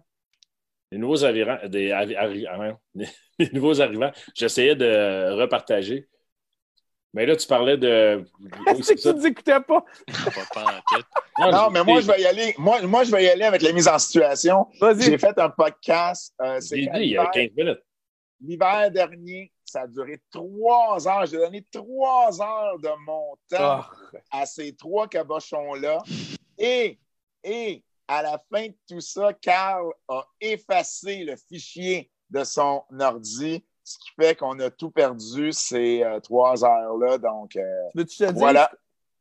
Les 0.92 0.98
nouveaux 0.98 1.24
arrivants, 1.26 1.58
des, 1.68 1.90
arri- 1.90 2.16
arri- 2.18 2.48
ah, 2.48 2.78
les 3.40 3.50
nouveaux 3.54 3.82
arrivants, 3.82 4.12
j'essayais 4.36 4.76
de 4.76 5.32
repartager. 5.40 6.08
Mais 7.14 7.26
là, 7.26 7.36
tu 7.36 7.48
parlais 7.48 7.78
de. 7.78 8.24
C'est 8.84 8.96
que 8.96 9.02
ça. 9.02 9.14
tu 9.14 9.20
n'écoutais 9.20 9.60
pas? 9.62 9.84
Pas. 10.54 11.52
Non, 11.52 11.70
mais 11.72 11.84
moi, 11.84 12.02
je 12.02 12.08
vais 12.08 12.22
y 12.22 12.26
aller. 12.26 12.54
Moi, 12.58 12.82
moi, 12.84 13.04
je 13.04 13.12
vais 13.12 13.24
y 13.26 13.30
aller 13.30 13.46
avec 13.46 13.62
la 13.62 13.72
mise 13.72 13.88
en 13.88 13.98
situation. 13.98 14.68
Vas-y. 14.80 15.02
J'ai 15.04 15.18
fait 15.18 15.38
un 15.40 15.50
podcast. 15.50 16.34
euh, 16.42 16.60
J'ai 16.62 16.76
dit 16.82 16.90
il 16.94 17.10
y 17.12 17.18
a 17.18 17.24
l'hiver- 17.24 17.32
15 17.32 17.50
minutes. 17.58 17.80
L'hiver 18.42 18.92
dernier, 18.92 19.52
ça 19.66 19.82
a 19.82 19.88
duré 19.88 20.22
trois 20.32 21.08
heures. 21.08 21.26
J'ai 21.26 21.38
donné 21.38 21.66
trois 21.72 22.42
heures 22.42 22.80
de 22.80 22.90
mon 23.06 23.36
temps 23.50 23.82
Ah. 23.82 23.90
à 24.32 24.46
ces 24.46 24.76
trois 24.76 25.08
cabochons-là. 25.08 25.98
Et, 26.58 27.00
et 27.44 27.84
à 28.08 28.22
la 28.22 28.42
fin 28.54 28.68
de 28.68 28.76
tout 28.88 29.02
ça, 29.02 29.34
Carl 29.34 29.92
a 30.08 30.26
effacé 30.40 31.24
le 31.24 31.36
fichier 31.36 32.10
de 32.30 32.44
son 32.44 32.84
ordi, 33.00 33.66
ce 33.90 33.98
qui 33.98 34.10
fait 34.20 34.36
qu'on 34.36 34.60
a 34.60 34.70
tout 34.70 34.92
perdu 34.92 35.52
ces 35.52 36.04
euh, 36.04 36.20
trois 36.20 36.64
heures-là. 36.64 37.18
Donc, 37.18 37.56
euh, 37.56 37.62
Tu 37.92 37.98
veux 37.98 38.04
que 38.06 38.12
je 38.12 38.26
te 38.26 38.34
Voilà. 38.34 38.70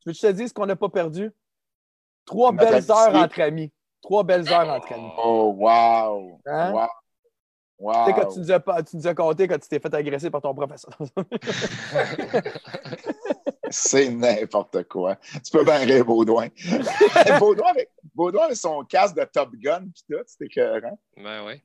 tu 0.02 0.08
veux 0.10 0.12
je 0.12 0.20
te 0.20 0.26
dise 0.32 0.52
qu'on 0.52 0.66
n'a 0.66 0.76
pas 0.76 0.90
perdu? 0.90 1.32
Trois 2.26 2.52
Notre 2.52 2.64
belles 2.64 2.74
amitié. 2.74 2.94
heures 2.94 3.14
entre 3.16 3.40
amis. 3.40 3.72
Trois 4.02 4.24
belles 4.24 4.46
heures 4.52 4.68
entre 4.68 4.92
amis. 4.92 5.10
oh, 5.16 5.54
wow! 5.56 6.40
Hein? 6.44 6.72
Wow! 6.72 6.86
Wow! 7.78 7.94
Tu 7.94 8.12
sais, 8.12 8.20
quand 8.20 8.28
tu 8.32 8.38
nous, 8.40 8.50
as, 8.52 8.60
pas- 8.60 8.82
tu 8.82 8.96
nous 8.96 9.06
as 9.06 9.14
compté 9.14 9.48
quand 9.48 9.58
tu 9.58 9.68
t'es 9.68 9.78
fait 9.80 9.94
agresser 9.94 10.28
par 10.30 10.42
ton 10.42 10.52
professeur. 10.54 10.90
C'est 13.70 14.08
n'importe 14.10 14.84
quoi. 14.88 15.16
Tu 15.44 15.50
peux 15.52 15.64
bien 15.64 15.78
rire 15.78 16.04
Baudouin. 16.04 16.48
Baudouin, 17.38 17.68
avec, 17.70 17.90
Baudouin 18.14 18.44
avec 18.44 18.56
son 18.56 18.82
casque 18.84 19.16
de 19.16 19.24
Top 19.24 19.50
Gun 19.56 19.84
pis 19.94 20.04
tout, 20.10 20.16
c'était 20.26 20.46
écœurant. 20.46 20.98
Ben 21.16 21.44
oui. 21.46 21.60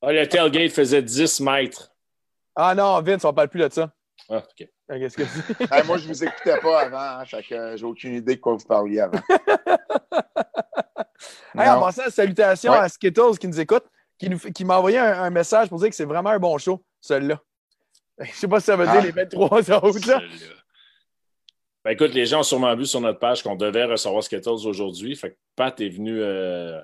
Ah, 0.00 0.12
le 0.12 0.26
tailgate 0.28 0.70
faisait 0.70 1.02
10 1.02 1.40
mètres. 1.40 1.92
Ah 2.60 2.74
non, 2.74 3.00
Vince, 3.02 3.24
on 3.24 3.32
parle 3.32 3.48
plus 3.48 3.60
de 3.60 3.72
ça. 3.72 3.90
Ah, 4.28 4.38
OK. 4.38 4.68
Ah, 4.90 4.98
Qu'est-ce 4.98 5.16
que 5.16 5.22
tu 5.22 5.28
dis? 5.64 5.66
Hey, 5.72 5.84
moi, 5.86 5.96
je 5.98 6.08
vous 6.08 6.24
écoutais 6.24 6.58
pas 6.60 6.80
avant, 6.80 7.20
hein, 7.20 7.24
fait 7.24 7.42
que 7.42 7.54
euh, 7.54 7.76
j'ai 7.76 7.84
aucune 7.84 8.14
idée 8.14 8.36
de 8.36 8.40
quoi 8.40 8.54
vous 8.56 8.66
parliez 8.66 9.00
avant. 9.00 9.20
Hey, 11.56 11.68
en 11.70 11.80
passant, 11.80 12.08
salutations 12.10 12.72
Ouais. 12.72 12.78
à 12.78 12.88
Skittles 12.88 13.38
qui 13.40 13.48
nous 13.48 13.58
écoute, 13.60 13.84
qui, 14.18 14.28
nous, 14.30 14.38
fait- 14.38 14.52
qui 14.52 14.64
m'a 14.64 14.78
envoyé 14.78 14.98
un, 14.98 15.22
un 15.22 15.30
message 15.30 15.68
pour 15.68 15.78
dire 15.78 15.88
que 15.88 15.94
c'est 15.94 16.04
vraiment 16.04 16.30
un 16.30 16.38
bon 16.38 16.56
show, 16.58 16.84
celui-là. 17.00 17.40
Je 18.20 18.32
sais 18.32 18.48
pas 18.48 18.60
si 18.60 18.66
ça 18.66 18.76
veut 18.76 18.84
dire 18.84 18.94
Ah. 18.98 19.00
les 19.00 19.10
23 19.12 19.70
autres. 19.84 20.08
Là. 20.08 20.20
Ben, 21.84 21.90
écoute, 21.92 22.12
les 22.14 22.26
gens 22.26 22.40
ont 22.40 22.44
sûrement 22.44 22.74
vu 22.76 22.86
sur 22.86 23.00
notre 23.00 23.18
page 23.18 23.42
qu'on 23.42 23.56
devait 23.56 23.84
recevoir 23.84 24.22
Skittles 24.22 24.48
aujourd'hui. 24.66 25.16
Fait 25.16 25.30
que 25.32 25.36
Pat 25.56 25.80
est 25.80 25.88
venu. 25.88 26.20
Euh, 26.20 26.80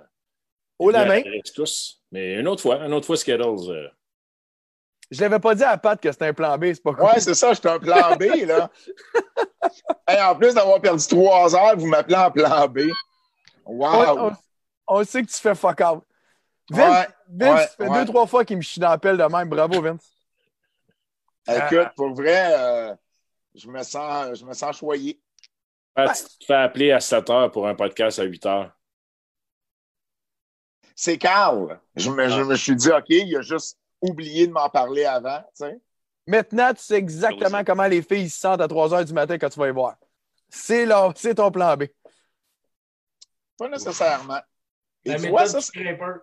Haut 0.79 0.91
la 0.91 1.05
main. 1.05 1.23
Mais 2.11 2.35
une 2.35 2.49
autre 2.49 2.63
fois, 2.63 2.79
une 2.85 2.93
autre 2.93 3.07
fois 3.07 3.17
Skittles. 3.17 3.43
euh, 3.71 3.89
Je 5.11 5.21
l'avais 5.21 5.39
pas 5.39 5.55
dit 5.55 5.63
à 5.65 5.77
Pat 5.79 6.01
que 6.01 6.11
c'était 6.11 6.27
un 6.27 6.33
plan 6.35 6.57
B, 6.59 6.65
c'est 6.75 6.83
pas 6.83 6.93
cool. 6.95 7.05
Ouais, 7.05 7.21
c'est 7.21 7.35
ça, 7.35 7.53
j'étais 7.53 7.69
un 7.69 7.79
plan 7.79 8.17
B, 8.17 8.23
là. 8.47 8.71
Hey, 10.07 10.21
en 10.23 10.35
plus 10.37 10.55
d'avoir 10.55 10.81
perdu 10.81 11.07
trois 11.07 11.55
heures, 11.57 11.77
vous 11.77 11.87
m'appelez 11.87 12.17
en 12.17 12.31
plan 12.31 12.69
B. 12.69 12.81
On, 13.65 13.75
Wow! 13.77 14.19
on- 14.31 14.33
on 14.87 15.05
sait 15.05 15.23
que 15.23 15.29
tu 15.31 15.39
fais 15.41 15.55
fuck 15.55 15.81
out. 15.81 16.05
Vince, 16.71 16.91
Ouais, 16.91 17.09
Vince, 17.29 17.59
ouais, 17.61 17.67
tu 17.69 17.75
fais 17.77 17.89
ouais. 17.89 17.99
deux, 18.01 18.05
trois 18.13 18.27
fois 18.27 18.45
qu'il 18.45 18.57
me 18.59 18.63
chie 18.63 18.81
dans 18.81 18.91
la 18.91 18.99
pelle 18.99 19.17
de 19.17 19.23
même. 19.25 19.49
Bravo, 19.49 19.81
Vince. 19.81 20.11
Écoute, 21.49 21.89
pour 21.97 22.13
vrai, 22.15 22.55
euh, 22.59 22.95
je, 23.55 23.69
me 23.69 23.83
sens, 23.83 24.39
je 24.39 24.45
me 24.45 24.53
sens 24.53 24.77
choyé. 24.79 25.21
Tu 25.97 26.05
te 26.41 26.45
fais 26.47 26.55
appeler 26.55 26.93
à 26.93 27.01
7 27.01 27.31
heures 27.31 27.51
pour 27.51 27.67
un 27.69 27.75
podcast 27.75 28.19
à 28.19 28.25
8 28.25 28.45
heures. 28.47 28.73
C'est 30.95 31.19
Carl. 31.19 31.81
Je 31.97 32.11
me, 32.11 32.29
je 32.29 32.43
me 32.43 32.55
suis 32.57 32.77
dit, 32.77 32.91
OK, 32.91 33.05
il 33.09 33.37
a 33.37 33.41
juste 33.43 33.79
oublié 34.09 34.47
de 34.47 34.53
m'en 34.53 34.69
parler 34.69 35.05
avant. 35.05 35.43
Maintenant, 36.27 36.73
tu 36.75 36.83
sais 36.83 36.95
exactement 36.97 37.65
comment 37.65 37.87
les 37.87 38.03
filles 38.03 38.31
se 38.31 38.41
sentent 38.41 38.61
à 38.61 38.69
3 38.69 38.89
h 38.91 39.05
du 39.05 39.13
matin 39.13 39.37
quand 39.39 39.49
tu 39.51 39.59
vas 39.59 39.67
les 39.67 39.73
voir. 39.73 39.97
C'est 40.49 40.87
là, 40.87 41.13
c'est 41.17 41.35
ton 41.35 41.51
plan 41.51 41.77
B. 41.77 41.85
Pas 43.59 43.69
nécessairement. 43.69 44.41
Et 45.05 45.11
La 45.11 45.17
vois, 45.19 45.43
méthode 45.43 45.49
ça, 45.49 45.59
du 45.59 45.65
scraper. 45.65 46.21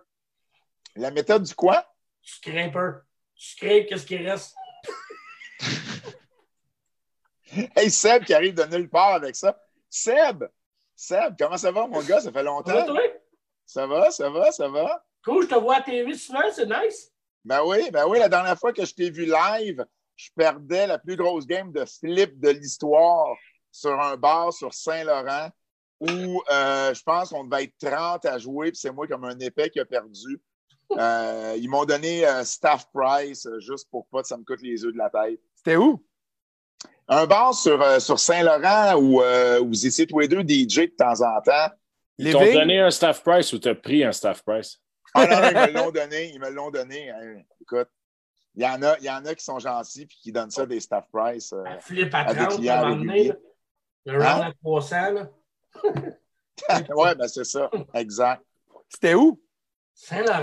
la 0.96 1.10
méthode 1.10 1.42
du 1.44 1.54
quoi? 1.54 1.86
Du 2.22 2.32
scraper. 2.32 2.98
Tu 3.34 3.46
scrapes, 3.50 3.86
qu'est-ce 3.88 4.06
qui 4.06 4.16
reste? 4.16 4.54
Hey, 7.76 7.90
Seb 7.90 8.24
qui 8.24 8.32
arrive 8.32 8.54
de 8.54 8.64
nulle 8.64 8.88
part 8.88 9.12
avec 9.14 9.36
ça. 9.36 9.60
Seb! 9.90 10.44
Seb, 10.96 11.34
comment 11.38 11.58
ça 11.58 11.70
va, 11.70 11.86
mon 11.86 12.00
gars? 12.02 12.20
Ça 12.20 12.32
fait 12.32 12.38
Ça 12.38 12.42
va, 12.42 12.42
longtemps. 12.42 12.86
toi? 12.86 13.00
Ça 13.66 13.86
va, 13.86 14.10
ça 14.10 14.30
va, 14.30 14.50
ça 14.52 14.68
va? 14.68 15.04
Cool, 15.22 15.44
je 15.44 15.48
te 15.48 15.54
vois 15.56 15.76
à 15.76 15.82
TV 15.82 16.14
souvent, 16.14 16.40
c'est 16.50 16.64
nice. 16.66 17.11
Ben 17.44 17.60
oui, 17.64 17.90
ben 17.90 18.06
oui, 18.08 18.18
la 18.18 18.28
dernière 18.28 18.58
fois 18.58 18.72
que 18.72 18.84
je 18.84 18.94
t'ai 18.94 19.10
vu 19.10 19.26
live, 19.26 19.84
je 20.16 20.28
perdais 20.36 20.86
la 20.86 20.98
plus 20.98 21.16
grosse 21.16 21.46
game 21.46 21.72
de 21.72 21.84
flip 21.84 22.38
de 22.38 22.50
l'histoire 22.50 23.34
sur 23.70 23.98
un 24.00 24.16
bar 24.16 24.52
sur 24.52 24.72
Saint-Laurent 24.72 25.50
où 26.00 26.42
euh, 26.50 26.92
je 26.92 27.02
pense 27.02 27.30
qu'on 27.30 27.44
devait 27.44 27.64
être 27.64 27.78
30 27.78 28.26
à 28.26 28.38
jouer, 28.38 28.72
puis 28.72 28.80
c'est 28.80 28.92
moi 28.92 29.06
comme 29.06 29.24
un 29.24 29.38
épais 29.38 29.70
qui 29.70 29.78
a 29.78 29.84
perdu. 29.84 30.40
Euh, 30.98 31.54
ils 31.56 31.70
m'ont 31.70 31.84
donné 31.84 32.26
euh, 32.26 32.44
staff 32.44 32.86
price 32.92 33.46
euh, 33.46 33.58
juste 33.60 33.88
pour 33.90 34.06
pas 34.08 34.22
que 34.22 34.28
ça 34.28 34.36
me 34.36 34.44
coûte 34.44 34.60
les 34.62 34.84
œufs 34.84 34.92
de 34.92 34.98
la 34.98 35.08
tête. 35.08 35.40
C'était 35.54 35.76
où? 35.76 36.04
Un 37.08 37.26
bar 37.26 37.54
sur, 37.54 37.80
euh, 37.80 37.98
sur 37.98 38.18
Saint-Laurent 38.18 38.96
où 38.96 39.22
euh, 39.22 39.60
vous 39.60 39.86
étiez 39.86 40.06
tous 40.06 40.18
les 40.18 40.28
deux 40.28 40.42
DJ 40.42 40.80
de 40.80 40.94
temps 40.96 41.20
en 41.20 41.40
temps. 41.40 41.70
Ils 42.18 42.32
t'ont 42.32 42.52
donné 42.52 42.80
un 42.80 42.90
staff 42.90 43.22
price 43.22 43.52
ou 43.52 43.58
t'as 43.58 43.74
pris 43.74 44.04
un 44.04 44.12
staff 44.12 44.42
price? 44.42 44.81
Ah 45.14 45.26
non, 45.26 45.48
ils 45.68 45.72
me 45.72 45.78
l'ont 45.78 45.90
donné, 45.90 46.30
ils 46.32 46.40
me 46.40 46.50
l'ont 46.50 46.70
donné. 46.70 47.10
Hein, 47.10 47.42
écoute, 47.60 47.88
il 48.54 48.62
y, 48.62 48.66
en 48.66 48.82
a, 48.82 48.98
il 48.98 49.04
y 49.04 49.10
en 49.10 49.24
a 49.24 49.34
qui 49.34 49.44
sont 49.44 49.58
gentils 49.58 50.02
et 50.02 50.06
qui 50.06 50.30
donnent 50.32 50.50
ça 50.50 50.66
des 50.66 50.80
staff 50.80 51.06
price. 51.12 51.52
euh. 51.52 51.64
Un 51.66 51.78
flip 51.78 52.14
à 52.14 52.20
À 52.20 52.34
des 52.34 52.40
30, 52.40 52.54
clients 52.56 52.74
à 52.74 52.78
un 52.78 52.82
moment 52.90 52.96
donné, 52.96 53.12
réguliers. 53.12 53.28
là. 53.28 53.34
Le 54.04 54.12
round 54.18 54.42
Hein? 54.42 54.48
à 54.48 54.52
300, 54.62 54.96
là. 55.12 55.28
ouais, 56.96 57.14
ben 57.14 57.28
c'est 57.28 57.44
ça, 57.44 57.70
exact. 57.94 58.42
C'était 58.88 59.14
où? 59.14 59.40
Saint-Laurent. 59.94 60.40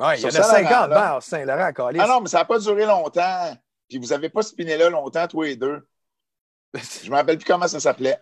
Ouais, 0.00 0.18
il 0.18 0.22
y 0.22 0.24
en 0.24 0.28
a 0.28 0.30
Sur 0.30 0.44
Saint-Laurent, 0.44 0.52
50 0.70 0.70
là. 0.70 0.88
bars, 0.88 1.22
Saint-Laurent, 1.22 1.72
Calis. 1.72 1.98
Ah 2.02 2.06
non, 2.06 2.20
mais 2.20 2.28
ça 2.28 2.38
n'a 2.38 2.44
pas 2.44 2.58
duré 2.58 2.86
longtemps. 2.86 3.56
Puis 3.88 3.98
vous 3.98 4.06
n'avez 4.08 4.28
pas 4.28 4.42
spiné 4.42 4.76
là 4.76 4.88
longtemps, 4.90 5.26
tous 5.28 5.42
les 5.42 5.56
deux. 5.56 5.86
Je 6.74 7.06
ne 7.06 7.10
me 7.10 7.16
rappelle 7.16 7.36
plus 7.38 7.44
comment 7.46 7.68
ça 7.68 7.80
s'appelait. 7.80 8.18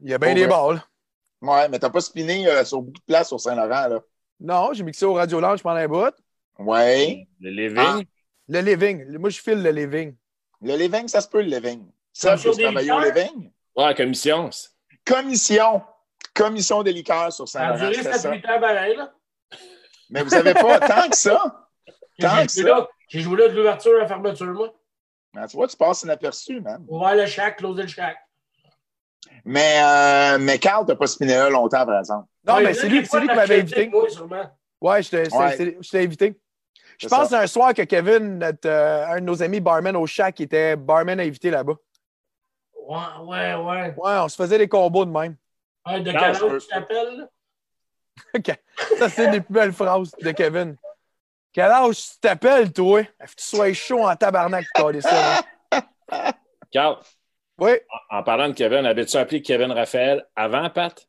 Il 0.00 0.08
y 0.10 0.14
a 0.14 0.18
bien 0.18 0.28
Pour 0.30 0.34
des 0.36 0.46
là. 0.46 0.84
Ouais, 1.42 1.68
mais 1.68 1.78
tu 1.78 1.84
n'as 1.86 1.90
pas 1.90 2.00
spiné 2.00 2.46
euh, 2.48 2.64
sur 2.64 2.78
beaucoup 2.82 2.98
de 2.98 3.04
places 3.06 3.28
sur 3.28 3.40
Saint-Laurent, 3.40 3.88
là. 3.88 4.00
Non, 4.40 4.72
j'ai 4.72 4.82
mixé 4.82 5.04
au 5.04 5.14
Radio 5.14 5.38
Lounge 5.38 5.62
pendant 5.62 5.76
un 5.76 5.88
bout. 5.88 6.14
Ouais. 6.58 7.26
Le 7.40 7.50
Living? 7.50 7.78
Ah. 7.78 8.00
Le 8.48 8.60
living. 8.60 9.16
Moi, 9.18 9.30
je 9.30 9.40
file 9.40 9.62
le 9.62 9.70
living. 9.70 10.16
Le 10.60 10.76
living, 10.76 11.06
ça 11.06 11.20
se 11.20 11.28
peut, 11.28 11.40
le 11.40 11.48
living. 11.48 11.86
Ça, 12.12 12.34
des 12.34 12.50
travailler 12.62 12.90
au 12.90 13.00
living. 13.00 13.52
Ouais, 13.76 13.94
commission. 13.94 14.50
Commission. 15.06 15.82
Commission 16.34 16.82
des 16.82 16.92
liqueurs 16.92 17.32
sur 17.32 17.48
Saint-Laurent. 17.48 17.78
duré 17.78 17.94
c'était 17.94 18.18
ça. 18.18 18.30
7-8 18.30 18.56
ans 18.56 18.60
pareil, 18.60 18.96
là. 18.96 19.12
Mais 20.10 20.22
vous 20.22 20.30
n'avez 20.30 20.54
pas 20.54 20.80
tant 20.80 21.08
que 21.08 21.16
ça. 21.16 21.66
Tant 22.20 22.36
J'ai 22.36 22.46
que 22.46 22.52
joué 22.52 22.62
ça. 22.62 22.68
là. 22.68 22.88
J'ai 23.08 23.20
joué 23.20 23.36
là 23.38 23.48
de 23.48 23.54
l'ouverture 23.56 23.94
à 23.96 23.98
la 24.00 24.06
fermeture, 24.08 24.46
moi. 24.46 24.74
Ben, 25.32 25.46
tu 25.46 25.56
vois, 25.56 25.68
tu 25.68 25.76
passes 25.76 26.02
inaperçu, 26.02 26.60
man. 26.60 26.84
Ouvert 26.88 27.14
le 27.14 27.26
shack, 27.26 27.58
closer 27.58 27.82
le 27.82 27.88
shack. 27.88 28.16
Mais, 29.44 29.80
euh, 29.82 30.38
mais 30.38 30.58
Carl, 30.58 30.84
tu 30.84 30.90
n'as 30.92 30.96
pas 30.96 31.06
spiné 31.06 31.34
là 31.34 31.48
longtemps, 31.50 31.84
par 31.86 31.98
exemple. 31.98 32.26
Non, 32.46 32.54
Ouais, 32.56 32.64
mais 32.64 32.74
c'est 32.74 32.88
lui, 32.88 33.00
lui 33.00 33.08
qui 33.08 33.16
m'avait 33.26 33.60
invité. 33.60 33.88
Moi, 33.88 34.08
sûrement. 34.08 34.56
Ouais, 34.80 35.02
je 35.02 35.10
t'ai 35.10 35.34
Ouais. 35.34 36.02
invité. 36.04 36.40
Je 36.98 37.08
pense 37.08 37.30
ça. 37.30 37.40
un 37.40 37.46
soir 37.46 37.72
que 37.74 37.82
Kevin, 37.82 38.38
notre, 38.38 38.68
euh, 38.68 39.06
un 39.06 39.16
de 39.16 39.24
nos 39.24 39.42
amis 39.42 39.60
barman 39.60 39.96
au 39.96 40.06
Shack, 40.06 40.34
qui 40.36 40.42
était 40.42 40.76
barman 40.76 41.18
invité 41.20 41.50
là-bas. 41.50 41.74
Ouais, 42.86 42.96
ouais, 43.22 43.54
ouais. 43.54 43.94
Ouais, 43.96 44.12
on 44.18 44.28
se 44.28 44.36
faisait 44.36 44.58
des 44.58 44.68
combos 44.68 45.04
de 45.04 45.10
même. 45.10 45.36
Ouais, 45.86 46.00
de 46.00 46.10
âge 46.10 46.38
tu 46.60 46.66
t'appelles, 46.68 47.16
là? 47.18 47.26
Ok. 48.34 48.54
Ça, 48.98 49.08
c'est 49.08 49.24
une 49.24 49.30
des 49.30 49.40
plus 49.40 49.54
belles 49.54 49.72
phrases 49.72 50.10
de 50.20 50.30
Kevin. 50.32 50.76
Quel 51.52 51.70
âge 51.70 51.96
tu 52.12 52.20
t'appelles, 52.20 52.72
toi? 52.72 53.02
Faut 53.02 53.26
que 53.26 53.30
tu 53.36 53.44
sois 53.44 53.72
chaud 53.72 54.06
en 54.06 54.14
tabarnak 54.14 54.66
pour 54.74 54.84
coller 54.84 55.00
ça. 55.00 55.40
hein. 55.72 55.82
Oui. 57.60 57.72
en, 58.10 58.18
en 58.18 58.22
parlant 58.22 58.48
de 58.48 58.54
Kevin, 58.54 58.86
avais-tu 58.86 59.16
appelé 59.16 59.42
Kevin 59.42 59.70
Raphaël 59.72 60.26
avant, 60.34 60.68
Pat? 60.70 61.06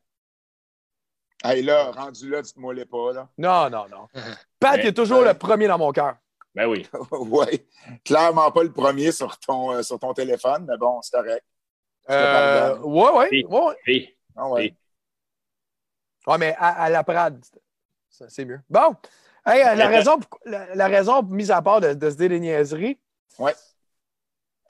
Hey, 1.44 1.62
là, 1.62 1.90
rendu 1.90 2.30
là, 2.30 2.42
tu 2.42 2.52
te 2.52 2.60
mollais 2.60 2.84
pas, 2.86 3.12
là. 3.12 3.28
Non, 3.38 3.68
non, 3.70 3.86
non. 3.88 4.08
Pat 4.60 4.76
Mais, 4.76 4.86
est 4.88 4.92
toujours 4.92 5.20
euh, 5.22 5.28
le 5.32 5.34
premier 5.34 5.66
dans 5.66 5.78
mon 5.78 5.90
cœur. 5.90 6.16
Ben 6.54 6.66
oui. 6.66 6.86
oui. 7.10 7.66
Clairement 8.04 8.50
pas 8.52 8.62
le 8.62 8.72
premier 8.72 9.10
sur 9.10 9.36
ton, 9.40 9.72
euh, 9.72 9.82
sur 9.82 9.98
ton 9.98 10.12
téléphone, 10.14 10.66
mais 10.68 10.76
bon, 10.76 11.00
c'est 11.02 11.16
correct. 11.16 11.44
te 12.06 12.12
Euh, 12.12 12.68
pardonne. 12.74 12.84
ouais, 12.92 13.10
ouais, 13.10 13.28
Oui. 13.32 13.44
ouais, 13.48 13.60
ouais. 13.66 13.76
Oui. 13.88 14.16
Ah 14.36 14.48
ouais. 14.50 14.60
Oui. 14.62 14.76
Ouais, 16.26 16.38
mais 16.38 16.54
à, 16.58 16.68
à 16.84 16.90
la 16.90 17.02
Prade, 17.02 17.42
ça, 18.08 18.26
c'est 18.28 18.44
mieux. 18.44 18.60
Bon. 18.70 18.94
Hey, 19.44 19.76
la, 19.76 19.88
raison, 19.88 20.20
la, 20.44 20.72
la 20.76 20.86
raison, 20.86 21.22
mise 21.24 21.50
à 21.50 21.60
part 21.60 21.80
de, 21.80 21.94
de 21.94 22.10
se 22.10 22.14
dire 22.14 22.28
des 22.28 22.38
niaiseries. 22.38 23.00
Ouais. 23.40 23.54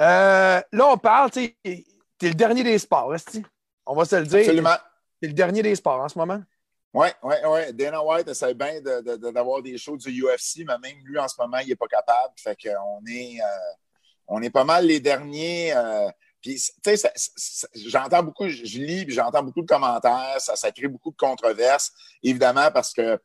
Euh, 0.00 0.60
là, 0.72 0.88
on 0.88 0.96
parle, 0.98 1.30
tu 1.30 1.54
t'es 1.62 1.84
le 2.28 2.34
dernier 2.34 2.62
des 2.64 2.78
sports, 2.78 3.14
esti. 3.14 3.42
On 3.86 3.94
va 3.94 4.04
se 4.04 4.16
le 4.16 4.26
dire. 4.26 4.38
Absolument. 4.40 4.76
T'es 5.20 5.28
le 5.28 5.32
dernier 5.34 5.62
des 5.62 5.74
sports 5.74 6.00
en 6.00 6.08
ce 6.08 6.18
moment? 6.18 6.42
Oui, 6.94 7.08
oui, 7.22 7.34
oui. 7.48 7.72
Dana 7.72 8.02
White 8.02 8.28
essaie 8.28 8.54
bien 8.54 8.80
de- 8.80 9.00
de- 9.00 9.16
de- 9.16 9.30
d'avoir 9.30 9.62
des 9.62 9.78
shows 9.78 9.96
du 9.96 10.10
UFC, 10.22 10.58
mais 10.66 10.78
même 10.78 10.98
lui, 11.04 11.18
en 11.18 11.26
ce 11.28 11.34
moment, 11.40 11.58
il 11.58 11.68
n'est 11.68 11.76
pas 11.76 11.86
capable. 11.86 12.34
Fait 12.36 12.56
qu'on 12.56 13.00
est, 13.06 13.40
euh, 13.40 13.72
on 14.28 14.42
est 14.42 14.50
pas 14.50 14.64
mal 14.64 14.86
les 14.86 15.00
derniers. 15.00 15.72
euh, 15.74 16.08
puis, 16.40 16.56
tu 16.84 16.96
sais, 16.96 17.12
j'entends 17.74 18.22
beaucoup, 18.24 18.48
je 18.48 18.64
je 18.64 18.78
lis, 18.78 19.04
puis 19.06 19.14
j'entends 19.14 19.42
beaucoup 19.44 19.62
de 19.62 19.66
commentaires. 19.66 20.36
Ça, 20.40 20.56
ça 20.56 20.70
crée 20.72 20.88
beaucoup 20.88 21.12
de 21.12 21.16
controverses, 21.16 21.92
évidemment, 22.22 22.70
parce 22.72 22.92
que 22.92 23.18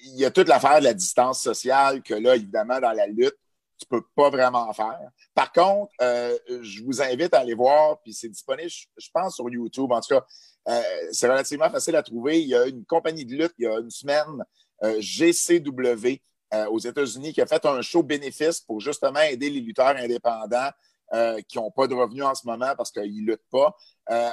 il 0.00 0.18
y 0.18 0.24
a 0.24 0.30
toute 0.30 0.48
l'affaire 0.48 0.78
de 0.80 0.84
la 0.84 0.94
distance 0.94 1.40
sociale 1.42 2.02
que 2.02 2.14
là, 2.14 2.34
évidemment, 2.36 2.78
dans 2.80 2.92
la 2.92 3.06
lutte, 3.06 3.36
tu 3.78 3.86
peux 3.86 4.02
pas 4.14 4.30
vraiment 4.30 4.72
faire. 4.72 4.98
Par 5.34 5.52
contre, 5.52 5.92
euh, 6.00 6.36
je 6.62 6.82
vous 6.84 7.00
invite 7.00 7.32
à 7.34 7.40
aller 7.40 7.54
voir, 7.54 8.00
puis 8.02 8.12
c'est 8.12 8.28
disponible, 8.28 8.68
je, 8.68 9.08
pense, 9.12 9.36
sur 9.36 9.48
YouTube. 9.48 9.92
En 9.92 10.00
tout 10.00 10.14
cas, 10.14 10.26
euh, 10.68 10.82
c'est 11.12 11.28
relativement 11.28 11.70
facile 11.70 11.96
à 11.96 12.02
trouver. 12.02 12.42
Il 12.42 12.48
y 12.48 12.54
a 12.54 12.66
une 12.66 12.84
compagnie 12.84 13.24
de 13.24 13.34
lutte, 13.34 13.54
il 13.58 13.64
y 13.64 13.66
a 13.66 13.78
une 13.78 13.90
semaine, 13.90 14.44
euh, 14.82 14.96
GCW, 15.00 16.20
euh, 16.54 16.66
aux 16.66 16.78
États-Unis, 16.78 17.32
qui 17.32 17.42
a 17.42 17.46
fait 17.46 17.64
un 17.66 17.82
show 17.82 18.02
bénéfice 18.02 18.60
pour 18.60 18.80
justement 18.80 19.20
aider 19.20 19.50
les 19.50 19.60
lutteurs 19.60 19.96
indépendants 19.96 20.70
euh, 21.12 21.40
qui 21.48 21.58
n'ont 21.58 21.70
pas 21.70 21.86
de 21.86 21.94
revenus 21.94 22.24
en 22.24 22.34
ce 22.34 22.46
moment 22.46 22.74
parce 22.76 22.90
qu'ils 22.90 23.22
ne 23.22 23.30
luttent 23.32 23.48
pas. 23.50 23.76
Euh, 24.10 24.30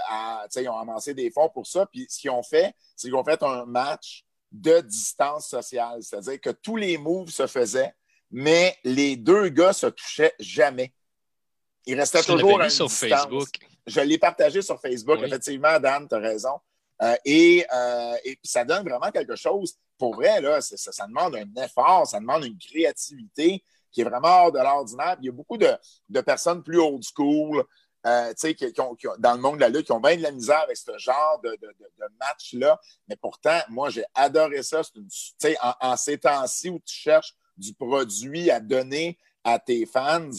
ils 0.55 0.69
ont 0.69 0.77
amassé 0.77 1.13
des 1.13 1.31
fonds 1.31 1.49
pour 1.49 1.67
ça. 1.67 1.85
Puis 1.85 2.05
ce 2.09 2.19
qu'ils 2.19 2.31
ont 2.31 2.43
fait, 2.43 2.73
c'est 2.95 3.07
qu'ils 3.07 3.15
ont 3.15 3.23
fait 3.23 3.41
un 3.43 3.65
match 3.65 4.25
de 4.51 4.79
distance 4.81 5.49
sociale. 5.49 6.01
C'est-à-dire 6.01 6.39
que 6.39 6.49
tous 6.49 6.75
les 6.75 6.97
moves 6.97 7.29
se 7.29 7.47
faisaient, 7.47 7.93
mais 8.31 8.77
les 8.83 9.15
deux 9.15 9.49
gars 9.49 9.73
se 9.73 9.87
touchaient 9.87 10.33
jamais. 10.39 10.93
Ils 11.85 11.99
restaient 11.99 12.23
toujours 12.23 12.59
à 12.61 12.65
une 12.65 12.69
sur 12.69 12.87
distance. 12.87 13.09
Facebook. 13.09 13.47
Je 13.85 13.99
l'ai 14.01 14.17
partagé 14.17 14.61
sur 14.61 14.79
Facebook. 14.81 15.19
Oui. 15.19 15.27
Effectivement, 15.27 15.79
Dan, 15.79 16.07
tu 16.07 16.15
as 16.15 16.19
raison. 16.19 16.59
Euh, 17.01 17.15
et, 17.25 17.65
euh, 17.73 18.15
et 18.23 18.39
ça 18.43 18.63
donne 18.63 18.87
vraiment 18.87 19.11
quelque 19.11 19.35
chose. 19.35 19.75
Pour 19.97 20.15
vrai, 20.15 20.41
là, 20.41 20.61
ça, 20.61 20.75
ça 20.91 21.05
demande 21.07 21.35
un 21.35 21.63
effort, 21.63 22.07
ça 22.07 22.19
demande 22.19 22.45
une 22.45 22.57
créativité 22.57 23.63
qui 23.91 24.01
est 24.01 24.03
vraiment 24.03 24.27
hors 24.45 24.51
de 24.51 24.59
l'ordinaire. 24.59 25.15
Il 25.21 25.25
y 25.25 25.29
a 25.29 25.31
beaucoup 25.31 25.57
de, 25.57 25.69
de 26.09 26.21
personnes 26.21 26.63
plus 26.63 26.79
old 26.79 27.03
school, 27.03 27.63
euh, 28.07 28.33
qui, 28.33 28.55
qui 28.55 28.81
ont, 28.81 28.95
qui 28.95 29.07
ont- 29.07 29.15
dans 29.19 29.33
le 29.33 29.39
monde 29.39 29.55
de 29.55 29.61
la 29.61 29.69
lutte, 29.69 29.85
qui 29.85 29.91
ont 29.91 29.99
bien 29.99 30.15
de 30.17 30.21
la 30.21 30.31
misère 30.31 30.59
avec 30.61 30.77
ce 30.77 30.97
genre 30.97 31.39
de, 31.43 31.49
de- 31.51 31.55
de- 31.79 31.91
de 31.99 32.05
match-là. 32.19 32.79
Mais 33.07 33.15
pourtant, 33.15 33.59
moi, 33.69 33.89
j'ai 33.89 34.05
adoré 34.13 34.63
ça. 34.63 34.81
Une- 34.95 35.07
en 35.81 35.95
ces 35.97 36.17
temps-ci 36.17 36.69
où 36.69 36.79
tu 36.79 36.93
cherches 36.95 37.33
du 37.57 37.73
produit 37.73 38.49
à 38.51 38.59
donner 38.59 39.17
à 39.43 39.59
tes 39.59 39.85
fans, 39.85 40.29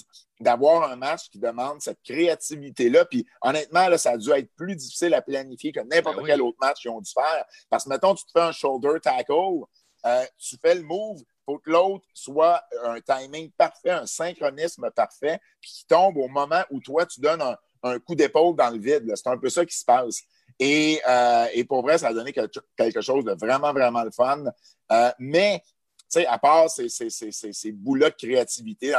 d'avoir 0.40 0.90
un 0.90 0.96
match 0.96 1.30
qui 1.30 1.38
demande 1.38 1.80
cette 1.80 2.02
créativité-là. 2.02 3.04
Puis 3.04 3.26
honnêtement, 3.40 3.88
là, 3.88 3.96
ça 3.96 4.12
a 4.12 4.16
dû 4.16 4.30
être 4.32 4.50
plus 4.56 4.76
difficile 4.76 5.14
à 5.14 5.22
planifier 5.22 5.72
que 5.72 5.80
n'importe 5.80 6.16
Ben 6.16 6.22
oui. 6.22 6.28
quel 6.28 6.42
autre 6.42 6.58
match 6.60 6.82
qu'ils 6.82 6.90
ont 6.90 7.00
dû 7.00 7.10
faire. 7.12 7.44
Parce 7.70 7.84
que, 7.84 7.90
mettons, 7.90 8.14
tu 8.14 8.24
te 8.24 8.30
fais 8.32 8.44
un 8.44 8.52
shoulder 8.52 9.00
tackle, 9.00 9.64
euh, 10.04 10.24
tu 10.38 10.56
fais 10.60 10.74
le 10.74 10.82
move, 10.82 11.20
il 11.20 11.52
faut 11.52 11.58
que 11.58 11.70
l'autre 11.70 12.04
soit 12.12 12.62
un 12.84 13.00
timing 13.00 13.50
parfait, 13.52 13.90
un 13.90 14.06
synchronisme 14.06 14.90
parfait, 14.90 15.40
puis 15.60 15.70
qui 15.70 15.86
tombe 15.86 16.16
au 16.16 16.28
moment 16.28 16.62
où 16.70 16.80
toi, 16.80 17.06
tu 17.06 17.20
donnes 17.20 17.42
un, 17.42 17.56
un 17.82 17.98
coup 17.98 18.14
d'épaule 18.14 18.56
dans 18.56 18.70
le 18.70 18.78
vide. 18.78 19.10
C'est 19.14 19.28
un 19.28 19.38
peu 19.38 19.48
ça 19.48 19.64
qui 19.64 19.76
se 19.76 19.84
passe. 19.84 20.22
Et, 20.58 21.00
euh, 21.06 21.46
et 21.52 21.64
pour 21.64 21.82
vrai, 21.82 21.98
ça 21.98 22.08
a 22.08 22.14
donné 22.14 22.32
quelque 22.32 23.00
chose 23.00 23.24
de 23.24 23.32
vraiment, 23.32 23.72
vraiment 23.72 24.02
le 24.02 24.10
fun. 24.10 24.44
Euh, 24.92 25.10
mais, 25.18 25.62
sais, 26.08 26.26
à 26.26 26.38
part 26.38 26.70
ces, 26.70 26.88
ces, 26.88 27.10
ces, 27.10 27.72
de 27.72 28.08
créativité 28.10 28.92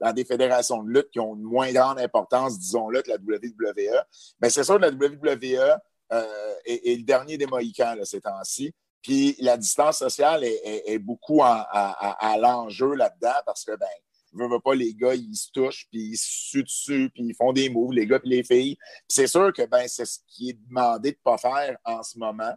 dans 0.00 0.12
des, 0.12 0.24
fédérations 0.24 0.82
de 0.82 0.90
lutte 0.90 1.10
qui 1.10 1.20
ont 1.20 1.34
une 1.34 1.42
moins 1.42 1.72
grande 1.72 1.98
importance, 1.98 2.58
disons-le, 2.58 3.02
que 3.02 3.10
la 3.10 3.16
WWE. 3.16 4.04
Mais 4.40 4.50
c'est 4.50 4.64
sûr 4.64 4.76
que 4.76 4.82
la 4.82 4.90
WWE 4.90 5.78
euh, 6.12 6.54
est, 6.64 6.96
le 6.96 7.04
dernier 7.04 7.38
des 7.38 7.46
Mohicans 7.46 7.96
ces 8.04 8.20
temps-ci. 8.20 8.74
Puis 9.02 9.36
la 9.40 9.56
distance 9.56 9.98
sociale 9.98 10.44
est, 10.44 10.98
beaucoup 10.98 11.42
à, 11.42 12.36
l'enjeu 12.38 12.94
là-dedans 12.94 13.34
parce 13.44 13.64
que, 13.64 13.76
ben, 13.76 13.86
ne 14.32 14.46
veut 14.46 14.60
pas, 14.60 14.74
les 14.74 14.94
gars, 14.94 15.14
ils 15.14 15.34
se 15.34 15.50
touchent, 15.50 15.86
puis 15.90 16.10
ils 16.12 16.16
se 16.16 16.26
suent 16.26 16.62
dessus, 16.62 17.10
puis 17.12 17.24
ils 17.24 17.34
font 17.34 17.52
des 17.52 17.68
moves, 17.68 17.92
les 17.92 18.06
gars 18.06 18.18
puis 18.18 18.30
les 18.30 18.44
filles. 18.44 18.78
C'est 19.08 19.26
sûr 19.26 19.52
que 19.52 19.66
ben, 19.66 19.86
c'est 19.88 20.04
ce 20.04 20.20
qui 20.28 20.50
est 20.50 20.58
demandé 20.68 21.10
de 21.10 21.16
ne 21.16 21.22
pas 21.22 21.36
faire 21.36 21.76
en 21.84 22.02
ce 22.02 22.18
moment. 22.18 22.54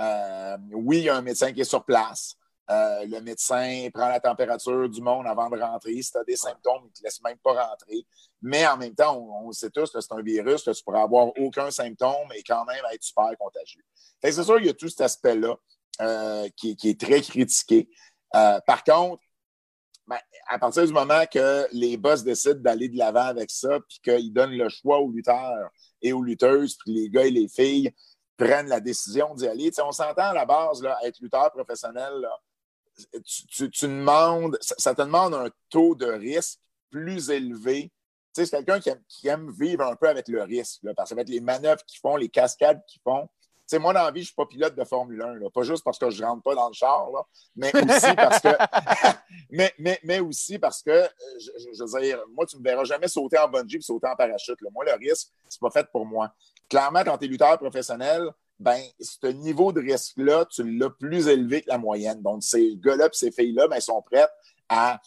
Euh, 0.00 0.56
oui, 0.72 0.98
il 0.98 1.04
y 1.04 1.08
a 1.08 1.16
un 1.16 1.22
médecin 1.22 1.52
qui 1.52 1.60
est 1.60 1.64
sur 1.64 1.84
place. 1.84 2.36
Euh, 2.70 3.04
le 3.06 3.20
médecin 3.20 3.88
prend 3.92 4.08
la 4.08 4.20
température 4.20 4.88
du 4.88 5.00
monde 5.00 5.26
avant 5.26 5.50
de 5.50 5.60
rentrer. 5.60 6.00
Si 6.00 6.12
tu 6.12 6.18
as 6.18 6.24
des 6.24 6.36
symptômes, 6.36 6.82
il 6.84 6.88
ne 6.88 6.92
te 6.92 7.02
laisse 7.02 7.20
même 7.22 7.38
pas 7.38 7.68
rentrer. 7.68 8.06
Mais 8.40 8.66
en 8.66 8.76
même 8.76 8.94
temps, 8.94 9.18
on, 9.18 9.50
sait 9.52 9.70
tous 9.70 9.90
que 9.90 10.00
c'est 10.00 10.12
un 10.12 10.22
virus, 10.22 10.62
que 10.62 10.70
tu 10.70 10.82
pourrais 10.84 11.02
avoir 11.02 11.28
aucun 11.38 11.70
symptôme 11.70 12.28
et 12.34 12.42
quand 12.42 12.64
même 12.64 12.82
être 12.92 13.02
super 13.02 13.30
contagieux. 13.38 13.84
C'est 14.22 14.32
sûr, 14.32 14.58
il 14.60 14.66
y 14.66 14.70
a 14.70 14.74
tout 14.74 14.88
cet 14.88 15.02
aspect-là 15.02 15.56
euh, 16.00 16.48
qui, 16.56 16.76
est 16.84 17.00
très 17.00 17.20
critiqué. 17.20 17.88
par 18.32 18.84
contre, 18.84 19.22
ben, 20.06 20.18
à 20.48 20.58
partir 20.58 20.84
du 20.84 20.92
moment 20.92 21.24
que 21.32 21.66
les 21.72 21.96
boss 21.96 22.24
décident 22.24 22.60
d'aller 22.60 22.88
de 22.88 22.98
l'avant 22.98 23.26
avec 23.26 23.50
ça, 23.50 23.78
puis 23.88 24.00
qu'ils 24.02 24.32
donnent 24.32 24.56
le 24.56 24.68
choix 24.68 24.98
aux 24.98 25.10
lutteurs 25.10 25.70
et 26.00 26.12
aux 26.12 26.22
lutteuses, 26.22 26.76
puis 26.76 26.92
les 26.92 27.10
gars 27.10 27.24
et 27.24 27.30
les 27.30 27.48
filles 27.48 27.92
prennent 28.36 28.68
la 28.68 28.80
décision 28.80 29.34
d'y 29.34 29.46
aller. 29.46 29.70
on 29.80 29.92
s'entend 29.92 30.30
à 30.30 30.32
la 30.32 30.44
base, 30.44 30.82
là, 30.82 30.98
être 31.04 31.20
lutteur 31.20 31.52
professionnel, 31.52 32.26
tu, 33.24 33.68
demandes, 33.88 34.58
ça, 34.60 34.94
te 34.94 35.02
demande 35.02 35.34
un 35.34 35.48
taux 35.70 35.94
de 35.94 36.06
risque 36.06 36.58
plus 36.90 37.30
élevé. 37.30 37.90
c'est 38.32 38.50
quelqu'un 38.50 38.80
qui 39.08 39.28
aime, 39.28 39.50
vivre 39.58 39.84
un 39.84 39.96
peu 39.96 40.08
avec 40.08 40.28
le 40.28 40.42
risque, 40.42 40.80
parce 40.96 41.08
que 41.08 41.08
ça 41.10 41.14
va 41.14 41.22
être 41.22 41.28
les 41.28 41.40
manœuvres 41.40 41.82
qu'ils 41.84 42.00
font, 42.00 42.16
les 42.16 42.28
cascades 42.28 42.82
qu'ils 42.86 43.02
font 43.02 43.28
moi, 43.78 43.92
dans 43.92 44.02
la 44.02 44.10
vie, 44.10 44.20
je 44.20 44.24
ne 44.24 44.26
suis 44.26 44.34
pas 44.34 44.46
pilote 44.46 44.74
de 44.74 44.84
Formule 44.84 45.22
1. 45.22 45.50
Pas 45.50 45.62
juste 45.62 45.84
parce 45.84 45.98
que 45.98 46.10
je 46.10 46.20
ne 46.22 46.26
rentre 46.26 46.42
pas 46.42 46.54
dans 46.54 46.68
le 46.68 46.74
char, 46.74 47.08
mais 47.56 47.72
aussi 47.74 48.14
parce 48.16 48.40
que. 48.40 48.48
mais, 50.04 50.20
aussi 50.20 50.58
parce 50.58 50.82
que, 50.82 51.08
je, 51.38 51.84
veux 51.84 52.00
dire, 52.00 52.18
moi, 52.34 52.46
tu 52.46 52.56
ne 52.56 52.60
me 52.60 52.64
verras 52.64 52.84
jamais 52.84 53.08
sauter 53.08 53.38
en 53.38 53.48
bungee 53.48 53.76
et 53.76 53.80
sauter 53.80 54.08
en 54.08 54.16
parachute. 54.16 54.58
Moi, 54.72 54.84
le 54.84 54.92
risque, 54.94 55.28
ce 55.48 55.56
n'est 55.56 55.68
pas 55.68 55.70
fait 55.70 55.86
pour 55.90 56.06
moi. 56.06 56.32
Clairement, 56.68 57.02
quand 57.04 57.18
tu 57.18 57.24
es 57.26 57.28
lutteur 57.28 57.58
professionnel, 57.58 58.30
ben, 58.58 58.80
ce 59.00 59.26
niveau 59.26 59.72
de 59.72 59.80
risque-là, 59.80 60.46
tu 60.46 60.78
l'as 60.78 60.90
plus 60.90 61.28
élevé 61.28 61.62
que 61.62 61.68
la 61.68 61.78
moyenne. 61.78 62.22
Donc, 62.22 62.42
ces 62.42 62.76
gars-là 62.76 63.06
et 63.06 63.10
ces 63.12 63.32
filles-là, 63.32 63.68
ben, 63.68 63.80
sont 63.80 64.02
prêts 64.02 64.28
à, 64.68 65.00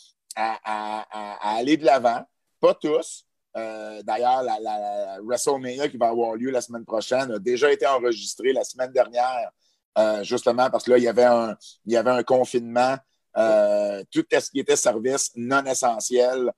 aller 1.42 1.78
de 1.78 1.86
l'avant. 1.86 2.26
Pas 2.60 2.74
tous, 2.74 3.26
euh, 3.58 4.02
d'ailleurs, 4.04 4.44
la, 4.44 5.20
WrestleMania 5.22 5.88
qui 5.88 5.98
va 5.98 6.10
avoir 6.10 6.36
lieu 6.36 6.52
la 6.52 6.62
semaine 6.62 6.86
prochaine 6.86 7.32
a 7.32 7.40
déjà 7.40 7.72
été 7.72 7.88
enregistrée 7.88 8.52
la 8.52 8.64
semaine 8.64 8.92
dernière, 8.92 9.50
euh, 9.98 10.24
justement 10.24 10.70
parce 10.70 10.84
que 10.84 10.92
là, 10.92 10.98
il 10.98 11.04
y 11.04 11.08
avait 11.08 11.24
un, 11.24 11.56
il 11.86 11.94
y 11.94 11.98
avait 11.98 12.12
un 12.12 12.24
confinement. 12.24 12.98
Euh, 13.38 14.04
tout 14.12 14.26
ce 14.32 14.52
qui 14.52 14.60
était 14.60 14.76
service 14.76 15.32
non 15.36 15.64
essentiel, 15.66 16.52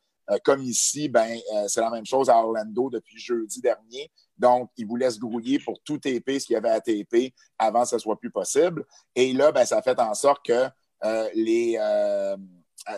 comme 0.44 0.62
ici, 0.62 1.08
ben, 1.08 1.40
c'est 1.68 1.80
la 1.80 1.90
même 1.90 2.06
chose 2.06 2.30
à 2.30 2.36
Orlando 2.36 2.90
depuis 2.90 3.18
jeudi 3.18 3.62
dernier. 3.62 4.12
Donc, 4.38 4.70
ils 4.78 4.86
voulaient 4.86 5.12
se 5.12 5.20
grouiller 5.20 5.60
pour 5.60 5.80
tout 5.84 5.98
TP, 5.98 6.40
ce 6.40 6.46
qu'il 6.46 6.54
y 6.54 6.58
avait 6.58 6.70
à 6.70 6.82
TP, 6.82 7.34
avant 7.58 7.82
que 7.82 7.90
ce 7.90 7.98
soit 7.98 8.20
plus 8.20 8.32
possible. 8.32 8.86
Et 9.16 9.34
là, 9.34 9.52
ben, 9.52 9.66
ça 9.66 9.82
fait 9.82 10.00
en 10.00 10.14
sorte 10.14 10.46
que 10.46 10.68
les. 11.34 11.74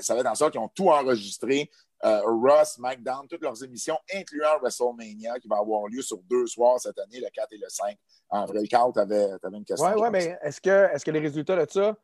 ça 0.02 0.16
fait 0.16 0.28
en 0.28 0.36
sorte 0.36 0.52
qu'ils 0.52 0.62
ont 0.62 0.70
tout 0.70 0.90
enregistré 0.90 1.70
euh, 2.06 2.22
Ross, 2.24 2.76
SmackDown, 2.76 3.28
toutes 3.28 3.42
leurs 3.42 3.62
émissions, 3.64 3.98
incluant 4.14 4.58
WrestleMania, 4.62 5.38
qui 5.40 5.48
va 5.48 5.58
avoir 5.58 5.88
lieu 5.88 6.02
sur 6.02 6.18
deux 6.30 6.48
soirs 6.48 6.80
cette 6.80 6.98
année, 6.98 7.20
le 7.20 7.28
4 7.34 7.52
et 7.52 7.58
le 7.58 7.68
5. 7.68 7.98
En 8.30 8.46
vrai, 8.46 8.66
Carl, 8.68 8.94
tu 8.94 9.00
avais, 9.00 9.28
une 9.52 9.66
question. 9.66 9.88
Oui, 9.88 9.94
oui, 9.98 10.08
mais 10.12 10.38
est-ce 10.42 10.62
que, 10.62 10.96
est 10.96 11.04
que 11.04 11.12
les 11.12 11.20
résultats 11.20 11.66
de 11.66 11.70
ça, 11.70 11.96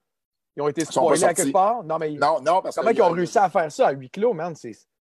ils 0.56 0.62
ont 0.62 0.68
été 0.68 0.84
spoilés 0.84 1.24
à 1.24 1.34
quelque 1.34 1.52
part? 1.52 1.84
Non, 1.84 1.98
mais 1.98 2.12
non, 2.12 2.42
non, 2.42 2.62
parce 2.62 2.76
comment 2.76 2.90
ils 2.90 3.02
ont 3.02 3.12
réussi 3.12 3.38
à 3.38 3.50
faire 3.50 3.72
ça 3.72 3.88
à 3.88 3.92
huis 3.92 4.10
clos, 4.10 4.34
man? 4.34 4.54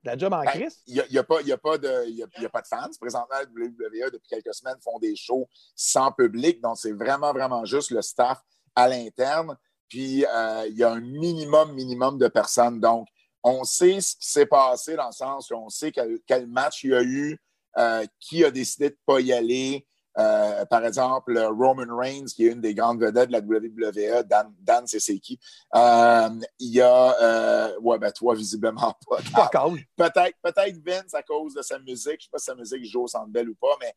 C'est 0.03 0.11
la 0.11 0.17
job 0.17 0.33
en 0.33 0.43
ben, 0.43 0.51
crise? 0.51 0.79
Il 0.87 1.05
n'y 1.11 1.19
a, 1.19 1.25
pas, 1.25 1.43
y 1.43 1.53
a, 1.53 1.59
pas 1.59 1.77
de, 1.77 2.09
y 2.09 2.23
a, 2.23 2.49
pas 2.49 2.63
de 2.63 2.67
fans. 2.67 2.89
Présentement, 2.99 3.37
la 3.37 3.43
WWE, 3.43 4.11
depuis 4.11 4.29
quelques 4.29 4.55
semaines, 4.55 4.79
font 4.83 4.99
des 4.99 5.15
shows 5.15 5.47
sans 5.75 6.11
public. 6.11 6.61
Donc, 6.63 6.79
c'est 6.79 6.93
vraiment, 6.93 7.33
vraiment 7.33 7.65
juste 7.65 7.91
le 7.91 8.01
staff 8.01 8.41
à 8.75 8.89
l'interne. 8.89 9.57
Puis, 9.89 10.25
euh, 10.25 10.67
il 10.69 10.79
y 10.79 10.85
a 10.85 10.93
un 10.93 11.01
minimum, 11.01 11.75
minimum 11.75 12.19
de 12.19 12.29
personnes. 12.29 12.81
Donc, 12.81 13.09
on 13.43 13.65
sait 13.65 14.01
ce 14.01 14.17
qui 14.17 14.29
s'est 14.29 14.47
passé 14.47 14.97
dans 14.97 15.07
le 15.07 15.13
sens 15.13 15.51
on 15.51 15.69
sait 15.69 15.93
quel, 15.93 16.47
match 16.47 16.85
il 16.85 16.91
y 16.91 16.95
a 16.95 17.03
eu, 17.03 17.39
euh, 17.79 18.07
qui 18.19 18.45
a 18.45 18.51
décidé 18.51 18.91
de 18.91 18.95
ne 18.95 19.15
pas 19.15 19.21
y 19.21 19.33
aller. 19.33 19.87
Euh, 20.21 20.65
par 20.67 20.85
exemple, 20.85 21.39
Roman 21.39 21.97
Reigns, 21.97 22.27
qui 22.27 22.47
est 22.47 22.53
une 22.53 22.61
des 22.61 22.75
grandes 22.75 23.01
vedettes 23.01 23.31
de 23.31 23.33
la 23.33 23.41
WWE, 23.41 24.23
Dan, 24.25 24.53
Dan 24.61 24.85
c'est 24.87 25.19
qui? 25.19 25.39
Euh, 25.75 26.29
il 26.59 26.75
y 26.75 26.81
a, 26.81 27.79
ouais, 27.81 27.99
ben 27.99 28.13
toi, 28.13 28.35
visiblement 28.35 28.95
pas. 29.09 29.51
Peut-être 29.97 30.37
peut 30.43 30.53
Vince 30.85 31.15
à 31.15 31.23
cause 31.23 31.55
de 31.55 31.63
sa 31.63 31.79
musique. 31.79 32.05
Je 32.05 32.11
ne 32.13 32.21
sais 32.21 32.29
pas 32.33 32.39
si 32.39 32.45
sa 32.47 32.55
musique 32.55 32.85
joue 32.85 33.05
au 33.05 33.09
Centre 33.09 33.29
Bell 33.29 33.49
ou 33.49 33.55
pas, 33.55 33.77
mais 33.81 33.95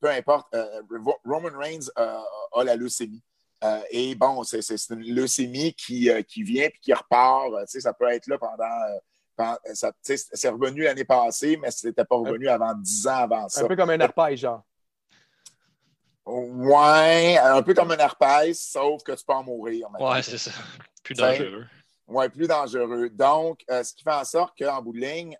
peu 0.00 0.10
importe. 0.10 0.54
Roman 1.24 1.56
Reigns 1.58 1.88
a 1.96 2.64
la 2.64 2.76
leucémie. 2.76 3.22
Euh, 3.64 3.80
et 3.90 4.14
bon, 4.14 4.44
c'est 4.44 4.60
une 4.90 5.14
leucémie 5.14 5.74
qui, 5.74 6.10
euh, 6.10 6.22
qui 6.22 6.42
vient 6.42 6.68
puis 6.68 6.80
qui 6.80 6.92
repart. 6.92 7.52
Euh, 7.52 7.64
ça 7.66 7.92
peut 7.92 8.08
être 8.08 8.26
là 8.28 8.38
pendant. 8.38 8.64
C'est 10.02 10.48
revenu 10.48 10.82
l'année 10.82 11.04
passée, 11.04 11.56
mais 11.56 11.70
ce 11.70 11.86
n'était 11.86 12.04
pas 12.04 12.16
revenu 12.16 12.48
avant 12.48 12.74
10 12.74 13.06
ans 13.06 13.16
avant 13.16 13.48
ça. 13.48 13.64
Un 13.64 13.68
peu 13.68 13.76
comme 13.76 13.90
un 13.90 14.00
herpès, 14.00 14.36
genre. 14.36 14.62
Ouais, 16.26 17.38
un 17.38 17.62
peu 17.62 17.72
comme 17.72 17.90
un 17.92 17.96
herpès, 17.96 18.52
sauf 18.52 19.02
que 19.02 19.12
tu 19.12 19.24
peux 19.24 19.32
en 19.32 19.44
mourir. 19.44 19.88
Ouais, 19.98 20.22
c'est 20.22 20.38
ça. 20.38 20.50
Plus 21.02 21.14
dangereux. 21.14 21.64
Oui, 22.06 22.28
plus 22.28 22.46
dangereux. 22.46 23.08
Donc, 23.10 23.64
ce 23.68 23.94
qui 23.94 24.02
fait 24.02 24.12
en 24.12 24.24
sorte 24.24 24.52
qu'en 24.58 24.82
bout 24.82 24.92
de 24.92 25.00
ligne, 25.00 25.36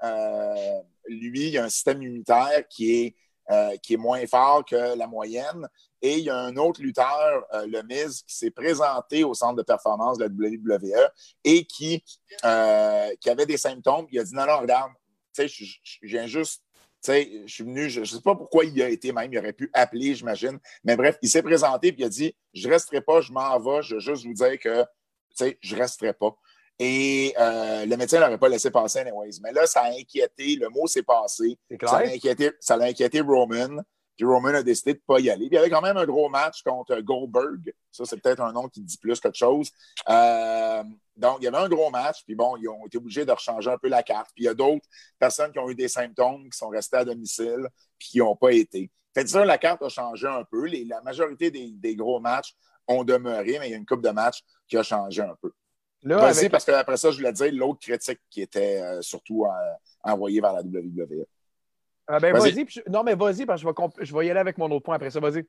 lui, 1.06 1.48
il 1.48 1.58
a 1.58 1.64
un 1.64 1.68
système 1.68 2.02
immunitaire 2.02 2.66
qui 2.68 3.04
est 3.04 3.16
euh, 3.50 3.76
qui 3.82 3.94
est 3.94 3.98
moins 3.98 4.26
fort 4.26 4.64
que 4.64 4.96
la 4.96 5.06
moyenne. 5.06 5.68
Et 6.02 6.18
il 6.18 6.24
y 6.24 6.30
a 6.30 6.36
un 6.36 6.56
autre 6.56 6.82
lutteur, 6.82 7.44
euh, 7.54 7.66
le 7.66 7.82
Miz, 7.82 8.22
qui 8.22 8.36
s'est 8.36 8.50
présenté 8.50 9.24
au 9.24 9.34
centre 9.34 9.56
de 9.56 9.62
performance 9.62 10.18
de 10.18 10.24
la 10.24 10.30
WWE 10.30 11.08
et 11.44 11.64
qui, 11.64 12.04
euh, 12.44 13.08
qui 13.20 13.30
avait 13.30 13.46
des 13.46 13.56
symptômes. 13.56 14.06
Il 14.12 14.20
a 14.20 14.24
dit 14.24 14.34
Non, 14.34 14.46
non, 14.46 14.60
regarde, 14.60 14.92
je, 15.36 15.64
viens 16.02 16.26
juste 16.26 16.62
je 17.06 17.44
suis 17.46 17.64
venu, 17.64 17.88
je 17.88 18.00
ne 18.00 18.04
sais 18.04 18.20
pas 18.20 18.34
pourquoi 18.34 18.64
il 18.64 18.82
a 18.82 18.88
été 18.88 19.12
même, 19.12 19.32
il 19.32 19.38
aurait 19.38 19.52
pu 19.52 19.70
appeler, 19.72 20.14
j'imagine. 20.14 20.58
Mais 20.84 20.96
bref, 20.96 21.16
il 21.22 21.28
s'est 21.28 21.42
présenté 21.42 21.88
et 21.88 21.94
il 21.96 22.04
a 22.04 22.08
dit 22.08 22.34
Je 22.52 22.68
ne 22.68 22.72
resterai 22.72 23.00
pas, 23.00 23.20
je 23.20 23.32
m'en 23.32 23.58
vais, 23.58 23.82
je 23.82 23.94
veux 23.94 24.00
juste 24.00 24.26
vous 24.26 24.34
dire 24.34 24.58
que 24.58 24.84
je 25.38 25.74
ne 25.74 25.80
resterai 25.80 26.12
pas. 26.12 26.36
Et 26.78 27.34
euh, 27.38 27.86
le 27.86 27.96
médecin 27.96 28.18
ne 28.18 28.24
l'aurait 28.24 28.38
pas 28.38 28.48
laissé 28.48 28.70
passer 28.70 29.00
anyways. 29.00 29.40
Mais 29.42 29.52
là, 29.52 29.66
ça 29.66 29.82
a 29.82 29.90
inquiété, 29.90 30.56
le 30.56 30.68
mot 30.68 30.86
s'est 30.86 31.02
passé. 31.02 31.58
Ça 31.82 31.98
a, 31.98 32.06
inquiété, 32.06 32.52
ça 32.60 32.74
a 32.74 32.84
inquiété 32.84 33.20
Roman. 33.20 33.82
Puis 34.16 34.26
Roman 34.26 34.48
a 34.48 34.62
décidé 34.62 34.94
de 34.94 34.98
ne 34.98 35.14
pas 35.14 35.20
y 35.20 35.30
aller. 35.30 35.46
Puis 35.46 35.54
il 35.54 35.54
y 35.54 35.58
avait 35.58 35.70
quand 35.70 35.80
même 35.80 35.96
un 35.96 36.06
gros 36.06 36.28
match 36.28 36.62
contre 36.62 37.00
Goldberg. 37.00 37.72
Ça, 37.90 38.04
c'est 38.04 38.20
peut-être 38.20 38.40
un 38.40 38.52
nom 38.52 38.68
qui 38.68 38.80
dit 38.80 38.98
plus 38.98 39.18
qu'autre 39.20 39.38
chose. 39.38 39.70
Euh, 40.08 40.82
donc, 41.16 41.38
il 41.40 41.44
y 41.44 41.48
avait 41.48 41.58
un 41.58 41.68
gros 41.68 41.90
match. 41.90 42.24
Puis 42.24 42.34
bon, 42.34 42.56
ils 42.56 42.68
ont 42.68 42.86
été 42.86 42.98
obligés 42.98 43.24
de 43.24 43.32
rechanger 43.32 43.70
un 43.70 43.78
peu 43.78 43.88
la 43.88 44.02
carte. 44.02 44.30
Puis 44.34 44.44
il 44.44 44.46
y 44.46 44.48
a 44.48 44.54
d'autres 44.54 44.86
personnes 45.18 45.52
qui 45.52 45.58
ont 45.58 45.70
eu 45.70 45.74
des 45.74 45.88
symptômes, 45.88 46.48
qui 46.50 46.58
sont 46.58 46.68
restées 46.68 46.96
à 46.96 47.04
domicile, 47.04 47.68
puis 47.98 48.08
qui 48.08 48.18
n'ont 48.18 48.36
pas 48.36 48.52
été. 48.52 48.90
Fait 49.14 49.28
ça, 49.28 49.44
la 49.44 49.58
carte 49.58 49.82
a 49.82 49.88
changé 49.88 50.26
un 50.26 50.44
peu. 50.44 50.66
la 50.66 51.00
majorité 51.02 51.50
des, 51.50 51.70
des, 51.72 51.96
gros 51.96 52.20
matchs 52.20 52.54
ont 52.86 53.04
demeuré, 53.04 53.58
mais 53.58 53.68
il 53.68 53.70
y 53.70 53.74
a 53.74 53.76
une 53.76 53.86
coupe 53.86 54.02
de 54.02 54.10
matchs 54.10 54.42
qui 54.68 54.76
a 54.76 54.82
changé 54.82 55.22
un 55.22 55.36
peu. 55.40 55.52
Vas-y, 56.04 56.48
parce 56.48 56.64
qu'après 56.64 56.96
ça, 56.96 57.10
je 57.10 57.16
voulais 57.16 57.32
dire 57.32 57.52
l'autre 57.52 57.80
critique 57.80 58.20
qui 58.30 58.42
était 58.42 58.80
euh, 58.80 59.02
surtout 59.02 59.44
euh, 59.44 59.50
envoyée 60.02 60.40
vers 60.40 60.52
la 60.52 60.62
WWE. 60.62 61.26
Ah 62.06 62.18
ben 62.18 62.32
vas-y. 62.32 62.66
non, 62.88 63.02
mais 63.02 63.14
vas-y, 63.14 63.44
parce 63.44 63.62
que 63.62 63.68
je 63.68 63.72
vais, 63.72 64.04
je 64.06 64.14
vais 64.14 64.26
y 64.26 64.30
aller 64.30 64.40
avec 64.40 64.56
mon 64.56 64.70
autre 64.70 64.84
point 64.84 64.94
après 64.94 65.10
ça. 65.10 65.20
Vas-y. 65.20 65.44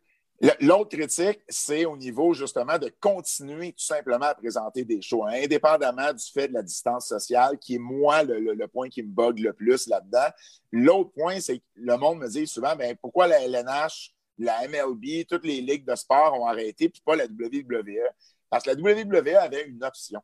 L'autre 0.61 0.95
critique, 0.95 1.41
c'est 1.49 1.85
au 1.85 1.97
niveau 1.97 2.33
justement 2.33 2.77
de 2.77 2.89
continuer 3.01 3.73
tout 3.73 3.83
simplement 3.83 4.27
à 4.27 4.35
présenter 4.35 4.85
des 4.85 5.01
shows, 5.01 5.25
hein, 5.25 5.33
indépendamment 5.43 6.13
du 6.13 6.25
fait 6.31 6.47
de 6.47 6.53
la 6.53 6.61
distance 6.61 7.07
sociale, 7.07 7.57
qui 7.59 7.75
est 7.75 7.79
moi 7.79 8.23
le, 8.23 8.67
point 8.67 8.87
qui 8.87 9.03
me 9.03 9.09
bug 9.09 9.39
le 9.39 9.51
plus 9.51 9.87
là-dedans. 9.87 10.27
L'autre 10.71 11.11
point, 11.11 11.41
c'est 11.41 11.59
que 11.59 11.63
le 11.75 11.97
monde 11.97 12.19
me 12.19 12.29
dit 12.29 12.47
souvent 12.47 12.73
ben, 12.77 12.95
pourquoi 13.01 13.27
la 13.27 13.41
LNH, 13.41 14.13
la 14.37 14.65
MLB, 14.67 15.25
toutes 15.29 15.45
les 15.45 15.59
ligues 15.59 15.85
de 15.85 15.95
sport 15.95 16.33
ont 16.39 16.45
arrêté, 16.45 16.87
puis 16.87 17.01
pas 17.05 17.17
la 17.17 17.25
WWE? 17.25 18.07
Parce 18.49 18.63
que 18.63 18.71
la 18.71 18.75
WWE 18.75 19.35
avait 19.37 19.65
une 19.65 19.83
option. 19.83 20.21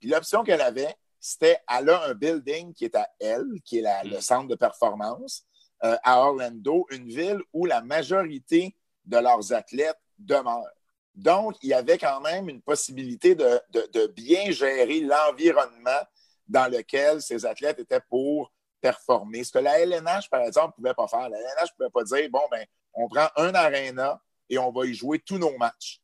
Puis 0.00 0.08
l'option 0.08 0.44
qu'elle 0.44 0.60
avait, 0.60 0.94
c'était 1.20 1.58
elle 1.68 1.90
a 1.90 2.04
un 2.04 2.14
building 2.14 2.72
qui 2.72 2.84
est 2.84 2.94
à 2.94 3.08
elle, 3.20 3.46
qui 3.64 3.78
est 3.78 4.04
le 4.04 4.18
mm. 4.18 4.20
centre 4.20 4.48
de 4.48 4.54
performance 4.54 5.44
euh, 5.84 5.96
à 6.02 6.20
Orlando, 6.20 6.86
une 6.90 7.08
ville 7.08 7.40
où 7.52 7.64
la 7.64 7.80
majorité 7.82 8.76
de 9.04 9.18
leurs 9.18 9.52
athlètes 9.52 9.98
demeurent. 10.18 10.72
Donc, 11.14 11.56
il 11.62 11.70
y 11.70 11.74
avait 11.74 11.98
quand 11.98 12.20
même 12.20 12.48
une 12.48 12.62
possibilité 12.62 13.34
de, 13.34 14.06
bien 14.14 14.50
gérer 14.52 15.00
l'environnement 15.00 16.00
dans 16.46 16.70
lequel 16.70 17.20
ces 17.20 17.44
athlètes 17.44 17.80
étaient 17.80 18.00
pour 18.08 18.52
performer. 18.80 19.42
Ce 19.42 19.50
que 19.50 19.58
la 19.58 19.80
LNH, 19.80 20.30
par 20.30 20.42
exemple, 20.42 20.74
ne 20.78 20.82
pouvait 20.82 20.94
pas 20.94 21.08
faire. 21.08 21.28
La 21.28 21.38
LNH 21.38 21.70
ne 21.72 21.76
pouvait 21.76 21.90
pas 21.90 22.04
dire, 22.04 22.28
bon, 22.30 22.42
ben, 22.50 22.64
on 22.94 23.08
prend 23.08 23.28
un 23.36 23.52
aréna 23.54 24.20
et 24.48 24.58
on 24.58 24.70
va 24.70 24.86
y 24.86 24.94
jouer 24.94 25.18
tous 25.18 25.38
nos 25.38 25.56
matchs. 25.58 26.00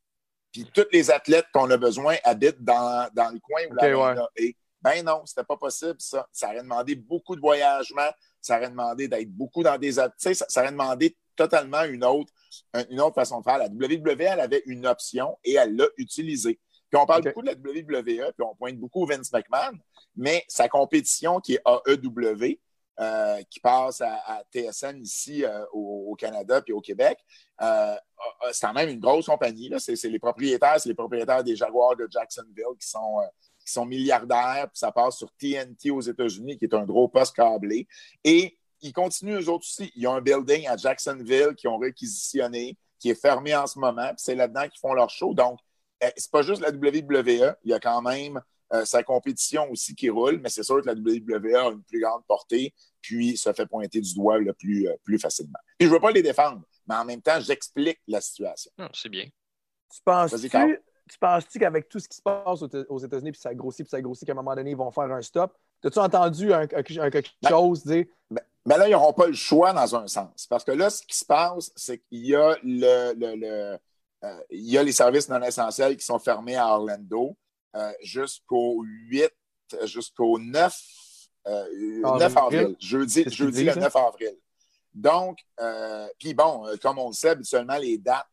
Puis 0.63 0.71
tous 0.73 0.87
les 0.91 1.11
athlètes 1.11 1.45
qu'on 1.53 1.69
a 1.71 1.77
besoin 1.77 2.15
habitent 2.23 2.63
dans, 2.63 3.09
dans 3.13 3.29
le 3.33 3.39
coin 3.39 3.61
où 3.69 3.73
Ok, 3.73 3.81
l'aréna 3.81 4.27
est. 4.35 4.55
Ben 4.81 5.03
non, 5.03 5.25
c'était 5.25 5.43
pas 5.43 5.57
possible, 5.57 5.95
ça. 5.99 6.27
Ça 6.31 6.47
aurait 6.49 6.61
demandé 6.61 6.95
beaucoup 6.95 7.35
de 7.35 7.41
voyagement, 7.41 8.09
ça 8.39 8.57
aurait 8.57 8.69
demandé 8.69 9.07
d'être 9.07 9.31
beaucoup 9.31 9.63
dans 9.63 9.77
des... 9.77 9.97
at- 9.99 10.09
Tu 10.09 10.15
sais, 10.19 10.33
ça, 10.35 10.45
ça 10.47 10.61
aurait 10.61 10.71
demandé 10.71 11.17
totalement 11.35 11.83
une 11.83 12.03
autre, 12.05 12.31
une 12.89 13.01
autre 13.01 13.15
façon 13.15 13.39
de 13.39 13.43
faire. 13.43 13.57
La 13.57 13.65
WWE, 13.67 14.21
elle 14.21 14.39
avait 14.39 14.61
une 14.67 14.85
option 14.85 15.37
et 15.43 15.53
elle 15.55 15.75
l'a 15.75 15.87
utilisée. 15.97 16.59
Puis 16.89 17.01
on 17.01 17.05
parle 17.07 17.23
beaucoup 17.23 17.41
de 17.41 17.47
la 17.47 17.53
WWE, 17.55 18.31
puis 18.37 18.47
on 18.47 18.55
pointe 18.55 18.77
beaucoup 18.77 19.05
Vince 19.07 19.31
McMahon, 19.33 19.73
mais 20.15 20.45
sa 20.47 20.69
compétition 20.69 21.39
qui 21.39 21.55
est 21.55 21.61
AEW, 21.65 22.59
euh, 22.99 23.41
qui 23.49 23.59
passe 23.59 24.01
à, 24.01 24.43
TSN 24.53 25.01
ici 25.01 25.43
euh, 25.43 25.65
au, 25.73 26.15
Canada 26.17 26.61
puis 26.61 26.73
au 26.73 26.81
Québec, 26.81 27.17
euh, 27.61 27.65
a- 27.65 27.97
a- 28.47 28.53
c'est 28.53 28.65
quand 28.65 28.73
même 28.73 28.89
une 28.89 28.99
grosse 28.99 29.25
compagnie. 29.25 29.71
C'est 29.79 30.01
les 30.05 30.19
propriétaires, 30.19 30.79
c'est 30.79 30.89
les 30.89 30.95
propriétaires 30.95 31.43
des 31.43 31.55
Jaguars 31.55 31.95
de 31.95 32.07
Jacksonville 32.09 32.77
qui 32.79 32.87
sont, 32.87 33.17
qui 33.65 33.71
sont 33.71 33.85
milliardaires, 33.85 34.67
puis 34.69 34.79
ça 34.79 34.91
passe 34.91 35.17
sur 35.17 35.31
TNT 35.33 35.91
aux 35.91 36.01
États-Unis, 36.01 36.57
qui 36.57 36.65
est 36.65 36.73
un 36.73 36.85
gros 36.85 37.07
poste 37.07 37.35
câblé. 37.35 37.87
Et 38.23 38.57
ils 38.81 38.93
continuent, 38.93 39.41
eux 39.41 39.49
autres 39.49 39.65
aussi. 39.65 39.91
Ils 39.95 40.07
ont 40.07 40.13
un 40.13 40.21
building 40.21 40.67
à 40.67 40.77
Jacksonville 40.77 41.55
qu'ils 41.55 41.69
ont 41.69 41.77
réquisitionné, 41.77 42.77
qui 42.99 43.09
est 43.09 43.19
fermé 43.19 43.55
en 43.55 43.67
ce 43.67 43.79
moment, 43.79 44.07
puis 44.07 44.17
c'est 44.19 44.35
là-dedans 44.35 44.63
qu'ils 44.69 44.79
font 44.79 44.93
leur 44.93 45.09
show. 45.09 45.33
Donc, 45.33 45.59
euh, 46.03 46.09
c'est 46.15 46.31
pas 46.31 46.43
juste 46.43 46.61
la 46.61 46.69
WWE, 46.69 47.55
il 47.63 47.71
y 47.71 47.73
a 47.73 47.79
quand 47.79 48.01
même 48.01 48.41
euh, 48.73 48.83
sa 48.85 49.03
compétition 49.03 49.69
aussi 49.71 49.95
qui 49.95 50.09
roule, 50.09 50.39
mais 50.41 50.49
c'est 50.49 50.63
sûr 50.63 50.81
que 50.81 50.87
la 50.87 50.93
WWE 50.93 51.55
a 51.55 51.71
une 51.71 51.83
plus 51.83 51.99
grande 52.01 52.23
portée, 52.27 52.73
puis 53.01 53.37
se 53.37 53.53
fait 53.53 53.65
pointer 53.65 54.01
du 54.01 54.13
doigt 54.15 54.37
le 54.39 54.53
plus, 54.53 54.87
euh, 54.87 54.95
plus 55.03 55.19
facilement. 55.19 55.59
Puis 55.77 55.87
je 55.87 55.93
veux 55.93 55.99
pas 55.99 56.11
les 56.11 56.23
défendre, 56.23 56.61
mais 56.87 56.95
en 56.95 57.05
même 57.05 57.21
temps, 57.21 57.39
j'explique 57.39 57.99
la 58.07 58.21
situation. 58.21 58.71
Non, 58.77 58.89
c'est 58.93 59.09
bien. 59.09 59.25
Tu 59.93 60.01
penses-tu 60.03 60.49
tu 61.07 61.19
penses-tu 61.19 61.59
qu'avec 61.59 61.87
tout 61.87 61.99
ce 61.99 62.07
qui 62.07 62.17
se 62.17 62.21
passe 62.23 62.63
aux 62.89 62.97
États-Unis, 62.97 63.31
puis 63.31 63.39
ça 63.39 63.53
grossit, 63.53 63.85
puis 63.85 63.91
ça 63.91 64.01
grossit, 64.01 64.25
qu'à 64.25 64.31
un 64.31 64.35
moment 64.37 64.55
donné, 64.55 64.71
ils 64.71 64.75
vont 64.77 64.89
faire 64.89 65.03
un 65.11 65.21
stop? 65.21 65.55
As-tu 65.83 65.99
entendu 65.99 66.51
un, 66.51 66.61
un- 66.61 66.63
un- 66.63 66.81
quelque 67.11 67.29
Ben, 67.43 67.49
chose 67.49 67.83
dire? 67.85 68.05
Ben, 68.31 68.41
ben 68.65 68.77
là, 68.77 68.87
ils 68.87 68.91
n'auront 68.93 69.13
pas 69.13 69.27
le 69.27 69.33
choix 69.33 69.71
dans 69.71 69.95
un 69.95 70.07
sens. 70.07 70.47
Parce 70.47 70.63
que 70.63 70.71
là, 70.71 70.89
ce 70.89 71.03
qui 71.03 71.15
se 71.15 71.23
passe, 71.23 71.71
c'est 71.75 71.99
qu'il 71.99 72.25
y 72.25 72.35
a 72.35 72.57
le, 72.63 73.13
le- 73.13 73.35
le, 73.35 73.77
euh, 74.23 74.39
il 74.49 74.67
y 74.67 74.79
a 74.79 74.81
les 74.83 74.93
services 74.93 75.29
non 75.29 75.39
essentiels 75.43 75.95
qui 75.95 76.03
sont 76.03 76.17
fermés 76.17 76.55
à 76.55 76.69
Orlando 76.69 77.37
euh, 77.75 77.91
jusqu'au 78.01 78.83
8, 78.83 79.31
euh, 79.73 79.85
jusqu'au 79.85 80.39
9, 80.39 80.75
euh, 81.47 82.01
9 82.01 82.37
Avril. 82.37 82.75
Jeudi, 82.79 83.23
jeudi 83.29 83.63
le 83.63 83.71
disent, 83.73 83.83
9 83.83 83.95
avril. 83.95 84.35
Donc, 84.93 85.39
euh, 85.59 86.07
puis 86.19 86.33
bon, 86.33 86.65
comme 86.81 86.99
on 86.99 87.07
le 87.07 87.13
sait, 87.13 87.29
habituellement, 87.29 87.77
les 87.77 87.97
dates 87.97 88.27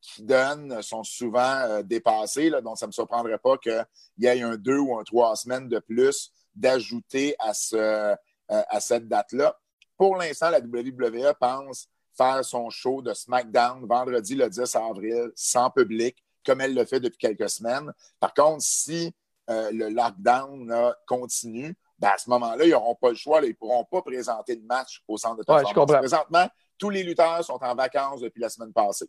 qui 0.00 0.22
donnent 0.22 0.80
sont 0.82 1.02
souvent 1.02 1.82
dépassées. 1.82 2.48
là. 2.48 2.60
donc, 2.60 2.78
ça 2.78 2.86
ne 2.86 2.88
me 2.88 2.92
surprendrait 2.92 3.38
pas 3.38 3.58
qu'il 3.58 3.84
y 4.18 4.26
ait 4.26 4.40
un 4.42 4.56
deux 4.56 4.78
ou 4.78 4.96
un 4.96 5.04
trois 5.04 5.34
semaines 5.36 5.68
de 5.68 5.78
plus 5.78 6.30
d'ajouter 6.54 7.34
à, 7.38 7.52
ce, 7.52 8.14
à 8.48 8.80
cette 8.80 9.08
date-là. 9.08 9.58
Pour 9.96 10.16
l'instant, 10.16 10.50
la 10.50 10.60
WWE 10.60 11.34
pense 11.38 11.88
faire 12.16 12.44
son 12.44 12.70
show 12.70 13.02
de 13.02 13.12
SmackDown 13.12 13.84
vendredi 13.86 14.34
le 14.34 14.48
10 14.48 14.76
avril 14.76 15.30
sans 15.34 15.70
public, 15.70 16.16
comme 16.46 16.60
elle 16.62 16.74
le 16.74 16.84
fait 16.84 17.00
depuis 17.00 17.18
quelques 17.18 17.50
semaines. 17.50 17.92
Par 18.20 18.32
contre, 18.32 18.62
si 18.62 19.12
euh, 19.50 19.70
le 19.72 19.88
lockdown 19.90 20.66
là, 20.68 20.96
continue, 21.06 21.76
ben, 21.98 22.08
à 22.08 22.18
ce 22.18 22.28
moment-là, 22.30 22.64
ils 22.64 22.70
n'auront 22.70 22.94
pas 22.94 23.10
le 23.10 23.14
choix. 23.16 23.40
là. 23.40 23.46
ils 23.46 23.50
ne 23.50 23.54
pourront 23.54 23.84
pas 23.84 24.02
présenter 24.02 24.56
de 24.56 24.64
match 24.64 25.02
au 25.08 25.16
centre 25.16 25.36
de 25.36 25.40
Ouais, 25.40 25.44
je 25.60 25.64
transformation. 25.64 25.80
comprends. 25.80 25.98
Présentement, 25.98 26.48
tous 26.78 26.90
les 26.90 27.02
lutteurs 27.02 27.44
sont 27.44 27.58
en 27.62 27.74
vacances 27.74 28.20
depuis 28.20 28.40
la 28.40 28.48
semaine 28.48 28.72
passée. 28.72 29.06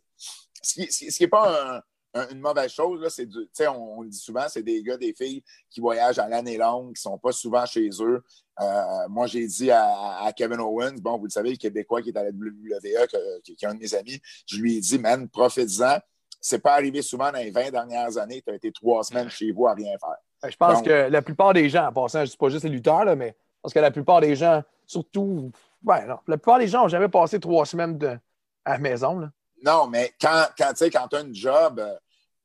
Ce 0.62 0.74
qui 0.74 1.22
n'est 1.22 1.28
pas 1.28 1.76
un- 1.76 1.82
un- 2.14 2.28
une 2.30 2.40
mauvaise 2.40 2.70
chose, 2.70 3.00
là, 3.02 3.10
c'est 3.10 3.28
on, 3.68 3.98
on 3.98 4.02
le 4.02 4.08
dit 4.08 4.16
souvent, 4.18 4.46
c'est 4.48 4.62
des 4.62 4.82
gars, 4.82 4.96
des 4.96 5.12
filles 5.12 5.44
qui 5.68 5.80
voyagent 5.80 6.18
à 6.18 6.26
l'année 6.28 6.56
longue, 6.56 6.94
qui 6.94 7.06
ne 7.06 7.10
sont 7.12 7.18
pas 7.18 7.32
souvent 7.32 7.66
chez 7.66 7.90
eux. 8.00 8.22
Euh, 8.60 9.08
moi, 9.08 9.26
j'ai 9.26 9.46
dit 9.46 9.70
à, 9.70 10.22
à 10.24 10.32
Kevin 10.32 10.60
Owens, 10.60 10.96
bon, 11.00 11.18
vous 11.18 11.24
le 11.26 11.30
savez, 11.30 11.50
le 11.50 11.56
Québécois 11.56 12.00
qui 12.00 12.08
est 12.08 12.16
à 12.16 12.22
la 12.24 12.30
WWE, 12.30 13.06
que- 13.06 13.40
qui, 13.42 13.54
qui 13.54 13.64
est 13.64 13.68
un 13.68 13.74
de 13.74 13.80
mes 13.80 13.94
amis, 13.94 14.18
je 14.46 14.56
lui 14.56 14.78
ai 14.78 14.80
dit, 14.80 14.98
man, 14.98 15.28
profite-en. 15.28 15.98
C'est 16.40 16.60
pas 16.60 16.74
arrivé 16.74 17.02
souvent 17.02 17.32
dans 17.32 17.38
les 17.38 17.50
20 17.50 17.70
dernières 17.70 18.16
années. 18.18 18.42
Tu 18.42 18.50
as 18.52 18.56
été 18.56 18.70
trois 18.72 19.02
semaines 19.02 19.28
chez 19.28 19.50
vous 19.52 19.66
à 19.66 19.74
rien 19.74 19.96
faire. 19.98 20.16
Ben, 20.42 20.50
Je 20.50 20.56
pense 20.56 20.74
Donc- 20.74 20.84
que 20.86 21.08
la 21.10 21.22
plupart 21.22 21.52
des 21.52 21.68
gens, 21.68 21.86
en 21.88 21.92
passant, 21.92 22.24
je 22.24 22.30
dis 22.30 22.36
pas 22.36 22.48
juste 22.48 22.64
les 22.64 22.70
lutteurs, 22.70 23.04
là, 23.04 23.16
mais 23.16 23.36
parce 23.60 23.74
que 23.74 23.80
la 23.80 23.90
plupart 23.90 24.20
des 24.20 24.36
gens, 24.36 24.62
surtout, 24.86 25.50
ben 25.82 26.06
non, 26.06 26.18
la 26.28 26.36
plupart 26.38 26.58
des 26.60 26.68
gens 26.68 26.82
n'ont 26.82 26.88
jamais 26.88 27.08
passé 27.08 27.40
trois 27.40 27.66
semaines 27.66 27.98
de- 27.98 28.16
à 28.64 28.72
la 28.72 28.78
maison. 28.78 29.18
Là. 29.18 29.30
Non, 29.64 29.88
mais 29.88 30.12
quand, 30.20 30.44
quand 30.56 30.72
tu 30.74 30.84
as 30.96 31.18
un 31.18 31.32
job 31.32 31.80
euh, 31.80 31.94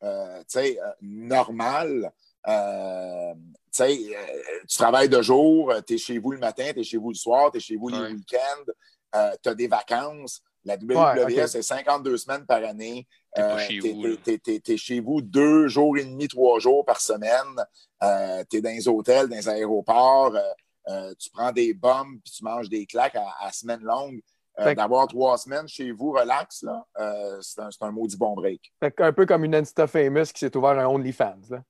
euh, 0.03 0.39
tu 0.39 0.45
sais, 0.47 0.79
euh, 0.81 0.89
normal, 1.01 2.11
euh, 2.47 3.33
tu 3.35 3.39
sais, 3.71 3.91
euh, 4.15 4.61
tu 4.67 4.77
travailles 4.77 5.09
de 5.09 5.21
jour, 5.21 5.73
tu 5.85 5.93
es 5.93 5.97
chez 5.97 6.17
vous 6.17 6.31
le 6.31 6.39
matin, 6.39 6.65
tu 6.73 6.79
es 6.79 6.83
chez 6.83 6.97
vous 6.97 7.09
le 7.09 7.15
soir, 7.15 7.51
tu 7.51 7.57
es 7.57 7.59
chez 7.61 7.75
vous 7.75 7.89
Ouais. 7.89 8.07
les 8.09 8.13
week-ends, 8.15 8.71
tu 9.41 9.49
as 9.49 9.55
des 9.55 9.67
vacances. 9.67 10.41
La 10.65 10.77
WWE, 10.77 11.25
Ouais, 11.25 11.41
ok. 11.41 11.47
c'est 11.47 11.61
52 11.61 12.17
semaines 12.17 12.45
par 12.45 12.63
année. 12.63 13.05
T'es 13.35 13.41
Euh, 13.41 13.57
chez 13.57 13.79
t'es- 13.79 13.93
t'es- 14.23 14.37
t'es- 14.37 14.59
t'es 14.59 14.77
chez 14.77 14.99
vous 14.99 15.21
deux 15.21 15.67
jours 15.67 15.97
et 15.97 16.03
demi, 16.05 16.27
trois 16.27 16.59
jours 16.59 16.85
par 16.85 17.01
semaine. 17.01 17.55
Euh, 18.03 18.43
tu 18.49 18.57
es 18.57 18.61
dans 18.61 18.69
les 18.69 18.87
hôtels, 18.87 19.27
dans 19.27 19.35
les 19.35 19.49
aéroports. 19.49 20.35
euh, 20.35 20.41
euh, 20.89 21.13
tu 21.17 21.29
prends 21.31 21.51
des 21.51 21.73
bombes 21.73 22.19
puis 22.23 22.33
tu 22.33 22.43
manges 22.43 22.69
des 22.69 22.85
claques 22.85 23.15
à, 23.15 23.25
à 23.39 23.51
semaine 23.51 23.81
longue. 23.81 24.19
Euh, 24.59 24.65
D'avoir 24.75 25.07
trois 25.07 25.37
semaines 25.39 25.67
chez 25.67 25.91
vous, 25.91 26.11
relax, 26.11 26.61
là, 26.61 26.85
euh, 26.99 27.39
c'est 27.41 27.59
un, 27.61 27.71
c'est 27.71 27.81
un 27.83 27.91
maudit 27.91 28.17
bon 28.17 28.35
break. 28.35 28.61
Fait 28.79 28.93
un 29.01 29.11
peu 29.11 29.25
comme 29.25 29.43
une 29.45 29.55
Insta 29.55 29.87
famous 29.87 30.25
qui 30.31 30.39
s'est 30.41 30.55
ouvert 30.55 30.77
un 30.77 30.85
OnlyFans. 30.85 31.39
Là. 31.49 31.63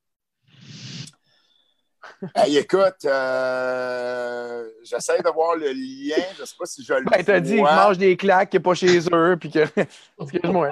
Hey, 2.36 2.58
écoute, 2.58 3.06
euh, 3.06 4.70
j'essaie 4.84 5.20
de 5.22 5.30
voir 5.30 5.56
le 5.56 5.68
lien. 5.68 6.22
Je 6.36 6.42
ne 6.42 6.46
sais 6.46 6.56
pas 6.58 6.66
si 6.66 6.84
je 6.84 6.94
le 6.94 7.06
Ben, 7.06 7.24
t'as 7.24 7.40
dit 7.40 7.54
qu'ils 7.56 7.64
mangent 7.64 7.98
des 7.98 8.18
claques, 8.18 8.54
n'est 8.54 8.60
pas 8.60 8.74
chez 8.74 9.00
eux, 9.12 9.38
puis 9.40 9.50
que. 9.52 9.60
Excuse-moi. 10.22 10.72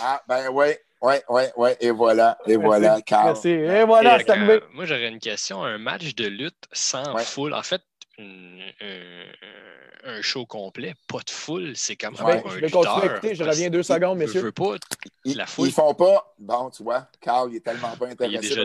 Ah, 0.00 0.22
ben 0.26 0.48
oui, 0.52 0.68
oui, 1.02 1.14
oui, 1.28 1.42
oui. 1.56 1.70
Et 1.80 1.90
voilà, 1.90 2.38
et 2.46 2.56
Merci, 2.56 2.64
voilà, 2.64 3.00
Carl. 3.02 3.26
Merci. 3.26 3.48
Et 3.50 3.84
voilà, 3.84 4.18
c'est 4.18 4.30
euh, 4.30 4.60
moi, 4.72 4.84
j'aurais 4.86 5.08
une 5.08 5.18
question. 5.18 5.62
Un 5.62 5.78
match 5.78 6.14
de 6.14 6.26
lutte 6.26 6.64
sans 6.72 7.14
Ouais. 7.14 7.22
foule, 7.24 7.52
en 7.54 7.62
fait, 7.62 7.82
une- 8.20 8.72
un, 8.80 10.16
un 10.16 10.22
show 10.22 10.46
complet, 10.46 10.94
pas 11.06 11.20
de 11.20 11.30
foule, 11.30 11.72
c'est 11.76 11.96
comme 11.96 12.16
Je 12.16 12.24
vais, 12.24 12.40
pour 12.40 12.50
un 12.50 12.54
je 12.54 12.60
vais 12.60 12.70
continuer 12.70 12.88
à 12.92 12.94
lutteur, 13.00 13.12
écouter. 13.16 13.34
Je 13.34 13.44
parce 13.44 13.56
reviens 13.56 13.70
deux 13.70 13.82
secondes, 13.82 14.18
je 14.18 14.24
messieurs. 14.24 14.40
veux 14.42 14.52
pas. 14.52 14.76
Ils, 15.24 15.36
La 15.36 15.46
foule. 15.46 15.68
ils 15.68 15.72
font 15.72 15.94
pas. 15.94 16.34
Bon, 16.38 16.70
tu 16.70 16.82
vois, 16.82 17.06
Carl, 17.20 17.50
il 17.52 17.56
est 17.56 17.60
tellement 17.60 17.96
pas 17.96 18.06
intéressé 18.08 18.46
Il 18.46 18.52
est 18.52 18.64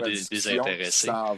désintéressé. 0.60 1.06
va. 1.08 1.34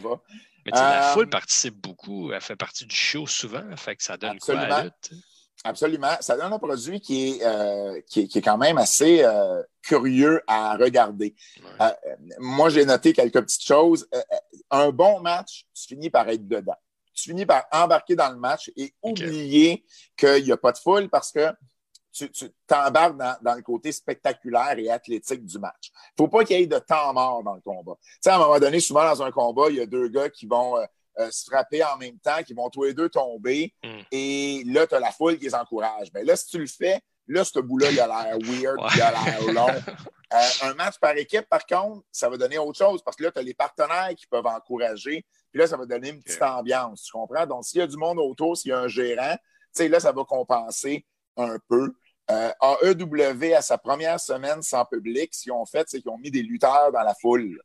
Mais 0.65 0.71
la 0.73 1.09
Euh, 1.09 1.13
foule 1.13 1.29
participe 1.29 1.75
beaucoup. 1.75 2.31
Elle 2.31 2.41
fait 2.41 2.55
partie 2.55 2.85
du 2.85 2.95
show 2.95 3.25
souvent. 3.27 3.63
Fait 3.77 3.95
que 3.95 4.03
ça 4.03 4.17
donne 4.17 4.39
quoi 4.39 4.55
à 4.55 4.57
la 4.57 4.75
Absolument. 4.75 4.83
lutte? 5.11 5.23
Absolument. 5.65 6.17
Ça 6.21 6.37
donne 6.37 6.53
un 6.53 6.59
produit 6.59 7.01
qui 7.01 7.31
est, 7.31 7.45
euh, 7.45 7.99
qui 8.07 8.21
est, 8.21 8.27
qui 8.27 8.37
est 8.37 8.41
quand 8.41 8.57
même 8.57 8.77
assez 8.77 9.23
euh, 9.23 9.61
curieux 9.81 10.41
à 10.47 10.77
regarder. 10.77 11.35
Ouais. 11.61 11.85
Euh, 11.87 12.15
moi, 12.39 12.69
j'ai 12.69 12.85
noté 12.85 13.11
quelques 13.13 13.41
petites 13.41 13.65
choses. 13.65 14.07
Euh, 14.13 14.21
euh, 14.31 14.37
un 14.71 14.89
bon 14.91 15.19
match, 15.19 15.65
tu 15.73 15.87
finis 15.87 16.09
par 16.09 16.29
être 16.29 16.47
dedans. 16.47 16.77
Tu 17.21 17.29
finis 17.29 17.45
par 17.45 17.65
embarquer 17.71 18.15
dans 18.15 18.29
le 18.29 18.37
match 18.37 18.71
et 18.75 18.93
oublier 19.01 19.83
qu'il 20.17 20.43
n'y 20.43 20.51
a 20.51 20.57
pas 20.57 20.71
de 20.71 20.77
foule 20.77 21.09
parce 21.09 21.31
que 21.31 21.51
tu 22.11 22.29
tu 22.31 22.49
t'embarques 22.65 23.17
dans, 23.17 23.35
dans 23.41 23.55
le 23.55 23.61
côté 23.61 23.91
spectaculaire 23.91 24.77
et 24.77 24.89
athlétique 24.89 25.45
du 25.45 25.59
match. 25.59 25.91
Il 26.17 26.23
ne 26.23 26.25
faut 26.25 26.27
pas 26.27 26.43
qu'il 26.43 26.59
y 26.59 26.63
ait 26.63 26.67
de 26.67 26.79
temps 26.79 27.13
mort 27.13 27.43
dans 27.43 27.53
le 27.53 27.61
combat. 27.61 27.93
Tu 28.01 28.17
sais, 28.21 28.29
à 28.31 28.35
un 28.35 28.39
moment 28.39 28.59
donné, 28.59 28.79
souvent 28.79 29.03
dans 29.03 29.21
un 29.21 29.31
combat, 29.31 29.67
il 29.69 29.75
y 29.75 29.81
a 29.81 29.85
deux 29.85 30.07
gars 30.07 30.29
qui 30.29 30.47
vont 30.47 30.77
euh, 30.77 30.85
euh, 31.19 31.29
se 31.31 31.45
frapper 31.45 31.83
en 31.83 31.97
même 31.97 32.17
temps, 32.19 32.41
qui 32.43 32.53
vont 32.53 32.69
tous 32.69 32.85
les 32.85 32.93
deux 32.93 33.09
tomber, 33.09 33.73
Mm. 33.83 34.01
et 34.11 34.63
là, 34.65 34.87
tu 34.87 34.95
as 34.95 34.99
la 34.99 35.11
foule 35.11 35.37
qui 35.37 35.45
les 35.45 35.55
encourage. 35.55 36.11
Ben 36.11 36.25
là, 36.25 36.35
si 36.35 36.47
tu 36.47 36.57
le 36.57 36.67
fais, 36.67 36.99
là, 37.29 37.45
ce 37.45 37.59
bout-là, 37.59 37.91
il 37.91 37.99
a 37.99 38.07
l'air 38.07 38.37
weird, 38.39 38.77
Ouais. 38.79 38.89
il 38.95 39.01
a 39.01 39.11
l'air 39.11 39.53
long. 39.53 39.67
Euh, 40.31 40.37
un 40.61 40.75
match 40.75 40.99
par 40.99 41.17
équipe, 41.17 41.49
par 41.49 41.65
contre, 41.65 42.05
ça 42.11 42.29
va 42.29 42.37
donner 42.37 42.59
autre 42.59 42.77
chose 42.77 43.01
parce 43.01 43.17
que 43.17 43.23
là, 43.23 43.31
tu 43.31 43.39
as 43.39 43.41
les 43.41 43.55
partenaires 43.55 44.13
qui 44.15 44.27
peuvent 44.27 44.45
encourager. 44.45 45.25
Puis 45.51 45.59
là, 45.59 45.65
ça 45.65 45.75
va 45.75 45.87
donner 45.87 46.09
une 46.09 46.21
petite 46.21 46.43
ambiance, 46.43 47.01
tu 47.01 47.11
comprends? 47.11 47.47
Donc, 47.47 47.65
s'il 47.65 47.79
y 47.79 47.81
a 47.81 47.87
du 47.87 47.97
monde 47.97 48.19
autour, 48.19 48.55
s'il 48.55 48.69
y 48.69 48.71
a 48.71 48.77
un 48.77 48.87
gérant, 48.87 49.33
tu 49.33 49.39
sais, 49.71 49.87
là, 49.87 49.99
ça 49.99 50.11
va 50.11 50.23
compenser 50.25 51.03
un 51.35 51.57
peu. 51.67 51.91
Euh, 52.29 52.51
AEW, 52.83 53.55
à 53.55 53.63
sa 53.63 53.79
première 53.79 54.19
semaine 54.19 54.61
sans 54.61 54.85
public, 54.85 55.33
ce 55.33 55.41
qu'ils 55.41 55.51
ont 55.51 55.65
fait, 55.65 55.85
c'est 55.89 55.99
qu'ils 55.99 56.11
ont 56.11 56.19
mis 56.19 56.29
des 56.29 56.43
lutteurs 56.43 56.91
dans 56.91 57.01
la 57.01 57.15
foule. 57.15 57.59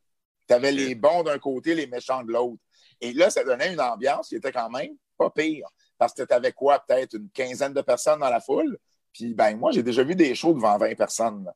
Tu 0.47 0.53
avais 0.55 0.71
les 0.71 0.95
bons 0.95 1.21
d'un 1.21 1.37
côté, 1.37 1.75
les 1.75 1.85
méchants 1.85 2.23
de 2.23 2.31
l'autre. 2.31 2.63
Et 2.99 3.13
là, 3.13 3.29
ça 3.29 3.43
donnait 3.43 3.71
une 3.71 3.79
ambiance 3.81 4.29
qui 4.29 4.37
était 4.37 4.51
quand 4.51 4.71
même 4.71 4.95
pas 5.19 5.29
pire. 5.29 5.67
Parce 5.99 6.13
que 6.15 6.23
tu 6.23 6.33
avais 6.33 6.51
quoi? 6.51 6.79
Peut-être 6.79 7.13
une 7.13 7.29
quinzaine 7.29 7.73
de 7.73 7.81
personnes 7.81 8.21
dans 8.21 8.29
la 8.31 8.39
foule? 8.41 8.75
Puis, 9.15 9.33
ben, 9.33 9.55
moi, 9.57 9.71
j'ai 9.71 9.81
déjà 9.81 10.03
vu 10.03 10.13
des 10.13 10.35
shows 10.35 10.53
devant 10.53 10.77
20 10.77 10.93
personnes. 10.95 11.49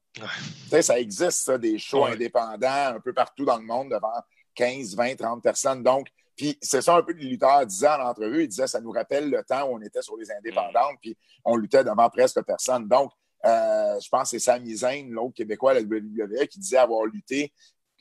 Ouais. 0.72 0.82
Ça 0.82 0.98
existe, 0.98 1.44
ça, 1.44 1.58
des 1.58 1.78
shows 1.78 2.06
Ouais. 2.06 2.14
indépendants 2.14 2.96
un 2.96 3.02
peu 3.02 3.12
partout 3.12 3.44
dans 3.44 3.58
le 3.58 3.66
monde 3.66 3.90
devant 3.90 4.14
15, 4.56 4.96
20, 4.96 5.16
30 5.18 5.44
personnes. 5.44 5.84
Donc, 5.84 6.08
Puis 6.38 6.58
c'est 6.62 6.82
ça 6.82 6.96
un 6.96 7.04
peu 7.04 7.12
que 7.12 7.20
les 7.20 7.28
lutteurs 7.32 7.66
disaient 7.66 7.90
en 7.90 8.00
entrevue. 8.08 8.44
Ils 8.44 8.48
disaient 8.48 8.66
ça 8.68 8.80
nous 8.80 8.92
rappelle 8.92 9.30
le 9.30 9.44
temps 9.44 9.68
où 9.68 9.76
on 9.76 9.82
était 9.82 10.02
sur 10.02 10.16
les 10.16 10.32
indépendantes, 10.32 10.96
puis 11.02 11.18
on 11.44 11.58
luttait 11.58 11.84
devant 11.84 12.10
presque 12.10 12.42
personne. 12.44 12.88
Donc, 12.88 13.12
euh, 13.46 14.00
je 14.00 14.08
pense 14.08 14.32
que 14.32 14.40
c'est 14.40 14.46
Sami 14.46 14.74
Zayn, 14.78 15.10
l'autre 15.10 15.34
Québécois 15.34 15.72
à 15.72 15.74
la 15.74 15.82
WWE, 15.82 16.48
qui 16.48 16.60
disait 16.60 16.78
avoir 16.78 17.06
lutté 17.08 17.52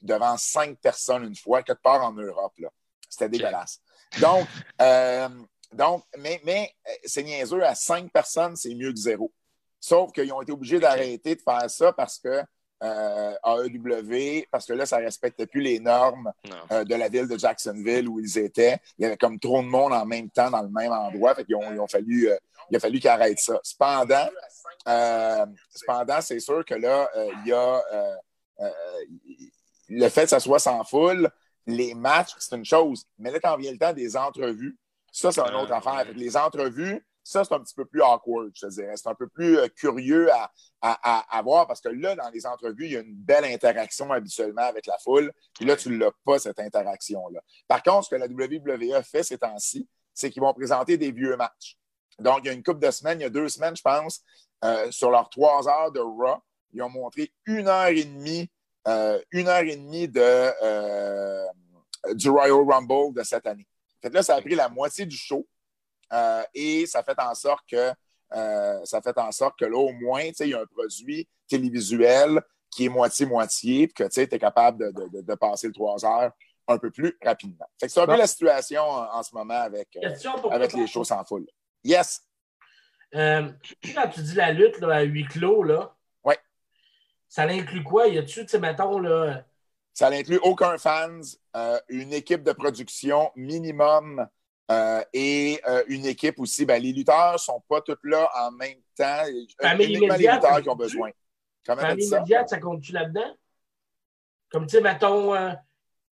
devant 0.02 0.36
cinq 0.36 0.78
personnes 0.78 1.24
une 1.24 1.34
fois, 1.34 1.64
quelque 1.64 1.82
part 1.82 2.04
en 2.04 2.12
Europe. 2.12 2.54
C'était 3.10 3.28
dégueulasse. 3.28 3.80
Donc, 4.20 4.46
euh, 4.80 5.28
donc 5.72 6.04
mais, 6.18 6.40
mais 6.44 6.70
euh, 6.88 6.92
c'est 7.06 7.24
niaiseux, 7.24 7.64
à 7.64 7.74
cinq 7.74 8.12
personnes, 8.12 8.54
c'est 8.54 8.72
mieux 8.76 8.92
que 8.92 9.00
zéro. 9.00 9.32
Sauf 9.80 10.12
qu'ils 10.12 10.32
ont 10.32 10.42
été 10.42 10.52
obligés 10.52 10.80
d'arrêter 10.80 11.34
de 11.34 11.40
faire 11.40 11.68
ça 11.70 11.92
parce 11.92 12.18
que 12.18 12.42
euh, 12.82 13.34
AEW, 13.44 14.44
parce 14.50 14.66
que 14.66 14.72
là, 14.72 14.86
ça 14.86 14.98
ne 14.98 15.04
respectait 15.04 15.46
plus 15.46 15.60
les 15.60 15.80
normes 15.80 16.32
euh, 16.70 16.84
de 16.84 16.94
la 16.94 17.08
ville 17.08 17.26
de 17.26 17.36
Jacksonville 17.36 18.08
où 18.08 18.20
ils 18.20 18.38
étaient. 18.38 18.78
Il 18.98 19.02
y 19.02 19.06
avait 19.06 19.16
comme 19.16 19.38
trop 19.38 19.62
de 19.62 19.66
monde 19.66 19.92
en 19.92 20.06
même 20.06 20.30
temps 20.30 20.50
dans 20.50 20.62
le 20.62 20.68
même 20.68 20.92
endroit. 20.92 21.34
Fait 21.34 21.46
ont, 21.54 21.72
ils 21.72 21.80
ont 21.80 21.88
fallu, 21.88 22.28
il 22.70 22.76
a 22.76 22.80
fallu 22.80 23.00
qu'ils 23.00 23.10
arrêtent 23.10 23.40
ça. 23.40 23.58
Cependant, 23.64 24.28
cependant 25.74 26.20
c'est 26.20 26.40
sûr 26.40 26.64
que 26.64 26.74
là, 26.74 27.10
il 27.44 27.48
y 27.48 27.52
a 27.52 27.82
le 29.88 30.08
fait 30.08 30.22
que 30.22 30.28
ça 30.28 30.40
soit 30.40 30.58
sans 30.58 30.84
foule, 30.84 31.30
les 31.66 31.94
matchs, 31.94 32.34
c'est 32.38 32.56
une 32.56 32.64
chose. 32.64 33.04
Mais 33.18 33.30
là, 33.30 33.38
quand 33.40 33.56
vient 33.56 33.72
le 33.72 33.78
temps 33.78 33.92
des 33.92 34.16
entrevues, 34.16 34.76
ça, 35.10 35.32
c'est 35.32 35.40
une 35.40 35.54
autre 35.54 35.72
ah, 35.72 35.78
affaire. 35.78 36.12
Les 36.14 36.36
entrevues, 36.36 37.04
ça, 37.28 37.44
c'est 37.44 37.54
un 37.54 37.60
petit 37.60 37.74
peu 37.74 37.84
plus 37.84 38.02
awkward, 38.02 38.50
je 38.54 38.66
te 38.66 38.72
dirais. 38.72 38.94
C'est 38.96 39.08
un 39.08 39.14
peu 39.14 39.28
plus 39.28 39.58
euh, 39.58 39.68
curieux 39.68 40.28
à, 40.32 40.50
à, 40.80 41.42
voir 41.42 41.66
parce 41.66 41.80
que 41.80 41.88
là, 41.88 42.14
dans 42.14 42.30
les 42.30 42.46
entrevues, 42.46 42.86
il 42.86 42.92
y 42.92 42.96
a 42.96 43.00
une 43.00 43.14
belle 43.14 43.44
interaction 43.44 44.10
habituellement 44.12 44.62
avec 44.62 44.86
la 44.86 44.96
foule. 44.98 45.32
Puis 45.54 45.66
là, 45.66 45.76
tu 45.76 45.90
ne 45.90 45.98
l'as 45.98 46.12
pas, 46.24 46.38
cette 46.38 46.60
interaction-là. 46.60 47.40
Par 47.66 47.82
contre, 47.82 48.04
ce 48.04 48.10
que 48.10 48.16
la 48.16 48.26
WWE 48.26 49.02
fait 49.02 49.22
ces 49.22 49.38
temps-ci, 49.38 49.88
c'est 50.14 50.30
qu'ils 50.30 50.42
vont 50.42 50.54
présenter 50.54 50.96
des 50.96 51.12
vieux 51.12 51.36
matchs. 51.36 51.76
Donc, 52.18 52.40
il 52.42 52.46
y 52.46 52.50
a 52.50 52.52
une 52.52 52.62
couple 52.62 52.80
de 52.80 52.90
semaines, 52.90 53.20
il 53.20 53.22
y 53.24 53.26
a 53.26 53.30
deux 53.30 53.48
semaines, 53.48 53.76
je 53.76 53.82
pense, 53.82 54.22
euh, 54.64 54.90
sur 54.90 55.10
leurs 55.10 55.30
trois 55.30 55.68
heures 55.68 55.92
de 55.92 56.00
Raw, 56.00 56.38
ils 56.72 56.82
ont 56.82 56.88
montré 56.88 57.32
une 57.46 57.68
heure 57.68 57.86
et 57.86 58.04
demie 58.04 58.50
euh, 58.88 59.20
une 59.32 59.48
heure 59.48 59.62
et 59.62 59.76
demie 59.76 60.08
de, 60.08 60.20
euh, 60.22 61.46
du 62.14 62.30
Royal 62.30 62.64
Rumble 62.66 63.12
de 63.14 63.22
cette 63.22 63.46
année. 63.46 63.66
Fait 64.00 64.08
là, 64.08 64.22
ça 64.22 64.36
a 64.36 64.40
pris 64.40 64.54
la 64.54 64.70
moitié 64.70 65.04
du 65.04 65.16
show 65.16 65.46
euh, 66.12 66.42
et 66.54 66.86
ça 66.86 67.02
fait 67.02 67.18
en 67.18 67.34
sorte 67.34 67.64
que 67.70 67.92
ça 68.84 69.00
fait 69.02 69.16
en 69.16 69.32
sorte 69.32 69.58
que 69.58 69.64
là, 69.64 69.78
au 69.78 69.92
moins, 69.92 70.22
il 70.22 70.48
y 70.48 70.54
a 70.54 70.60
un 70.60 70.66
produit 70.66 71.26
télévisuel 71.48 72.42
qui 72.70 72.84
est 72.84 72.90
moitié-moitié, 72.90 73.88
puis 73.88 74.04
que 74.04 74.10
tu 74.12 74.20
es 74.20 74.38
capable 74.38 74.92
de, 74.92 75.34
passer 75.34 75.68
le 75.68 75.72
trois 75.72 76.04
heures 76.04 76.32
un 76.66 76.76
peu 76.76 76.90
plus 76.90 77.16
rapidement. 77.24 77.66
c'est 77.78 77.98
un 77.98 78.06
peu 78.06 78.18
la 78.18 78.26
situation 78.26 78.82
en, 78.82 79.22
ce 79.22 79.34
moment 79.34 79.54
avec, 79.54 79.88
avec 80.50 80.72
les 80.74 80.86
shows 80.86 81.04
sans 81.04 81.24
foule. 81.24 81.46
Yes. 81.82 82.20
quand 83.14 84.08
tu 84.12 84.20
dis 84.20 84.34
la 84.34 84.52
lutte 84.52 84.82
à 84.82 85.00
huis 85.00 85.24
clos, 85.24 85.62
là, 85.62 85.96
ça 87.28 87.44
l'inclut 87.44 87.84
quoi? 87.84 88.08
Y 88.08 88.18
a-tu, 88.18 88.42
tu 88.42 88.48
sais, 88.48 88.58
mettons, 88.58 88.98
là. 88.98 89.44
Ça 89.92 90.10
l'inclut 90.10 90.38
aucun 90.42 90.78
fans, 90.78 91.20
euh, 91.56 91.78
une 91.88 92.12
équipe 92.12 92.42
de 92.42 92.52
production 92.52 93.30
minimum 93.36 94.26
euh, 94.70 95.02
et 95.12 95.60
euh, 95.66 95.82
une 95.88 96.06
équipe 96.06 96.38
aussi. 96.38 96.64
Ben, 96.66 96.82
les 96.82 96.92
lutteurs 96.92 97.34
ne 97.34 97.38
sont 97.38 97.62
pas 97.68 97.80
tous 97.80 97.98
là 98.04 98.30
en 98.38 98.50
même 98.52 98.78
temps. 98.96 99.24
Famille 99.60 99.96
uniquement 99.96 100.16
les 100.16 100.28
lutteurs 100.28 100.62
qui 100.62 100.68
ont 100.68 100.76
besoin. 100.76 101.10
Comment 101.66 101.82
Famille 101.82 102.06
immédiate, 102.06 102.48
ça? 102.48 102.58
compte-tu 102.58 102.92
là-dedans? 102.92 103.34
Comme, 104.50 104.66
tu 104.66 104.76
sais, 104.76 104.82
mettons, 104.82 105.34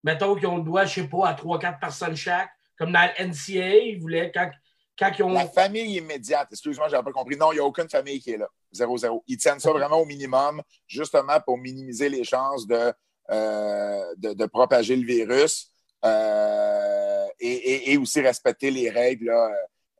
mettons 0.05 0.35
qu'ils 0.35 0.47
ont 0.47 0.59
le 0.59 0.65
doigt, 0.65 0.85
je 0.85 1.01
sais 1.01 1.09
pas, 1.09 1.29
à 1.29 1.35
3-4 1.35 1.79
personnes 1.79 2.17
chaque. 2.17 2.51
Comme 2.79 2.93
dans 2.93 3.09
le 3.19 3.29
NCA, 3.29 3.77
ils 3.77 3.99
voulaient, 3.99 4.31
quand 4.31 4.51
la 4.99 5.47
famille 5.47 5.97
immédiate, 5.97 6.49
excuse-moi, 6.51 6.89
je 6.89 6.93
n'avais 6.93 7.05
pas 7.05 7.13
compris. 7.13 7.37
Non, 7.37 7.53
il 7.53 7.57
n'y 7.57 7.61
a 7.61 7.65
aucune 7.65 7.89
famille 7.89 8.21
qui 8.21 8.31
est 8.31 8.39
là. 8.39 8.49
0-0. 8.75 9.23
Ils 9.27 9.37
tiennent 9.37 9.61
ça 9.61 9.71
vraiment 9.71 9.99
au 9.99 10.05
minimum, 10.05 10.63
justement 10.87 11.39
pour 11.41 11.59
minimiser 11.59 12.09
les 12.09 12.25
chances 12.25 12.67
de, 12.67 12.93
euh, 13.31 14.15
de, 14.17 14.47
propager 14.47 14.97
le 14.97 15.07
virus 15.07 15.71
euh, 16.05 16.96
et, 17.41 17.97
aussi 17.97 18.21
respecter 18.21 18.71
les 18.71 18.91
règles 18.91 19.33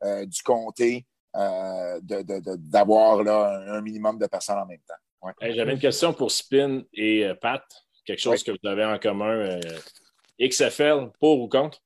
euh, 0.03 0.25
du 0.25 0.41
comté 0.41 1.05
d'avoir 1.33 3.19
un 3.19 3.81
minimum 3.81 4.17
de 4.17 4.25
personnes 4.25 4.57
en 4.57 4.65
même 4.65 4.81
temps. 4.87 5.33
J'avais 5.41 5.73
une 5.73 5.79
question 5.79 6.13
pour 6.13 6.31
Spin 6.31 6.83
et 6.93 7.29
Pat. 7.39 7.63
Quelque 8.05 8.19
chose 8.19 8.43
que 8.43 8.51
vous 8.51 8.67
avez 8.67 8.85
en 8.85 8.97
commun. 8.97 9.59
XFL, 10.39 11.11
pour 11.19 11.41
ou 11.41 11.47
contre? 11.47 11.79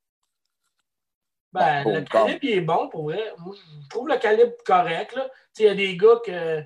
Ben, 1.54 1.84
le 1.84 2.02
calibre, 2.04 2.40
il 2.44 2.50
est 2.52 2.62
bon 2.62 2.88
pour 2.88 3.04
vrai. 3.04 3.34
je 3.38 3.90
trouve 3.90 4.08
le 4.08 4.18
calibre 4.18 4.54
correct. 4.66 5.18
Il 5.60 5.66
y 5.66 5.68
a 5.68 5.76
des 5.76 5.98
gars 5.98 6.20
que 6.26 6.62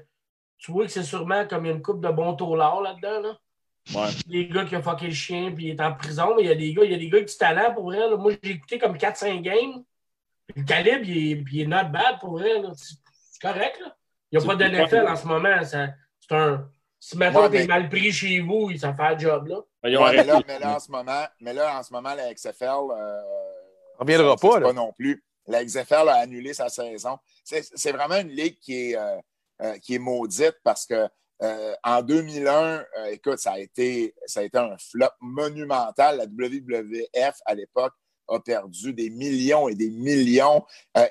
tu 0.58 0.72
vois 0.72 0.86
que 0.86 0.92
c'est 0.92 1.04
sûrement 1.04 1.48
comme 1.48 1.66
une 1.66 1.82
coupe 1.82 2.02
de 2.02 2.10
bon 2.10 2.36
tourlard 2.36 2.82
là-dedans. 2.82 3.22
Là. 3.22 3.40
Ouais. 3.94 4.08
Des 4.28 4.48
gars 4.48 4.66
qui 4.66 4.76
ont 4.76 4.82
fucké 4.82 5.08
le 5.08 5.14
chien 5.14 5.52
puis 5.52 5.66
il 5.66 5.70
est 5.72 5.82
en 5.82 5.94
prison, 5.94 6.34
mais 6.36 6.44
il 6.44 6.48
y 6.48 6.52
a 6.52 6.56
des 6.56 6.74
gars, 6.74 6.84
il 6.84 6.92
y 6.92 6.96
a 6.96 6.98
des 6.98 7.10
gars 7.10 7.18
avec 7.18 7.30
du 7.30 7.38
talent 7.38 7.74
pour 7.74 7.86
vrai. 7.86 8.00
Moi, 8.18 8.34
j'ai 8.42 8.52
écouté 8.52 8.80
comme 8.80 8.98
4-5 8.98 9.42
games. 9.42 9.84
Le 10.56 10.64
calibre, 10.64 11.06
il 11.06 11.32
est, 11.32 11.44
il 11.52 11.62
est 11.62 11.68
not 11.68 11.90
bad 11.90 12.20
pour 12.20 12.32
vrai. 12.32 12.52
C'est 12.76 13.42
correct. 13.42 13.80
Là. 13.82 13.96
Il 14.32 14.40
n'y 14.40 14.44
a 14.44 14.48
pas 14.48 14.56
de 14.56 14.66
NFL 14.66 15.08
en 15.08 15.16
ce 15.16 15.28
moment. 15.28 15.64
C'est 15.64 16.36
un. 16.36 16.70
Si 17.00 17.18
maintenant 17.18 17.50
tu 17.50 17.58
es 17.58 17.68
mal 17.68 17.88
pris 17.88 18.12
chez 18.12 18.40
vous, 18.40 18.76
ça 18.78 18.94
fait 18.94 19.04
un 19.04 19.18
job. 19.18 19.48
Là. 19.48 19.58
mais, 19.84 19.92
là, 19.92 20.42
mais, 20.48 20.60
là, 20.60 20.76
en 20.76 20.80
ce 20.80 20.90
moment, 20.90 21.26
mais 21.40 21.54
là, 21.54 21.78
en 21.78 21.84
ce 21.84 21.94
moment, 21.94 22.16
la 22.16 22.34
XFL. 22.34 22.64
Euh 22.64 23.22
on 23.98 24.04
reviendra 24.04 24.36
pas. 24.36 24.60
Là. 24.60 24.68
Pas 24.68 24.74
non 24.74 24.94
plus. 24.94 25.24
La 25.48 25.64
XFL 25.64 26.10
a 26.10 26.16
annulé 26.16 26.54
sa 26.54 26.70
saison. 26.70 27.20
C'est 27.44 27.92
vraiment 27.92 28.18
une 28.18 28.30
ligue 28.30 28.58
qui 28.60 28.92
est, 28.92 28.98
euh, 28.98 29.18
euh, 29.62 29.78
qui 29.78 29.96
est 29.96 30.00
maudite 30.00 30.56
parce 30.64 30.86
que 30.86 31.08
euh, 31.42 31.74
en 31.84 32.02
2001, 32.02 32.86
écoute, 33.12 33.40
ça 33.40 33.54
a, 33.54 33.60
été, 33.60 34.14
ça 34.26 34.40
a 34.40 34.44
été 34.44 34.58
un 34.58 34.78
flop 34.78 35.10
monumental. 35.20 36.18
La 36.18 36.26
WWF, 36.26 37.36
à 37.46 37.56
l'époque, 37.56 37.94
a 38.28 38.40
perdu 38.40 38.94
des 38.94 39.10
millions 39.10 39.68
et 39.68 39.76
des 39.76 39.90
millions. 39.90 40.64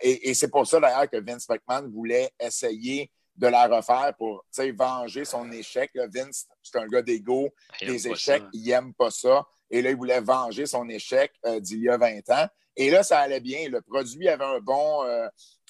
et, 0.03 0.31
et 0.31 0.35
c'est 0.35 0.49
pour 0.49 0.67
ça, 0.67 0.81
d'ailleurs, 0.81 1.09
que 1.09 1.19
Vince 1.19 1.49
McMahon 1.49 1.89
voulait 1.91 2.31
essayer 2.41 3.11
de 3.37 3.47
la 3.49 3.67
refaire 3.67 4.15
pour 4.17 4.45
venger 4.77 5.25
son 5.25 5.51
échec. 5.53 5.91
Vince, 5.95 6.47
c'est 6.63 6.79
un 6.79 6.87
gars 6.87 7.03
d'ego, 7.03 7.51
des 7.81 8.09
échecs, 8.09 8.45
il 8.53 8.67
n'aime 8.67 8.95
pas 8.95 9.11
ça. 9.11 9.47
Et 9.71 9.83
là, 9.83 9.91
il 9.91 9.97
voulait 9.97 10.21
venger 10.21 10.67
son 10.67 10.89
échec 10.89 11.33
d'il 11.61 11.81
y 11.81 11.89
a 11.89 11.97
20 11.97 12.31
ans. 12.31 12.47
Et 12.77 12.91
là, 12.91 13.03
ça 13.03 13.21
allait 13.21 13.41
bien. 13.41 13.69
Le 13.69 13.81
produit 13.81 14.29
avait 14.29 14.45
un 14.45 14.61
bon. 14.61 15.05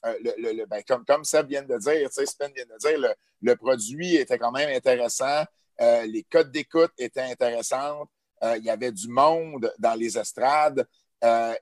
Euh, 0.05 0.15
euh, 0.27 0.53
le, 0.53 0.67
ben, 0.67 0.83
comme, 0.87 1.05
comme 1.05 1.25
Seb 1.25 1.49
vient 1.49 1.63
de 1.63 1.79
dire, 1.79 2.11
Spin 2.13 2.49
vient 2.55 2.65
de 2.65 2.79
dire, 2.79 3.15
le, 3.41 3.57
produit 3.57 4.17
était 4.17 4.39
quand 4.39 4.53
même 4.53 4.69
intéressant. 4.69 5.45
Euh, 5.81 6.07
les 6.07 6.23
codes 6.25 6.51
d'écoute 6.51 6.93
étaient 6.99 7.23
intéressantes. 7.23 8.09
il 8.43 8.65
y 8.65 8.71
avait 8.71 8.93
du 8.93 9.09
monde 9.09 9.73
dans 9.79 9.95
les 9.95 10.19
estrades. 10.19 10.87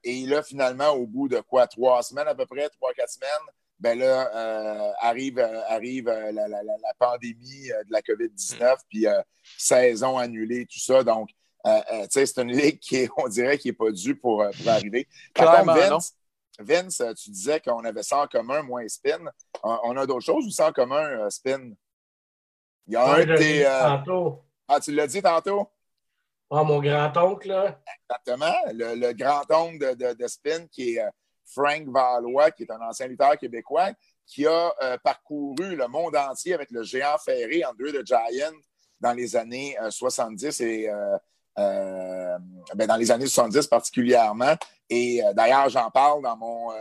et 0.02 0.26
là, 0.26 0.42
finalement, 0.42 0.90
au 0.90 1.06
bout 1.06 1.28
de 1.28 1.40
quoi, 1.40 1.66
trois 1.66 2.02
semaines 2.02 2.28
à 2.28 2.34
peu 2.34 2.46
près, 2.46 2.68
trois, 2.70 2.92
quatre 2.92 3.12
semaines, 3.12 3.46
ben 3.78 3.98
là, 3.98 4.94
arrive, 5.00 5.38
arrive 5.38 6.06
la, 6.06 6.94
pandémie 6.98 7.68
de 7.68 7.92
la 7.92 8.00
COVID-19, 8.00 8.76
puis 8.88 9.06
saison 9.56 10.18
annulée, 10.18 10.66
tout 10.66 10.80
ça. 10.80 11.04
Donc, 11.04 11.30
euh, 11.66 11.80
euh, 11.92 12.06
c'est 12.10 12.38
une 12.38 12.52
ligue 12.52 12.78
qui, 12.78 13.08
on 13.16 13.28
dirait, 13.28 13.58
qui 13.58 13.68
n'est 13.68 13.74
pas 13.74 13.90
due 13.90 14.16
pour, 14.16 14.42
euh, 14.42 14.50
arriver. 14.66 15.06
Par 15.34 15.64
Vince, 15.64 16.14
Vince, 16.58 17.02
tu 17.16 17.30
disais 17.30 17.60
qu'on 17.60 17.84
avait 17.84 18.02
ça 18.02 18.22
en 18.22 18.26
commun, 18.26 18.62
moi 18.62 18.84
et 18.84 18.88
Spin. 18.88 19.24
On, 19.62 19.96
a 19.96 20.06
d'autres 20.06 20.24
choses 20.24 20.46
ou 20.46 20.50
ça 20.50 20.68
en 20.68 20.72
commun, 20.72 21.28
Spin? 21.30 21.72
Il 22.86 22.94
y 22.94 22.96
a 22.96 23.14
un 23.14 23.24
de 23.24 24.36
Ah, 24.68 24.80
tu 24.80 24.92
l'as 24.92 25.06
dit 25.06 25.22
tantôt? 25.22 25.68
Ah, 26.50 26.62
mon 26.64 26.80
grand-oncle, 26.80 27.48
là. 27.48 27.80
Exactement. 28.10 28.54
Le, 28.72 29.12
grand-oncle 29.12 29.96
de, 29.96 30.26
Spin, 30.26 30.66
qui 30.66 30.96
est 30.96 31.08
Frank 31.46 31.88
Valois, 31.88 32.50
qui 32.50 32.64
est 32.64 32.70
un 32.70 32.80
ancien 32.80 33.06
lutteur 33.06 33.38
québécois, 33.38 33.92
qui 34.26 34.46
a 34.46 34.98
parcouru 35.02 35.76
le 35.76 35.88
monde 35.88 36.16
entier 36.16 36.54
avec 36.54 36.70
le 36.70 36.82
géant 36.82 37.16
ferré 37.18 37.64
Andrew 37.64 37.92
the 37.92 38.06
Giant 38.06 38.52
dans 39.02 39.12
les 39.12 39.36
années 39.36 39.76
70 39.90 40.60
et 40.60 40.88
euh, 40.88 41.18
ben, 41.56 42.86
dans 42.86 42.96
les 42.96 43.10
années 43.10 43.26
70 43.26 43.66
particulièrement. 43.66 44.54
Et 44.88 45.24
euh, 45.24 45.32
d'ailleurs, 45.32 45.68
j'en 45.68 45.90
parle 45.90 46.22
dans 46.22 46.36
mon. 46.36 46.72
Euh, 46.72 46.76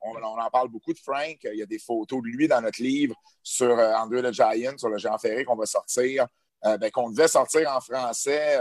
on, 0.00 0.22
en 0.22 0.50
parle 0.50 0.68
beaucoup 0.68 0.92
de 0.92 0.98
Frank. 0.98 1.38
Il 1.42 1.58
y 1.58 1.62
a 1.62 1.66
des 1.66 1.80
photos 1.80 2.22
de 2.22 2.28
lui 2.28 2.46
dans 2.46 2.60
notre 2.60 2.80
livre 2.80 3.16
sur 3.42 3.76
André 3.76 4.22
the 4.22 4.32
Giant, 4.32 4.78
sur 4.78 4.88
le 4.88 4.98
Jean 4.98 5.18
Ferré 5.18 5.44
qu'on 5.44 5.56
va 5.56 5.66
sortir, 5.66 6.26
ben, 6.62 6.90
qu'on 6.92 7.10
devait 7.10 7.26
sortir 7.26 7.74
en 7.74 7.80
français 7.80 8.56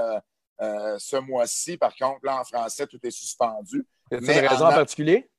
ce 0.60 1.18
mois-ci. 1.20 1.78
Par 1.78 1.96
contre, 1.96 2.22
là, 2.24 2.40
en 2.40 2.44
français, 2.44 2.88
tout 2.88 2.98
est 3.04 3.12
suspendu. 3.12 3.86
A 4.12 4.16
une 4.16 4.28
raison 4.28 4.66
en, 4.66 4.74
particulier? 4.74 5.30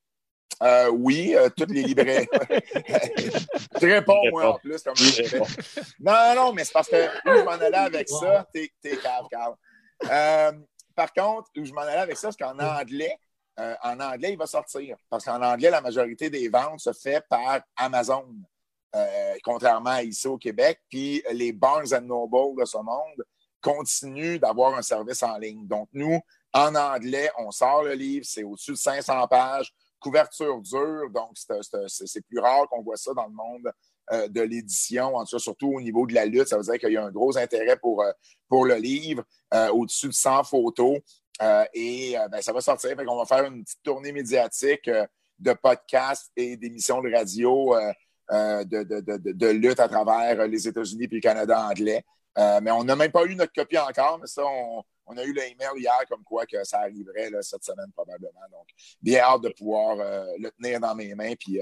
oui, 0.93 1.35
toutes 1.57 1.73
les 1.73 1.83
librairies. 1.83 2.29
je 3.81 3.87
réponds, 3.87 4.21
moi, 4.31 4.55
en 4.55 4.59
plus. 4.59 4.81
Comme 4.85 4.95
non, 5.99 6.35
non, 6.37 6.53
mais 6.53 6.63
c'est 6.63 6.73
parce 6.73 6.89
que 6.89 7.05
je 7.25 7.43
m'en 7.43 7.51
allais 7.51 7.77
avec 7.79 8.09
ça, 8.09 8.47
t'es 8.53 8.71
cave, 8.81 9.27
Carl. 9.29 9.57
Euh, 10.05 10.53
par 10.95 11.13
contre, 11.13 11.51
où 11.57 11.65
je 11.65 11.73
m'en 11.73 11.83
allais 11.83 12.01
avec 12.01 12.17
ça, 12.17 12.31
c'est 12.31 12.43
qu'en 12.43 12.59
anglais, 12.59 13.19
euh, 13.59 13.75
en 13.83 13.99
anglais, 14.01 14.33
il 14.33 14.39
va 14.39 14.47
sortir. 14.47 14.97
Parce 15.09 15.25
qu'en 15.25 15.43
anglais, 15.43 15.71
la 15.71 15.81
majorité 15.81 16.31
des 16.31 16.49
ventes 16.49 16.81
se 16.81 16.93
fait 16.93 17.25
par 17.29 17.61
Amazon, 17.77 18.27
euh, 18.95 19.35
contrairement 19.43 19.91
à 19.91 20.03
ici 20.03 20.27
au 20.27 20.39
Québec. 20.39 20.81
Puis 20.91 21.23
les 21.33 21.53
Barnes 21.53 21.89
Noble 22.03 22.61
de 22.61 22.65
ce 22.65 22.79
monde 22.79 23.25
continuent 23.61 24.39
d'avoir 24.39 24.77
un 24.77 24.83
service 24.83 25.23
en 25.23 25.37
ligne. 25.39 25.67
Donc, 25.67 25.89
nous, 25.93 26.21
en 26.53 26.75
anglais, 26.75 27.31
on 27.39 27.51
sort 27.51 27.83
le 27.83 27.95
livre, 27.95 28.25
c'est 28.27 28.45
au-dessus 28.45 28.73
de 28.73 28.77
500 28.77 29.27
pages, 29.29 29.75
couverture 29.99 30.61
dure, 30.61 31.11
donc 31.11 31.37
c'est 31.89 32.21
plus 32.27 32.39
rare 32.39 32.69
qu'on 32.69 32.83
voit 32.83 32.97
ça 32.97 33.13
dans 33.13 33.27
le 33.27 33.33
monde 33.33 33.73
euh, 34.13 34.29
de 34.29 34.41
l'édition, 34.41 35.17
en 35.17 35.25
tout 35.25 35.37
cas, 35.37 35.41
surtout 35.41 35.73
au 35.75 35.81
niveau 35.81 36.07
de 36.07 36.15
la 36.15 36.25
lutte. 36.25 36.49
Ça 36.49 36.57
veut 36.57 36.63
dire 36.63 36.79
qu'il 36.79 36.93
y 36.93 36.97
a 36.97 37.05
un 37.05 37.11
gros 37.11 37.37
intérêt 37.37 37.77
pour, 37.77 38.05
pour 38.49 38.65
le 38.65 38.77
livre, 38.77 39.25
au-dessus 39.73 40.09
de 40.09 40.13
100 40.13 40.45
photos. 40.45 41.01
Euh, 41.43 41.65
et 41.75 42.19
euh, 42.19 42.29
ben, 42.29 42.41
ça 42.41 42.53
va 42.53 42.61
sortir. 42.61 42.97
On 43.07 43.17
va 43.17 43.25
faire 43.25 43.45
une 43.45 43.63
petite 43.63 43.83
tournée 43.83 44.13
médiatique 44.13 44.89
euh, 44.89 45.07
de 45.39 45.53
podcasts 45.53 46.31
et 46.37 46.57
d'émissions 46.57 47.03
de 47.03 47.13
radio 47.13 47.75
de, 48.31 49.51
lutte 49.51 49.81
à 49.81 49.89
travers 49.89 50.47
les 50.47 50.67
États-Unis 50.67 51.05
et 51.05 51.15
le 51.15 51.21
Canada 51.21 51.69
anglais. 51.69 52.03
mais 52.37 52.71
on 52.71 52.85
n'a 52.85 52.97
même 52.97 53.13
pas 53.13 53.25
eu 53.27 53.37
notre 53.37 53.53
copie 53.53 53.77
encore, 53.77 54.19
mais 54.19 54.27
ça, 54.27 54.43
on, 54.47 55.17
a 55.17 55.23
eu 55.23 55.35
l'email 55.35 55.77
hier 55.77 55.99
comme 56.09 56.25
quoi 56.25 56.47
que 56.47 56.65
ça 56.65 56.81
arriverait 56.81 57.31
cette 57.43 57.63
semaine 57.63 57.93
probablement. 57.95 58.41
Donc, 58.51 58.67
bien 59.03 59.21
hâte 59.25 59.43
de 59.43 59.51
pouvoir 59.51 59.97
le 60.39 60.49
tenir 60.53 60.81
dans 60.81 60.95
mes 60.95 61.15
mains 61.15 61.35
puis 61.39 61.61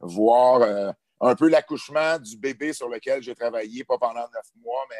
voir 0.00 0.94
un 1.20 1.34
peu 1.34 1.48
l'accouchement 1.48 2.18
du 2.18 2.36
bébé 2.36 2.72
sur 2.72 2.88
lequel 2.88 3.22
j'ai 3.22 3.34
travaillé, 3.34 3.84
pas 3.84 3.98
pendant 3.98 4.20
neuf 4.20 4.46
mois, 4.62 4.84
mais 4.90 4.96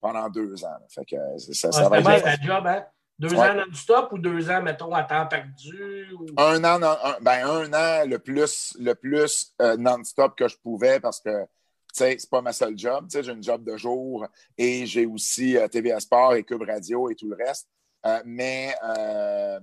pendant 0.00 0.28
deux 0.28 0.64
ans. 0.64 0.78
Fait 0.88 1.04
que 1.04 1.16
ça, 1.38 1.72
ça, 1.72 1.88
va 1.88 1.98
être... 1.98 2.42
job, 2.42 2.66
hein? 2.66 2.84
Deux 3.18 3.34
ans 3.34 3.54
non-stop 3.54 4.12
ou 4.12 4.18
deux 4.18 4.50
ans, 4.50 4.62
mettons, 4.62 4.92
à 4.92 5.04
temps 5.04 5.26
perdu? 5.26 6.08
Un 6.36 6.64
an, 6.64 6.82
un, 6.82 7.16
ben, 7.20 7.46
un 7.46 7.72
an 7.72 8.04
le 8.04 8.18
plus, 8.18 8.76
le 8.80 8.94
plus 8.94 9.54
euh, 9.60 9.76
non-stop 9.76 10.36
que 10.36 10.48
je 10.48 10.56
pouvais 10.56 10.98
parce 10.98 11.20
que 11.20 11.46
c'est 11.92 12.18
pas 12.28 12.42
ma 12.42 12.52
seule 12.52 12.76
job. 12.76 13.06
J'ai 13.12 13.30
une 13.30 13.42
job 13.42 13.62
de 13.64 13.76
jour 13.76 14.26
et 14.58 14.86
j'ai 14.86 15.06
aussi 15.06 15.56
euh, 15.56 15.68
TVA 15.68 16.00
Sport 16.00 16.34
et 16.34 16.42
Cube 16.42 16.62
Radio 16.62 17.10
et 17.10 17.14
tout 17.14 17.28
le 17.28 17.36
reste. 17.36 17.68
Euh, 18.04 18.20
mais, 18.24 18.74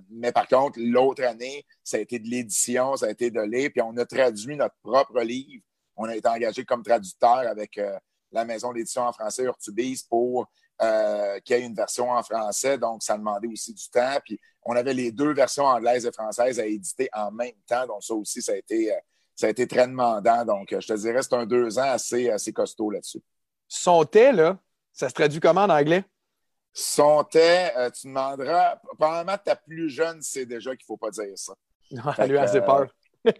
mais 0.08 0.32
par 0.32 0.48
contre, 0.48 0.78
l'autre 0.82 1.22
année, 1.24 1.66
ça 1.84 1.98
a 1.98 2.00
été 2.00 2.18
de 2.18 2.28
l'édition, 2.28 2.96
ça 2.96 3.06
a 3.06 3.10
été 3.10 3.30
de 3.30 3.42
lire, 3.42 3.68
puis 3.70 3.82
on 3.82 3.94
a 3.98 4.06
traduit 4.06 4.56
notre 4.56 4.76
propre 4.82 5.20
livre. 5.20 5.62
On 6.02 6.08
a 6.08 6.16
été 6.16 6.28
engagé 6.28 6.64
comme 6.64 6.82
traducteur 6.82 7.38
avec 7.38 7.78
la 8.32 8.44
maison 8.44 8.72
d'édition 8.72 9.02
en 9.02 9.12
français 9.12 9.42
Urtubise 9.42 10.02
pour 10.02 10.48
euh, 10.82 11.38
qu'il 11.40 11.56
y 11.56 11.60
ait 11.60 11.66
une 11.66 11.74
version 11.74 12.10
en 12.10 12.22
français. 12.22 12.78
Donc, 12.78 13.02
ça 13.02 13.18
demandait 13.18 13.48
aussi 13.48 13.74
du 13.74 13.88
temps. 13.90 14.16
Puis, 14.24 14.40
on 14.62 14.74
avait 14.74 14.94
les 14.94 15.12
deux 15.12 15.34
versions 15.34 15.64
anglaises 15.64 16.06
et 16.06 16.12
françaises 16.12 16.58
à 16.58 16.66
éditer 16.66 17.08
en 17.12 17.30
même 17.30 17.52
temps. 17.66 17.86
Donc, 17.86 18.02
ça 18.02 18.14
aussi, 18.14 18.40
ça 18.40 18.52
a 18.52 18.56
été, 18.56 18.92
euh, 18.92 18.98
ça 19.34 19.46
a 19.46 19.50
été 19.50 19.66
très 19.66 19.86
demandant. 19.86 20.44
Donc, 20.44 20.68
je 20.70 20.86
te 20.86 20.92
dirais, 20.94 21.22
c'est 21.22 21.34
un 21.34 21.44
deux 21.44 21.78
ans 21.78 21.90
assez, 21.90 22.30
assez 22.30 22.52
costaud 22.52 22.90
là-dessus. 22.90 23.22
Son 23.68 24.06
là, 24.14 24.58
ça 24.92 25.08
se 25.08 25.14
traduit 25.14 25.40
comment 25.40 25.64
en 25.64 25.70
anglais? 25.70 26.04
Son 26.72 27.26
euh, 27.34 27.90
tu 27.90 28.06
demanderas, 28.06 28.76
probablement 28.96 29.36
ta 29.36 29.56
plus 29.56 29.90
jeune 29.90 30.22
c'est 30.22 30.46
déjà 30.46 30.70
qu'il 30.70 30.84
ne 30.84 30.86
faut 30.86 30.96
pas 30.96 31.10
dire 31.10 31.36
ça. 31.36 31.52
Ça 32.16 32.26
lui 32.26 32.38
a 32.38 32.42
assez 32.42 32.60
peur. 32.60 32.86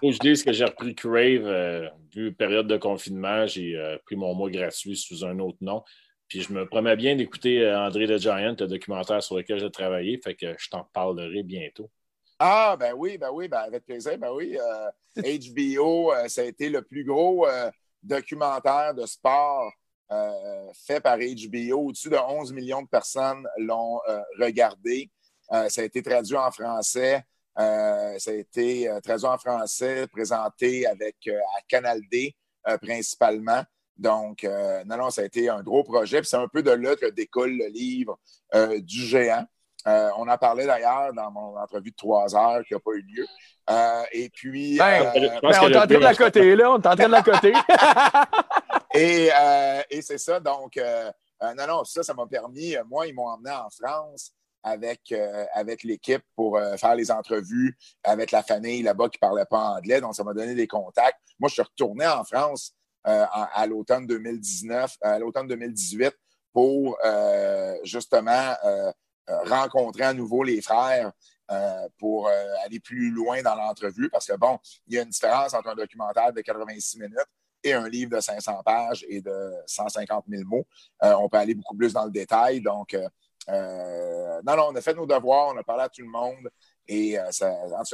Faut 0.00 0.08
que 0.08 0.12
je 0.12 0.18
dise 0.18 0.44
que 0.44 0.52
j'ai 0.52 0.64
repris 0.64 0.94
Crave, 0.94 1.46
euh, 1.46 1.88
vu 2.14 2.32
période 2.32 2.66
de 2.66 2.76
confinement, 2.76 3.46
j'ai 3.46 3.76
euh, 3.76 3.96
pris 4.04 4.16
mon 4.16 4.34
mois 4.34 4.50
gratuit 4.50 4.96
sous 4.96 5.24
un 5.24 5.38
autre 5.38 5.58
nom. 5.60 5.82
Puis 6.28 6.42
je 6.42 6.52
me 6.52 6.66
promets 6.66 6.96
bien 6.96 7.16
d'écouter 7.16 7.62
euh, 7.62 7.78
André 7.78 8.06
the 8.06 8.18
Giant, 8.18 8.56
le 8.58 8.66
documentaire 8.66 9.22
sur 9.22 9.36
lequel 9.36 9.60
j'ai 9.60 9.70
travaillé, 9.70 10.20
fait 10.22 10.34
que 10.34 10.54
je 10.58 10.68
t'en 10.68 10.84
parlerai 10.92 11.42
bientôt. 11.42 11.90
Ah, 12.38 12.76
ben 12.78 12.92
oui, 12.96 13.16
ben 13.18 13.30
oui, 13.32 13.46
ben 13.48 13.58
avec 13.58 13.84
plaisir, 13.84 14.18
ben 14.18 14.32
oui. 14.32 14.58
HBO, 15.16 16.12
ça 16.26 16.40
a 16.40 16.44
été 16.44 16.68
le 16.68 16.82
plus 16.82 17.04
gros 17.04 17.46
documentaire 18.02 18.92
de 18.92 19.06
sport 19.06 19.72
fait 20.74 21.00
par 21.00 21.16
HBO. 21.18 21.86
Au-dessus 21.86 22.10
de 22.10 22.16
11 22.16 22.52
millions 22.52 22.82
de 22.82 22.88
personnes 22.88 23.46
l'ont 23.58 24.00
regardé. 24.40 25.08
ça 25.48 25.80
a 25.80 25.84
été 25.84 26.02
traduit 26.02 26.36
en 26.36 26.50
français. 26.50 27.24
Euh, 27.58 28.18
ça 28.18 28.30
a 28.32 28.34
été 28.34 28.88
euh, 28.88 29.00
traduit 29.00 29.26
en 29.26 29.38
français, 29.38 30.06
présenté 30.08 30.86
avec 30.86 31.16
euh, 31.28 31.38
à 31.56 31.60
Canal 31.68 32.00
D 32.10 32.34
principalement. 32.80 33.62
Donc, 33.98 34.42
non, 34.86 34.96
non, 34.96 35.10
ça 35.10 35.20
a 35.20 35.24
été 35.26 35.50
un 35.50 35.62
gros 35.62 35.84
projet. 35.84 36.20
Puis 36.22 36.30
c'est 36.30 36.38
un 36.38 36.48
peu 36.48 36.62
de 36.62 36.70
là 36.70 36.96
que 36.96 37.10
découle 37.10 37.58
le 37.58 37.66
livre 37.66 38.18
du 38.78 39.02
géant. 39.02 39.44
on 39.84 40.26
en 40.26 40.38
parlait 40.38 40.66
d'ailleurs 40.66 41.12
dans 41.12 41.30
mon 41.30 41.58
entrevue 41.58 41.90
de 41.90 41.96
trois 41.96 42.34
heures 42.34 42.64
qui 42.64 42.72
n'a 42.72 42.80
pas 42.80 42.92
eu 42.92 43.02
lieu. 43.02 43.26
et 44.12 44.30
puis. 44.30 44.78
Ben, 44.78 45.12
ben, 45.12 45.40
on 45.42 45.50
est 45.52 45.76
en 45.76 45.86
train 45.86 45.86
de 45.86 45.94
la 45.96 46.14
côté, 46.14 46.56
là. 46.56 46.72
On 46.72 46.80
est 46.80 46.86
en 46.86 46.96
train 46.96 47.06
de 47.06 47.12
la 47.12 47.22
côté. 47.22 47.52
et, 48.94 49.28
et 49.90 50.00
c'est 50.00 50.18
ça. 50.18 50.40
Donc, 50.40 50.80
non, 51.42 51.66
non, 51.68 51.84
ça, 51.84 52.02
ça 52.02 52.14
m'a 52.14 52.26
permis. 52.26 52.74
Moi, 52.88 53.08
ils 53.08 53.14
m'ont 53.14 53.28
emmené 53.28 53.50
en 53.50 53.68
France 53.68 54.32
avec, 54.64 55.12
euh, 55.12 55.44
avec 55.52 55.84
l'équipe 55.84 56.22
pour 56.34 56.56
euh, 56.56 56.76
faire 56.76 56.96
les 56.96 57.10
entrevues 57.10 57.76
avec 58.02 58.32
la 58.32 58.42
famille 58.42 58.82
là-bas 58.82 59.10
qui 59.10 59.18
ne 59.18 59.28
parlait 59.28 59.44
pas 59.44 59.76
anglais. 59.76 60.00
Donc, 60.00 60.16
ça 60.16 60.24
m'a 60.24 60.32
donné 60.32 60.54
des 60.54 60.66
contacts. 60.66 61.18
Moi, 61.38 61.48
je 61.48 61.54
suis 61.54 61.62
retourné 61.62 62.06
en 62.06 62.24
France 62.24 62.72
euh, 63.06 63.26
à, 63.30 63.66
l'automne 63.66 64.06
2019, 64.06 64.96
à 65.02 65.18
l'automne 65.18 65.46
2018 65.46 66.12
pour 66.52 66.96
justement 67.82 68.54
rencontrer 69.26 70.04
à 70.04 70.14
nouveau 70.14 70.44
les 70.44 70.62
frères 70.62 71.10
pour 71.98 72.28
aller 72.64 72.78
plus 72.78 73.10
loin 73.10 73.42
dans 73.42 73.56
l'entrevue 73.56 74.08
parce 74.08 74.28
que, 74.28 74.36
bon, 74.36 74.60
il 74.86 74.94
y 74.94 74.98
a 75.00 75.02
une 75.02 75.08
différence 75.08 75.52
entre 75.52 75.70
un 75.70 75.74
documentaire 75.74 76.32
de 76.32 76.40
86 76.40 77.00
minutes 77.00 77.18
et 77.64 77.72
un 77.72 77.88
livre 77.88 78.16
de 78.16 78.20
500 78.20 78.62
pages 78.64 79.04
et 79.08 79.20
de 79.20 79.52
150 79.66 80.26
000 80.28 80.44
mots. 80.44 80.64
on 81.02 81.28
peut 81.28 81.38
aller 81.38 81.56
beaucoup 81.56 81.76
plus 81.76 81.92
dans 81.92 82.04
le 82.04 82.12
détail. 82.12 82.60
Donc, 82.60 82.96
non, 83.48 84.56
non, 84.56 84.68
on 84.70 84.76
a 84.76 84.80
fait 84.80 84.94
nos 84.94 85.06
devoirs, 85.06 85.52
on 85.54 85.58
a 85.58 85.62
parlé 85.62 85.84
à 85.84 85.88
tout 85.88 86.02
le 86.02 86.08
monde. 86.08 86.48
Et 86.86 87.18
euh, 87.18 87.30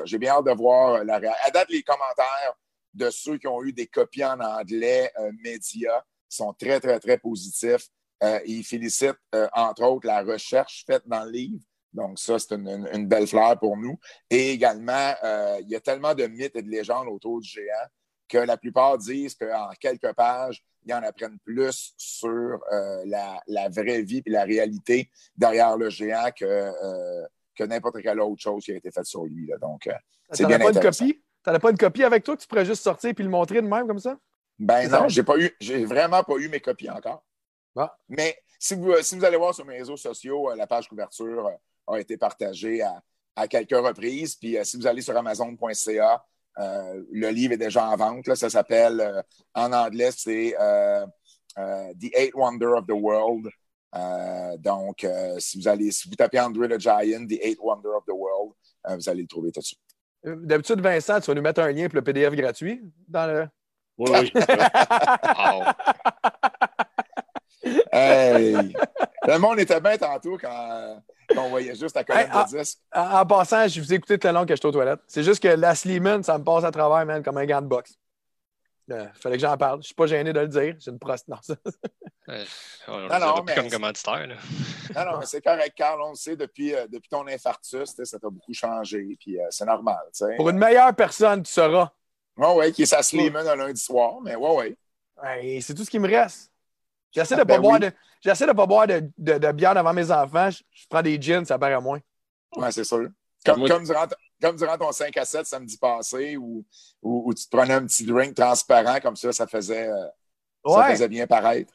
j'ai 0.04 0.18
bien 0.18 0.32
hâte 0.32 0.46
de 0.46 0.52
voir 0.52 1.04
la 1.04 1.18
réaction. 1.18 1.46
À 1.46 1.50
date, 1.50 1.68
les 1.70 1.82
commentaires 1.82 2.54
de 2.94 3.10
ceux 3.10 3.38
qui 3.38 3.46
ont 3.46 3.62
eu 3.62 3.72
des 3.72 3.86
copies 3.86 4.24
en 4.24 4.40
anglais 4.40 5.12
euh, 5.18 5.30
médias 5.42 6.02
sont 6.28 6.52
très, 6.52 6.80
très, 6.80 6.98
très 6.98 7.18
positifs. 7.18 7.88
ils 8.46 8.64
félicitent, 8.64 9.18
entre 9.52 9.82
autres, 9.84 10.06
la 10.06 10.22
recherche 10.22 10.84
faite 10.86 11.02
dans 11.06 11.24
le 11.24 11.30
livre. 11.30 11.64
Donc, 11.92 12.18
ça, 12.20 12.38
c'est 12.38 12.52
une, 12.54 13.08
belle 13.08 13.26
fleur 13.26 13.58
pour 13.58 13.76
nous. 13.76 13.98
Et 14.28 14.50
également, 14.52 15.14
il 15.60 15.68
y 15.68 15.74
a 15.74 15.80
tellement 15.80 16.14
de 16.14 16.26
mythes 16.26 16.54
et 16.54 16.62
de 16.62 16.70
légendes 16.70 17.08
autour 17.08 17.40
du 17.40 17.48
géant 17.48 17.88
que 18.30 18.38
la 18.38 18.56
plupart 18.56 18.96
disent 18.96 19.34
qu'en 19.34 19.70
quelques 19.80 20.12
pages, 20.14 20.64
ils 20.86 20.94
en 20.94 21.02
apprennent 21.02 21.38
plus 21.44 21.92
sur 21.98 22.60
euh, 22.72 23.04
la, 23.04 23.68
vraie 23.68 24.02
vie 24.02 24.22
et 24.24 24.30
la 24.30 24.44
réalité 24.44 25.10
derrière 25.36 25.76
le 25.76 25.90
géant 25.90 26.30
que, 26.34 26.44
euh, 26.44 27.26
que 27.54 27.64
n'importe 27.64 28.00
quelle 28.00 28.20
autre 28.20 28.40
chose 28.40 28.64
qui 28.64 28.72
a 28.72 28.76
été 28.76 28.90
faite 28.90 29.04
sur 29.04 29.24
lui. 29.24 29.46
Là. 29.46 29.58
Donc, 29.58 29.86
euh, 29.88 29.92
c'est 30.30 30.46
bien 30.46 30.58
pas 30.58 30.72
une 30.72 30.80
copie? 30.80 31.20
Tu 31.42 31.50
n'as 31.50 31.58
pas 31.58 31.70
une 31.70 31.78
copie 31.78 32.04
avec 32.04 32.22
toi 32.22 32.36
que 32.36 32.42
tu 32.42 32.48
pourrais 32.48 32.64
juste 32.64 32.82
sortir 32.82 33.10
et 33.10 33.22
le 33.22 33.28
montrer 33.28 33.60
de 33.60 33.66
même 33.66 33.86
comme 33.86 33.98
ça? 33.98 34.16
Ben 34.58 34.88
non, 34.88 35.08
j'ai 35.08 35.22
pas 35.22 35.38
eu, 35.38 35.50
j'ai 35.60 35.84
vraiment 35.84 36.22
pas 36.22 36.36
eu 36.36 36.48
mes 36.48 36.60
copies 36.60 36.90
encore. 36.90 37.24
Ah. 37.76 37.96
Mais 38.08 38.38
si 38.58 38.74
vous, 38.74 38.94
si 39.02 39.16
vous 39.16 39.24
allez 39.24 39.38
voir 39.38 39.54
sur 39.54 39.64
mes 39.64 39.78
réseaux 39.78 39.96
sociaux, 39.96 40.54
la 40.54 40.66
page 40.66 40.86
couverture 40.86 41.50
a 41.86 41.98
été 41.98 42.18
partagée 42.18 42.82
à, 42.82 43.02
à 43.36 43.48
quelques 43.48 43.76
reprises. 43.76 44.36
Puis 44.36 44.56
si 44.64 44.76
vous 44.76 44.86
allez 44.86 45.00
sur 45.00 45.16
Amazon.ca, 45.16 46.22
euh, 46.58 47.02
le 47.10 47.30
livre 47.30 47.54
est 47.54 47.58
déjà 47.58 47.88
en 47.88 47.96
vente. 47.96 48.34
Ça 48.34 48.50
s'appelle, 48.50 49.00
euh, 49.00 49.22
en 49.54 49.72
anglais, 49.72 50.10
c'est 50.16 50.54
euh, 50.58 51.06
The 51.56 52.10
Eight 52.14 52.34
Wonder 52.34 52.66
of 52.66 52.86
the 52.86 52.92
World. 52.92 53.48
donc, 54.58 55.06
si, 55.38 55.58
vous 55.58 55.68
allez, 55.68 55.90
si 55.90 56.08
vous 56.08 56.14
tapez 56.14 56.40
Andrew 56.40 56.68
the 56.68 56.78
Giant, 56.78 57.26
The 57.26 57.38
Eight 57.42 57.58
Wonder 57.60 57.90
of 57.96 58.04
the 58.06 58.12
World, 58.12 58.52
vous 58.88 59.08
allez 59.08 59.22
le 59.22 59.28
trouver 59.28 59.50
tout 59.52 59.60
de 59.60 59.64
suite. 59.64 59.80
D'habitude, 60.22 60.80
Vincent, 60.80 61.18
tu 61.20 61.30
vas 61.30 61.34
nous 61.34 61.42
mettre 61.42 61.62
un 61.62 61.72
lien 61.72 61.88
pour 61.88 61.96
le 61.96 62.02
PDF 62.02 62.34
gratuit 62.34 62.82
dans 63.08 63.26
le. 63.26 63.48
Oui, 63.96 64.10
oui. 64.12 64.30
hey! 67.92 68.74
Le 69.26 69.38
monde 69.38 69.60
était 69.60 69.80
bien 69.80 69.96
tantôt 69.98 70.38
quand, 70.38 71.02
on 71.36 71.48
voyait 71.48 71.74
juste 71.74 71.94
la 71.94 72.04
colonne 72.04 72.28
de 72.28 72.58
disque. 72.58 72.78
En, 72.94 73.26
passant, 73.26 73.68
je 73.68 73.80
vous 73.80 73.92
ai 73.92 73.96
écouté 73.96 74.18
tout 74.18 74.28
le 74.28 74.34
long 74.34 74.46
que 74.46 74.54
j'étais 74.54 74.66
aux 74.66 74.72
toilettes. 74.72 75.00
C'est 75.06 75.22
juste 75.22 75.42
que 75.42 75.48
la 75.48 75.74
Sleeman, 75.74 76.22
ça 76.22 76.38
me 76.38 76.44
passe 76.44 76.64
à 76.64 76.70
travers, 76.70 77.04
man, 77.06 77.22
comme 77.22 77.38
un 77.38 77.46
gant 77.46 77.62
de 77.62 77.66
boxe. 77.66 77.98
Il 78.90 78.94
euh, 78.94 79.06
fallait 79.14 79.36
que 79.36 79.42
j'en 79.42 79.56
parle. 79.56 79.76
Je 79.76 79.78
ne 79.78 79.84
suis 79.84 79.94
pas 79.94 80.06
gêné 80.06 80.32
de 80.32 80.40
le 80.40 80.48
dire. 80.48 80.74
J'ai 80.78 80.90
une 80.90 80.98
prost. 80.98 81.26
Non, 81.28 81.36
ça. 81.42 81.54
on 82.88 83.08
non, 83.08 83.18
non, 83.18 83.42
mais... 83.44 83.54
comme 83.54 83.70
commanditaire. 83.70 84.26
Là. 84.26 84.34
non, 84.94 85.12
non, 85.12 85.18
mais 85.18 85.26
c'est 85.26 85.40
correct, 85.40 85.74
Carl. 85.76 86.00
On 86.02 86.10
le 86.10 86.16
sait, 86.16 86.36
depuis, 86.36 86.74
euh, 86.74 86.86
depuis 86.88 87.08
ton 87.08 87.26
infarctus, 87.26 87.94
ça 88.02 88.18
t'a 88.18 88.28
beaucoup 88.28 88.52
changé. 88.52 89.16
Puis 89.18 89.40
euh, 89.40 89.46
c'est 89.50 89.64
normal. 89.64 89.98
Pour 90.36 90.50
une 90.50 90.58
meilleure 90.58 90.94
personne, 90.94 91.42
tu 91.42 91.52
seras. 91.52 91.90
Oui, 92.36 92.46
oui, 92.56 92.72
qui 92.72 92.82
est 92.82 92.86
sa 92.86 93.02
Sleeman 93.02 93.46
un 93.46 93.56
lundi 93.56 93.80
soir. 93.80 94.20
Mais 94.22 94.34
oui, 94.34 94.50
oui. 94.56 94.76
Ouais, 95.22 95.60
c'est 95.60 95.74
tout 95.74 95.84
ce 95.84 95.90
qui 95.90 95.98
me 95.98 96.08
reste. 96.08 96.49
J'essaie 97.12 97.34
de 97.34 97.40
ne 97.40 97.44
ben 97.44 97.56
pas, 97.56 97.60
boire 97.60 97.80
de, 97.80 97.90
j'essaie 98.20 98.46
de 98.46 98.52
pas 98.52 98.66
boire 98.66 98.86
de, 98.86 99.10
de, 99.18 99.52
bière 99.52 99.74
devant 99.74 99.92
mes 99.92 100.10
enfants. 100.10 100.50
Je, 100.50 100.86
prends 100.88 101.02
des 101.02 101.20
gins, 101.20 101.44
ça 101.44 101.58
paraît 101.58 101.80
moins. 101.80 102.00
Oui, 102.56 102.72
c'est 102.72 102.84
sûr. 102.84 103.08
Comme, 103.44 103.66
durant, 103.84 104.06
comme 104.40 104.56
durant 104.56 104.78
ton 104.78 104.92
5 104.92 105.16
à 105.16 105.24
7 105.24 105.46
samedi 105.46 105.76
passé, 105.76 106.36
où, 106.36 106.64
où, 107.02 107.22
où 107.26 107.34
tu 107.34 107.44
te 107.44 107.56
prenais 107.56 107.74
un 107.74 107.86
petit 107.86 108.04
drink 108.04 108.34
transparent, 108.34 109.00
comme 109.00 109.16
ça, 109.16 109.32
ça 109.32 109.46
faisait, 109.46 109.88
euh, 109.88 110.06
ça 110.66 110.90
faisait 110.90 111.08
bien 111.08 111.26
paraître. 111.26 111.72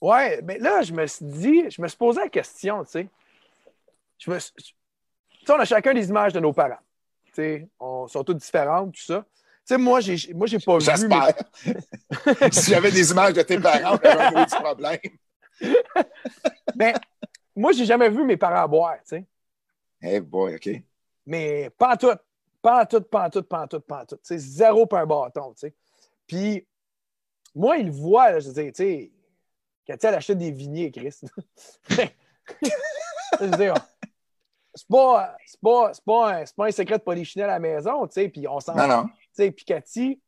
Ouais, 0.00 0.40
mais 0.42 0.58
là, 0.58 0.82
je 0.82 0.92
me 0.92 1.06
suis 1.06 1.24
dit, 1.24 1.70
je 1.70 1.80
me 1.80 1.88
suis 1.88 1.96
posé 1.96 2.20
la 2.20 2.28
question, 2.28 2.84
tu 2.84 2.90
sais. 2.90 3.08
Je 4.18 4.30
me 4.30 4.38
suis- 4.38 4.52
tu 4.54 4.74
sais, 5.44 5.52
on 5.52 5.58
a 5.58 5.64
chacun 5.64 5.94
des 5.94 6.08
images 6.08 6.32
de 6.32 6.40
nos 6.40 6.52
parents. 6.52 6.78
Tu 7.26 7.32
sais, 7.34 7.68
on 7.80 8.06
sont 8.06 8.22
toutes 8.22 8.38
différentes, 8.38 8.94
tout 8.94 9.02
ça. 9.02 9.24
Tu 9.66 9.74
sais, 9.74 9.78
moi, 9.78 9.98
j'ai, 9.98 10.32
moi, 10.32 10.46
j'ai 10.46 10.60
pas 10.60 10.78
vu. 10.78 10.84
J'espère. 10.84 11.34
si 12.52 12.70
j'avais 12.70 12.92
des 12.92 13.10
images 13.10 13.32
de 13.32 13.42
tes 13.42 13.58
parents, 13.58 13.94
on 13.94 14.06
aurait 14.06 14.26
un 14.26 14.30
gros 14.30 14.60
problème. 14.60 14.98
Mais 16.76 16.94
moi, 17.56 17.72
j'ai 17.72 17.84
jamais 17.84 18.08
vu 18.08 18.24
mes 18.24 18.36
parents 18.36 18.68
boire, 18.68 18.98
tu 18.98 19.16
sais. 19.16 19.26
Eh 20.00 20.20
boy, 20.20 20.54
OK. 20.54 20.70
Mais 21.26 21.68
pas 21.70 21.94
en 21.94 21.96
tout. 21.96 22.12
Pas 22.62 22.82
en 22.82 22.86
tout, 22.86 23.00
pas 23.00 23.26
en 23.26 23.30
tout, 23.30 23.42
pas 23.42 23.62
en 23.62 23.66
tout, 23.66 23.80
pas 23.80 24.02
en 24.02 24.06
tout. 24.06 24.18
Sais, 24.22 24.38
zéro 24.38 24.86
pas 24.86 25.00
un 25.00 25.06
bâton, 25.06 25.52
tu 25.54 25.66
sais. 25.66 25.74
Puis, 26.28 26.64
moi, 27.52 27.78
il 27.78 27.86
le 27.86 27.92
voit, 27.92 28.30
là, 28.30 28.38
je 28.38 28.50
dire, 28.50 28.72
tu 28.72 28.84
sais, 28.84 29.12
quand 29.84 29.96
elle 30.04 30.14
achète 30.14 30.38
des 30.38 30.52
vigniers, 30.52 30.92
Chris. 30.92 31.20
je 31.88 33.44
veux 33.44 33.56
dire, 33.56 33.74
c'est 34.74 34.88
pas, 34.88 35.36
c'est 35.44 35.60
pas, 35.60 35.92
c'est 35.92 36.02
c'est 36.46 36.56
pas 36.56 36.66
un 36.66 36.70
secret 36.70 36.98
de 36.98 37.02
polichinelle 37.02 37.50
à 37.50 37.54
la 37.54 37.58
maison, 37.58 38.06
tu 38.06 38.14
sais, 38.14 38.28
puis 38.28 38.46
on 38.46 38.60
s'en 38.60 38.74
Non, 38.74 38.86
non. 38.86 39.06
Sais, 39.42 39.50
puis 39.50 39.64
Cathy, 39.64 40.20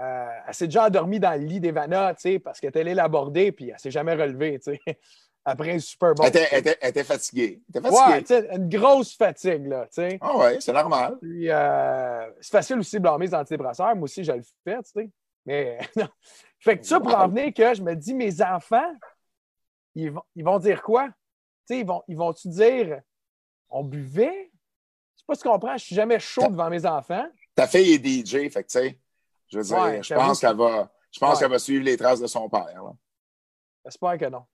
euh, 0.00 0.28
elle 0.48 0.54
s'est 0.54 0.66
déjà 0.66 0.86
endormie 0.86 1.20
dans 1.20 1.32
le 1.32 1.46
lit 1.46 1.60
d'Evana, 1.60 2.14
tu 2.14 2.22
sais, 2.22 2.38
parce 2.38 2.58
qu'elle 2.60 2.70
était 2.70 2.80
allée 2.80 2.94
l'aborder, 2.94 3.52
puis 3.52 3.70
elle 3.70 3.78
s'est 3.78 3.90
jamais 3.90 4.14
relevée, 4.14 4.58
tu 4.58 4.74
sais, 4.74 4.80
après 5.44 5.72
un 5.72 5.78
Super 5.78 6.14
Bowl. 6.14 6.26
Elle 6.26 6.30
était, 6.30 6.48
elle 6.50 6.58
était- 6.60 6.78
elle 6.80 6.90
était 6.90 7.04
fatiguée. 7.04 7.62
Elle 7.74 7.80
était 7.80 7.90
Ouais, 7.90 8.24
fatiguée. 8.24 8.48
une 8.56 8.68
grosse 8.68 9.16
fatigue, 9.16 9.66
là, 9.66 9.84
tu 9.86 10.02
sais. 10.02 10.18
Ah 10.20 10.36
ouais, 10.36 10.60
c'est 10.60 10.72
normal. 10.72 11.18
Euh, 11.22 12.30
c'est 12.40 12.50
facile 12.50 12.78
aussi 12.78 12.96
de 12.96 13.02
blâmer 13.02 13.26
les 13.26 13.34
antidépresseurs. 13.34 13.94
Moi 13.94 14.04
aussi, 14.04 14.24
je 14.24 14.32
le 14.32 14.42
fais, 14.64 14.82
tu 14.82 14.90
sais. 14.90 15.10
Mais, 15.46 15.78
non. 15.96 16.08
Fait 16.58 16.78
que 16.78 16.86
ça, 16.86 16.98
pour 16.98 17.14
en 17.14 17.28
venir 17.28 17.52
que 17.52 17.74
je 17.74 17.82
me 17.82 17.94
dis, 17.94 18.14
mes 18.14 18.40
enfants, 18.42 18.90
ils 19.94 20.10
vont, 20.10 20.22
ils 20.34 20.44
vont 20.44 20.58
dire 20.58 20.82
quoi? 20.82 21.08
Tu 21.68 21.74
sais, 21.74 21.80
ils 21.80 21.86
vont, 21.86 22.02
ils 22.08 22.16
vont-tu 22.16 22.48
dire, 22.48 23.00
on 23.70 23.84
buvait? 23.84 24.50
Je 25.14 25.20
sais 25.20 25.24
pas 25.26 25.34
si 25.34 25.42
tu 25.42 25.48
comprends, 25.48 25.76
je 25.76 25.84
suis 25.84 25.94
jamais 25.94 26.18
chaud 26.18 26.48
devant 26.48 26.68
mes 26.70 26.84
enfants. 26.86 27.26
Ta 27.54 27.66
fille 27.66 27.94
est 27.94 28.04
DJ, 28.04 28.50
fait 28.50 28.64
que 28.64 28.68
tu 28.68 28.78
sais, 28.78 28.98
je 29.48 29.58
veux 29.58 29.64
dire, 29.64 29.78
Ouais, 29.78 29.96
je 29.98 30.02
j'avoue 30.02 30.20
pense 30.26 30.40
que- 30.40 30.46
qu'elle 30.46 30.56
va, 30.56 30.92
je 31.12 31.18
pense 31.20 31.34
Ouais. 31.34 31.40
qu'elle 31.40 31.50
va 31.50 31.58
suivre 31.58 31.84
les 31.84 31.96
traces 31.96 32.20
de 32.20 32.26
son 32.26 32.48
père. 32.48 32.82
J'espère 33.84 34.18
que 34.18 34.24
non. 34.26 34.44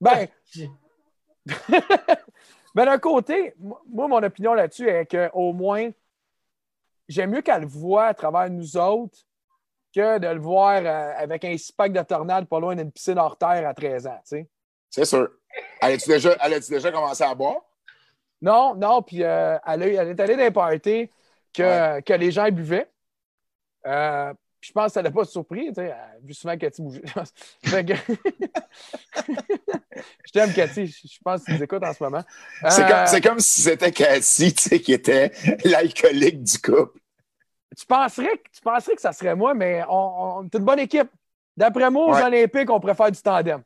Ben, 0.00 0.26
ben 2.74 2.84
d'un 2.86 2.98
côté, 2.98 3.54
moi, 3.58 4.08
mon 4.08 4.22
opinion 4.22 4.54
là-dessus 4.54 4.88
est 4.88 5.06
qu'au 5.06 5.52
moins, 5.52 5.90
j'aime 7.08 7.30
mieux 7.30 7.42
qu'elle 7.42 7.62
le 7.62 7.66
voit 7.68 8.06
à 8.06 8.14
travers 8.14 8.50
nous 8.50 8.76
autres 8.76 9.18
que 9.94 10.18
de 10.18 10.26
le 10.26 10.40
voir 10.40 10.82
euh, 10.84 11.12
avec 11.16 11.44
un 11.44 11.56
six-pack 11.56 11.92
de 11.92 12.02
tornade 12.02 12.48
pas 12.48 12.58
loin 12.58 12.74
d'une 12.74 12.90
piscine 12.90 13.18
hors 13.18 13.38
terre 13.38 13.68
à 13.68 13.74
13 13.74 14.06
ans, 14.08 14.16
tu 14.24 14.36
sais. 14.38 14.48
C'est 14.90 15.04
sûr. 15.04 15.28
Elle 15.80 15.94
a-tu 15.94 16.08
déjà, 16.08 16.34
déjà 16.68 16.90
commencé 16.90 17.22
à 17.22 17.34
boire? 17.34 17.60
Non, 18.40 18.74
non, 18.74 19.02
puis 19.02 19.22
euh, 19.22 19.56
elle, 19.66 19.82
elle 19.82 20.08
est 20.08 20.20
allée 20.20 20.36
dans 20.36 20.42
un 20.44 20.50
party 20.50 21.10
que, 21.54 22.00
que 22.00 22.12
les 22.14 22.30
gens 22.30 22.48
buvaient. 22.50 22.88
Euh, 23.86 24.32
je 24.60 24.72
pense 24.72 24.86
que 24.86 24.92
ça 24.92 25.02
l'a 25.02 25.10
pas 25.10 25.24
surpris, 25.26 25.66
tu 25.68 25.74
sais, 25.74 25.90
a 25.90 26.08
vu 26.22 26.32
souvent 26.32 26.56
Cathy 26.56 26.80
bouger. 26.82 27.02
Que- 27.64 27.94
je 30.26 30.32
t'aime, 30.32 30.52
Cathy, 30.54 30.86
je 30.86 31.18
pense 31.22 31.40
que 31.42 31.46
tu 31.46 31.52
nous 31.52 31.62
écoutes 31.62 31.84
en 31.84 31.92
ce 31.92 32.02
moment. 32.02 32.22
C'est 32.70 32.82
Euh, 32.84 32.88
comme, 32.88 33.06
c'est 33.06 33.20
comme 33.20 33.40
si 33.40 33.60
c'était 33.62 33.92
tu 34.54 34.62
sais, 34.62 34.80
qui 34.80 34.92
était 34.94 35.32
l'alcoolique 35.64 36.42
du 36.42 36.58
couple. 36.58 36.98
tu, 37.76 37.84
penserais, 37.86 38.38
que- 38.38 38.50
tu 38.54 38.60
penserais 38.62 38.94
que 38.94 39.02
ça 39.02 39.12
serait 39.12 39.34
moi, 39.36 39.52
mais 39.54 39.82
on, 39.88 40.38
on 40.38 40.44
est 40.44 40.54
une 40.54 40.64
bonne 40.64 40.78
équipe. 40.78 41.10
D'après 41.56 41.90
moi, 41.90 42.06
aux 42.06 42.14
Ouais. 42.14 42.22
Olympiques, 42.22 42.70
on 42.70 42.80
faire 42.94 43.10
du 43.12 43.20
tandem. 43.20 43.62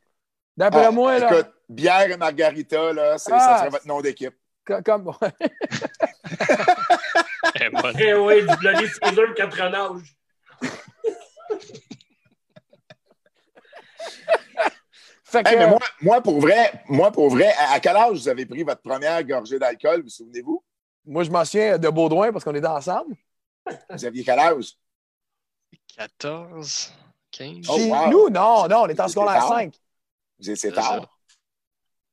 D'après 0.57 0.85
Ah, 0.85 0.91
moi, 0.91 1.17
là, 1.17 1.31
écoute, 1.33 1.51
bière 1.69 2.11
et 2.11 2.17
margarita, 2.17 2.91
là, 2.93 3.17
c'est- 3.17 3.31
Ah, 3.33 3.39
ça 3.39 3.57
serait 3.59 3.69
votre 3.69 3.87
nom 3.87 4.01
d'équipe. 4.01 4.35
co- 4.65 4.81
comme. 4.83 5.11
Est 7.59 7.69
bonne. 7.69 7.95
Eh 7.99 8.13
oui, 8.13 8.41
du 8.41 8.55
Bloody 8.57 8.87
Caesar 8.87 9.33
quatre 9.35 9.61
âges. 9.61 10.15
fait 15.23 15.43
que, 15.43 15.49
Hey, 15.49 15.57
mais 15.57 15.67
moi, 15.67 15.79
moi, 16.01 16.21
pour 16.21 16.39
vrai, 16.39 16.83
moi, 16.87 17.11
pour 17.11 17.29
vrai, 17.29 17.51
à, 17.57 17.73
à 17.73 17.79
quel 17.79 17.95
âge 17.95 18.13
vous 18.13 18.27
avez 18.29 18.45
pris 18.45 18.63
votre 18.63 18.81
première 18.81 19.23
gorgée 19.23 19.59
d'alcool, 19.59 20.01
vous 20.03 20.09
souvenez-vous? 20.09 20.63
moi, 21.05 21.23
je 21.23 21.31
m'en 21.31 21.43
souviens 21.43 21.77
de 21.77 21.89
Baudouin 21.89 22.31
parce 22.31 22.43
qu'on 22.43 22.53
était 22.55 22.67
ensemble. 22.67 23.15
Vous 23.89 24.05
aviez 24.05 24.23
quel 24.23 24.39
âge? 24.39 24.73
14, 25.95 26.93
15. 27.31 27.65
Oh, 27.69 27.77
wow. 27.77 28.09
nous, 28.09 28.29
non, 28.29 28.67
non, 28.67 28.81
on 28.83 28.87
est 28.87 28.99
en 28.99 29.07
secondaire 29.07 29.39
tard? 29.39 29.49
5. 29.49 29.73
Vous 30.39 30.49
étiez 30.49 30.69
C'est 30.69 30.75
tard? 30.75 31.19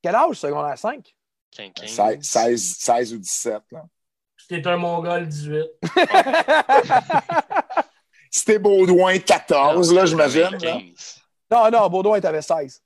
Quel 0.03 0.15
âge, 0.15 0.37
secondaire 0.37 0.79
5? 0.79 1.15
15, 1.51 1.73
15. 1.75 1.91
16, 1.91 2.23
16, 2.23 2.77
16 2.79 3.15
ou 3.15 3.19
17. 3.19 3.63
Là. 3.73 3.85
C'était 4.49 4.69
un 4.69 4.77
Mongol 4.77 5.27
18. 5.29 5.65
C'était 8.31 8.59
Baudouin 8.59 9.19
14, 9.19 9.93
là, 9.95 10.07
j'imagine. 10.07 10.41
là. 10.43 10.59
15. 10.59 11.23
non, 11.51 11.71
non, 11.71 11.89
Baudouin, 11.89 12.21
t'avais 12.21 12.43
16. 12.43 12.83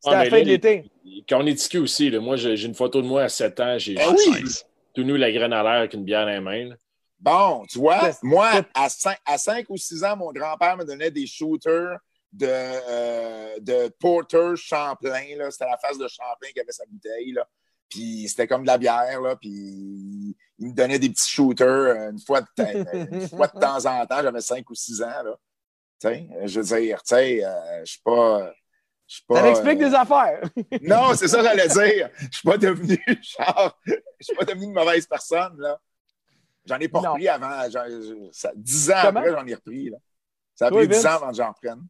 C'était 0.00 0.14
Ah, 0.16 0.20
à 0.20 0.24
la 0.24 0.30
fin 0.30 0.36
là, 0.38 0.42
de 0.44 0.48
l'été. 0.48 0.90
Quand 1.28 1.40
on 1.42 1.46
est 1.46 1.54
tiqué 1.56 1.78
aussi, 1.78 2.08
là, 2.10 2.20
moi, 2.20 2.36
j'ai 2.36 2.54
une 2.64 2.74
photo 2.74 3.02
de 3.02 3.06
moi 3.06 3.24
à 3.24 3.28
7 3.28 3.58
ans. 3.60 3.78
J'ai 3.78 3.96
Ah 4.00 4.10
oui! 4.10 4.18
16. 4.46 4.64
tout 4.94 5.02
nu 5.02 5.16
la 5.16 5.30
graine 5.32 5.52
à 5.52 5.62
l'air 5.62 5.72
avec 5.72 5.92
une 5.94 6.04
bière 6.04 6.24
les 6.26 6.40
mains. 6.40 6.68
là. 6.70 6.74
Bon, 7.20 7.64
tu 7.68 7.78
vois, 7.80 8.12
C'est- 8.12 8.22
moi, 8.22 8.50
c'est- 8.52 8.64
à 8.74 8.88
5, 8.88 9.18
à 9.26 9.38
5 9.38 9.66
ou 9.70 9.76
6 9.76 10.04
ans, 10.04 10.16
mon 10.16 10.32
grand-père 10.32 10.76
me 10.76 10.84
donnait 10.84 11.10
des 11.10 11.26
shooters 11.26 11.98
de, 12.32 12.46
euh, 12.48 13.56
de 13.60 13.88
Porter 14.00 14.54
Champlain. 14.56 15.36
là. 15.36 15.50
C'était 15.50 15.66
la 15.66 15.76
face 15.78 15.98
de 15.98 16.06
Champlain 16.06 16.48
qui 16.54 16.60
avait 16.60 16.70
sa 16.72 16.84
bouteille. 16.86 17.32
Là. 17.32 17.44
Puis 17.88 18.26
c'était 18.28 18.46
comme 18.46 18.62
de 18.62 18.68
la 18.68 18.78
bière. 18.78 19.20
Là. 19.20 19.34
Puis 19.34 20.36
il 20.58 20.68
me 20.68 20.72
donnait 20.74 20.98
des 20.98 21.08
petits 21.10 21.28
shooters 21.30 21.66
euh, 21.68 22.10
une 22.10 22.18
fois 22.20 22.40
de, 22.40 22.46
temps- 22.56 22.92
une 23.12 23.28
fois 23.28 23.46
de 23.48 23.58
temps 23.58 23.86
en 23.86 24.06
temps. 24.06 24.22
J'avais 24.22 24.40
5 24.40 24.68
ou 24.70 24.74
6 24.74 25.02
ans. 25.02 25.22
Là. 25.24 25.36
Sais, 26.00 26.28
je 26.44 26.60
veux 26.60 26.80
dire, 26.80 26.98
tu 27.02 27.14
sais, 27.14 27.44
euh, 27.44 27.80
je 27.84 27.92
suis 27.92 28.02
pas. 28.04 28.52
je 29.06 29.14
suis 29.16 29.24
pas, 29.26 29.36
Ça 29.36 29.42
l'explique 29.42 29.80
euh, 29.82 29.88
des 29.88 29.94
affaires. 29.94 30.40
Non, 30.82 31.14
c'est 31.14 31.28
ça 31.28 31.38
que 31.38 31.44
j'allais 31.44 31.68
dire. 31.94 32.10
Je 32.18 32.38
suis 32.38 32.48
pas 32.48 32.58
devenu 32.58 32.98
genre. 33.38 33.78
Je 33.86 33.94
suis 34.20 34.36
pas 34.36 34.44
devenu 34.44 34.64
une 34.66 34.72
mauvaise 34.72 35.06
personne, 35.06 35.56
là. 35.58 35.78
J'en 36.66 36.78
ai 36.78 36.88
pas 36.88 37.00
Non. 37.00 37.12
repris 37.12 37.28
avant. 37.28 37.66
dix 38.56 38.90
ans 38.90 38.94
Comment? 39.02 39.20
après, 39.20 39.32
j'en 39.32 39.46
ai 39.46 39.54
repris. 39.54 39.90
Là. 39.90 39.96
Ça 40.54 40.66
a 40.66 40.68
Toi, 40.70 40.78
pris 40.80 40.88
dix 40.88 41.06
ans 41.06 41.10
avant 41.14 41.30
que 41.30 41.36
j'en 41.36 41.48
reprenne. 41.52 41.80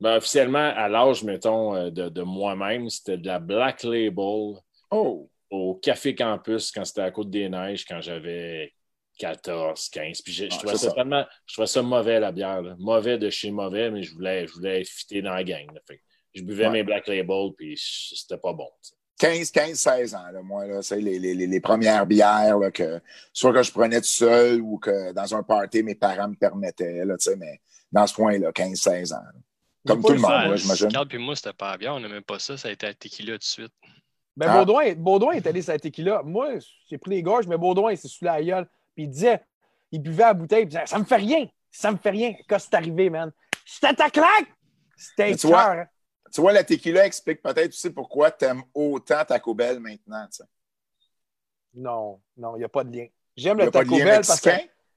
Ben, 0.00 0.16
officiellement, 0.16 0.72
à 0.76 0.88
l'âge, 0.88 1.22
mettons, 1.24 1.74
euh, 1.74 1.90
de, 1.90 2.08
de 2.10 2.22
moi-même, 2.22 2.90
c'était 2.90 3.16
de 3.16 3.26
la 3.26 3.38
Black 3.38 3.82
Label 3.82 4.56
Oh! 4.90 5.30
Au 5.50 5.74
Café 5.76 6.14
Campus 6.14 6.70
quand 6.72 6.84
c'était 6.84 7.02
à 7.02 7.10
Côte 7.10 7.30
des 7.30 7.48
Neiges, 7.48 7.84
quand 7.84 8.00
j'avais 8.00 8.72
14, 9.18 9.88
15. 9.90 10.22
Puis 10.22 10.32
je, 10.32 10.44
Ah, 10.44 10.56
trouvais 10.56 10.72
ça 10.76 10.88
ça. 10.88 10.92
tellement, 10.92 11.24
je 11.46 11.54
trouvais 11.54 11.66
ça 11.66 11.82
mauvais, 11.82 12.20
la 12.20 12.32
bière. 12.32 12.62
là. 12.62 12.74
Mauvais 12.78 13.18
de 13.18 13.30
chez 13.30 13.50
mauvais, 13.50 13.90
mais 13.90 14.02
je 14.02 14.12
voulais, 14.12 14.46
je 14.46 14.52
voulais 14.52 14.84
fitter 14.84 15.22
dans 15.22 15.32
la 15.34 15.44
gang. 15.44 15.66
là. 15.72 15.80
Fait 15.86 15.96
que 15.98 16.02
je 16.34 16.42
buvais 16.42 16.66
Ouais. 16.66 16.72
mes 16.72 16.82
Black 16.82 17.06
Label, 17.08 17.50
puis 17.56 17.74
c'était 17.78 18.38
pas 18.38 18.52
bon. 18.52 18.68
tu 18.82 18.90
sais. 18.90 18.94
15, 19.18 19.50
15, 19.50 19.78
16 19.78 20.14
ans, 20.14 20.30
là, 20.30 20.42
moi, 20.42 20.66
là, 20.66 20.82
c'est 20.82 21.00
les, 21.00 21.18
les, 21.18 21.34
les, 21.34 21.60
premières 21.60 22.04
bières, 22.04 22.58
là, 22.58 22.70
que 22.70 23.00
soit 23.32 23.50
que 23.54 23.62
je 23.62 23.72
prenais 23.72 23.98
tout 24.02 24.06
seul 24.06 24.60
ou 24.60 24.76
que 24.78 25.12
dans 25.14 25.34
un 25.34 25.42
party, 25.42 25.82
mes 25.82 25.94
parents 25.94 26.28
me 26.28 26.34
permettaient, 26.34 27.02
là, 27.02 27.16
tu 27.16 27.30
sais, 27.30 27.36
mais 27.36 27.58
dans 27.90 28.06
ce 28.06 28.12
point-là, 28.14 28.52
15, 28.52 28.78
16 28.78 29.12
ans. 29.14 29.16
là. 29.16 29.40
Comme 29.86 30.02
tout 30.02 30.12
le 30.12 30.18
monde, 30.18 30.56
j'imagine. 30.56 30.88
Carl 30.92 31.08
puis 31.08 31.16
moi, 31.16 31.34
c'était 31.34 31.54
pas 31.54 31.70
la 31.70 31.78
bière, 31.78 31.94
on 31.94 32.00
n'aimait 32.00 32.20
pas 32.20 32.38
ça, 32.38 32.58
ça 32.58 32.68
a 32.68 32.72
été 32.72 32.86
à 32.88 32.92
tequila 32.92 33.32
tout 33.34 33.38
de 33.38 33.44
suite. 33.44 33.72
Ben, 34.36 34.48
Ah. 34.50 34.58
Baudouin, 34.58 34.94
Baudouin 34.94 35.32
est 35.32 35.46
allé 35.46 35.62
sur 35.62 35.72
la 35.72 35.78
tequila. 35.78 36.22
Moi, 36.22 36.58
j'ai 36.88 36.98
pris 36.98 37.10
les 37.12 37.22
gorges, 37.22 37.46
mais 37.46 37.56
Baudouin, 37.56 37.92
il 37.92 37.98
s'est 37.98 38.08
sous 38.08 38.24
la 38.24 38.42
gueule. 38.42 38.68
Puis 38.94 39.04
il 39.04 39.08
disait, 39.10 39.42
il 39.90 40.00
buvait 40.02 40.24
à 40.24 40.28
la 40.28 40.34
bouteille, 40.34 40.62
il 40.64 40.68
disait, 40.68 40.86
ça 40.86 40.98
me 40.98 41.04
fait 41.04 41.16
rien. 41.16 41.46
Ça 41.70 41.90
me 41.90 41.96
fait 41.96 42.10
rien. 42.10 42.34
Quand 42.48 42.58
c'est 42.58 42.74
arrivé, 42.74 43.08
man? 43.10 43.32
C'était 43.64 43.94
ta 43.94 44.10
claque! 44.10 44.46
C'était 44.96 45.30
Mais 45.30 45.36
tu 45.36 45.52
hein. 45.52 45.86
Tu 46.32 46.40
vois, 46.40 46.52
la 46.52 46.64
tequila 46.64 47.06
explique 47.06 47.40
peut-être 47.42 47.68
aussi 47.68 47.90
pourquoi 47.90 48.30
tu 48.30 48.44
aimes 48.44 48.62
autant 48.74 49.24
Taco 49.24 49.54
Bell 49.54 49.78
maintenant. 49.80 50.26
tu 50.26 50.38
sais. 50.38 50.44
Non, 51.74 52.20
non, 52.36 52.56
il 52.56 52.60
n'y 52.60 52.64
a 52.64 52.68
pas 52.68 52.84
de 52.84 52.96
lien. 52.96 53.06
J'aime 53.36 53.58
le 53.58 53.70
Taco 53.70 53.96
Bell 53.96 54.22
parce 54.26 54.40
que. 54.40 54.50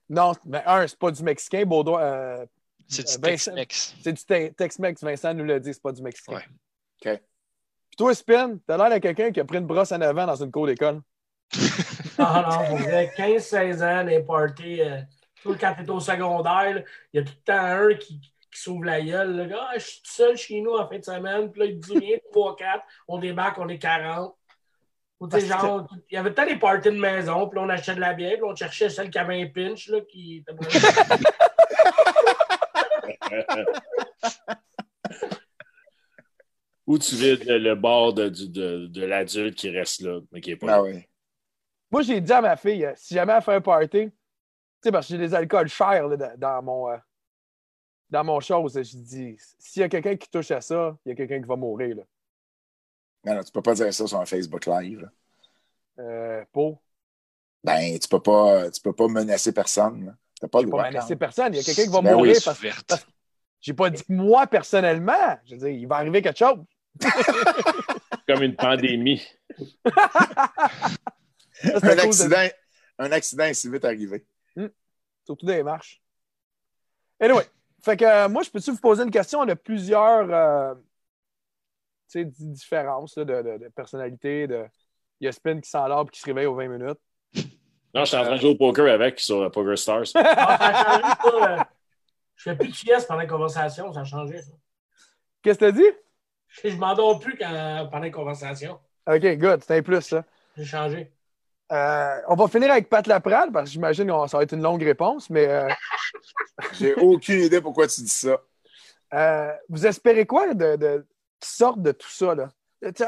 Non, 0.09 0.33
mais 0.45 0.63
un, 0.65 0.87
c'est 0.87 0.97
pas 0.97 1.11
du 1.11 1.21
Mexicain. 1.23 1.65
Baudouin, 1.65 2.01
euh, 2.01 2.45
C'est 2.87 3.05
du 3.07 3.21
Tex-Mex. 3.21 3.95
c'est 4.01 4.13
du 4.13 4.23
te- 4.23 4.49
Tex-Mex. 4.53 5.03
Vincent 5.03 5.33
nous 5.33 5.43
l'a 5.45 5.59
dit, 5.59 5.73
c'est 5.73 5.81
pas 5.81 5.91
du 5.91 6.01
Mexicain. 6.01 6.35
Ouais. 6.35 6.45
OK. 7.13 7.21
Toi, 7.99 8.15
Spin, 8.15 8.59
t'as 8.65 8.77
l'air 8.77 8.89
de 8.97 9.01
quelqu'un 9.01 9.29
qui 9.29 9.41
a 9.41 9.43
pris 9.43 9.57
une 9.57 9.65
brosse 9.65 9.91
en 9.91 9.99
avant 9.99 10.25
dans 10.25 10.41
une 10.41 10.51
cour 10.51 10.65
d'école. 10.65 11.01
Ah 12.17 12.47
non, 12.49 12.65
pour 12.69 12.77
vrai, 12.77 13.11
15-16 13.17 13.83
ans, 13.83 14.03
les 14.03 14.23
parties, 14.23 14.81
euh, 14.81 15.01
quand 15.43 15.75
t'es 15.77 15.89
au 15.89 15.99
secondaire, 15.99 16.81
il 17.11 17.19
y 17.19 17.21
a 17.21 17.25
tout 17.25 17.33
le 17.35 17.43
temps 17.43 17.65
un 17.65 17.93
qui, 17.95 18.21
qui 18.21 18.31
s'ouvre 18.61 18.85
la 18.85 19.01
gueule. 19.01 19.35
là. 19.35 19.67
Ah, 19.69 19.73
je 19.77 19.83
suis 19.83 20.01
tout 20.01 20.11
seul 20.11 20.37
chez 20.37 20.61
nous 20.61 20.71
en 20.77 20.87
fin 20.87 20.97
de 20.97 21.03
semaine, 21.03 21.51
puis 21.51 21.59
là, 21.59 21.65
il 21.65 21.77
dit 21.77 21.97
rien, 21.99 22.15
3-4, 22.33 22.79
on 23.09 23.17
débarque, 23.17 23.57
on 23.57 23.67
est 23.67 23.79
40. 23.79 24.33
Ou 25.19 25.27
tu 25.27 25.37
sais, 25.41 25.49
Parce 25.49 25.61
que- 25.61 25.67
genre, 25.67 25.87
il 26.09 26.15
y 26.15 26.17
avait 26.17 26.31
peut-être 26.31 26.53
des 26.53 26.59
parties 26.59 26.91
de 26.91 26.97
maison, 26.97 27.49
puis 27.49 27.59
là, 27.59 27.65
on 27.65 27.69
achetait 27.69 27.95
de 27.95 27.99
la 27.99 28.13
bière, 28.13 28.35
puis 28.35 28.43
on 28.45 28.55
cherchait 28.55 28.87
celle 28.87 29.09
qui 29.09 29.17
avait 29.19 29.41
un 29.41 29.47
pinch, 29.47 29.89
là, 29.89 29.99
qui 30.09 30.37
était 30.47 30.53
Ou 36.89 36.97
tu 36.97 37.15
vides 37.15 37.43
le, 37.45 37.59
le 37.59 37.75
bord 37.75 38.13
de, 38.13 38.29
de, 38.29 38.87
de 38.87 39.05
l'adulte 39.05 39.55
qui 39.55 39.69
reste 39.69 40.01
là, 40.01 40.19
mais 40.31 40.41
qui 40.41 40.49
n'est 40.49 40.55
pas 40.55 40.67
Ah 40.73 40.77
là. 40.77 40.81
oui. 40.83 41.05
Moi, 41.91 42.01
j'ai 42.01 42.19
dit 42.19 42.31
à 42.33 42.41
ma 42.41 42.57
fille, 42.57 42.83
euh, 42.83 42.93
si 42.95 43.13
jamais 43.13 43.31
elle 43.33 43.41
fait 43.43 43.53
un 43.53 43.61
party, 43.61 43.87
tu 44.07 44.11
sais, 44.83 44.91
parce 44.91 45.07
que 45.07 45.13
j'ai 45.13 45.19
des 45.19 45.33
alcools 45.35 45.67
chers 45.69 46.07
là, 46.07 46.35
dans- 46.35 46.61
mon. 46.63 46.89
euh, 46.89 46.97
dans 48.09 48.23
mon 48.23 48.39
chose, 48.39 48.73
je 48.73 48.97
dis, 48.97 49.35
s'il 49.59 49.81
y 49.81 49.85
a 49.85 49.89
quelqu'un 49.89 50.15
qui 50.15 50.27
touche 50.31 50.49
à 50.49 50.61
ça, 50.61 50.97
il 51.05 51.09
y 51.09 51.11
a 51.11 51.15
quelqu'un 51.15 51.39
qui 51.39 51.47
va 51.47 51.55
mourir. 51.55 51.95
Là. 51.95 52.03
Non, 53.23 53.35
non, 53.35 53.43
tu 53.43 53.51
peux 53.51 53.61
pas 53.61 53.75
dire 53.75 53.93
ça 53.93 54.07
sur 54.07 54.19
un 54.19 54.25
Facebook 54.25 54.65
Live. 54.65 55.01
là. 55.01 56.03
Euh, 56.03 56.43
pour? 56.51 56.81
Ben, 57.63 57.99
tu 57.99 58.07
peux 58.07 58.19
pas, 58.21 58.71
tu 58.71 58.81
peux 58.81 58.93
pas 58.93 59.07
menacer 59.07 59.51
personne. 59.51 60.17
T'as 60.41 60.47
pas 60.47 60.63
pas 60.63 60.83
menacé 60.89 61.15
personne. 61.17 61.53
Il 61.53 61.57
y 61.57 61.59
a 61.59 61.63
quelqu'un 61.63 61.83
qui 61.83 61.89
va 61.89 62.01
Ben 62.01 62.13
oui, 62.13 62.17
mourir 62.17 62.35
c'est 62.37 62.45
parce 62.45 62.57
que 62.57 62.63
Verte. 62.63 63.07
j'ai 63.59 63.73
pas 63.73 63.89
dit 63.91 64.01
que 64.03 64.11
moi, 64.13 64.47
personnellement. 64.47 65.37
Je 65.45 65.53
veux 65.55 65.59
dire, 65.59 65.67
il 65.69 65.85
va 65.87 65.97
arriver 65.97 66.21
quelque 66.23 66.37
chose. 66.39 66.57
Comme 68.27 68.43
une 68.43 68.55
pandémie. 68.55 69.25
Ça, 69.55 69.65
Un 71.81 71.95
de- 71.95 71.99
accident, 72.01 72.47
un 72.99 73.11
accident 73.11 73.43
est 73.45 73.53
si 73.53 73.69
vite 73.69 73.85
arrivé. 73.85 74.25
Surtout 75.25 75.45
dans 75.45 75.53
les 75.53 75.63
marches. 75.63 76.01
Anyway, 77.19 77.45
fait 77.83 77.97
que 77.97 78.05
euh, 78.05 78.29
moi, 78.29 78.43
je 78.43 78.49
peux-tu 78.49 78.71
vous 78.71 78.79
poser 78.79 79.03
une 79.03 79.11
question? 79.11 79.39
On 79.39 79.47
a 79.47 79.55
plusieurs 79.55 80.29
euh, 80.31 80.75
différences 82.15 83.17
là, 83.17 83.25
de, 83.25 83.41
de, 83.41 83.57
de 83.65 83.69
personnalité. 83.69 84.47
De... 84.47 84.65
Il 85.19 85.25
y 85.25 85.27
a 85.27 85.31
Spin 85.31 85.59
qui 85.59 85.69
s'endort 85.69 86.05
et 86.07 86.11
qui 86.11 86.19
se 86.19 86.25
réveille 86.25 86.45
aux 86.45 86.55
20 86.55 86.67
minutes. 86.67 86.99
Non, 87.93 88.01
je 88.01 88.05
suis 88.05 88.17
en 88.17 88.23
train 88.23 88.35
de 88.35 88.41
jouer 88.41 88.51
au 88.51 88.55
poker 88.55 88.87
avec 88.93 89.19
sur 89.19 89.41
euh, 89.41 89.49
Poker 89.49 89.77
Stars. 89.77 90.03
Ah, 90.15 90.57
ça 90.57 90.67
a 90.67 91.01
changé, 91.01 91.15
ça. 91.55 91.69
Je 92.35 92.43
fais 92.43 92.55
plus 92.55 92.67
de 92.69 92.73
pièces 92.73 93.05
pendant 93.05 93.19
la 93.19 93.27
conversation, 93.27 93.91
ça 93.91 94.01
a 94.01 94.05
changé, 94.05 94.41
ça. 94.41 94.51
Qu'est-ce 95.41 95.59
que 95.59 95.65
t'as 95.65 95.71
dit? 95.71 95.83
Je 96.63 96.75
m'endors 96.75 97.19
plus 97.19 97.37
quand, 97.37 97.87
pendant 97.91 98.03
la 98.03 98.09
conversation. 98.09 98.79
OK, 99.07 99.21
good. 99.37 99.63
C'est 99.65 99.77
un 99.77 99.81
plus, 99.81 100.01
ça. 100.01 100.23
J'ai 100.57 100.65
changé. 100.65 101.11
Euh, 101.71 102.21
on 102.27 102.35
va 102.35 102.47
finir 102.47 102.71
avec 102.71 102.89
Pat 102.89 103.05
Laprade 103.05 103.51
parce 103.53 103.65
que 103.65 103.73
j'imagine 103.73 104.07
que 104.07 104.27
ça 104.27 104.37
va 104.37 104.43
être 104.43 104.53
une 104.53 104.61
longue 104.63 104.81
réponse, 104.81 105.29
mais 105.29 105.45
euh, 105.47 105.69
J'ai 106.73 106.95
aucune 106.95 107.41
idée 107.41 107.61
pourquoi 107.61 107.87
tu 107.87 108.01
dis 108.01 108.09
ça. 108.09 108.37
euh, 109.13 109.51
vous 109.69 109.85
espérez 109.85 110.25
quoi 110.25 110.53
de, 110.53 110.75
de, 110.75 111.07
qui 111.39 111.49
sorte 111.49 111.81
de 111.81 111.91
tout 111.91 112.09
ça? 112.09 112.33
Là? 112.35 112.49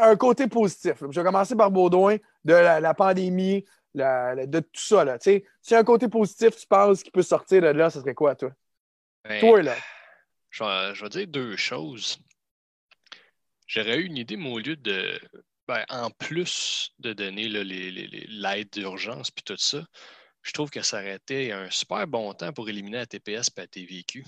Un 0.02 0.16
côté 0.16 0.48
positif. 0.48 1.02
là. 1.02 1.08
Je 1.10 1.20
vais 1.20 1.26
commencer 1.26 1.56
par 1.56 1.72
Baudouin, 1.72 2.18
de 2.46 2.54
la, 2.54 2.80
la 2.80 2.94
pandémie, 2.94 3.66
la- 3.94 4.36
la- 4.36 4.46
de 4.46 4.60
tout 4.60 4.70
ça. 4.82 5.04
Là. 5.06 5.18
Tu 5.18 5.32
sais, 5.32 5.46
Si 5.62 5.76
un 5.76 5.84
côté 5.84 6.08
positif, 6.08 6.56
tu 6.56 6.68
penses 6.68 7.02
qu'il 7.04 7.12
peut 7.12 7.22
sortir 7.24 7.62
de 7.64 7.68
là, 7.70 7.90
ce 7.90 8.00
serait 8.00 8.14
quoi, 8.14 8.36
toi? 8.36 8.52
Ben, 9.28 9.40
Toi, 9.40 9.62
là. 9.64 9.76
Je 10.52 10.64
vais, 10.64 10.94
je 10.96 11.04
vais 11.04 11.10
dire 11.10 11.28
deux 11.28 11.56
choses. 11.56 12.20
J'aurais 13.74 13.98
eu 14.00 14.06
une 14.06 14.18
idée, 14.18 14.36
mais 14.36 14.50
au 14.50 14.60
lieu 14.60 14.76
de. 14.76 15.18
ben, 15.68 15.86
en 15.88 16.10
plus 16.12 16.92
de 17.00 17.14
donner 17.14 17.48
là, 17.48 17.64
les- 17.64 17.90
les- 17.92 18.08
les- 18.08 18.28
l'aide 18.28 18.70
d'urgence 18.72 19.32
puis 19.32 19.44
tout 19.44 19.56
ça, 19.56 19.86
je 20.42 20.52
trouve 20.52 20.70
que 20.70 20.82
ça 20.82 20.98
aurait 21.00 21.16
été 21.16 21.54
un 21.54 21.70
super 21.70 22.06
bon 22.08 22.34
temps 22.34 22.52
pour 22.52 22.68
éliminer 22.68 22.98
la 22.98 23.06
TPS 23.06 23.48
et 23.56 23.62
la 23.62 23.68
TVQ. 23.68 24.26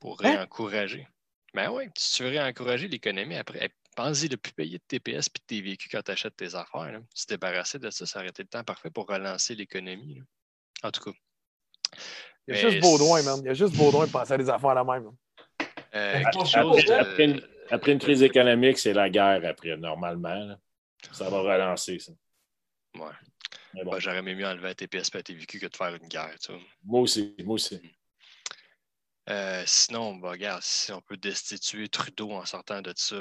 Pour 0.00 0.20
Hein? 0.24 0.30
réencourager. 0.30 1.06
Ben 1.54 1.70
oui, 1.70 1.84
si 1.96 2.14
tu 2.16 2.22
veux 2.24 2.30
réencourager 2.30 2.88
l'économie 2.88 3.36
après, 3.36 3.70
pense-y 3.94 4.28
de 4.28 4.34
plus 4.34 4.52
payer 4.52 4.78
de 4.78 4.82
TPS 4.88 5.26
et 5.28 5.38
de 5.38 5.44
TVQ 5.46 5.88
quand 5.88 6.02
tu 6.02 6.10
achètes 6.10 6.34
tes 6.36 6.54
affaires. 6.56 6.90
là. 6.90 6.98
Se 7.14 7.26
débarrasser 7.26 7.78
de 7.78 7.88
ça, 7.90 8.04
ça 8.04 8.18
aurait 8.18 8.30
été 8.30 8.42
le 8.42 8.48
temps 8.48 8.64
parfait 8.64 8.90
pour 8.90 9.06
relancer 9.06 9.54
l'économie. 9.54 10.20
En 10.82 10.90
tout 10.90 11.02
cas. 11.04 11.16
Il 12.48 12.54
y 12.54 12.58
a 12.58 12.62
Mais 12.64 12.70
juste 12.70 12.80
Baudouin, 12.80 13.22
man. 13.22 13.38
Il 13.44 13.46
y 13.46 13.50
a 13.50 13.54
juste 13.54 13.76
Baudouin 13.76 14.06
de 14.06 14.10
penser 14.10 14.32
à 14.32 14.38
des 14.38 14.50
affaires 14.50 14.74
la 14.74 14.82
même. 14.84 15.10
Euh, 15.94 16.24
chose 16.44 16.90
Après 16.90 17.24
une, 17.24 17.40
après 17.70 17.92
une 17.92 17.98
crise 17.98 18.22
économique, 18.22 18.78
c'est 18.78 18.92
la 18.92 19.08
guerre 19.10 19.42
après, 19.44 19.76
normalement. 19.76 20.34
là. 20.46 20.58
Ça 21.12 21.28
va 21.30 21.40
relancer, 21.40 21.98
ça. 21.98 22.12
Ouais. 22.96 23.10
Mais 23.74 23.84
bon, 23.84 23.92
Ben, 23.92 23.98
J'aurais 24.00 24.18
aimé 24.18 24.34
mieux 24.34 24.46
enlever 24.46 24.68
la 24.68 24.74
TPS 24.74 25.08
et 25.12 25.18
la 25.18 25.22
TVQ 25.22 25.60
que 25.60 25.66
de 25.66 25.76
faire 25.76 25.94
une 25.94 26.08
guerre. 26.08 26.34
tu 26.40 26.52
vois. 26.52 26.60
moi 26.84 27.00
aussi, 27.00 27.34
moi 27.44 27.54
aussi. 27.54 27.80
Euh, 29.28 29.62
sinon, 29.66 30.16
bah, 30.16 30.30
regarde, 30.30 30.62
si 30.62 30.90
on 30.90 31.00
peut 31.02 31.16
destituer 31.16 31.88
Trudeau 31.88 32.32
en 32.32 32.46
sortant 32.46 32.80
de 32.80 32.92
ça, 32.96 33.16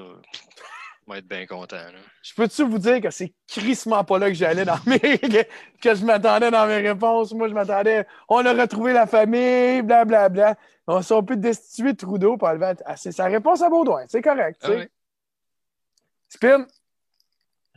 on 1.07 1.13
va 1.13 1.19
être 1.19 1.27
bien 1.27 1.45
content. 1.45 1.77
là. 1.77 1.99
Je 2.21 2.33
peux-tu 2.33 2.63
vous 2.63 2.77
dire 2.77 2.99
que 2.99 3.09
c'est 3.09 3.33
crissement 3.47 4.03
pas 4.03 4.19
là 4.19 4.27
que 4.27 4.33
j'allais 4.33 4.65
dans 4.65 4.79
mes. 4.85 4.99
que, 4.99 5.43
que 5.81 5.95
je 5.95 6.05
m'attendais 6.05 6.51
dans 6.51 6.67
mes 6.67 6.79
réponses? 6.79 7.33
Moi, 7.33 7.47
je 7.47 7.53
m'attendais. 7.53 8.05
On 8.27 8.45
a 8.45 8.53
retrouvé 8.53 8.91
la 8.91 9.07
famille, 9.07 9.81
blablabla. 9.83 10.55
On, 10.85 11.01
si 11.01 11.13
on 11.13 11.23
peut 11.23 11.37
destituer 11.37 11.95
Trudeau 11.95 12.37
pour 12.37 12.49
enlever. 12.49 12.73
Ah, 12.85 12.97
c'est 12.97 13.13
sa 13.13 13.25
réponse 13.25 13.61
à 13.61 13.69
Baudouin. 13.69 14.03
C'est 14.07 14.21
correct. 14.21 14.61
Ah. 14.63 14.83
Spin? 16.27 16.67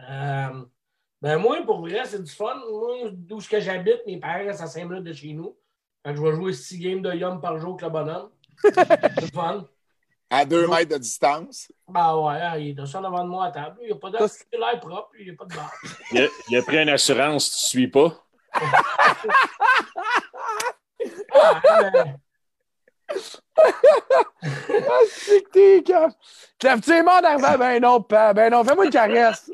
Euh, 0.00 0.64
ben 1.22 1.38
moi, 1.38 1.62
pour 1.64 1.80
vrai, 1.80 2.02
c'est 2.06 2.22
du 2.22 2.30
fun. 2.32 2.56
Moi, 2.68 3.10
d'où 3.12 3.40
ce 3.40 3.48
que 3.48 3.60
j'habite, 3.60 4.00
mes 4.06 4.18
parents 4.18 4.44
restent 4.44 4.62
à 4.62 4.66
5 4.66 4.88
minutes 4.88 5.04
de 5.04 5.12
chez 5.12 5.32
nous. 5.34 5.56
Que 6.04 6.14
je 6.14 6.20
vais 6.20 6.32
jouer 6.32 6.52
6 6.52 6.78
games 6.78 7.02
de 7.02 7.12
Yum 7.12 7.40
par 7.40 7.58
jour 7.58 7.72
avec 7.74 7.82
le 7.82 7.90
bonhomme. 7.90 8.30
c'est 8.64 9.32
fun. 9.32 9.68
À 10.32 10.44
deux 10.44 10.68
mètres 10.68 10.92
de 10.92 10.98
distance. 10.98 11.72
Ben 11.88 12.16
ouais, 12.16 12.40
hein, 12.40 12.56
il 12.56 12.78
est 12.78 12.86
ça 12.86 13.00
devant 13.00 13.24
de 13.24 13.28
moi 13.28 13.46
à 13.46 13.50
table. 13.50 13.78
Il 13.82 13.86
n'y 13.86 13.92
a 13.92 13.96
pas 13.96 14.10
l'air 14.10 14.80
propre, 14.80 15.10
il 15.18 15.24
n'y 15.24 15.30
a 15.32 15.34
pas 15.34 15.44
de 15.44 15.54
barre. 15.56 15.72
Il 16.12 16.20
a, 16.20 16.28
il 16.48 16.56
a 16.56 16.62
pris 16.62 16.78
une 16.78 16.88
assurance, 16.88 17.50
tu 17.50 17.56
ne 17.56 17.68
suis 17.82 17.88
pas. 17.88 18.24
Ah, 21.32 21.60
ben, 21.82 22.20
Ah, 23.08 25.00
c'est 25.08 25.42
que 25.44 25.50
t'es? 25.50 25.84
Ben 27.58 27.80
non, 27.80 28.02
pas. 28.02 28.32
Ben 28.34 28.50
non, 28.52 28.64
fais-moi 28.64 28.84
une 28.84 28.90
caresse. 28.90 29.50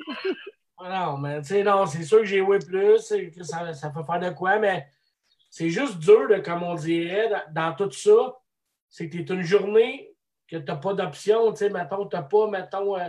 non, 0.83 1.17
mais 1.19 1.41
tu 1.41 1.49
sais, 1.49 1.63
non, 1.63 1.87
c'est 1.87 2.03
sûr 2.03 2.19
que 2.19 2.25
j'ai 2.25 2.39
joué 2.39 2.59
plus, 2.59 3.09
que 3.09 3.45
ça, 3.45 3.73
ça 3.73 3.91
peut 3.91 4.03
faire 4.03 4.21
de 4.21 4.31
quoi, 4.31 4.59
mais 4.59 4.87
c'est 5.51 5.71
juste 5.71 5.99
dur, 5.99 6.29
de, 6.29 6.37
comme 6.39 6.63
on 6.63 6.75
dirait, 6.75 7.29
dans, 7.29 7.71
dans 7.71 7.75
tout 7.75 7.91
ça, 7.91 8.37
c'est 8.89 9.09
que 9.09 9.17
tu 9.19 9.33
es 9.33 9.35
une 9.35 9.43
journée 9.43 10.16
que 10.49 10.57
tu 10.57 10.65
n'as 10.65 10.77
pas 10.77 10.95
d'option, 10.95 11.51
tu 11.53 11.59
sais, 11.59 11.71
mettons, 11.71 12.07
tu 12.07 12.17
n'as 12.17 12.23
pas, 12.23 12.47
mettons, 12.49 12.97
euh, 12.99 13.09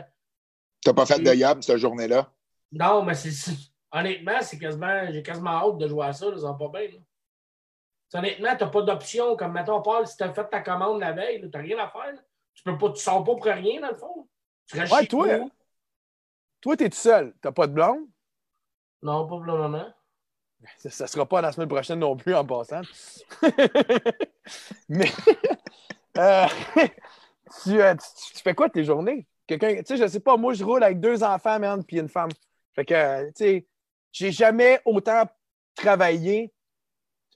T'as 0.83 0.93
pas 0.93 1.05
fait 1.05 1.19
de 1.19 1.33
yob 1.33 1.61
cette 1.61 1.77
journée-là? 1.77 2.31
non, 2.71 3.03
mais 3.03 3.13
c'est, 3.13 3.53
honnêtement, 3.91 4.41
c'est 4.41 4.57
quasiment, 4.59 5.11
j'ai 5.11 5.23
quasiment 5.23 5.51
hâte 5.51 5.77
de 5.77 5.87
jouer 5.87 6.05
à 6.07 6.13
ça, 6.13 6.29
là, 6.29 6.37
ça 6.37 6.51
va 6.51 6.53
pas 6.53 6.69
bien, 6.69 6.89
là. 6.91 6.97
Honnêtement, 8.19 8.55
tu 8.55 8.63
n'as 8.63 8.69
pas 8.69 8.81
d'option, 8.83 9.35
comme, 9.35 9.53
mettons, 9.53 9.81
Paul, 9.81 10.07
si 10.07 10.15
tu 10.17 10.23
as 10.23 10.33
fait 10.33 10.47
ta 10.49 10.61
commande 10.61 10.99
la 10.99 11.11
veille, 11.13 11.41
tu 11.41 11.47
n'as 11.49 11.59
rien 11.61 11.77
à 11.79 11.89
faire, 11.89 12.13
là. 12.13 12.21
Tu 12.53 12.63
peux 12.63 12.77
pas, 12.77 12.91
tu 12.91 13.01
sors 13.01 13.23
pas 13.23 13.35
pour 13.35 13.43
rien, 13.43 13.81
dans 13.81 13.89
le 13.89 13.95
fond. 13.97 14.27
Tu 14.65 14.79
restes 14.79 14.91
Ouais, 14.93 15.01
chez 15.01 15.07
toi. 15.07 15.37
vous. 15.37 15.51
Toi, 16.61 16.75
t'es 16.77 16.89
tout 16.89 16.97
seul. 16.97 17.35
T'as 17.41 17.51
pas 17.51 17.67
de 17.67 17.73
blonde? 17.73 18.07
Non, 19.03 19.23
pas 19.23 19.29
pour 19.29 19.41
le 19.41 19.55
moment. 19.57 19.85
Ça, 20.77 20.89
ça 20.89 21.05
sera 21.07 21.25
pas 21.27 21.39
la 21.41 21.51
semaine 21.51 21.67
prochaine 21.69 21.99
non 21.99 22.15
plus 22.17 22.33
en 22.33 22.43
passant. 22.45 22.81
Mais 24.89 25.11
euh, 26.17 26.47
tu, 27.63 27.81
euh, 27.81 27.95
tu- 27.95 28.33
tu 28.35 28.41
fais 28.43 28.53
quoi 28.55 28.67
de 28.67 28.73
tes 28.73 28.83
journées? 28.83 29.27
Quelqu'un, 29.47 29.75
tu 29.77 29.83
sais, 29.85 29.97
je 29.97 30.07
sais 30.07 30.19
pas, 30.19 30.35
moi 30.37 30.53
je 30.53 30.63
roule 30.63 30.83
avec 30.83 30.99
deux 30.99 31.23
enfants, 31.23 31.59
man, 31.59 31.83
puis 31.83 31.97
une 31.99 32.09
femme. 32.09 32.29
Fait 32.75 32.85
que, 32.85 32.93
euh, 32.93 33.25
tu 33.27 33.31
sais, 33.35 33.67
j'ai 34.11 34.31
jamais 34.31 34.81
autant 34.85 35.23
travaillé. 35.75 36.51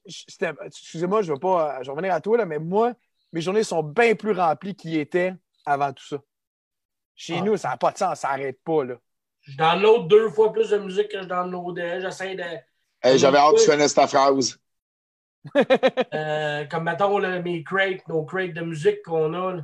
Excusez-moi, 0.06 1.22
je 1.22 1.32
vais 1.34 1.40
pas, 1.40 1.76
euh, 1.78 1.80
je 1.82 1.86
vais 1.86 1.92
revenir 1.92 2.14
à 2.14 2.22
toi, 2.22 2.38
là, 2.38 2.46
mais 2.46 2.60
moi, 2.60 2.94
mes 3.32 3.42
journées 3.42 3.64
sont 3.64 3.84
bien 3.84 4.16
plus 4.16 4.32
remplies 4.34 4.76
qu'ils 4.76 4.98
étaient 4.98 5.34
avant 5.66 5.94
tout 5.94 6.06
ça. 6.06 6.18
Chez 7.16 7.38
Ah. 7.38 7.42
nous, 7.42 7.56
ça 7.58 7.70
n'a 7.70 7.78
pas 7.78 7.92
de 7.92 7.98
sens, 7.98 8.20
ça 8.20 8.30
n'arrête 8.30 8.60
pas, 8.64 8.84
là. 8.84 8.96
Je 9.42 9.58
download 9.58 10.08
deux 10.08 10.30
fois 10.30 10.52
plus 10.54 10.70
de 10.70 10.78
musique 10.78 11.10
que 11.10 11.22
je 11.22 11.28
downloadais. 11.28 12.02
J'essaie 12.02 12.36
de. 12.36 12.44
Hey, 13.02 13.18
J'avais 13.18 13.40
hâte 13.40 13.56
que 13.56 13.64
tu 13.66 13.72
finisses 13.72 13.94
ta 13.94 14.06
phrase. 14.08 14.60
euh, 16.14 16.66
comme 16.66 16.84
mettons 16.84 17.18
là, 17.18 17.40
mes 17.42 17.64
crates, 17.64 18.08
nos 18.08 18.24
crates 18.24 18.54
de 18.54 18.62
musique 18.62 19.02
qu'on 19.04 19.34
a. 19.34 19.54
Là, 19.54 19.64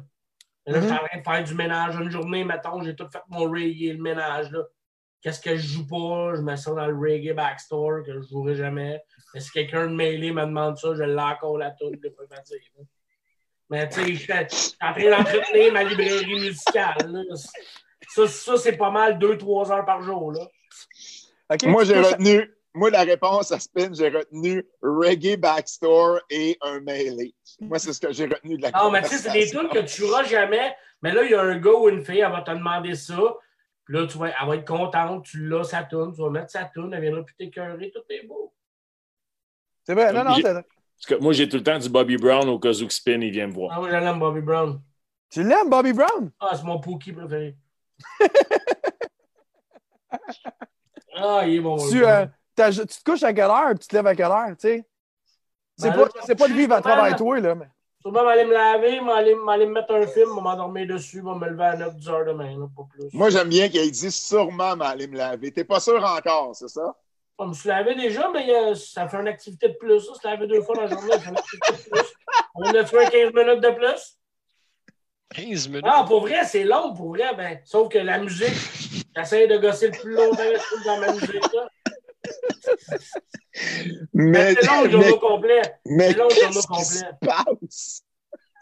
Là, 0.68 0.81
je 0.81 0.85
suis 0.85 0.94
en 0.94 0.98
train 0.98 1.18
de 1.18 1.23
faire 1.23 1.44
du 1.44 1.56
ménage. 1.56 1.95
Une 1.95 2.11
journée, 2.11 2.44
mettons, 2.44 2.81
j'ai 2.84 2.95
tout 2.95 3.07
fait 3.11 3.22
mon 3.30 3.49
reggae, 3.49 3.94
le 3.94 4.02
ménage. 4.02 4.52
là. 4.52 4.64
Qu'est-ce 5.22 5.41
que 5.41 5.56
je 5.56 5.68
joue 5.68 5.88
pas? 5.88 6.35
Je 6.35 6.41
mets 6.41 6.57
ça 6.57 6.72
dans 6.73 6.85
le 6.85 6.95
reggae 6.95 7.34
backstore 7.34 8.03
que 8.06 8.14
je 8.14 8.27
jouerai 8.27 8.56
jamais. 8.56 9.02
Mais 9.34 9.39
si 9.39 9.52
quelqu'un 9.52 9.88
de 9.88 9.94
mailé 9.95 10.31
me 10.31 10.41
demande 10.45 10.77
ça, 10.77 10.94
je 10.95 11.03
l'encore 11.03 11.57
la 11.57 11.72
toune 11.72 11.95
des 11.95 12.11
fois. 12.11 12.26
Mais 13.69 13.89
tu 13.89 14.02
sais, 14.02 14.14
je 14.14 14.56
suis 14.56 14.76
en 14.81 14.94
train 14.94 15.10
d'entretenir 15.10 15.73
ma 15.73 15.84
librairie 15.84 16.39
musicale. 16.39 17.11
là. 17.11 17.23
Ça, 18.10 18.27
ça 18.27 18.57
c'est 18.57 18.77
pas 18.77 18.91
mal 18.91 19.18
2-3 19.18 19.72
heures 19.72 19.85
par 19.85 20.02
jour. 20.02 20.31
Là. 20.31 20.48
Moi, 21.65 21.84
j'ai 21.84 21.99
retenu, 21.99 22.53
moi, 22.78 22.90
la 22.91 23.04
réponse 23.04 23.52
à 23.52 23.60
Spin, 23.60 23.91
j'ai 23.94 24.10
retenu 24.10 24.64
Reggae 24.82 25.38
Backstore 25.38 26.20
et 26.30 26.58
un 26.62 26.80
mailé. 26.80 27.34
Moi, 27.60 27.80
c'est 27.80 27.94
ce 27.94 27.99
que 27.99 28.14
j'ai 28.14 28.26
retenu 28.26 28.58
de 28.58 28.62
la 28.62 28.72
Non, 28.72 28.91
mais 28.91 29.02
tu 29.02 29.10
sais, 29.10 29.18
c'est 29.18 29.32
des 29.32 29.49
tunes 29.49 29.70
que 29.70 29.80
tu 29.80 30.02
joueras 30.02 30.24
jamais. 30.24 30.76
Mais 31.02 31.14
là, 31.14 31.24
il 31.24 31.32
y 31.32 31.36
a 31.36 31.41
un 31.41 31.58
gars 31.58 31.74
ou 31.74 31.90
une 31.90 32.04
fille, 32.04 32.20
elle 32.20 32.32
va 32.32 32.41
te 32.41 32.52
demander 32.52 32.95
ça. 32.95 33.20
Puis 33.86 33.95
là, 33.95 34.06
tu 34.06 34.18
vas, 34.18 34.30
elle 34.30 34.48
va 34.48 34.56
être 34.56 34.68
contente, 34.68 35.26
tu 35.26 35.48
l'as, 35.48 35.64
sa 35.64 35.84
tourne, 35.84 36.14
tu 36.14 36.22
vas 36.22 36.30
mettre 36.30 36.52
sa 36.52 36.66
tourne, 36.66 36.94
elle 36.94 37.02
viendra 37.02 37.24
plus 37.24 37.36
t'écœurer, 37.36 37.91
tout 37.91 38.02
est 38.10 38.26
beau. 38.28 38.54
C'est 39.86 39.94
vrai, 39.94 40.12
non, 40.12 40.24
non, 40.24 40.36
c'est- 40.36 40.44
Parce 40.44 41.06
que 41.08 41.16
moi, 41.16 41.34
j'ai 41.34 41.48
tout 41.48 41.58
le 41.58 41.64
temps 41.64 41.80
du 41.80 41.90
Bobby 41.90 42.18
Brown 42.18 42.48
au 42.49 42.60
cas 42.60 42.74
où 42.74 42.88
que 42.88 42.94
Spin, 42.94 43.22
il 43.22 43.32
vient 43.32 43.48
me 43.48 43.54
voir. 43.54 43.72
Ah 43.74 43.82
oui, 43.82 43.90
j'aime 43.90 44.20
Bobby 44.20 44.41
Brown. 44.41 44.82
tu 45.30 45.44
l'aimes, 45.44 45.70
Bobby 45.70 45.94
Brown? 45.94 46.32
Ah, 46.40 46.56
c'est 46.56 46.64
mon 46.64 46.80
Pookie 46.80 47.14
préféré. 47.14 47.56
ah, 51.16 51.44
il 51.48 51.56
est 51.56 51.60
bon. 51.60 51.78
Bobby 51.78 51.91
Tu, 51.91 52.04
euh, 52.04 52.26
tu 52.57 52.88
te 52.88 53.03
couches 53.03 53.23
à 53.23 53.34
quelle 53.34 53.45
heure 53.45 53.69
puis 53.69 53.79
tu 53.79 53.88
te 53.88 53.95
lèves 53.95 54.07
à 54.07 54.15
quelle 54.15 54.25
heure, 54.25 54.49
tu 54.49 54.67
sais? 54.67 54.85
C'est 55.77 55.91
Ben 55.91 56.07
pas, 56.09 56.35
pas 56.35 56.47
de 56.47 56.53
vivre 56.53 56.73
à 56.73 56.81
travers 56.81 57.15
toi, 57.15 57.39
là. 57.39 57.55
Mais... 57.55 57.67
Sûrement, 58.01 58.23
m'aller 58.23 58.45
me 58.45 58.53
laver, 58.53 59.01
m'aller 59.01 59.35
m'aller 59.35 59.65
me 59.65 59.73
mettre 59.73 59.93
un 59.93 60.07
film, 60.07 60.29
m'endormir 60.29 60.88
dessus, 60.88 61.21
va 61.21 61.35
me 61.35 61.47
lever 61.49 61.63
à 61.63 61.75
9-10 61.75 62.09
heures 62.09 62.25
demain, 62.25 62.57
là, 62.57 62.67
pas 62.75 62.84
plus. 62.89 63.09
Moi, 63.13 63.29
j'aime 63.29 63.49
bien 63.49 63.69
qu'il 63.69 63.91
dit 63.91 64.11
sûrement 64.11 64.75
m'aller 64.75 65.07
me 65.07 65.17
laver. 65.17 65.51
T'es 65.51 65.63
pas 65.63 65.79
sûr 65.79 66.03
encore, 66.03 66.55
c'est 66.55 66.69
ça? 66.69 66.95
Je 67.39 67.45
me 67.45 67.53
suis 67.53 67.69
lavé 67.69 67.93
déjà, 67.93 68.29
mais 68.34 68.49
euh, 68.49 68.73
ça 68.73 69.07
fait 69.07 69.17
une 69.17 69.27
activité 69.27 69.69
de 69.69 69.73
plus. 69.73 69.99
Ça, 69.99 70.13
se 70.15 70.27
laver 70.27 70.47
deux 70.47 70.61
fois 70.61 70.75
dans 70.75 70.81
la 70.84 70.88
journée, 70.88 71.11
ça 71.11 71.19
fait 71.19 71.29
une 71.29 71.38
activité 71.38 71.71
de 71.71 71.89
plus. 71.89 72.13
On 72.55 72.63
a 72.63 72.85
fait 72.85 73.05
un 73.05 73.09
15 73.09 73.34
minutes 73.34 73.61
de 73.61 73.69
plus? 73.69 74.17
15 75.35 75.67
minutes. 75.67 75.85
Ah, 75.88 76.05
pour 76.07 76.21
vrai, 76.21 76.45
c'est 76.45 76.63
long, 76.63 76.93
pour 76.93 77.09
vrai. 77.09 77.35
Ben, 77.35 77.59
sauf 77.65 77.89
que 77.89 77.99
la 77.99 78.17
musique, 78.17 78.55
j'essaie 79.15 79.47
de 79.47 79.57
gosser 79.57 79.89
le 79.89 79.99
plus 79.99 80.13
longtemps 80.13 80.38
possible 80.38 80.84
dans 80.85 80.99
ma 80.99 81.11
musique. 81.11 81.53
Là. 81.53 81.69
Mais, 84.14 84.53
C'est 84.56 84.65
long, 84.68 84.82
le 84.84 84.88
mais, 84.88 84.91
journal 84.91 85.19
complet. 85.19 85.61
mais 85.86 86.11
c'est 86.11 86.18
long, 86.18 86.28
le 86.28 86.34
qu'est-ce 86.36 86.68
qui 86.68 86.86
se 86.86 87.03
complet. 87.03 87.18
passe? 87.22 88.03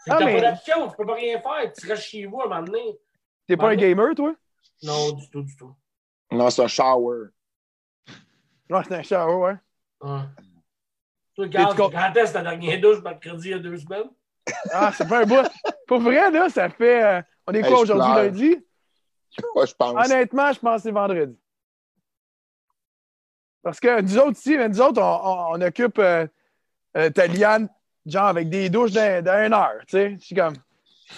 C'est 0.04 0.10
Ah, 0.12 0.16
t'as 0.18 0.24
mais- 0.24 0.40
pas 0.40 0.50
d'option, 0.52 0.88
tu 0.88 0.96
peux 0.96 1.06
pas 1.06 1.14
rien 1.14 1.40
faire. 1.40 1.72
Tu 1.78 1.86
restes 1.88 2.02
chez 2.04 2.26
vous 2.26 2.40
à 2.40 2.44
un 2.44 2.48
moment 2.48 2.62
donné. 2.62 2.98
T'es 3.46 3.56
pas 3.56 3.64
un 3.64 3.66
Pardon? 3.76 3.80
gamer, 3.82 4.14
toi? 4.14 4.34
Non, 4.82 5.12
du 5.12 5.28
tout, 5.30 5.42
du 5.42 5.56
tout. 5.56 5.74
Non, 6.30 6.50
c'est 6.50 6.62
un 6.62 6.68
shower. 6.68 7.26
Non, 8.70 8.82
c'est 8.86 8.94
un 8.94 9.02
shower, 9.02 9.34
ouais. 9.34 9.54
Toi, 11.34 11.48
com- 11.76 11.90
quand 11.92 12.12
est-ce 12.16 12.32
ta 12.32 12.42
dernière 12.42 12.80
douche 12.80 13.02
mercredi 13.02 13.48
il 13.48 13.50
y 13.50 13.54
a 13.54 13.58
deux 13.58 13.76
semaines? 13.76 14.08
Ah, 14.72 14.92
c'est 14.96 15.06
pas 15.08 15.20
un 15.22 15.26
bout. 15.26 15.46
Pour 15.86 16.00
vrai, 16.00 16.30
là, 16.30 16.48
ça 16.48 16.68
fait. 16.70 17.02
euh, 17.04 17.22
on 17.46 17.52
est 17.52 17.58
Hey, 17.58 17.62
quoi 17.68 17.76
je 17.78 17.82
aujourd'hui, 17.82 18.14
lundi? 18.14 18.56
Ouais, 19.54 19.66
je 19.66 19.74
pense. 19.74 20.06
Honnêtement, 20.06 20.52
je 20.52 20.58
pense 20.60 20.76
que 20.76 20.82
c'est 20.84 20.92
vendredi. 20.92 21.38
Parce 23.66 23.80
que 23.80 24.00
nous 24.00 24.16
autres 24.18 24.38
ici, 24.38 24.56
nous 24.56 24.80
autres, 24.80 25.02
on, 25.02 25.28
on- 25.28 25.56
on 25.56 25.60
occupe 25.60 25.98
euh, 25.98 26.24
euh, 26.96 27.10
ta 27.10 27.26
liane, 27.26 27.68
genre 28.06 28.26
avec 28.26 28.48
des 28.48 28.70
douches 28.70 28.92
d'un 28.92 29.22
d'un 29.22 29.52
heure. 29.52 29.80
Tu 29.88 30.16
sais, 30.20 30.34
comme. 30.36 30.54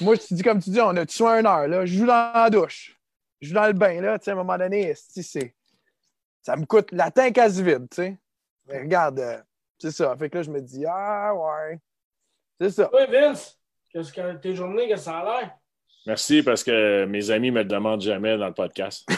Moi, 0.00 0.14
je 0.14 0.20
te 0.28 0.32
dis 0.32 0.42
comme 0.42 0.58
tu 0.62 0.70
dis, 0.70 0.80
on 0.80 0.96
a 0.96 1.06
soin 1.06 1.40
une 1.40 1.46
heure. 1.46 1.68
Là. 1.68 1.84
Je 1.84 1.98
joue 1.98 2.06
dans 2.06 2.32
la 2.34 2.48
douche. 2.48 2.98
Je 3.42 3.48
joue 3.48 3.54
dans 3.54 3.66
le 3.66 3.74
bain. 3.74 4.00
Là, 4.00 4.18
tu 4.18 4.24
sais, 4.24 4.30
à 4.30 4.32
un 4.32 4.36
moment 4.38 4.56
donné, 4.56 4.94
c'est. 4.96 5.54
Ça 6.40 6.56
me 6.56 6.64
coûte 6.64 6.90
la 6.92 7.10
tank 7.10 7.34
quasi 7.34 7.62
vide, 7.62 7.86
tu 7.90 7.96
sais. 7.96 8.16
Mais 8.66 8.78
regarde, 8.78 9.18
euh, 9.20 9.36
c'est 9.78 9.90
ça. 9.90 10.16
Fait 10.16 10.30
que 10.30 10.38
là, 10.38 10.42
je 10.42 10.50
me 10.50 10.62
dis, 10.62 10.86
ah 10.88 11.34
ouais. 11.34 11.78
C'est 12.58 12.70
ça. 12.70 12.88
Oui, 12.94 13.02
Vince, 13.10 13.58
qu'est-ce 13.92 14.10
que 14.10 14.36
tes 14.36 14.54
journées, 14.54 14.88
qu'est-ce 14.88 15.04
que 15.04 15.10
ça 15.10 15.18
a 15.18 15.24
l'air? 15.40 15.50
Merci 16.06 16.42
parce 16.42 16.64
que 16.64 17.04
mes 17.04 17.30
amis 17.30 17.50
me 17.50 17.58
le 17.58 17.66
demandent 17.68 18.00
jamais 18.00 18.38
dans 18.38 18.46
le 18.46 18.54
podcast. 18.54 19.06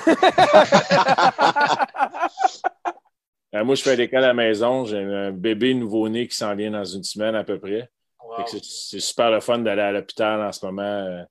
Euh, 3.54 3.64
moi, 3.64 3.74
je 3.74 3.82
fais 3.82 3.96
l'école 3.96 4.24
à 4.24 4.28
la 4.28 4.34
maison. 4.34 4.84
J'ai 4.84 4.98
un 4.98 5.32
bébé 5.32 5.74
nouveau-né 5.74 6.28
qui 6.28 6.36
s'en 6.36 6.54
vient 6.54 6.70
dans 6.70 6.84
une 6.84 7.02
semaine 7.02 7.34
à 7.34 7.44
peu 7.44 7.58
près. 7.58 7.90
Wow. 8.22 8.46
C'est 8.46 9.00
super 9.00 9.30
le 9.30 9.40
fun 9.40 9.58
d'aller 9.58 9.82
à 9.82 9.92
l'hôpital 9.92 10.40
en 10.40 10.52
ce 10.52 10.64
moment. 10.64 10.82
euh, 10.82 11.22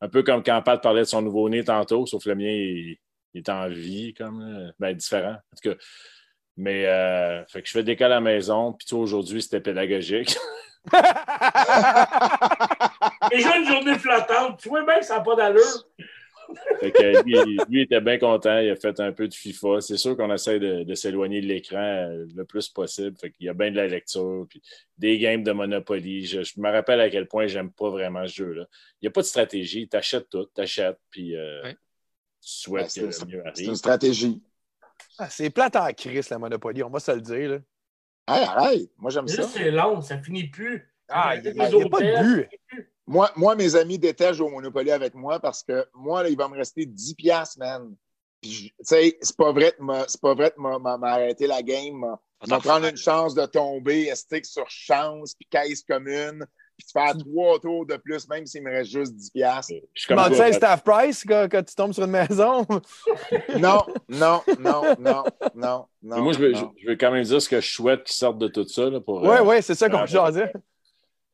un 0.00 0.08
peu 0.08 0.22
comme 0.22 0.42
quand 0.42 0.62
Pat 0.62 0.80
parlait 0.82 1.00
de 1.00 1.06
son 1.06 1.22
nouveau-né 1.22 1.64
tantôt, 1.64 2.06
sauf 2.06 2.24
le 2.26 2.34
mien, 2.36 2.50
il, 2.50 2.96
il 3.34 3.38
est 3.38 3.48
en 3.48 3.68
vie, 3.68 4.14
comme 4.14 4.72
ben, 4.78 4.94
différent. 4.94 5.32
En 5.34 5.56
tout 5.60 5.70
cas. 5.70 5.76
Mais 6.58 6.86
euh, 6.86 7.44
fait 7.46 7.62
que 7.62 7.68
je 7.68 7.72
fais 7.72 7.84
de 7.84 7.88
l'école 7.88 8.06
à 8.10 8.16
la 8.16 8.20
maison, 8.20 8.72
puis 8.72 8.92
aujourd'hui, 8.96 9.40
c'était 9.40 9.60
pédagogique. 9.60 10.36
Déjà 13.30 13.56
une 13.56 13.66
journée 13.66 13.96
flottante. 13.96 14.58
Tu 14.60 14.68
vois 14.68 14.84
bien 14.84 14.98
que 14.98 15.04
ça 15.04 15.18
n'a 15.18 15.20
pas 15.22 15.36
d'allure. 15.36 15.86
Fait 16.80 16.92
que 16.92 17.24
lui, 17.24 17.58
lui 17.68 17.82
était 17.82 18.00
bien 18.00 18.18
content. 18.18 18.58
Il 18.58 18.70
a 18.70 18.76
fait 18.76 18.98
un 19.00 19.12
peu 19.12 19.28
de 19.28 19.34
FIFA. 19.34 19.80
C'est 19.80 19.96
sûr 19.96 20.16
qu'on 20.16 20.32
essaie 20.32 20.58
de, 20.58 20.82
de 20.84 20.94
s'éloigner 20.94 21.40
de 21.40 21.46
l'écran 21.46 21.76
euh, 21.78 22.24
le 22.34 22.44
plus 22.44 22.68
possible. 22.68 23.16
Fait 23.18 23.30
qu'il 23.30 23.46
y 23.46 23.48
a 23.48 23.54
bien 23.54 23.70
de 23.70 23.76
la 23.76 23.86
lecture, 23.86 24.46
puis 24.48 24.62
des 24.96 25.18
games 25.18 25.42
de 25.42 25.52
Monopoly. 25.52 26.24
Je, 26.26 26.42
je 26.42 26.60
me 26.60 26.70
rappelle 26.70 27.00
à 27.00 27.10
quel 27.10 27.26
point 27.28 27.46
j'aime 27.46 27.70
pas 27.72 27.90
vraiment 27.90 28.26
ce 28.26 28.32
jeu-là. 28.34 28.66
Il 29.00 29.04
n'y 29.04 29.08
a 29.08 29.10
pas 29.10 29.20
de 29.22 29.26
stratégie. 29.26 29.88
Tu 29.88 29.96
achètes 29.96 30.28
tout, 30.30 30.46
tu 30.54 30.60
achètes, 30.60 30.98
puis 31.10 31.36
euh, 31.36 31.62
Ouais. 31.64 31.72
tu 31.74 31.78
souhaites 32.40 32.94
Ben, 32.96 33.06
que 33.06 33.10
c'est- 33.10 33.24
le 33.24 33.30
mieux 33.30 33.42
C'est 33.44 33.48
arrive. 33.48 33.68
une 33.68 33.76
stratégie. 33.76 34.42
Ah, 35.18 35.28
c'est 35.28 35.50
plate 35.50 35.76
en 35.76 35.92
crise, 35.92 36.30
la 36.30 36.38
Monopoly, 36.38 36.82
on 36.84 36.90
va 36.90 37.00
se 37.00 37.10
le 37.12 37.20
dire. 37.20 37.50
Là. 37.50 37.58
Hey, 38.28 38.44
arrête. 38.44 38.90
Moi, 38.98 39.10
j'aime 39.10 39.26
ça. 39.26 39.42
C'est 39.42 39.70
long, 39.70 40.00
ça 40.00 40.18
finit 40.18 40.48
plus. 40.48 40.88
Ah, 41.08 41.34
il 41.36 41.42
n'y 41.42 41.48
a, 41.60 41.64
pas 41.88 42.00
de 42.00 42.22
but. 42.22 42.48
Moi, 43.08 43.30
moi, 43.36 43.54
mes 43.56 43.74
amis 43.74 43.98
détestent 43.98 44.34
jouer 44.34 44.48
au 44.48 44.50
Monopoly 44.50 44.90
avec 44.90 45.14
moi 45.14 45.40
parce 45.40 45.62
que 45.62 45.86
moi, 45.94 46.22
là, 46.22 46.28
il 46.28 46.36
va 46.36 46.46
me 46.46 46.56
rester 46.56 46.84
10 46.84 47.14
piastres, 47.14 47.58
man. 47.58 47.94
Puis, 48.42 48.74
tu 48.78 48.84
sais, 48.84 49.18
c'est 49.22 49.36
pas 49.36 49.50
vrai 49.52 49.74
de 49.78 50.98
m'arrêter 50.98 51.46
la 51.46 51.62
game. 51.62 52.04
m'a 52.46 52.60
prendre 52.60 52.86
une 52.86 52.98
chance 52.98 53.34
de 53.34 53.46
tomber, 53.46 54.14
stick 54.14 54.44
sur 54.44 54.68
chance, 54.68 55.34
puis 55.34 55.48
caisse 55.50 55.82
commune, 55.82 56.44
puis 56.76 56.86
de 56.86 56.92
faire 56.92 57.16
trois 57.16 57.58
tours 57.58 57.86
de 57.86 57.96
plus, 57.96 58.28
même 58.28 58.44
s'il 58.44 58.62
me 58.62 58.70
reste 58.70 58.90
juste 58.90 59.14
10 59.14 59.30
piastres. 59.30 59.72
Je 59.72 60.00
suis 60.02 60.06
Tu 60.06 60.06
comme 60.06 60.18
demandes 60.18 60.36
toi, 60.36 60.36
ça 60.36 60.44
à 60.44 60.48
Pat. 60.50 60.56
staff 60.56 60.84
price 60.84 61.24
quand, 61.26 61.48
quand 61.50 61.62
tu 61.62 61.74
tombes 61.74 61.92
sur 61.94 62.04
une 62.04 62.10
maison. 62.10 62.66
Non, 63.58 63.84
non, 64.08 64.42
non, 64.60 64.82
non, 65.00 65.24
non, 65.54 65.86
Mais 66.02 66.16
non. 66.16 66.22
moi, 66.22 66.32
je 66.34 66.38
veux, 66.38 66.52
non. 66.52 66.72
je 66.76 66.88
veux 66.88 66.96
quand 66.96 67.10
même 67.10 67.24
dire 67.24 67.40
ce 67.40 67.48
que 67.48 67.60
je 67.60 67.68
souhaite 67.72 68.04
qu'ils 68.04 68.14
sortent 68.16 68.38
de 68.38 68.48
tout 68.48 68.68
ça. 68.68 68.88
Pour, 69.00 69.22
Oui, 69.22 69.28
euh, 69.28 69.42
oui, 69.44 69.56
c'est 69.62 69.74
ça 69.74 69.88
qu'on 69.88 70.02
euh, 70.02 70.06
jasait. 70.06 70.52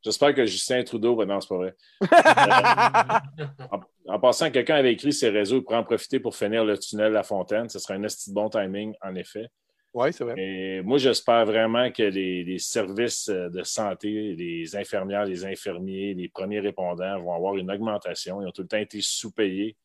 J'espère 0.05 0.35
que 0.35 0.45
Justin 0.45 0.83
Trudeau, 0.85 1.17
ben 1.17 1.27
non, 1.27 1.41
c'est 1.41 1.49
pas 1.49 1.57
vrai. 1.57 1.75
En 4.07 4.21
passant, 4.21 4.51
quelqu'un 4.51 4.77
avait 4.77 4.93
écrit 4.93 5.15
ses 5.15 5.31
réseaux 5.31 5.63
pour 5.63 5.73
en 5.73 5.83
profiter 5.83 6.21
pour 6.21 6.37
finir 6.37 6.63
le 6.63 6.77
tunnel 6.77 7.13
La 7.13 7.23
Fontaine. 7.23 7.71
Ce 7.71 7.79
serait 7.79 7.95
un 7.95 8.03
esti 8.03 8.29
de 8.29 8.35
bon 8.35 8.51
timing, 8.51 8.95
en 9.03 9.15
effet. 9.15 9.47
Oui, 9.95 10.13
c'est 10.13 10.25
vrai. 10.25 10.35
Et 10.37 10.83
moi, 10.83 10.99
j'espère 10.99 11.47
vraiment 11.47 11.91
que 11.91 12.03
les, 12.03 12.45
les 12.45 12.59
services 12.59 13.31
euh, 13.31 13.49
de 13.49 13.63
santé, 13.63 14.35
les 14.35 14.77
infirmières, 14.77 15.25
les 15.25 15.47
infirmiers, 15.47 16.13
les 16.13 16.29
premiers 16.29 16.61
répondants 16.61 17.19
vont 17.23 17.33
avoir 17.33 17.57
une 17.57 17.71
augmentation. 17.71 18.43
Ils 18.43 18.49
ont 18.49 18.53
tout 18.53 18.63
le 18.63 18.69
temps 18.69 18.77
été 18.77 19.01
sous-payés. 19.01 19.77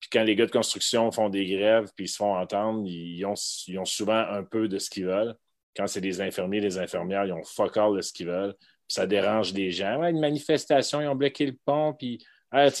Puis 0.00 0.08
quand 0.10 0.24
les 0.24 0.34
gars 0.34 0.46
de 0.46 0.50
construction 0.50 1.10
font 1.12 1.28
des 1.28 1.46
grèves 1.46 1.90
puis 1.94 2.06
ils 2.06 2.08
se 2.08 2.16
font 2.16 2.36
entendre, 2.36 2.82
ils 2.86 3.24
ont, 3.24 3.34
ils 3.68 3.78
ont 3.78 3.84
souvent 3.84 4.18
un 4.18 4.42
peu 4.42 4.66
de 4.66 4.78
ce 4.78 4.90
qu'ils 4.90 5.06
veulent. 5.06 5.36
Quand 5.76 5.86
c'est 5.86 6.00
des 6.00 6.20
infirmiers, 6.20 6.60
les 6.60 6.78
infirmières, 6.78 7.24
ils 7.24 7.32
ont 7.32 7.44
fuck 7.44 7.76
all 7.76 7.96
de 7.96 8.00
ce 8.00 8.12
qu'ils 8.12 8.26
veulent. 8.26 8.54
Ça 8.88 9.06
dérange 9.06 9.52
les 9.52 9.70
gens. 9.70 10.02
Une 10.04 10.20
manifestation, 10.20 11.00
ils 11.00 11.08
ont 11.08 11.14
bloqué 11.14 11.46
le 11.46 11.56
pont. 11.64 11.94
Puis, 11.94 12.24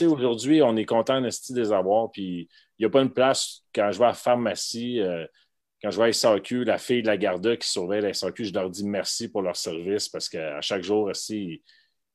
aujourd'hui, 0.06 0.62
on 0.62 0.76
est 0.76 0.84
content 0.84 1.20
de 1.20 1.30
ce 1.30 1.52
des 1.52 1.72
avoirs. 1.72 2.10
Puis 2.12 2.48
il 2.78 2.82
n'y 2.82 2.86
a 2.86 2.90
pas 2.90 3.02
une 3.02 3.12
place 3.12 3.62
quand 3.74 3.90
je 3.92 3.98
vais 3.98 4.04
à 4.04 4.08
la 4.08 4.14
pharmacie. 4.14 5.00
euh, 5.00 5.26
quand 5.82 5.90
je 5.90 5.96
vois 5.96 6.06
la 6.06 6.12
SAQ, 6.14 6.64
la 6.64 6.78
fille 6.78 7.02
de 7.02 7.08
la 7.08 7.18
Garda 7.18 7.56
qui 7.58 7.68
surveille 7.68 8.00
la 8.00 8.14
SAQ, 8.14 8.46
je 8.46 8.54
leur 8.54 8.70
dis 8.70 8.86
merci 8.86 9.28
pour 9.28 9.42
leur 9.42 9.54
service 9.54 10.08
parce 10.08 10.30
qu'à 10.30 10.60
chaque 10.62 10.82
jour 10.82 11.04
aussi, 11.04 11.62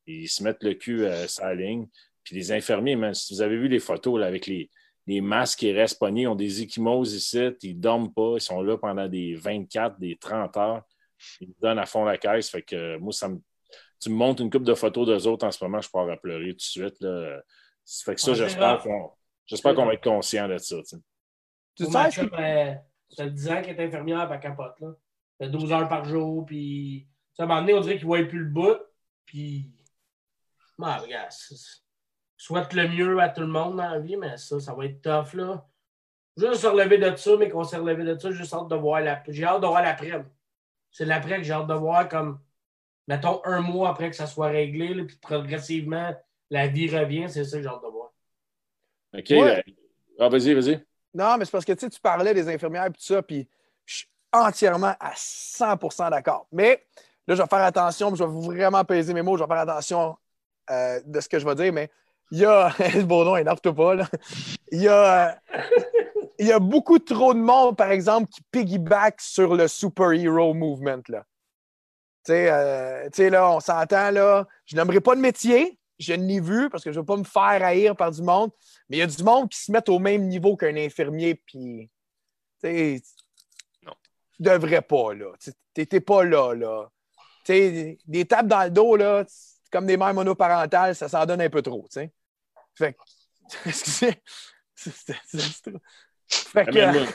ils, 0.07 0.28
se 0.28 0.41
mettent 0.41 0.64
le 0.64 0.74
cul 0.74 1.06
euh, 1.06 1.28
sur 1.28 1.45
la 1.45 1.53
ligne. 1.53 1.88
Puis 2.24 2.36
les 2.36 2.52
infirmiers, 2.52 2.95
man, 2.95 3.14
si 3.14 3.32
vous 3.32 3.41
avez 3.41 3.57
vu 3.57 3.68
les 3.68 3.78
photos 3.78 4.20
là, 4.20 4.26
avec 4.26 4.48
les, 4.48 4.72
les 5.06 5.22
masques 5.22 5.60
qui 5.60 5.72
restent 5.72 5.99
pognés, 5.99 6.24
ils 6.24 6.28
ont 6.28 6.36
des 6.36 6.64
échymoses 6.64 7.14
ici, 7.14 7.49
ils 7.61 7.76
ne 7.76 7.82
dorment 7.82 8.14
pas, 8.14 8.34
ils 8.36 8.41
sont 8.41 8.61
là 8.61 8.78
pendant 8.78 9.07
des 9.07 9.36
24, 9.36 9.99
des 9.99 10.16
30 10.18 10.57
heures. 10.57 10.84
Ils 11.40 11.53
donnent 11.61 11.80
à 11.80 11.86
fond 11.86 12.06
la 12.06 12.18
caisse. 12.18 12.49
Fait 12.49 12.61
que 12.61 12.76
euh, 12.76 12.99
moi, 12.99 13.11
ça 13.11 13.30
me, 13.30 13.40
tu 14.00 14.10
me 14.10 14.16
montres 14.16 14.42
une 14.42 14.50
coupe 14.50 14.64
de 14.64 14.74
photos 14.74 15.08
d'eux 15.08 15.28
autres 15.28 15.46
en 15.46 15.52
ce 15.52 15.64
moment, 15.64 15.82
je 15.82 15.90
pars 15.90 16.10
à 16.10 16.18
pleurer 16.18 16.52
tout 16.52 16.58
de 16.58 16.62
suite. 16.62 17.00
Là. 17.02 17.42
Ça 17.84 18.04
fait 18.06 18.16
que 18.16 18.22
ça, 18.22 18.34
j'espère 18.34 18.82
qu'on 18.82 19.12
j'espère 19.46 19.74
qu'on 19.76 19.86
va 19.86 19.94
être 19.94 20.04
conscient 20.04 20.48
de 20.48 20.58
ça. 20.58 20.78
tu 20.78 20.86
sais. 20.86 20.98
Tu 21.76 21.88
ma 21.90 22.12
chum, 22.12 22.30
euh, 22.34 22.74
ça 23.10 23.24
fait 23.24 23.32
10 23.32 23.50
ans 23.50 23.62
qu'elle 23.62 23.80
est 23.80 23.86
infirmière, 23.86 24.32
elle 24.32 24.40
capote. 24.40 24.80
Là. 24.80 24.90
Ça 25.40 25.46
fait 25.46 25.52
12 25.52 25.72
heures 25.72 25.90
par 25.90 26.06
jour, 26.06 26.46
puis 26.46 27.08
un 27.44 27.46
moment 27.46 27.62
donné, 27.62 27.74
on 27.74 27.82
dirait 27.82 27.98
qu'il 27.98 28.08
ne 28.08 28.16
voit 28.16 28.24
plus 28.24 28.40
le 28.40 28.50
bout. 28.50 28.78
Puis, 29.26 29.72
regarde, 30.78 31.32
souhaite 32.38 32.74
le 32.74 32.88
mieux 32.88 33.20
à 33.20 33.30
tout 33.30 33.42
le 33.42 33.48
monde 33.48 33.78
dans 33.78 33.90
la 33.90 34.00
vie, 34.00 34.18
mais 34.18 34.38
ça, 34.38 34.60
ça 34.60 34.74
va 34.74 34.86
être 34.86 35.02
tough. 35.02 35.34
là. 35.34 35.66
Juste 36.38 36.62
se 36.62 36.68
relever 36.68 36.98
de 36.98 37.16
ça, 37.16 37.32
mais 37.38 37.50
qu'on 37.50 37.64
s'est 37.64 37.78
relevé 37.78 38.04
de 38.04 38.18
ça, 38.18 38.32
j'ai 38.32 38.38
juste 38.38 38.54
hâte 38.54 38.70
de 38.70 38.76
voir 38.76 39.02
la. 39.02 39.22
J'ai 39.28 39.44
hâte 39.44 39.62
de 39.62 39.68
voir 39.68 39.82
l'après. 39.82 40.26
C'est 40.92 41.06
l'après 41.06 41.38
que 41.38 41.44
j'ai 41.44 41.54
hâte 41.54 41.68
de 41.68 41.74
voir 41.74 42.08
comme, 42.08 42.40
mettons, 43.10 43.41
un 43.44 43.61
mois 43.61 43.90
après 43.90 44.11
que 44.11 44.15
ça 44.15 44.27
soit 44.27 44.49
réglé, 44.49 44.94
là, 44.94 45.03
puis 45.03 45.18
progressivement, 45.18 46.15
la 46.52 46.68
vie 46.68 46.95
revient. 46.95 47.26
C'est 47.27 47.44
ça 47.44 47.57
que 47.57 47.64
j'ai 47.64 47.68
hâte 47.68 47.81
de 47.81 47.88
voir. 47.88 48.11
OK. 49.18 49.30
Ouais. 49.31 49.57
euh, 49.57 49.73
ah, 50.19 50.30
vas-y, 50.30 50.53
vas-y. 50.53 50.86
Non, 51.15 51.36
mais 51.38 51.45
c'est 51.45 51.52
parce 51.52 51.65
que 51.65 51.73
tu 51.73 51.80
sais, 51.80 51.90
tu 51.90 51.99
parlais 51.99 52.36
des 52.36 52.48
infirmières 52.48 52.86
et 52.86 52.91
tout 52.91 53.02
ça, 53.02 53.23
puis 53.23 53.49
je 53.84 53.98
suis 53.98 54.07
entièrement 54.31 54.94
à 54.99 55.14
100% 55.15 56.11
d'accord. 56.11 56.48
Mais 56.52 56.86
là, 57.27 57.34
je 57.34 57.41
vais 57.41 57.48
faire 57.48 57.64
attention, 57.64 58.14
je 58.14 58.23
vais 58.23 58.30
vraiment 58.30 58.86
peser 58.86 59.15
mes 59.15 59.23
mots, 59.23 59.38
je 59.38 59.44
vais 59.44 59.48
faire 59.48 59.68
attention 59.68 60.15
euh, 60.69 61.02
de 61.03 61.19
ce 61.19 61.27
que 61.27 61.40
je 61.40 61.45
vais 61.45 61.56
dire, 61.56 61.73
mais 61.73 61.90
il 62.30 62.38
y 62.38 62.45
a. 62.45 62.69
le 62.94 63.03
beau 63.06 63.26
nom, 63.26 63.36
énerve-toi 63.36 63.73
pas, 63.73 63.95
là. 63.95 64.07
Il 64.72 64.84
y 64.84 64.88
a. 64.88 65.41
il 66.38 66.45
y 66.45 66.52
a 66.52 66.60
beaucoup 66.60 66.99
trop 66.99 67.34
de 67.34 67.40
monde, 67.40 67.76
par 67.76 67.90
exemple, 67.90 68.30
qui 68.30 68.41
piggyback 68.52 69.19
sur 69.19 69.56
le 69.56 69.68
superhero 69.68 70.53
movement. 70.53 71.02
Là. 71.07 71.26
Tu 72.30 72.36
sais, 72.36 72.48
euh, 72.52 73.06
tu 73.06 73.24
sais, 73.24 73.30
là, 73.32 73.50
on 73.50 73.60
s'entend, 73.60 74.12
là. 74.12 74.48
Je 74.68 74.76
n'aimerais 74.76 75.02
pas 75.02 75.16
de 75.16 75.20
métier, 75.20 75.80
je 75.98 76.14
n'ai 76.14 76.40
vu 76.40 76.70
parce 76.70 76.84
que 76.84 76.92
je 76.92 76.98
ne 76.98 77.02
veux 77.02 77.06
pas 77.08 77.18
me 77.18 77.24
faire 77.24 77.66
haïr 77.66 77.96
par 77.96 78.12
du 78.12 78.22
monde, 78.22 78.52
mais 78.88 78.98
il 78.98 79.00
y 79.00 79.02
a 79.02 79.08
du 79.08 79.24
monde 79.24 79.50
qui 79.50 79.58
se 79.60 79.72
met 79.72 79.90
au 79.90 79.98
même 79.98 80.28
niveau 80.28 80.56
qu'un 80.56 80.76
infirmier, 80.76 81.34
puis. 81.44 81.90
Tu 82.62 82.68
sais, 82.70 83.02
Non. 83.84 83.94
tu 84.36 84.44
devrais 84.44 84.84
pas, 84.84 85.16
là. 85.16 85.32
Tu 85.44 85.52
n'étais 85.76 86.02
pas 86.02 86.24
là, 86.24 86.54
là. 86.54 86.88
Tu 87.46 87.54
sais, 87.54 87.98
des 88.06 88.26
tapes 88.26 88.46
dans 88.48 88.64
le 88.64 88.70
dos, 88.70 88.96
là, 88.96 89.26
comme 89.72 89.88
des 89.88 89.98
mères 89.98 90.14
monoparentales, 90.14 90.96
ça 90.96 91.10
s'en 91.10 91.26
donne 91.26 91.42
un 91.42 91.50
peu 91.50 91.64
trop, 91.64 91.88
tu 91.92 92.00
sais. 92.00 92.12
Fait 92.76 92.94
que. 92.94 93.00
Excusez. 93.66 94.22
C'est- 94.76 94.92
c'est- 94.92 95.16
c'est- 95.28 95.72
Fait 96.30 96.66
que. 96.68 97.06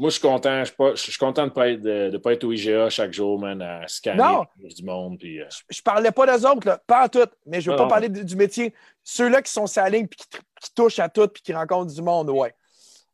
Moi, 0.00 0.08
je 0.08 0.14
suis 0.14 0.22
content. 0.22 0.60
Je 0.60 0.64
suis 0.64 0.76
pas- 0.76 0.94
je 0.94 1.02
suis 1.02 1.18
content 1.18 1.42
de 1.42 1.48
ne 1.50 1.52
pas, 1.54 1.68
être- 1.68 1.82
de, 1.82 2.08
de 2.08 2.16
pas 2.16 2.32
être 2.32 2.44
au 2.44 2.52
IGA 2.52 2.88
chaque 2.88 3.12
jour, 3.12 3.38
man, 3.38 3.60
à 3.60 3.86
scanner 3.86 4.16
Non. 4.16 4.46
du 4.58 4.82
monde. 4.82 5.18
Puis, 5.18 5.40
euh, 5.42 5.46
je 5.68 5.82
parlais 5.82 6.10
pas 6.10 6.24
d'eux 6.26 6.46
autres, 6.48 6.66
là, 6.66 6.80
pas 6.86 7.04
en 7.04 7.08
tout, 7.08 7.28
mais 7.44 7.60
je 7.60 7.66
veux 7.70 7.76
Non, 7.76 7.82
pas 7.82 7.84
non. 7.84 7.90
parler 7.90 8.08
du, 8.08 8.24
du 8.24 8.34
métier. 8.34 8.74
Ceux-là 9.04 9.42
qui 9.42 9.52
sont 9.52 9.66
sur 9.66 9.82
la 9.82 9.90
ligne 9.90 10.06
puis 10.08 10.18
qui, 10.18 10.74
touchent 10.74 11.00
à 11.00 11.10
tout 11.10 11.28
puis 11.28 11.42
qui 11.42 11.52
rencontrent 11.52 11.92
du 11.92 12.00
monde, 12.00 12.30
ouais. 12.30 12.54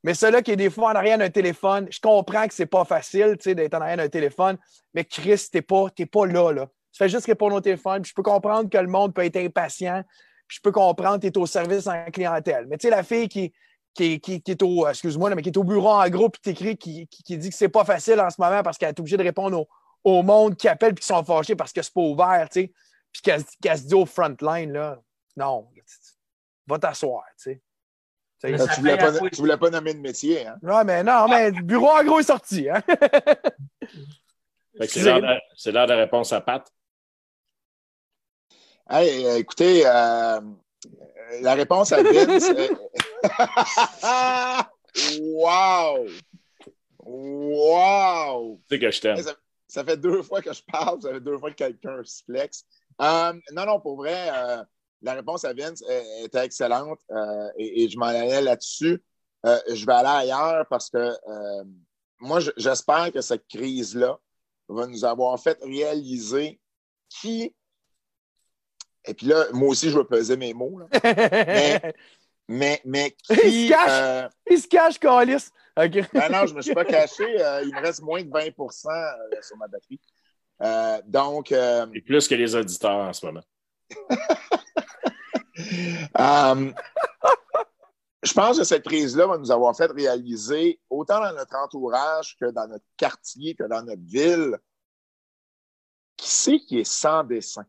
Mais 0.04 0.14
ceux-là 0.14 0.42
qui 0.42 0.52
est 0.52 0.56
des 0.56 0.70
fois 0.70 0.92
en 0.92 0.94
arrière 0.94 1.18
d'un 1.18 1.28
téléphone, 1.30 1.88
je 1.90 1.98
comprends 1.98 2.46
que 2.46 2.54
c'est 2.54 2.66
pas 2.66 2.84
facile 2.84 3.36
tu 3.36 3.50
sais, 3.50 3.54
d'être 3.56 3.74
en 3.74 3.80
arrière 3.80 3.96
d'un 3.96 4.08
téléphone, 4.08 4.56
mais 4.94 5.04
Chris, 5.04 5.48
t'es 5.50 5.62
pas, 5.62 5.86
t'es 5.90 6.06
pas 6.06 6.24
là, 6.26 6.52
là. 6.52 6.66
Tu 6.92 6.98
fais 6.98 7.08
juste 7.08 7.26
répondre 7.26 7.56
au 7.56 7.60
téléphone, 7.60 8.02
puis 8.02 8.10
je 8.10 8.14
peux 8.14 8.22
comprendre 8.22 8.70
que 8.70 8.78
le 8.78 8.86
monde 8.86 9.12
peut 9.12 9.24
être 9.24 9.36
impatient, 9.38 10.04
puis 10.46 10.56
je 10.58 10.60
peux 10.60 10.70
comprendre 10.70 11.16
que 11.16 11.22
tu 11.22 11.26
es 11.26 11.38
au 11.38 11.46
service 11.46 11.88
en 11.88 12.04
clientèle. 12.12 12.66
Mais 12.68 12.78
tu 12.78 12.86
sais, 12.86 12.90
la 12.90 13.02
fille 13.02 13.28
qui, 13.28 13.52
qui, 13.96 14.20
qui- 14.20 14.40
qui 14.42 14.50
est 14.52 14.62
au, 14.62 14.86
excuse-moi, 14.86 15.30
là, 15.30 15.36
mais 15.36 15.42
qui 15.42 15.48
est 15.48 15.56
au 15.58 15.64
bureau 15.64 15.90
en 15.90 16.08
gros 16.08 16.28
puis 16.28 16.40
t'écris, 16.40 16.76
qui, 16.76 17.06
qui, 17.08 17.22
qui 17.22 17.38
dit 17.38 17.50
que 17.50 17.56
c'est 17.56 17.68
pas 17.68 17.84
facile 17.84 18.20
en 18.20 18.30
ce 18.30 18.40
moment 18.40 18.62
parce 18.62 18.78
qu'elle 18.78 18.90
est 18.90 19.00
obligée 19.00 19.16
de 19.16 19.22
répondre 19.24 19.58
au, 19.60 19.68
au 20.04 20.22
monde 20.22 20.56
qui 20.56 20.68
appelle 20.68 20.94
puis 20.94 21.02
qui 21.02 21.08
sont 21.08 21.24
fâchés 21.24 21.56
parce 21.56 21.72
que 21.72 21.82
c'est 21.82 21.92
pas 21.92 22.00
ouvert, 22.02 22.48
tu 22.50 22.60
sais 22.62 22.72
puis 23.12 23.22
qu'elle 23.62 23.78
se 23.78 23.84
dit 23.86 23.94
au 23.94 24.04
front 24.04 24.36
line, 24.42 24.72
là, 24.72 25.00
non, 25.38 25.66
va 26.66 26.78
t'asseoir, 26.78 27.24
tu 27.42 27.44
sais. 27.44 27.62
Là, 28.50 28.58
ça 28.58 28.74
tu 28.74 28.80
voulais 28.80 28.98
pas, 28.98 29.12
tu 29.30 29.36
voulais 29.36 29.56
pas 29.56 29.70
nommer 29.70 29.94
de 29.94 30.00
métier, 30.00 30.46
hein? 30.46 30.58
Ouais, 30.62 30.84
mais 30.84 31.02
non, 31.02 31.26
mais 31.26 31.50
le 31.50 31.62
bureau 31.62 31.88
en 31.88 32.04
gros 32.04 32.18
est 32.20 32.24
sorti, 32.24 32.68
hein. 32.68 32.82
c'est 34.86 35.72
l'heure 35.72 35.86
de- 35.86 35.88
la 35.88 35.96
réponse 35.96 36.32
à 36.34 36.42
Pat. 36.42 36.70
Hey, 38.90 39.24
euh, 39.24 39.38
écoutez, 39.38 39.84
euh, 39.86 40.40
la 41.40 41.54
réponse 41.54 41.90
à 41.92 42.02
Vince. 42.02 42.50
wow! 45.20 46.06
Wow! 47.04 48.60
Tu 48.68 48.74
sais 48.76 48.80
que 48.80 48.90
je 48.90 49.00
t'aime. 49.00 49.16
Ça, 49.22 49.34
ça 49.68 49.84
fait 49.84 49.96
deux 49.96 50.22
fois 50.22 50.40
que 50.42 50.52
je 50.52 50.62
parle, 50.70 51.00
ça 51.02 51.10
fait 51.12 51.20
deux 51.20 51.38
fois 51.38 51.50
que 51.50 51.56
quelqu'un 51.56 52.02
se 52.04 52.22
flex. 52.24 52.64
Euh, 53.00 53.32
non, 53.52 53.66
non, 53.66 53.80
pour 53.80 53.96
vrai, 53.96 54.28
euh, 54.32 54.62
la 55.02 55.14
réponse 55.14 55.44
à 55.44 55.52
Vince 55.52 55.82
euh, 55.88 56.24
était 56.24 56.44
excellente 56.44 56.98
euh, 57.10 57.48
et, 57.58 57.84
et 57.84 57.88
je 57.88 57.98
m'en 57.98 58.06
allais 58.06 58.40
là-dessus. 58.42 59.02
Je 59.44 59.86
vais 59.86 59.92
aller 59.92 60.28
ailleurs 60.28 60.66
parce 60.68 60.90
que 60.90 61.12
moi, 62.18 62.40
je- 62.40 62.50
j'espère 62.56 63.12
que 63.12 63.20
cette 63.20 63.46
crise-là 63.46 64.18
va 64.68 64.86
nous 64.88 65.04
avoir 65.04 65.38
fait 65.38 65.56
réaliser 65.62 66.58
qui. 67.08 67.54
Et 69.04 69.14
puis 69.14 69.26
là, 69.28 69.44
moi 69.52 69.68
aussi, 69.68 69.90
je 69.90 69.98
vais 69.98 70.04
peser 70.04 70.36
mes 70.36 70.52
mots. 70.52 70.80
là. 70.80 70.86
Mais- 71.04 71.94
Mais, 72.48 72.80
mais 72.84 73.16
Il 73.30 73.36
qui. 73.40 73.66
se 73.66 73.68
cache. 73.70 73.90
euh, 73.90 74.28
Il 74.50 74.60
se 74.60 74.68
cache, 74.68 74.98
Calis. 74.98 75.48
OK. 75.76 75.90
ben 76.12 76.28
non, 76.32 76.46
je 76.46 76.52
ne 76.52 76.56
me 76.56 76.62
suis 76.62 76.74
pas 76.74 76.84
caché. 76.84 77.24
euh, 77.42 77.62
il 77.64 77.74
me 77.74 77.80
reste 77.80 78.02
moins 78.02 78.22
de 78.22 78.28
20% 78.30 78.86
euh, 78.88 79.42
sur 79.42 79.56
ma 79.56 79.66
batterie. 79.68 80.00
Euh, 80.62 81.00
donc, 81.06 81.52
euh, 81.52 81.86
Et 81.94 82.00
plus 82.00 82.26
que 82.28 82.34
les 82.34 82.54
auditeurs 82.54 82.96
en 82.96 83.12
ce 83.12 83.26
moment. 83.26 83.42
je 88.22 88.32
pense 88.34 88.58
que 88.58 88.64
cette 88.64 88.84
crise-là 88.84 89.26
va 89.26 89.38
nous 89.38 89.50
avoir 89.50 89.76
fait 89.76 89.90
réaliser, 89.90 90.80
autant 90.90 91.20
dans 91.20 91.32
notre 91.34 91.56
entourage 91.56 92.36
que 92.40 92.50
dans 92.50 92.66
notre 92.68 92.84
quartier, 92.96 93.54
que 93.54 93.64
dans 93.64 93.82
notre 93.82 94.02
ville, 94.04 94.56
qui 96.16 96.30
c'est 96.30 96.58
qui 96.58 96.80
est 96.80 96.84
sans 96.90 97.22
dessin? 97.24 97.66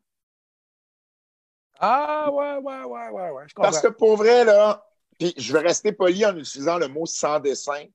Ah, 1.79 2.29
ouais, 2.31 2.57
ouais, 2.57 2.83
ouais, 2.83 3.09
ouais, 3.09 3.29
ouais. 3.31 3.43
Je 3.47 3.53
comprends. 3.53 3.71
Parce 3.71 3.81
que 3.81 3.87
pour 3.87 4.17
vrai, 4.17 4.43
là, 4.45 4.83
puis 5.17 5.33
je 5.37 5.53
vais 5.53 5.59
rester 5.59 5.91
poli 5.91 6.25
en 6.25 6.35
utilisant 6.37 6.77
le 6.77 6.87
mot 6.87 7.05
sans 7.05 7.39
dessin, 7.39 7.85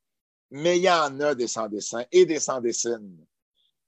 mais 0.50 0.78
il 0.78 0.82
y 0.84 0.90
en 0.90 1.18
a 1.20 1.34
des 1.34 1.48
sans 1.48 1.68
dessins 1.68 2.04
et 2.12 2.26
des 2.26 2.40
sans 2.40 2.60
dessines. 2.60 3.16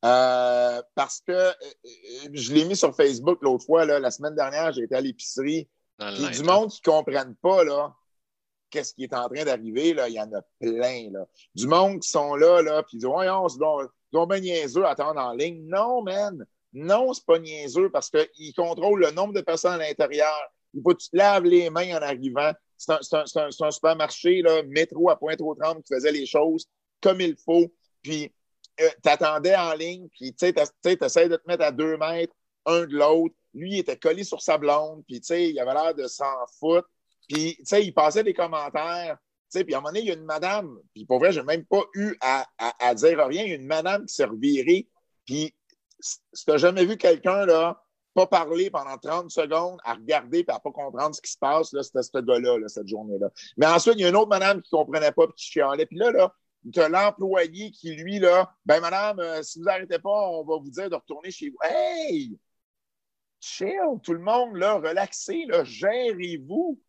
Euh, 0.05 0.83
parce 0.95 1.21
que 1.21 1.33
euh, 1.33 1.51
euh, 1.51 2.29
je 2.33 2.53
l'ai 2.53 2.67
mis 2.67 2.77
sur 2.77 2.95
Facebook 2.95 3.39
l'autre 3.41 3.65
fois, 3.65 3.87
là, 3.87 3.99
la 3.99 4.11
semaine 4.11 4.35
dernière, 4.35 4.73
j'ai 4.73 4.83
été 4.83 4.95
à 4.95 5.01
l'épicerie. 5.01 5.69
Linge, 5.99 6.39
du 6.39 6.43
monde 6.43 6.71
qui 6.71 6.81
ne 6.85 6.93
comprennent 6.93 7.37
pas 7.37 7.65
là, 7.65 7.95
qu'est-ce 8.69 8.93
qui 8.95 9.05
est 9.05 9.15
en 9.15 9.29
train 9.29 9.45
d'arriver, 9.45 9.95
là, 9.95 10.09
il 10.09 10.15
y 10.15 10.21
en 10.21 10.31
a 10.33 10.43
plein. 10.61 11.11
Là. 11.11 11.27
Du 11.55 11.67
monde 11.67 12.01
qui 12.01 12.11
sont 12.11 12.35
là, 12.35 12.61
là, 12.61 12.83
puis 12.83 12.97
ils 12.97 13.01
disent 13.01 13.09
Voyons, 13.09 13.47
donc, 13.59 13.83
c'est 13.83 14.19
donc 14.19 14.31
bien 14.31 14.41
niaiseux 14.41 14.85
à 14.85 14.91
attendre 14.91 15.21
en 15.21 15.33
ligne. 15.33 15.65
Non, 15.69 16.03
man. 16.03 16.45
Non, 16.75 17.13
c'est 17.13 17.25
pas 17.25 17.39
niaiseux 17.39 17.89
parce 17.89 18.11
qu'ils 18.11 18.53
contrôlent 18.55 19.01
le 19.01 19.13
nombre 19.13 19.33
de 19.33 19.41
personnes 19.41 19.75
à 19.75 19.79
l'intérieur. 19.79 20.35
Il 20.75 20.83
faut 20.83 20.91
que 20.95 21.03
tu 21.03 21.11
te 21.11 21.17
laves 21.17 21.45
les 21.45 21.71
mains 21.71 21.97
en 21.97 22.03
arrivant. 22.03 22.53
C'est 22.77 22.93
un, 23.63 23.71
supermarché, 23.71 24.43
métro 24.67 25.09
à 25.09 25.17
Pointe-aux-Trembles 25.17 25.83
qui 25.85 25.95
faisait 25.95 26.11
les 26.11 26.27
choses 26.27 26.67
comme 27.01 27.21
il 27.21 27.37
faut. 27.37 27.73
Puis 28.03 28.33
euh, 28.81 28.89
t'attendais 29.03 29.55
en 29.55 29.73
ligne, 29.75 30.09
puis 30.09 30.35
tu 30.35 30.47
sais, 30.47 30.97
t'essayes 30.97 31.29
de 31.29 31.37
te 31.37 31.47
mettre 31.47 31.63
à 31.63 31.71
deux 31.71 31.97
mètres 31.97 32.35
un 32.67 32.81
de 32.87 32.97
l'autre. 32.97 33.35
Lui, 33.55 33.75
il 33.75 33.79
était 33.79 33.97
collé 33.97 34.25
sur 34.25 34.43
sa 34.43 34.59
blonde, 34.59 35.05
puis 35.07 35.21
tu 35.21 35.27
sais, 35.27 35.51
il 35.51 35.59
avait 35.61 35.75
l'air 35.75 35.95
de 35.95 36.09
s'en 36.09 36.25
foutre. 36.59 36.89
Puis, 37.29 37.55
tu 37.59 37.65
sais, 37.67 37.85
il 37.85 37.95
passait 37.95 38.25
des 38.25 38.35
commentaires. 38.35 39.17
Puis 39.53 39.73
à 39.73 39.79
un 39.79 39.81
moment 39.81 39.91
donné, 39.91 40.01
il 40.01 40.07
y 40.07 40.11
a 40.11 40.15
une 40.15 40.25
madame, 40.25 40.77
puis 40.93 41.05
pour 41.05 41.21
vrai, 41.21 41.31
j'ai 41.31 41.45
même 41.45 41.65
pas 41.65 41.83
eu 41.95 42.17
à, 42.21 42.45
à- 42.59 42.89
à 42.89 42.95
dire 42.97 43.25
rien. 43.25 43.45
Il 43.45 43.51
y 43.51 43.53
a 43.53 43.55
une 43.55 43.67
madame 43.67 44.05
qui 44.07 44.15
s'est 44.15 44.25
revirée, 44.25 44.89
puis 45.25 45.55
si 46.33 46.45
t'as 46.45 46.59
jamais 46.59 46.85
vu 46.85 46.97
quelqu'un, 46.97 47.47
là, 47.47 47.81
pas 48.15 48.27
parler 48.27 48.71
pendant 48.71 48.97
30 48.97 49.31
secondes, 49.31 49.79
à 49.85 49.95
regarder 49.95 50.45
puis 50.45 50.55
à 50.55 50.61
pas 50.61 50.71
comprendre 50.71 51.15
ce 51.15 51.21
qui 51.21 51.33
se 51.33 51.39
passe, 51.39 51.73
là, 51.73 51.83
c'était 51.83 52.03
ce 52.03 52.19
gars-là, 52.19 52.59
là, 52.59 52.69
cette 52.69 52.89
journée-là. 52.89 53.31
Mais 53.57 53.67
ensuite, 53.67 53.95
il 53.97 54.03
y 54.03 54.05
a 54.05 54.11
une 54.11 54.17
autre 54.17 54.29
madame 54.29 54.63
qui 54.63 54.71
comprenait 54.71 55.13
pas 55.13 55.27
puis 55.27 55.35
qui 55.37 55.51
chialait. 55.51 55.87
Puis 55.87 55.97
là, 55.97 56.13
là, 56.13 56.35
t'as 56.73 56.89
l'employé 56.89 57.71
qui, 57.73 57.95
lui, 57.95 58.19
là, 58.19 58.55
ben 58.65 58.81
madame, 58.81 59.19
euh, 59.19 59.43
si 59.43 59.59
vous 59.61 59.69
arrêtez 59.69 59.99
pas, 59.99 60.29
on 60.31 60.45
va 60.45 60.57
vous 60.59 60.71
dire 60.71 60.89
de 60.89 60.95
retourner 60.95 61.31
chez 61.31 61.51
vous. 61.51 61.59
Hey! 61.63 62.39
Chill, 63.41 64.01
tout 64.03 64.15
le 64.15 64.21
monde, 64.21 64.57
là, 64.57 64.75
relaxez, 64.75 65.45
là, 65.49 65.65
gérez-vous. 65.65 66.81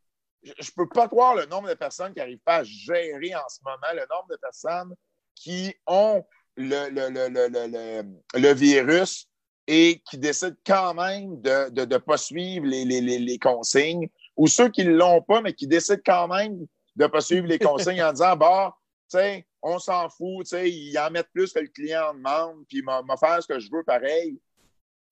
Je, 0.43 0.53
je 0.59 0.71
peux 0.71 0.87
pas 0.87 1.07
croire 1.07 1.35
le 1.35 1.45
nombre 1.47 1.67
de 1.67 1.73
personnes 1.73 2.13
qui 2.13 2.19
n'arrivent 2.19 2.39
pas 2.45 2.57
à 2.57 2.63
gérer 2.63 3.35
en 3.35 3.49
ce 3.49 3.59
moment, 3.63 3.93
le 3.93 4.05
nombre 4.11 4.27
de 4.29 4.37
personnes 4.37 4.95
qui 5.33 5.73
ont 5.87 6.23
le, 6.57 6.89
le, 6.89 8.39
le, 8.39 8.53
virus 8.53 9.27
et 9.67 10.01
qui 10.09 10.17
décident 10.17 10.55
quand 10.65 10.93
même 10.93 11.41
de 11.41 11.65
ne 11.65 11.69
de, 11.69 11.85
de 11.85 11.97
pas 11.97 12.17
suivre 12.17 12.65
les, 12.65 12.85
les, 12.85 13.01
les, 13.01 13.39
consignes, 13.39 14.09
ou 14.37 14.47
ceux 14.47 14.69
qui 14.69 14.85
ne 14.85 14.93
l'ont 14.93 15.21
pas, 15.21 15.41
mais 15.41 15.53
qui 15.53 15.67
décident 15.67 16.01
quand 16.05 16.27
même 16.27 16.59
de 16.95 17.03
ne 17.03 17.07
pas 17.07 17.21
suivre 17.21 17.47
les 17.47 17.59
consignes 17.59 18.03
en 18.03 18.11
disant 18.11 18.35
bah, 18.35 18.75
tu 19.09 19.17
sais, 19.17 19.45
on 19.61 19.79
s'en 19.79 20.09
fout, 20.09 20.45
tu 20.45 20.49
sais, 20.49 20.69
ils 20.69 20.97
en 20.97 21.09
mettent 21.09 21.31
plus 21.33 21.51
que 21.51 21.59
le 21.59 21.67
client 21.67 22.11
en 22.11 22.13
demande, 22.13 22.65
puis 22.67 22.81
m'a 22.81 23.01
faire 23.19 23.41
ce 23.41 23.47
que 23.47 23.59
je 23.59 23.69
veux 23.71 23.83
pareil. 23.83 24.39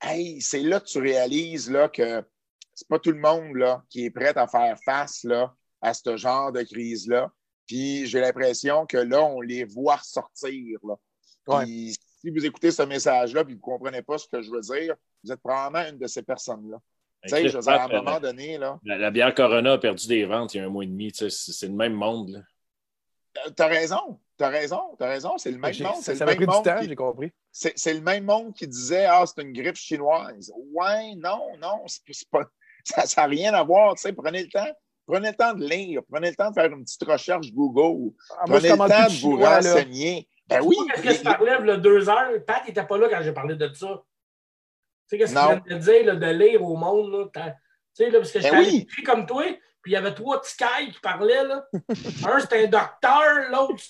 Hey, 0.01 0.41
c'est 0.41 0.61
là 0.61 0.79
que 0.79 0.85
tu 0.85 0.99
réalises 0.99 1.71
là, 1.71 1.89
que 1.89 2.23
c'est 2.73 2.87
pas 2.87 2.99
tout 2.99 3.11
le 3.11 3.19
monde 3.19 3.55
là, 3.55 3.83
qui 3.89 4.05
est 4.05 4.11
prêt 4.11 4.37
à 4.37 4.47
faire 4.47 4.77
face 4.85 5.23
là, 5.23 5.53
à 5.81 5.93
ce 5.93 6.17
genre 6.17 6.51
de 6.51 6.61
crise-là. 6.61 7.31
Puis 7.67 8.05
j'ai 8.05 8.19
l'impression 8.19 8.85
que 8.85 8.97
là, 8.97 9.23
on 9.23 9.41
les 9.41 9.63
voit 9.63 9.97
ressortir. 9.97 10.79
Là. 10.83 10.95
Ouais. 11.47 11.63
Puis, 11.65 11.95
si 12.21 12.29
vous 12.29 12.45
écoutez 12.45 12.71
ce 12.71 12.83
message-là 12.83 13.41
et 13.41 13.43
vous 13.43 13.49
ne 13.51 13.55
comprenez 13.57 14.01
pas 14.01 14.17
ce 14.17 14.27
que 14.27 14.41
je 14.41 14.49
veux 14.49 14.61
dire, 14.61 14.95
vous 15.23 15.31
êtes 15.31 15.41
probablement 15.41 15.89
une 15.89 15.97
de 15.97 16.07
ces 16.07 16.21
personnes-là. 16.23 16.77
Tu 17.23 17.29
sais, 17.29 17.47
je 17.49 17.57
veux 17.57 17.63
dire, 17.63 17.71
à 17.71 17.83
un 17.85 17.87
moment 17.87 18.19
donné, 18.19 18.57
là, 18.57 18.79
La, 18.83 18.97
la 18.97 19.11
bière 19.11 19.33
Corona 19.33 19.73
a 19.73 19.77
perdu 19.77 20.07
des 20.07 20.25
ventes 20.25 20.53
il 20.53 20.57
y 20.57 20.59
a 20.59 20.65
un 20.65 20.69
mois 20.69 20.83
et 20.83 20.87
demi. 20.87 21.11
C'est 21.13 21.67
le 21.67 21.73
même 21.73 21.93
monde. 21.93 22.45
T'as 23.55 23.67
raison, 23.67 24.19
t'as 24.37 24.49
raison, 24.49 24.79
t'as 24.99 25.07
raison, 25.07 25.37
c'est 25.37 25.49
le 25.51 25.57
même 25.57 25.73
monde. 25.81 25.95
Ça, 26.01 26.13
m'a 26.25 26.35
pris 26.35 26.45
du 26.45 26.45
temps, 26.45 26.61
qui- 26.79 26.87
j'ai 26.87 26.95
compris. 26.95 27.31
c'est 27.51 27.93
le 27.93 28.01
même 28.01 28.25
monde 28.25 28.53
qui 28.53 28.67
disait 28.67 29.05
Ah, 29.05 29.23
c'est 29.25 29.41
une 29.41 29.53
grippe 29.53 29.75
chinoise. 29.75 30.51
Ouais, 30.71 31.15
non, 31.15 31.41
non, 31.59 31.83
pas, 32.31 32.43
ça 32.83 33.21
n'a 33.21 33.27
rien 33.27 33.53
à 33.53 33.63
voir. 33.63 33.95
tu 33.95 34.01
sais, 34.01 34.13
Prenez 34.13 34.43
le 34.43 34.49
temps. 34.49 34.67
Prenez 35.05 35.29
le 35.31 35.35
temps 35.35 35.53
de 35.53 35.65
lire, 35.67 36.01
prenez 36.09 36.29
le 36.29 36.35
temps 36.35 36.49
de 36.49 36.53
faire 36.53 36.71
une 36.71 36.83
petite 36.85 37.03
recherche 37.03 37.51
Google. 37.51 38.13
Ah, 38.39 38.45
moi, 38.47 38.59
Prenez 38.59 38.69
le 38.69 38.77
temps 38.77 38.85
de 38.87 39.03
vous 39.03 39.09
chinois, 39.09 39.49
là. 39.49 39.55
renseigner. 39.73 40.29
Ben 40.47 40.61
oui. 40.61 40.75
Qu'est-ce 40.89 41.01
que 41.01 41.13
je 41.13 41.21
parlais 41.23 41.53
il 41.61 41.67
y 41.67 41.71
a 41.71 41.77
deux 41.77 42.09
heures? 42.09 42.31
Pat 42.45 42.65
n'était 42.67 42.85
pas 42.85 42.97
là 42.97 43.07
quand 43.09 43.21
j'ai 43.21 43.31
parlé 43.33 43.55
de 43.55 43.73
ça. 43.73 43.87
Tu 43.87 44.03
sais, 45.07 45.17
qu'est-ce 45.17 45.33
Non. 45.33 45.59
qu'il 45.61 45.63
vient 45.69 45.77
de 45.77 45.81
dire, 45.83 46.05
là, 46.05 46.15
de 46.15 46.37
lire 46.37 46.63
au 46.63 46.75
monde? 46.75 47.11
Là, 47.11 47.25
tu 47.33 47.41
sais, 47.93 48.09
là, 48.09 48.19
parce 48.19 48.31
que 48.31 48.39
Ben 48.39 48.51
t'avais 48.51 48.65
oui. 48.65 48.77
écrit 48.89 49.03
comme 49.03 49.25
toi, 49.25 49.43
puis 49.81 49.91
il 49.91 49.93
y 49.93 49.97
avait 49.97 50.13
trois 50.13 50.41
petits 50.41 50.57
cailles 50.57 50.91
qui 50.91 50.99
parlaient. 50.99 51.43
Là. 51.45 51.65
un, 52.27 52.39
c'était 52.39 52.65
un 52.65 52.67
docteur, 52.67 53.49
l'autre. 53.51 53.83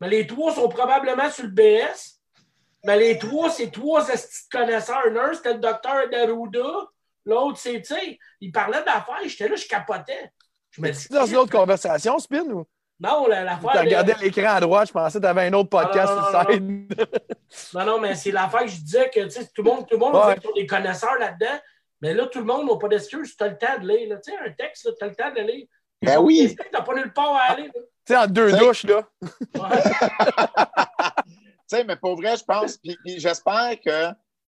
Mais 0.00 0.08
les 0.08 0.26
trois 0.26 0.54
sont 0.54 0.68
probablement 0.68 1.30
sur 1.30 1.44
le 1.44 1.50
BS. 1.50 2.20
Mais 2.84 2.98
les 2.98 3.18
trois, 3.18 3.50
c'est 3.50 3.70
trois 3.70 4.04
connaisseurs. 4.50 5.06
Un, 5.06 5.34
c'était 5.34 5.54
le 5.54 5.58
docteur 5.60 6.08
Daruda. 6.10 6.88
L'autre, 7.24 7.58
c'est, 7.58 7.80
tu 7.80 7.94
sais, 7.94 8.18
il 8.40 8.52
parlait 8.52 8.82
d'affaires. 8.84 9.18
J'étais 9.24 9.48
là, 9.48 9.56
je 9.56 9.66
capotais. 9.66 10.30
Je 10.70 10.80
me 10.80 10.90
dis, 10.90 11.08
Dans 11.08 11.26
une 11.26 11.36
autre 11.36 11.50
conversation, 11.50 12.18
Spin, 12.18 12.44
ou? 12.50 12.64
Non, 13.00 13.26
la- 13.26 13.44
l'affaire. 13.44 13.70
Tu 13.72 13.76
de- 13.78 13.82
regardais 13.84 14.14
l'écran 14.22 14.54
à 14.54 14.60
droite, 14.60 14.88
je 14.88 14.92
pensais 14.92 15.18
que 15.18 15.22
tu 15.24 15.28
avais 15.28 15.46
un 15.46 15.52
autre 15.52 15.68
podcast 15.70 16.12
non, 16.12 16.54
non. 16.54 16.86
Non, 17.74 17.84
non, 17.84 18.00
mais 18.00 18.14
c'est 18.14 18.30
l'affaire 18.30 18.62
que 18.62 18.68
je 18.68 18.80
disais 18.80 19.10
que 19.10 19.20
tout 19.52 19.62
le 19.62 19.70
monde, 19.70 19.86
tout 19.86 19.94
le 19.94 19.98
monde 19.98 20.14
Ouais. 20.14 20.36
on 20.48 20.52
des 20.54 20.66
connaisseurs 20.66 21.18
là-dedans. 21.18 21.58
Mais 22.02 22.12
là, 22.14 22.26
tout 22.26 22.40
le 22.40 22.44
monde 22.44 22.68
n'a 22.70 22.76
pas 22.76 22.88
d'excuses. 22.88 23.36
Tu 23.36 23.42
as 23.44 23.48
le 23.48 23.56
temps 23.58 23.78
de 23.80 23.88
lire. 23.88 24.18
Tu 24.22 24.30
sais, 24.30 24.38
un 24.38 24.50
texte, 24.52 24.88
tu 24.98 25.04
as 25.04 25.08
le 25.08 25.14
temps 25.14 25.30
de 25.30 25.40
le 25.40 25.46
lire. 25.46 25.66
Ben 26.02 26.18
oui. 26.18 26.54
Tu 26.58 26.70
n'as 26.72 26.82
pas 26.82 26.94
nulle 26.94 27.12
part 27.12 27.34
à 27.36 27.52
aller. 27.52 27.70
Tu 27.74 27.80
sais, 28.06 28.16
en 28.16 28.26
deux 28.26 28.52
douches, 28.52 28.84
là. 28.84 29.02
Ouais. 29.22 29.82
Tu 31.68 31.76
sais, 31.76 31.84
mais 31.84 31.96
pour 31.96 32.16
vrai, 32.16 32.36
je 32.36 32.44
pense, 32.44 32.76
puis, 32.76 32.96
puis 33.04 33.18
j'espère 33.18 33.72
que 33.84 33.90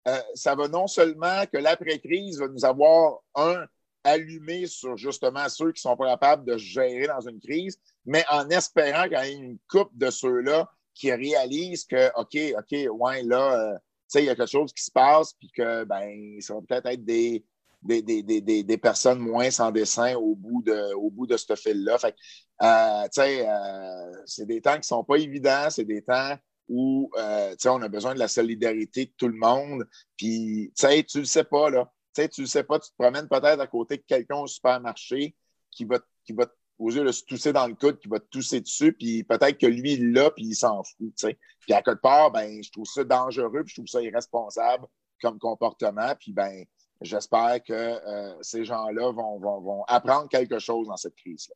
euh, 0.08 0.18
ça 0.34 0.54
va 0.54 0.68
non 0.68 0.86
seulement 0.86 1.44
que 1.50 1.56
l'après-crise 1.58 2.38
va 2.40 2.48
nous 2.48 2.64
avoir, 2.64 3.20
un, 3.34 3.64
allumé 4.06 4.66
sur 4.66 4.96
justement 4.96 5.48
ceux 5.48 5.72
qui 5.72 5.80
sont 5.80 5.96
pas 5.96 6.08
capables 6.08 6.44
de 6.44 6.56
gérer 6.56 7.06
dans 7.06 7.20
une 7.20 7.40
crise, 7.40 7.78
mais 8.04 8.24
en 8.30 8.48
espérant 8.48 9.04
qu'il 9.04 9.18
y 9.18 9.30
ait 9.30 9.32
une 9.34 9.58
coupe 9.68 9.90
de 9.94 10.10
ceux-là 10.10 10.70
qui 10.94 11.12
réalisent 11.12 11.84
que, 11.84 12.08
OK, 12.16 12.36
OK, 12.58 13.00
ouais, 13.00 13.22
là, 13.22 13.52
euh, 13.52 13.74
tu 13.74 13.80
sais, 14.08 14.22
il 14.22 14.26
y 14.26 14.30
a 14.30 14.36
quelque 14.36 14.50
chose 14.50 14.72
qui 14.72 14.82
se 14.84 14.90
passe, 14.90 15.34
puis 15.34 15.50
que, 15.54 15.84
ben, 15.84 16.40
ça 16.40 16.54
va 16.54 16.60
peut-être 16.60 16.86
être 16.86 17.04
des, 17.04 17.44
des, 17.82 18.02
des, 18.02 18.22
des, 18.22 18.62
des, 18.62 18.78
personnes 18.78 19.18
moins 19.18 19.50
sans 19.50 19.70
dessin 19.70 20.14
au 20.14 20.34
bout 20.34 20.62
de, 20.62 20.94
au 20.94 21.10
bout 21.10 21.26
de 21.26 21.36
ce 21.36 21.54
fil-là. 21.54 21.98
Fait 21.98 22.14
euh, 22.62 23.04
tu 23.04 23.20
sais, 23.20 23.46
euh, 23.48 24.12
c'est 24.24 24.46
des 24.46 24.60
temps 24.60 24.78
qui 24.78 24.88
sont 24.88 25.04
pas 25.04 25.16
évidents, 25.16 25.68
c'est 25.70 25.84
des 25.84 26.02
temps 26.02 26.36
où 26.68 27.10
euh, 27.16 27.50
tu 27.50 27.56
sais, 27.60 27.68
on 27.68 27.82
a 27.82 27.88
besoin 27.88 28.14
de 28.14 28.18
la 28.18 28.28
solidarité 28.28 29.06
de 29.06 29.12
tout 29.16 29.28
le 29.28 29.36
monde. 29.36 29.86
Puis, 30.16 30.72
tu 30.76 30.86
sais, 30.86 31.02
tu 31.04 31.18
le 31.20 31.24
sais 31.24 31.44
pas, 31.44 31.70
là. 31.70 31.92
Tu 32.16 32.22
sais, 32.22 32.28
tu 32.30 32.40
le 32.40 32.46
sais 32.46 32.64
pas, 32.64 32.78
tu 32.78 32.88
te 32.88 32.94
promènes 32.96 33.28
peut-être 33.28 33.60
à 33.60 33.66
côté 33.66 33.98
de 33.98 34.02
quelqu'un 34.02 34.36
au 34.36 34.46
supermarché 34.46 35.36
qui 35.70 35.84
va, 35.84 35.98
qui 36.24 36.32
va, 36.32 36.46
aux 36.78 36.90
yeux 36.90 37.04
de 37.04 37.12
se 37.12 37.22
tousser 37.24 37.52
dans 37.52 37.66
le 37.66 37.74
coude, 37.74 37.98
qui 37.98 38.08
va 38.08 38.18
te 38.18 38.24
tousser 38.30 38.62
dessus, 38.62 38.94
puis 38.94 39.22
peut-être 39.22 39.58
que 39.58 39.66
lui, 39.66 39.92
il 39.92 40.12
l'a, 40.12 40.30
puis 40.30 40.44
il 40.46 40.54
s'en 40.54 40.82
fout, 40.82 40.96
tu 40.98 41.12
sais. 41.16 41.38
Puis 41.60 41.74
à 41.74 41.82
quelque 41.82 42.00
part, 42.00 42.30
ben, 42.30 42.62
je 42.62 42.70
trouve 42.70 42.86
ça 42.86 43.04
dangereux, 43.04 43.62
puis 43.64 43.68
je 43.68 43.74
trouve 43.74 43.86
ça 43.86 44.00
irresponsable 44.00 44.86
comme 45.20 45.38
comportement, 45.38 46.14
puis 46.18 46.32
ben, 46.32 46.64
j'espère 47.02 47.62
que 47.62 47.74
euh, 47.74 48.34
ces 48.40 48.64
gens-là 48.64 49.12
vont, 49.12 49.38
vont, 49.38 49.60
vont 49.60 49.84
apprendre 49.84 50.30
quelque 50.30 50.58
chose 50.58 50.88
dans 50.88 50.96
cette 50.96 51.16
crise-là. 51.16 51.54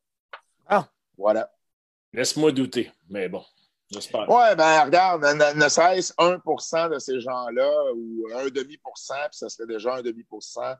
Ah. 0.66 0.86
Voilà. 1.16 1.50
Laisse-moi 2.12 2.52
douter, 2.52 2.92
mais 3.08 3.30
bon, 3.30 3.44
j'espère. 3.90 4.28
Ouais, 4.28 4.54
ben 4.56 4.84
regarde, 4.84 5.22
ne, 5.22 5.62
ne 5.64 5.68
serait-ce 5.68 6.12
1% 6.18 6.88
de 6.90 6.98
ces 6.98 7.20
gens-là 7.20 7.92
ou 7.94 8.26
un 8.34 8.48
demi-pour-cent, 8.48 9.14
puis 9.30 9.38
ça 9.38 9.48
serait 9.48 9.66
déjà 9.66 9.94
un 9.96 10.02
demi-pour-cent 10.02 10.74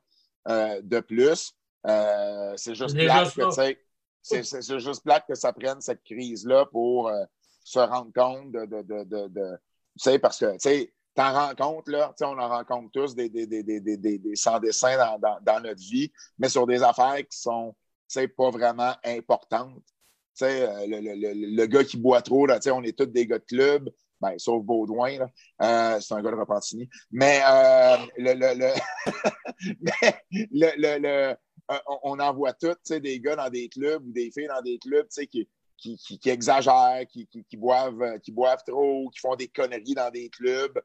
euh, 0.49 0.81
de 0.83 1.01
plus. 1.01 1.53
Euh, 1.87 2.53
c'est 2.57 2.75
juste 2.75 2.95
plate 3.07 3.35
que, 3.35 3.51
ça. 3.51 3.67
tu 3.67 3.71
sais, 3.71 3.79
c'est- 4.23 4.43
c'est 4.43 4.63
c'est 4.63 4.81
juste 4.81 5.03
plate 5.03 5.25
que 5.27 5.35
ça 5.35 5.53
prenne 5.53 5.81
cette 5.81 6.03
crise-là 6.05 6.67
pour 6.67 7.09
euh, 7.09 7.25
se 7.65 7.79
rendre 7.79 8.13
compte 8.15 8.53
de, 8.53 8.67
de, 8.67 8.83
de, 8.83 9.05
de, 9.05 9.29
de- 9.29 9.57
tu 9.99 10.05
sais, 10.11 10.19
parce 10.19 10.39
que, 10.39 10.53
tu 10.53 10.59
sais, 10.61 10.95
t'en 11.15 11.33
rends 11.33 11.55
compte, 11.55 11.89
là, 11.89 12.09
tu 12.09 12.15
sais, 12.19 12.25
on 12.25 12.39
en 12.39 12.49
rencontre 12.49 12.91
tous 12.93 13.15
des, 13.15 13.29
des, 13.29 13.47
des, 13.47 13.63
des, 13.63 13.81
des, 13.81 13.97
des, 13.97 14.19
des 14.19 14.37
sans-dessins 14.37 14.97
dans, 14.97 15.19
dans, 15.19 15.39
dans 15.41 15.61
notre 15.61 15.81
vie, 15.81 16.13
mais 16.39 16.49
sur 16.49 16.67
des 16.67 16.83
affaires 16.83 17.17
qui 17.29 17.39
sont, 17.39 17.75
tu 18.09 18.21
sais, 18.21 18.29
pas 18.29 18.51
vraiment 18.51 18.95
importantes. 19.05 19.83
Euh, 20.43 20.87
le, 20.87 21.67
gars 21.67 21.85
qui 21.85 21.97
boit 21.97 22.23
trop, 22.23 22.47
là, 22.47 22.59
on 22.73 22.83
est 22.83 22.97
tous 22.97 23.07
des 23.07 23.27
gars 23.27 23.39
de 23.39 23.45
club, 23.45 23.91
ben, 24.21 24.39
sauf 24.39 24.63
Baudouin. 24.65 25.29
Euh, 25.63 26.01
c'est 26.01 26.15
un 26.15 26.23
gars 26.23 26.31
de 26.31 26.37
Repentigny. 26.37 26.89
Mais, 27.11 27.41
on- 32.03 32.19
en 32.19 32.35
voit 32.35 32.53
tous, 32.55 32.93
des 33.01 33.21
gars 33.21 33.37
dans 33.37 33.51
des 33.51 33.69
clubs 33.69 34.07
ou 34.07 34.13
des 34.13 34.31
filles 34.31 34.49
dans 34.49 34.63
des 34.63 34.79
clubs, 34.79 35.07
qui, 35.09 35.49
qui, 35.77 35.97
qui, 35.97 36.19
qui 36.19 36.31
exagèrent, 36.31 37.07
qui, 37.09 37.27
qui, 37.27 37.57
boivent, 37.57 38.03
euh, 38.03 38.19
qui 38.19 38.33
boivent 38.33 38.63
trop, 38.67 39.09
qui 39.11 39.21
font 39.21 39.37
des 39.37 39.49
conneries 39.49 39.95
dans 39.95 40.11
des 40.11 40.29
clubs. 40.29 40.79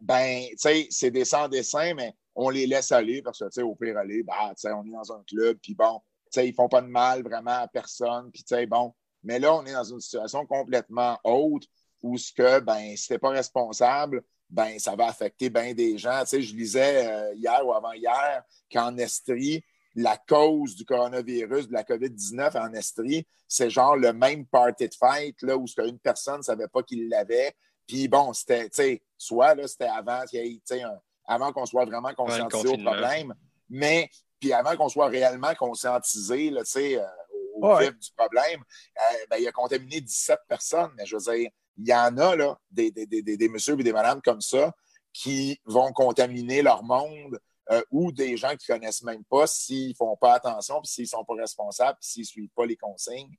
Ben, 0.00 0.42
tu 0.50 0.56
sais, 0.58 0.86
c'est 0.90 1.10
des 1.10 1.24
sans-dessins, 1.24 1.94
mais 1.94 2.14
on 2.34 2.50
les 2.50 2.66
laisse 2.66 2.92
aller 2.92 3.22
parce 3.22 3.38
que, 3.38 3.44
tu 3.44 3.52
sais, 3.52 3.62
au 3.62 3.74
pire 3.74 3.96
aller, 3.98 4.22
bah, 4.22 4.50
tu 4.50 4.62
sais, 4.62 4.72
on 4.72 4.84
est 4.84 4.90
dans 4.90 5.12
un 5.12 5.22
club, 5.28 5.58
puis 5.62 5.74
bon, 5.74 6.00
sais, 6.32 6.48
ils 6.48 6.54
font 6.54 6.68
pas 6.68 6.80
de 6.82 6.86
mal 6.86 7.22
vraiment 7.22 7.58
à 7.62 7.68
personne, 7.68 8.30
puis 8.30 8.42
tu 8.42 8.54
sais, 8.54 8.66
bon. 8.66 8.94
Mais 9.22 9.38
là, 9.38 9.54
on 9.54 9.64
est 9.66 9.72
dans 9.72 9.84
une 9.84 10.00
situation 10.00 10.46
complètement 10.46 11.18
autre 11.24 11.66
où 12.02 12.16
ce 12.16 12.32
que, 12.32 12.60
ben, 12.60 12.96
si 12.96 13.08
t'es 13.08 13.18
pas 13.18 13.30
responsable, 13.30 14.22
ben, 14.48 14.78
ça 14.78 14.96
va 14.96 15.08
affecter 15.08 15.50
bien 15.50 15.74
des 15.74 15.98
gens. 15.98 16.20
Tu 16.22 16.26
sais, 16.28 16.42
je 16.42 16.54
lisais 16.56 17.06
euh, 17.06 17.34
hier 17.34 17.64
ou 17.66 17.72
avant-hier 17.72 18.42
qu'en 18.72 18.96
Estrie, 18.96 19.62
la 19.94 20.16
cause 20.16 20.74
du 20.74 20.84
coronavirus, 20.84 21.68
de 21.68 21.72
la 21.74 21.82
COVID-19 21.84 22.56
en 22.58 22.72
Estrie, 22.72 23.26
c'est 23.46 23.68
genre 23.68 23.96
le 23.96 24.12
même 24.12 24.46
party 24.46 24.88
de 24.88 24.94
fête, 24.94 25.42
là, 25.42 25.56
où 25.56 25.66
ce 25.66 25.74
qu'une 25.74 25.98
personne 25.98 26.38
ne 26.38 26.42
savait 26.42 26.68
pas 26.68 26.82
qu'il 26.82 27.08
l'avait. 27.08 27.52
Puis 27.86 28.08
bon, 28.08 28.32
c'était, 28.32 28.70
tu 28.70 28.76
sais, 28.82 29.02
soit, 29.18 29.54
là, 29.54 29.66
c'était 29.68 29.84
avant 29.86 30.22
qu'il 30.24 30.44
y 30.44 30.48
ait, 30.48 30.54
tu 30.56 30.60
sais, 30.64 30.82
un- 30.82 31.00
avant 31.26 31.52
qu'on 31.52 31.66
soit 31.66 31.84
vraiment 31.84 32.14
conscientisé 32.14 32.68
au 32.68 32.70
confinement. 32.70 32.90
problème, 32.92 33.34
mais 33.68 34.08
puis 34.40 34.52
avant 34.52 34.76
qu'on 34.76 34.88
soit 34.88 35.08
réellement 35.08 35.54
conscientisé, 35.54 36.50
là, 36.50 36.64
tu 36.64 36.70
sais, 36.72 36.96
euh, 36.98 37.06
au 37.54 37.66
Ouais. 37.68 37.84
vif 37.90 37.98
du 37.98 38.10
problème, 38.16 38.60
euh, 38.98 39.16
ben, 39.28 39.36
il 39.38 39.46
a 39.46 39.52
contaminé 39.52 40.00
17 40.00 40.38
personnes. 40.48 40.90
Mais 40.96 41.04
je 41.06 41.16
veux 41.16 41.22
dire, 41.34 41.50
il 41.76 41.86
y 41.88 41.94
en 41.94 42.16
a, 42.18 42.34
là, 42.36 42.58
des, 42.70 42.90
des, 42.90 43.06
des, 43.06 43.22
des, 43.22 43.36
des 43.36 43.48
messieurs 43.48 43.78
et 43.78 43.82
des 43.84 43.92
madames 43.92 44.20
comme 44.22 44.40
ça 44.40 44.74
qui 45.12 45.60
vont 45.64 45.92
contaminer 45.92 46.62
leur 46.62 46.82
monde 46.82 47.38
euh, 47.70 47.82
ou 47.90 48.12
des 48.12 48.36
gens 48.36 48.56
qui 48.56 48.70
ne 48.70 48.76
connaissent 48.78 49.02
même 49.02 49.24
pas 49.24 49.46
s'ils 49.46 49.90
ne 49.90 49.94
font 49.94 50.16
pas 50.16 50.34
attention, 50.34 50.80
puis 50.80 50.90
s'ils 50.90 51.04
ne 51.04 51.08
sont 51.08 51.24
pas 51.24 51.34
responsables, 51.34 51.98
puis 52.00 52.08
s'ils 52.10 52.22
ne 52.22 52.26
suivent 52.26 52.50
pas 52.56 52.64
les 52.66 52.76
consignes. 52.76 53.34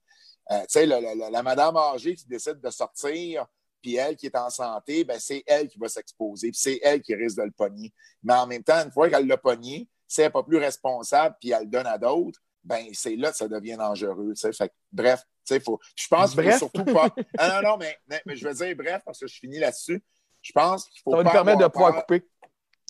Tu 0.49 0.55
sais, 0.67 0.85
la- 0.85 0.99
la 1.29 1.43
madame 1.43 1.77
âgée 1.77 2.15
qui 2.15 2.25
décide 2.27 2.59
de 2.59 2.69
sortir, 2.69 3.45
puis 3.81 3.95
elle 3.95 4.15
qui 4.17 4.25
est 4.27 4.35
en 4.35 4.49
santé, 4.49 5.03
ben, 5.05 5.17
c'est 5.19 5.43
elle 5.47 5.67
qui 5.67 5.77
va 5.79 5.87
s'exposer, 5.87 6.51
puis 6.51 6.59
c'est 6.61 6.79
elle 6.83 7.01
qui 7.01 7.15
risque 7.15 7.37
de 7.37 7.43
le 7.43 7.51
pogner. 7.51 7.93
Mais 8.23 8.33
en 8.33 8.47
même 8.47 8.63
temps, 8.63 8.83
une 8.83 8.91
fois 8.91 9.09
qu'elle 9.09 9.27
l'a 9.27 9.37
pogné, 9.37 9.87
si 10.11 10.19
elle 10.21 10.27
n'est 10.27 10.31
pas 10.31 10.43
plus 10.43 10.57
responsable, 10.57 11.35
puis 11.39 11.51
elle 11.51 11.61
le 11.63 11.67
donne 11.67 11.87
à 11.87 11.97
d'autres, 11.97 12.39
ben 12.65 12.85
c'est 12.93 13.15
là 13.15 13.31
que 13.31 13.37
ça 13.37 13.47
devient 13.47 13.77
dangereux. 13.77 14.33
Fait 14.35 14.67
que, 14.67 14.73
bref, 14.91 15.23
faut, 15.63 15.79
je 15.95 16.07
pense 16.09 16.35
qu'il 16.35 16.51
faut 16.51 16.57
surtout 16.57 16.83
pas. 16.83 17.07
Ah, 17.37 17.61
non, 17.61 17.69
non, 17.71 17.77
mais, 17.77 17.97
mais- 18.07 18.21
mais 18.25 18.35
je 18.35 18.45
veux 18.47 18.53
dire 18.53 18.75
bref 18.75 19.01
parce 19.05 19.19
que 19.19 19.27
je 19.27 19.35
finis 19.39 19.59
là-dessus. 19.59 20.03
Je 20.41 20.51
pense 20.51 20.85
qu'il 20.89 21.01
faut 21.01 21.11
Ça 21.11 21.17
va 21.17 21.23
pas 21.23 21.29
nous 21.29 21.33
permettre 21.33 21.59
de 21.59 21.67
pouvoir 21.67 21.93
peur- 21.93 22.01
couper. 22.01 22.27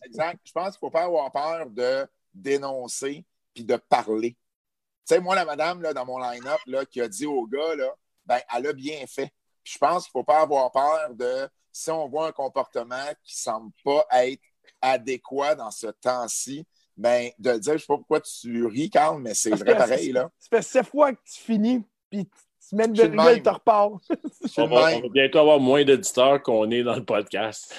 Exact. 0.04 0.40
Je 0.44 0.52
pense 0.52 0.78
qu'il 0.78 0.88
ne 0.88 0.90
faut 0.90 0.90
pas 0.90 1.04
avoir 1.04 1.32
peur 1.32 1.70
de 1.70 2.08
dénoncer 2.34 3.24
puis 3.54 3.64
de 3.64 3.76
parler. 3.76 4.32
Tu 5.08 5.16
sais, 5.16 5.20
moi, 5.20 5.36
la 5.36 5.46
madame 5.46 5.82
là, 5.84 5.94
dans 5.94 6.06
mon 6.06 6.18
line-up 6.18 6.60
qui 6.90 7.02
a 7.02 7.08
dit 7.08 7.26
au 7.28 7.46
gars, 7.46 7.76
là, 7.76 7.94
ben, 8.26 8.40
elle 8.56 8.66
a 8.68 8.74
bien 8.74 9.06
fait. 9.08 9.32
Je 9.64 9.78
pense 9.78 10.06
qu'il 10.06 10.10
ne 10.18 10.22
faut 10.22 10.24
pas 10.24 10.42
avoir 10.42 10.72
peur 10.72 11.14
de 11.14 11.48
si 11.72 11.92
on 11.92 12.08
voit 12.10 12.28
un 12.28 12.32
comportement 12.32 13.06
qui 13.24 13.36
ne 13.36 13.42
semble 13.42 13.72
pas 13.84 14.06
être 14.24 14.42
adéquat 14.82 15.56
dans 15.56 15.72
ce 15.72 15.88
temps-ci, 15.88 16.66
ben, 17.02 17.32
de 17.40 17.52
le 17.52 17.60
dire, 17.60 17.72
je 17.72 17.76
ne 17.76 17.80
sais 17.80 17.86
pas 17.88 17.98
pourquoi 17.98 18.22
tu 18.22 18.66
ris, 18.68 18.90
Carl, 18.90 19.20
mais 19.22 19.34
c'est 19.34 19.50
vrai 19.56 19.76
pareil, 19.76 20.12
là. 20.12 20.30
Ça 20.40 20.48
fait 20.58 20.62
sept 20.62 20.86
fois 20.86 21.12
que 21.14 21.20
tu 21.26 21.42
finis, 21.42 21.84
puis 22.12 22.30
le 22.74 22.94
virgule, 22.94 23.16
même. 23.16 23.42
tu 23.42 23.50
repars. 23.50 23.92
On 24.58 24.68
va, 24.68 24.86
même. 24.92 25.00
on 25.00 25.02
va 25.02 25.10
bientôt 25.10 25.40
avoir 25.40 25.60
moins 25.60 25.84
d'éditeurs 25.84 26.42
qu'on 26.44 26.70
est 26.70 26.84
dans 26.84 26.96
le 26.96 27.04
podcast. 27.04 27.74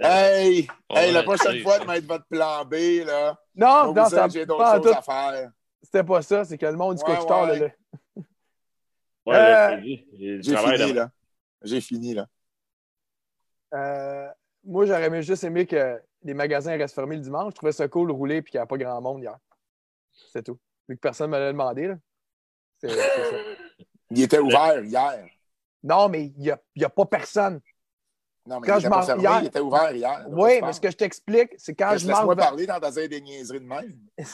Hey! 0.00 0.66
Hey, 0.90 1.12
la 1.12 1.22
prochaine 1.22 1.60
fois, 1.62 1.78
de 1.78 1.84
mettre 1.84 2.06
votre 2.06 2.26
plan 2.26 2.64
B, 2.64 3.04
là. 3.06 3.38
Non, 3.54 3.92
non, 3.92 4.06
ça 4.06 4.28
j'ai 4.28 4.44
d'autres 4.46 4.74
choses 4.76 4.82
tout. 4.92 4.98
à 4.98 5.02
faire. 5.02 5.50
C'était 5.82 6.04
pas 6.04 6.22
ça. 6.22 6.44
C'est 6.44 6.56
que 6.58 6.66
le 6.66 6.76
monde 6.76 6.96
du 6.96 7.02
Ouais, 7.04 7.26
tard, 7.26 7.42
ouais. 7.48 7.58
là, 7.58 7.68
Ouais, 9.26 9.34
Euh, 9.36 9.80
j'ai- 9.82 10.56
fini, 10.56 10.92
là. 10.92 11.10
J'ai 11.62 11.80
fini, 11.80 12.14
là. 12.14 12.26
Euh, 13.74 14.28
moi, 14.64 14.86
j'aurais 14.86 15.06
aimé 15.06 15.22
juste 15.22 15.44
aimé 15.44 15.66
que 15.66 16.00
les 16.26 16.34
magasins 16.34 16.76
restent 16.76 16.94
fermés 16.94 17.16
le 17.16 17.22
dimanche. 17.22 17.52
Je 17.52 17.56
trouvais 17.56 17.72
ça 17.72 17.88
cool 17.88 18.08
de 18.08 18.12
rouler 18.12 18.42
puis 18.42 18.50
qu'il 18.52 18.58
n'y 18.58 18.62
a 18.62 18.66
pas 18.66 18.76
grand 18.76 19.00
monde 19.00 19.22
hier. 19.22 19.36
C'est 20.32 20.42
tout. 20.42 20.58
Vu 20.88 20.96
que 20.96 21.00
personne 21.00 21.30
ne 21.30 21.36
me 21.36 21.40
l'a 21.42 21.52
demandé. 21.52 21.88
Là. 21.88 21.94
C'est, 22.80 22.90
ça. 22.90 23.02
Il 24.10 24.22
était 24.22 24.38
ouvert 24.38 24.82
hier. 24.84 25.26
Non, 25.82 26.08
mais 26.08 26.26
il 26.26 26.38
n'y 26.38 26.50
a, 26.50 26.60
y 26.76 26.84
a 26.84 26.88
pas 26.88 27.04
personne. 27.06 27.60
Non, 28.46 28.60
mais 28.60 28.68
Quand 28.68 28.78
il 28.78 28.82
je 28.84 28.88
pas 28.88 29.00
m'en- 29.00 29.06
fermé, 29.06 29.22
hier- 29.22 29.38
il 29.42 29.46
était 29.46 29.60
ouvert 29.60 29.92
hier. 29.92 30.24
Oui, 30.28 30.60
mais 30.62 30.72
ce 30.72 30.80
que 30.80 30.90
je 30.90 30.96
t'explique, 30.96 31.50
c'est 31.58 31.74
quand 31.74 31.90
Laisse- 31.90 32.02
je 32.02 32.06
marche. 32.06 32.18
Laisse-moi 32.20 32.36
parler 32.36 32.66
dans 32.66 32.78
des 32.78 33.20
niaiseries 33.20 33.60
de 33.60 33.66
même. 33.66 33.98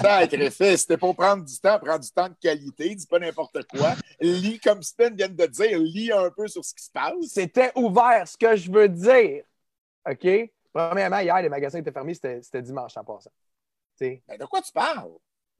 Sacrifice, 0.00 0.82
c'était 0.82 0.96
pour 0.96 1.14
prendre 1.16 1.44
du 1.44 1.58
temps, 1.58 1.78
prendre 1.78 2.00
du 2.00 2.10
temps 2.10 2.28
de 2.28 2.34
qualité, 2.40 2.94
dis 2.94 3.06
pas 3.06 3.18
n'importe 3.18 3.58
quoi. 3.68 3.94
Lis, 4.20 4.60
comme 4.60 4.82
Spen 4.82 5.14
vient 5.16 5.28
de 5.28 5.46
dire, 5.46 5.78
lis 5.78 6.12
un 6.12 6.30
peu 6.30 6.48
sur 6.48 6.64
ce 6.64 6.74
qui 6.74 6.84
se 6.84 6.90
passe. 6.90 7.14
C'était 7.28 7.72
ouvert. 7.76 8.26
Ce 8.26 8.36
que 8.36 8.56
je 8.56 8.70
veux 8.70 8.88
dire, 8.88 9.44
OK? 10.08 10.50
Premièrement, 10.72 11.18
hier, 11.18 11.40
les 11.42 11.48
magasins 11.48 11.78
étaient 11.78 11.92
fermés. 11.92 12.14
C'était, 12.14 12.62
dimanche 12.62 12.96
en 12.96 13.04
passant. 13.04 13.30
sais, 13.94 14.22
Ben, 14.26 14.38
de 14.38 14.44
quoi 14.46 14.60
tu 14.62 14.72
parles? 14.72 15.10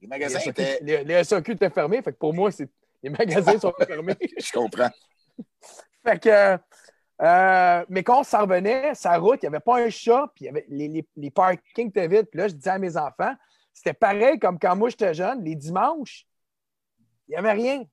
Les 0.01 0.05
les, 0.05 0.07
magasins 0.07 0.39
SAQ, 0.39 0.49
étaient. 0.49 0.79
les- 0.81 1.03
les 1.03 1.23
SAQ 1.23 1.51
étaient 1.53 1.69
fermés. 1.69 2.01
Fait 2.01 2.11
que 2.13 2.17
pour 2.17 2.33
moi, 2.33 2.51
c'est 2.51 2.69
les 3.01 3.09
magasins 3.09 3.59
sont 3.59 3.73
fermés. 3.85 4.15
Je 4.37 4.51
comprends. 4.51 4.89
Fait 6.05 6.19
que, 6.19 6.57
euh, 7.21 7.85
mais 7.89 8.03
quand 8.03 8.21
on 8.21 8.23
s'en 8.23 8.41
revenait, 8.41 8.95
sa 8.95 9.17
route, 9.17 9.39
il 9.43 9.45
n'y 9.49 9.55
avait 9.55 9.59
pas 9.63 9.79
un 9.81 9.89
chat, 9.89 10.31
puis 10.35 10.45
il 10.45 10.47
y 10.47 10.49
avait, 10.49 10.65
les, 10.69 10.87
les, 10.87 11.07
les 11.15 11.31
parkings 11.31 11.89
étaient 11.89 12.07
vides. 12.07 12.25
Puis 12.27 12.39
là, 12.39 12.47
je 12.47 12.53
disais 12.53 12.69
à 12.71 12.79
mes 12.79 12.97
enfants, 12.97 13.33
c'était 13.73 13.93
pareil 13.93 14.39
comme 14.39 14.57
quand 14.59 14.75
moi 14.75 14.89
j'étais 14.89 15.13
jeune, 15.13 15.43
les 15.43 15.55
dimanches, 15.55 16.25
il 17.27 17.31
n'y 17.31 17.35
avait 17.37 17.51
rien. 17.53 17.83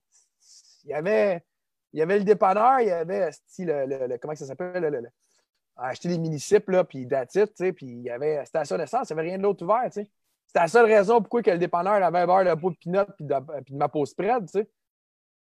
Il 0.85 0.91
y 0.91 0.95
avait, 0.95 1.45
il 1.93 1.99
y 1.99 2.03
avait 2.03 2.19
le 2.19 2.25
dépanneur, 2.25 2.81
il 2.81 2.89
y 2.89 2.91
avait 2.91 3.31
le, 3.59 3.87
le- 3.87 4.07
le- 4.07 4.19
comment 4.19 4.35
ça 4.35 4.47
s'appelle? 4.47 4.83
Le, 4.83 4.91
le- 4.91 5.01
le- 5.01 5.11
acheter 5.89 6.09
des 6.09 6.19
municipes, 6.19 6.69
là, 6.69 6.85
puis 6.85 7.07
tu 7.07 7.15
sais, 7.55 7.73
puis 7.73 7.87
il 7.87 8.03
y 8.03 8.11
avait 8.11 8.45
station 8.45 8.77
d'essence, 8.77 9.11
il 9.11 9.15
n'y 9.15 9.21
avait 9.21 9.29
rien 9.31 9.39
d'autre 9.39 9.65
ouvert, 9.65 9.85
tu 9.87 10.03
sais. 10.03 10.11
C'était 10.47 10.61
la 10.61 10.69
seule 10.69 10.87
raison 10.87 11.21
pourquoi 11.21 11.43
que 11.43 11.51
le 11.51 11.59
dépanneur 11.59 12.03
avait 12.03 12.27
beurre 12.27 12.45
de 12.45 12.61
peau 12.61 12.71
de 12.71 12.77
pinot 12.77 13.05
puis 13.17 13.25
de, 13.25 13.35
puis 13.63 13.73
de 13.73 13.79
ma 13.79 13.89
peau 13.89 14.05
spread, 14.05 14.47
tu 14.47 14.59
sais. 14.59 14.69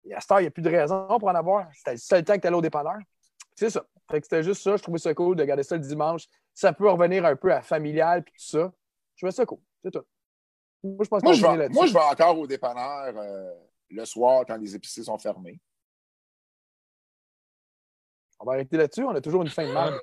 Et 0.05 0.15
à 0.15 0.21
cette 0.21 0.31
heure, 0.31 0.41
il 0.41 0.45
n'y 0.45 0.49
a 0.49 0.51
plus 0.51 0.63
de 0.63 0.71
raison 0.71 1.07
pour 1.19 1.29
en 1.29 1.35
avoir. 1.35 1.67
C'était 1.75 1.93
le 1.93 1.97
seul 1.99 2.25
temps 2.25 2.35
que 2.35 2.41
tu 2.41 2.47
allais 2.47 2.57
au 2.57 2.63
dépanneur. 2.63 2.99
C'est 3.55 3.71
ça. 3.71 3.85
Fait 4.11 4.21
que 4.21 4.27
c'était 4.27 4.43
juste 4.43 4.63
ça. 4.63 4.77
Je 4.77 4.83
trouvais 4.83 4.99
ça 4.99 5.15
cool 5.15 5.37
de 5.37 5.45
garder 5.45 5.63
ça 5.63 5.77
le 5.77 5.83
dimanche. 5.83 6.27
Ça 6.55 6.73
peut 6.73 6.89
revenir 6.89 7.25
un 7.25 7.37
peu 7.37 7.53
à 7.53 7.63
familial 7.63 8.25
puis 8.25 8.33
tout 8.33 8.59
ça. 8.59 8.73
Je 9.15 9.21
trouvais 9.21 9.33
ça 9.33 9.47
cool. 9.47 9.61
C'est 9.85 9.91
tout. 9.91 10.05
Moi, 10.83 11.05
je 11.05 11.09
pense 11.09 11.23
Moi, 11.23 11.33
je 11.35 11.47
vais, 11.47 11.69
moi, 11.69 11.87
je 11.87 11.93
vais 11.93 12.01
encore 12.01 12.39
au 12.39 12.47
dépanneur 12.47 13.15
euh, 13.17 13.55
le 13.91 14.05
soir 14.05 14.45
quand 14.47 14.57
les 14.57 14.75
épiceries 14.75 15.05
sont 15.05 15.19
fermées. 15.19 15.61
On 18.43 18.45
va 18.45 18.55
arrêter 18.55 18.77
là-dessus. 18.77 19.05
On 19.05 19.15
a 19.15 19.21
toujours 19.21 19.43
une 19.43 19.49
fin 19.49 19.65
de 19.65 19.73
merde. 19.73 20.01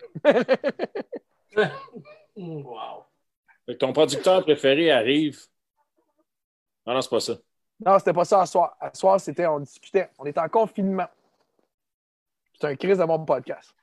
Mm, 2.35 2.61
Wow. 2.63 3.03
Fait 3.65 3.73
que 3.73 3.79
ton 3.79 3.91
producteur 3.91 4.43
préféré 4.43 4.91
arrive. 4.91 5.41
Non, 6.87 6.93
non, 6.93 7.01
c'est 7.01 7.09
pas 7.09 7.19
ça. 7.19 7.33
Non, 7.85 7.99
c'était 7.99 8.13
pas 8.13 8.23
ça 8.23 8.41
à 8.41 8.45
soir. 8.45 8.77
À 8.79 8.93
soir, 8.93 9.19
c'était, 9.19 9.45
on 9.45 9.59
discutait. 9.59 10.09
On 10.17 10.25
était 10.25 10.39
en 10.39 10.47
confinement. 10.47 11.07
C'est 12.53 12.67
un 12.67 12.75
crise 12.77 12.97
de 12.97 13.03
mon 13.03 13.25
podcast. 13.25 13.75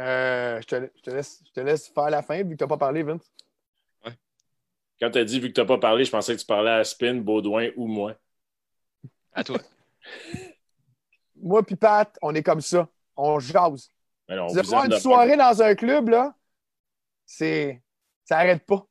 Euh, 0.00 0.58
je, 0.62 0.66
te, 0.66 0.90
je 0.96 1.02
te 1.02 1.10
laisse, 1.10 1.42
je 1.46 1.52
te 1.52 1.60
laisse 1.60 1.88
faire 1.88 2.08
la 2.08 2.22
fin 2.22 2.42
vu 2.42 2.50
que 2.50 2.56
tu 2.56 2.64
n'as 2.64 2.68
pas 2.68 2.78
parlé, 2.78 3.02
Vince. 3.02 3.30
Quand 4.98 5.10
tu 5.10 5.18
as 5.18 5.24
dit, 5.24 5.38
vu 5.38 5.48
que 5.48 5.52
tu 5.52 5.60
n'as 5.60 5.66
pas 5.66 5.78
parlé, 5.78 6.04
je 6.04 6.10
pensais 6.10 6.34
que 6.34 6.40
tu 6.40 6.46
parlais 6.46 6.70
à 6.70 6.84
Spin, 6.84 7.16
Baudouin 7.16 7.68
ou 7.76 7.86
moi. 7.86 8.14
À 9.34 9.44
toi. 9.44 9.58
Moi 11.46 11.62
puis 11.62 11.76
Pat, 11.76 12.16
on 12.22 12.34
est 12.34 12.42
comme 12.42 12.60
ça. 12.60 12.88
On 13.16 13.38
jase. 13.38 13.90
Mais 14.28 14.36
non, 14.36 14.46
on 14.48 14.84
une 14.84 14.88
de 14.88 14.96
soirée 14.96 15.36
dans 15.36 15.62
un 15.62 15.74
club, 15.74 16.08
là, 16.08 16.34
c'est. 17.24 17.80
Ça 18.24 18.36
n'arrête 18.36 18.66
pas. 18.66 18.84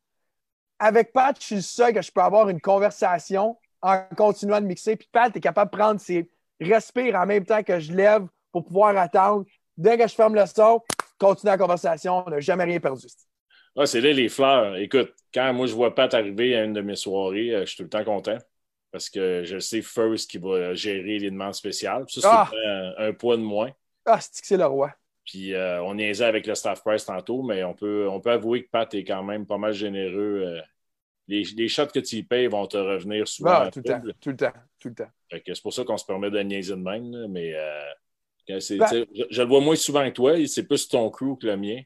Avec 0.79 1.11
Pat, 1.11 1.35
je 1.39 1.45
suis 1.45 1.55
le 1.55 1.61
seul 1.61 1.93
que 1.93 2.01
je 2.01 2.11
peux 2.11 2.21
avoir 2.21 2.47
une 2.49 2.61
conversation 2.61 3.57
en 3.81 4.03
continuant 4.15 4.61
de 4.61 4.65
mixer. 4.65 4.95
Puis 4.95 5.09
Pat 5.11 5.35
est 5.35 5.41
capable 5.41 5.71
de 5.71 5.77
prendre 5.77 5.99
ses 5.99 6.29
respire 6.61 7.15
en 7.15 7.25
même 7.25 7.45
temps 7.45 7.63
que 7.63 7.79
je 7.79 7.93
lève 7.93 8.25
pour 8.51 8.65
pouvoir 8.65 8.95
attendre. 8.97 9.45
Dès 9.77 9.97
que 9.97 10.07
je 10.07 10.15
ferme 10.15 10.35
le 10.35 10.45
son, 10.45 10.81
continue 11.19 11.51
la 11.51 11.57
conversation. 11.57 12.23
On 12.25 12.29
n'a 12.29 12.39
jamais 12.39 12.63
rien 12.63 12.79
perdu. 12.79 13.07
Ah, 13.77 13.85
c'est 13.85 13.99
là 13.99 14.13
les 14.13 14.29
fleurs. 14.29 14.77
Écoute, 14.77 15.13
quand 15.33 15.53
moi 15.53 15.67
je 15.67 15.73
vois 15.73 15.93
Pat 15.93 16.13
arriver 16.13 16.55
à 16.55 16.63
une 16.63 16.71
de 16.71 16.79
mes 16.79 16.95
soirées, 16.95 17.53
euh, 17.53 17.59
je 17.61 17.65
suis 17.65 17.77
tout 17.77 17.83
le 17.83 17.89
temps 17.89 18.05
content. 18.05 18.37
Parce 18.95 19.09
que 19.09 19.43
je 19.43 19.59
sais 19.59 19.81
First 19.81 20.29
qui 20.31 20.37
va 20.37 20.73
gérer 20.73 21.19
les 21.19 21.29
demandes 21.29 21.53
spéciales. 21.53 22.05
Ça, 22.07 22.21
c'est 22.21 22.27
Ah! 22.29 22.49
un, 22.65 23.07
un 23.09 23.13
poids 23.13 23.35
de 23.35 23.41
moins. 23.41 23.69
Ah, 24.05 24.21
c'est 24.21 24.39
que 24.39 24.47
c'est 24.47 24.55
le 24.55 24.65
roi? 24.65 24.93
Puis 25.25 25.53
euh, 25.53 25.83
on 25.83 25.95
niaisait 25.95 26.23
avec 26.23 26.47
le 26.47 26.55
staff 26.55 26.81
price 26.81 27.03
tantôt, 27.03 27.43
mais 27.43 27.61
on 27.65 27.73
peut, 27.73 28.07
on 28.09 28.21
peut 28.21 28.31
avouer 28.31 28.63
que 28.63 28.69
Pat 28.69 28.93
est 28.93 29.03
quand 29.03 29.21
même 29.21 29.45
pas 29.45 29.57
mal 29.57 29.73
généreux. 29.73 30.43
euh, 30.45 30.61
les, 31.27 31.43
les 31.57 31.67
shots 31.67 31.87
que 31.87 31.99
tu 31.99 32.15
y 32.15 32.23
payes 32.23 32.47
vont 32.47 32.65
te 32.67 32.77
revenir 32.77 33.27
souvent. 33.27 33.49
Ah, 33.63 33.69
tout 33.69 33.81
le 33.83 33.91
temps. 33.91 34.01
Tout 34.21 34.29
le 34.29 34.37
temps. 34.37 34.53
Tout 34.79 34.87
le 34.87 34.95
temps. 34.95 35.09
C'est 35.29 35.61
pour 35.61 35.73
ça 35.73 35.83
qu'on 35.83 35.97
se 35.97 36.05
permet 36.05 36.31
de 36.31 36.39
niaiser 36.39 36.71
de 36.73 36.79
même. 36.81 37.11
là, 37.11 37.27
mais 37.27 37.53
euh, 37.53 38.59
c'est- 38.61 38.77
Ben- 38.77 38.87
je, 39.13 39.23
je 39.29 39.41
le 39.41 39.47
vois 39.49 39.59
moins 39.59 39.75
souvent 39.75 40.05
que 40.05 40.13
toi. 40.13 40.47
C'est 40.47 40.63
plus 40.67 40.87
ton 40.87 41.09
crew 41.09 41.37
que 41.37 41.47
le 41.47 41.57
mien. 41.57 41.81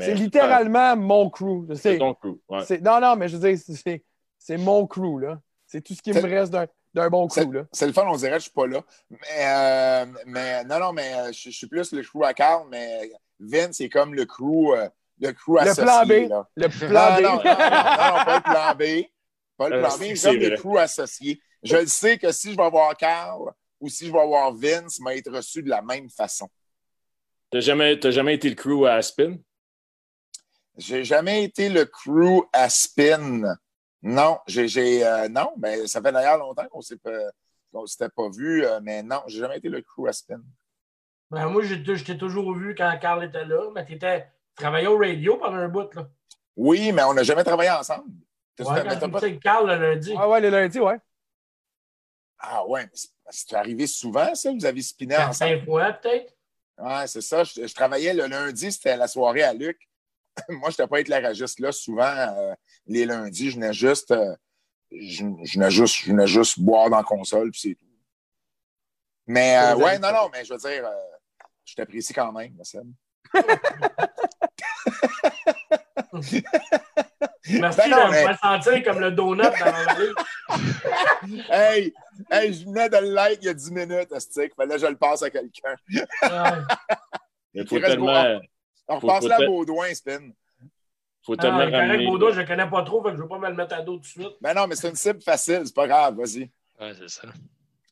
C'est 0.00 0.14
littéralement 0.14 0.96
mon 0.96 1.30
crew. 1.30 1.66
C'est 1.76 1.98
ton 1.98 2.14
crew. 2.14 2.40
ouais. 2.48 2.80
Non, 2.80 2.98
non, 3.00 3.14
mais 3.14 3.28
je 3.28 3.36
veux 3.36 3.48
dire, 3.54 4.02
c'est 4.38 4.56
mon 4.56 4.88
crew, 4.88 5.20
là. 5.20 5.40
C'est 5.72 5.80
tout 5.80 5.94
ce 5.94 6.02
qui 6.02 6.12
me 6.12 6.20
reste 6.20 6.52
d'un 6.52 6.66
d'un 6.94 7.08
bon 7.08 7.26
là. 7.50 7.64
C'est 7.72 7.86
le 7.86 7.92
fun, 7.94 8.06
on 8.06 8.16
dirait 8.16 8.32
que 8.32 8.36
je 8.38 8.42
suis 8.42 8.50
pas 8.50 8.66
là. 8.66 8.82
Mais, 9.08 9.18
euh, 9.38 10.06
mais 10.26 10.62
non, 10.64 10.78
non, 10.78 10.92
mais 10.92 11.14
euh, 11.14 11.32
je, 11.32 11.48
je 11.48 11.56
suis 11.56 11.66
plus 11.66 11.90
le 11.92 12.02
crew 12.02 12.22
à 12.24 12.34
Carl, 12.34 12.66
mais 12.70 13.10
Vince, 13.40 13.76
c'est 13.78 13.88
comme 13.88 14.14
le 14.14 14.26
crew, 14.26 14.74
euh, 14.74 14.88
le 15.18 15.32
crew 15.32 15.54
Le 15.54 15.60
associé. 15.60 15.82
plan 15.84 16.04
B. 16.04 16.28
là. 16.28 16.48
Le 16.56 16.66
Non, 16.82 16.88
plan 16.88 17.16
B. 17.16 17.20
non, 17.22 17.30
non, 17.30 17.36
non, 17.36 17.44
non, 17.44 17.54
non, 17.54 18.24
pas 18.24 18.36
le 18.36 18.42
plan 18.42 18.74
B. 18.74 19.06
Pas 19.56 19.68
le 19.70 19.76
Euh, 19.76 19.80
plan 19.80 19.96
B, 19.96 20.00
comme 20.22 20.36
vrai. 20.36 20.48
le 20.50 20.56
crew 20.58 20.76
associé. 20.78 21.40
Je 21.62 21.76
le 21.78 21.86
sais 21.86 22.18
que 22.18 22.30
si 22.32 22.52
je 22.52 22.56
vais 22.58 22.68
voir 22.70 22.94
Carl 22.98 23.40
ou 23.80 23.88
si 23.88 24.06
je 24.08 24.12
vais 24.12 24.26
voir 24.26 24.52
Vince, 24.52 24.98
il 24.98 25.04
va 25.04 25.14
être 25.16 25.32
reçu 25.32 25.62
de 25.62 25.70
la 25.70 25.80
même 25.80 26.10
façon. 26.10 26.48
T'as 27.50 27.60
jamais, 27.60 27.98
t'as 27.98 28.10
jamais 28.10 28.34
été 28.34 28.50
le 28.50 28.54
crew 28.56 28.84
à 28.86 29.00
Spin? 29.00 29.36
J'ai 30.76 31.04
jamais 31.04 31.44
été 31.44 31.68
le 31.70 31.86
crew 31.86 32.44
à 32.52 32.68
spin. 32.68 33.56
Non, 34.02 34.38
j'ai, 34.46 34.66
j'ai, 34.68 35.04
euh, 35.06 35.28
non, 35.28 35.52
mais 35.58 35.86
ça 35.86 36.02
fait 36.02 36.10
d'ailleurs 36.12 36.38
longtemps 36.38 36.66
qu'on 36.68 36.80
s'est 36.80 36.96
pas, 36.96 37.30
qu'on 37.72 37.86
s'était 37.86 38.08
pas 38.08 38.28
vu, 38.30 38.64
euh, 38.64 38.80
mais 38.82 39.02
non, 39.02 39.22
j'ai 39.26 39.38
jamais 39.38 39.58
été 39.58 39.68
le 39.68 39.80
crew 39.80 40.08
à 40.08 40.12
spin. 40.12 40.40
Ben, 41.30 41.48
moi, 41.48 41.62
j'ai- 41.62 41.82
je 41.84 42.04
t'ai 42.04 42.18
toujours 42.18 42.52
vu 42.54 42.74
quand 42.74 42.92
Carl 43.00 43.24
était 43.24 43.44
là, 43.44 43.70
mais 43.74 43.86
tu 43.86 43.98
travaillais 44.56 44.88
au 44.88 44.98
radio 44.98 45.36
pendant 45.38 45.56
un 45.56 45.68
bout. 45.68 45.94
Là. 45.94 46.08
Oui, 46.56 46.92
mais 46.92 47.04
on 47.04 47.14
n'a 47.14 47.22
jamais 47.22 47.44
travaillé 47.44 47.70
ensemble. 47.70 48.10
Ouais, 48.58 48.82
quand 49.00 49.10
pas- 49.10 49.30
Carl 49.42 49.66
le 49.66 49.76
lundi. 49.76 50.14
Ah 50.18 50.28
ouais, 50.28 50.40
le 50.40 50.50
lundi, 50.50 50.78
ouais. 50.78 50.98
Ah 52.38 52.66
ouais, 52.66 52.82
mais 52.84 52.90
c'est, 52.92 53.08
c'est 53.30 53.54
arrivé 53.54 53.86
souvent, 53.86 54.34
ça? 54.34 54.52
Vous 54.52 54.64
avez 54.66 54.82
spiné 54.82 55.16
ensemble? 55.16 55.34
cinq 55.34 55.64
fois, 55.64 55.92
peut-être. 55.92 56.34
Ouais, 56.76 57.06
c'est 57.06 57.20
ça. 57.20 57.44
Je, 57.44 57.66
je 57.66 57.74
travaillais 57.74 58.12
le 58.12 58.26
lundi, 58.26 58.72
c'était 58.72 58.96
la 58.96 59.06
soirée 59.06 59.42
à 59.44 59.54
Luc. 59.54 59.78
Moi, 60.48 60.70
je 60.70 60.74
n'étais 60.74 60.86
pas 60.86 61.00
éclairagiste 61.00 61.60
là. 61.60 61.72
Souvent, 61.72 62.04
euh, 62.16 62.54
les 62.86 63.04
lundis, 63.06 63.50
je 63.50 63.54
venais 63.56 63.72
juste, 63.72 64.10
euh, 64.12 64.34
je, 64.90 65.24
je 65.44 65.54
venais 65.58 65.70
juste, 65.70 65.96
je 65.96 66.10
venais 66.10 66.26
juste 66.26 66.58
boire 66.60 66.88
dans 66.90 66.96
la 66.98 67.02
console, 67.02 67.50
puis 67.50 67.60
c'est 67.60 67.74
tout. 67.74 67.86
Mais 69.26 69.56
euh, 69.56 69.76
ouais, 69.76 69.98
non, 69.98 70.12
non, 70.12 70.28
mais 70.32 70.44
je 70.44 70.52
veux 70.52 70.58
dire, 70.58 70.84
euh, 70.86 70.90
je 71.64 71.74
t'apprécie 71.74 72.12
quand 72.12 72.32
même, 72.32 72.56
Seb. 72.64 72.86
Merci 76.12 77.78
Ben 77.78 77.90
non, 77.90 78.06
de 78.06 78.10
mais- 78.10 78.22
me 78.22 78.26
faire 78.28 78.38
sentir 78.38 78.84
comme 78.84 79.00
le 79.00 79.10
donut 79.12 79.42
dans 79.42 79.50
la 79.64 79.84
vallée. 79.84 80.12
Hey, 81.50 81.94
hey, 82.30 82.52
je 82.52 82.64
venais 82.64 82.88
de 82.88 82.96
le 82.96 83.12
like 83.14 83.38
il 83.42 83.46
y 83.46 83.48
a 83.48 83.54
10 83.54 83.70
minutes, 83.70 84.12
Astic. 84.12 84.54
Fallait 84.54 84.74
que 84.74 84.80
je 84.80 84.86
le 84.86 84.96
passe 84.96 85.22
à 85.22 85.30
quelqu'un. 85.30 85.74
Ouais. 85.88 86.00
Il 87.54 87.66
faut 87.66 87.78
tellement, 87.78 88.40
On 88.88 89.00
Faut- 89.00 89.06
repasse 89.06 89.22
faut 89.22 89.28
là 89.28 89.36
à 89.40 89.46
Baudouin, 89.46 89.94
Spin. 89.94 90.30
faut 91.24 91.34
Ah, 91.38 91.42
tellement 91.42 91.58
ramener. 91.58 92.06
Baudot, 92.06 92.32
je 92.32 92.40
ne 92.40 92.46
connais 92.46 92.68
pas 92.68 92.82
trop, 92.82 93.02
fait 93.02 93.10
que 93.10 93.16
je 93.16 93.18
ne 93.18 93.22
veux 93.22 93.28
pas 93.28 93.38
me 93.38 93.48
le 93.48 93.54
mettre 93.54 93.74
à 93.74 93.82
dos 93.82 93.94
tout 93.96 94.00
de 94.00 94.06
suite. 94.06 94.32
Ben 94.40 94.54
non, 94.54 94.66
mais 94.66 94.74
c'est 94.74 94.88
une 94.88 94.96
cible 94.96 95.20
facile, 95.22 95.62
c'est 95.64 95.74
pas 95.74 95.86
grave, 95.86 96.16
vas-y. 96.16 96.50
Ouais, 96.80 96.92
c'est 96.98 97.08
ça. 97.08 97.28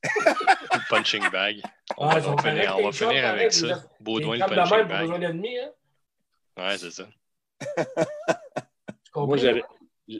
Punching 0.88 1.30
bag. 1.30 1.60
On 1.96 2.08
Ah, 2.08 2.18
va, 2.18 2.30
on 2.30 2.34
va 2.36 2.42
finir, 2.42 2.74
on 2.76 2.82
va 2.82 2.86
les 2.86 2.92
finir 2.92 3.26
avec 3.26 3.52
ça. 3.52 3.82
Baudouin 4.00 4.36
le 4.36 4.40
punching 4.46 4.76
même 4.78 4.88
pour 4.88 5.08
bag. 5.10 5.20
d'ennemis, 5.20 5.58
hein? 5.58 5.70
Ouais, 6.58 6.78
c'est 6.78 6.90
ça. 6.90 7.06
Moi, 9.14 9.36
j'allais, 9.36 9.62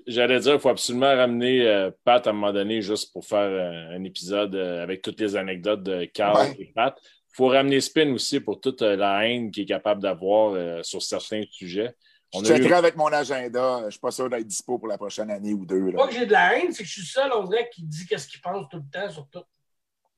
j'allais 0.06 0.40
dire 0.40 0.52
qu'il 0.52 0.60
faut 0.60 0.68
absolument 0.68 1.14
ramener 1.14 1.66
euh, 1.66 1.90
Pat 2.04 2.26
à 2.26 2.30
un 2.30 2.32
moment 2.32 2.52
donné 2.52 2.82
juste 2.82 3.12
pour 3.12 3.24
faire 3.24 3.38
euh, 3.40 3.96
un 3.96 4.04
épisode 4.04 4.54
euh, 4.54 4.82
avec 4.82 5.02
toutes 5.02 5.20
les 5.20 5.36
anecdotes 5.36 5.82
de 5.82 6.04
Carl 6.06 6.36
Ouais. 6.36 6.56
et 6.58 6.66
Pat. 6.74 6.98
Il 7.32 7.36
faut 7.36 7.46
ramener 7.48 7.80
Spin 7.80 8.12
aussi 8.12 8.40
pour 8.40 8.60
toute 8.60 8.82
euh, 8.82 8.96
la 8.96 9.26
haine 9.26 9.50
qu'il 9.50 9.62
est 9.62 9.66
capable 9.66 10.02
d'avoir 10.02 10.52
euh, 10.54 10.82
sur 10.82 11.00
certains 11.02 11.42
sujets. 11.50 11.94
On 12.32 12.44
Je 12.44 12.52
eu- 12.54 12.72
avec 12.72 12.96
mon 12.96 13.06
agenda. 13.08 13.82
Je 13.86 13.90
suis 13.90 14.00
pas 14.00 14.10
sûr 14.10 14.28
d'être 14.30 14.46
dispo 14.46 14.78
pour 14.78 14.88
la 14.88 14.96
prochaine 14.98 15.30
année 15.30 15.52
ou 15.52 15.64
deux. 15.66 15.90
là. 15.90 15.96
Pas 15.98 16.06
que 16.08 16.14
j'ai 16.14 16.26
de 16.26 16.32
la 16.32 16.56
haine, 16.58 16.72
c'est 16.72 16.82
que 16.82 16.88
je 16.88 16.92
suis 17.00 17.06
seul, 17.06 17.30
on 17.34 17.44
dirait, 17.44 17.68
qui 17.72 17.82
dit 17.82 18.06
qu'est-ce 18.06 18.28
qu'il 18.28 18.40
pense 18.40 18.66
tout 18.70 18.76
le 18.78 18.84
temps 18.92 19.10
sur 19.10 19.26
tout. 19.28 19.42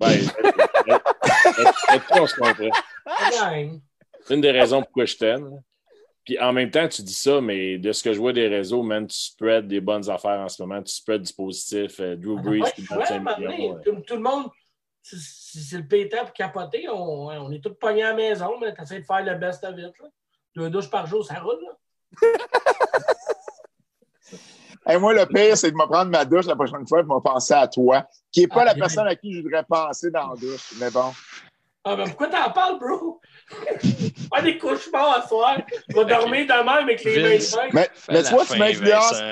Ben, 0.01 0.09
on 2.11 2.27
se 2.27 2.35
comprend. 2.35 2.69
Pas 3.05 3.31
de 3.31 3.41
la 3.41 3.59
haine. 3.59 3.81
C'est 4.27 4.35
une 4.35 4.41
des 4.41 4.51
raisons 4.51 4.83
pourquoi 4.83 5.05
je 5.05 5.17
t'aime. 5.17 5.61
Puis 6.25 6.39
en 6.39 6.53
même 6.53 6.71
temps, 6.71 6.87
tu 6.87 7.03
dis 7.03 7.15
ça, 7.15 7.41
mais 7.41 7.79
de 7.79 7.91
ce 7.93 8.03
que 8.03 8.13
je 8.13 8.19
vois 8.19 8.33
des 8.33 8.47
réseaux, 8.47 8.83
man, 8.83 9.07
tu 9.07 9.17
spread 9.17 9.67
des 9.67 9.81
bonnes 9.81 10.09
affaires 10.09 10.39
en 10.41 10.49
ce 10.49 10.63
moment, 10.63 10.81
tu 10.83 10.93
spread 10.93 11.23
du 11.23 11.33
positif. 11.33 11.99
euh, 11.99 12.15
Drew 12.15 12.39
On 12.39 12.41
Brees 12.43 12.59
n'a 12.61 12.65
pas 12.67 12.71
qui 12.71 12.83
le 12.83 12.87
donne 12.89 12.97
choix, 12.99 13.07
5 13.07 13.15
à 13.15 13.17
un 13.17 13.21
moment 13.21 13.37
millions. 13.39 13.51
donné. 13.51 13.71
ouais. 13.73 13.83
tout, 13.85 14.01
tout 14.07 14.15
le 14.17 14.23
monde, 14.23 14.47
c'est- 15.03 15.77
le 15.77 15.87
pétard 15.87 16.25
pour 16.25 16.33
capoter. 16.33 16.89
On, 16.89 17.27
on 17.29 17.51
est 17.53 17.63
tous 17.63 17.75
pognés 17.75 18.03
à 18.05 18.11
la 18.11 18.15
maison, 18.15 18.59
mais 18.61 18.75
tu 18.75 18.83
essaies 18.83 19.01
de 19.01 19.05
faire 19.05 19.25
le 19.25 19.35
best 19.35 19.63
of 19.65 19.75
it. 19.79 19.93
Là. 20.01 20.09
Deux 20.57 20.71
douches 20.71 20.91
par 20.91 21.07
jour, 21.07 21.25
ça 21.25 21.41
roule. 21.41 21.59
Là. 21.63 21.73
Hey, 24.85 24.99
moi, 24.99 25.15
le 25.15 25.25
pire, 25.27 25.57
c'est 25.57 25.71
de 25.71 25.77
me 25.77 25.87
prendre 25.87 26.11
ma 26.11 26.25
douche 26.25 26.47
la 26.47 26.57
prochaine 26.57 26.85
fois 26.89 26.99
et 27.01 27.03
de 27.05 27.09
me 27.09 27.21
penser 27.21 27.55
à 27.55 27.69
toi, 27.69 28.05
qui 28.33 28.41
n'est 28.41 28.49
pas 28.49 28.63
Ah, 28.63 28.65
la 28.65 28.75
bien. 28.75 28.83
personne 28.83 29.07
à 29.07 29.15
qui 29.15 29.33
je 29.33 29.41
voudrais 29.43 29.63
penser 29.63 30.11
dans 30.11 30.31
la 30.31 30.35
douche. 30.35 30.73
Mais 30.81 30.91
bon. 30.91 31.13
Ah, 31.85 31.95
ben 31.95 32.05
pourquoi 32.09 32.27
t'en 32.29 32.51
parles, 32.51 32.81
bro? 32.81 33.21
Pas 34.31 34.43
des 34.43 34.59
cauchemars 34.59 35.19
à 35.19 35.29
soir. 35.29 35.57
Tu 35.89 35.95
vas 35.95 36.05
dormir 36.05 36.47
de 36.47 36.53
même 36.53 36.69
avec 36.69 37.05
les 37.05 37.23
mains. 37.23 37.69
Mais, 37.73 37.89
mais 38.09 38.23
la 38.23 38.45
tu 38.45 38.59
m'influences. 38.59 39.23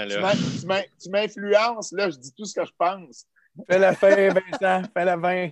Tu 1.02 1.10
m'influences, 1.10 1.92
là, 1.92 2.10
je 2.10 2.16
dis 2.16 2.32
tout 2.32 2.44
ce 2.44 2.54
que 2.54 2.64
je 2.64 2.72
pense. 2.78 3.24
Fais 3.68 3.78
la 3.80 3.92
fin, 3.92 4.28
Vincent. 4.28 4.82
Fais 4.94 5.04
la 5.04 5.20
fin. 5.20 5.50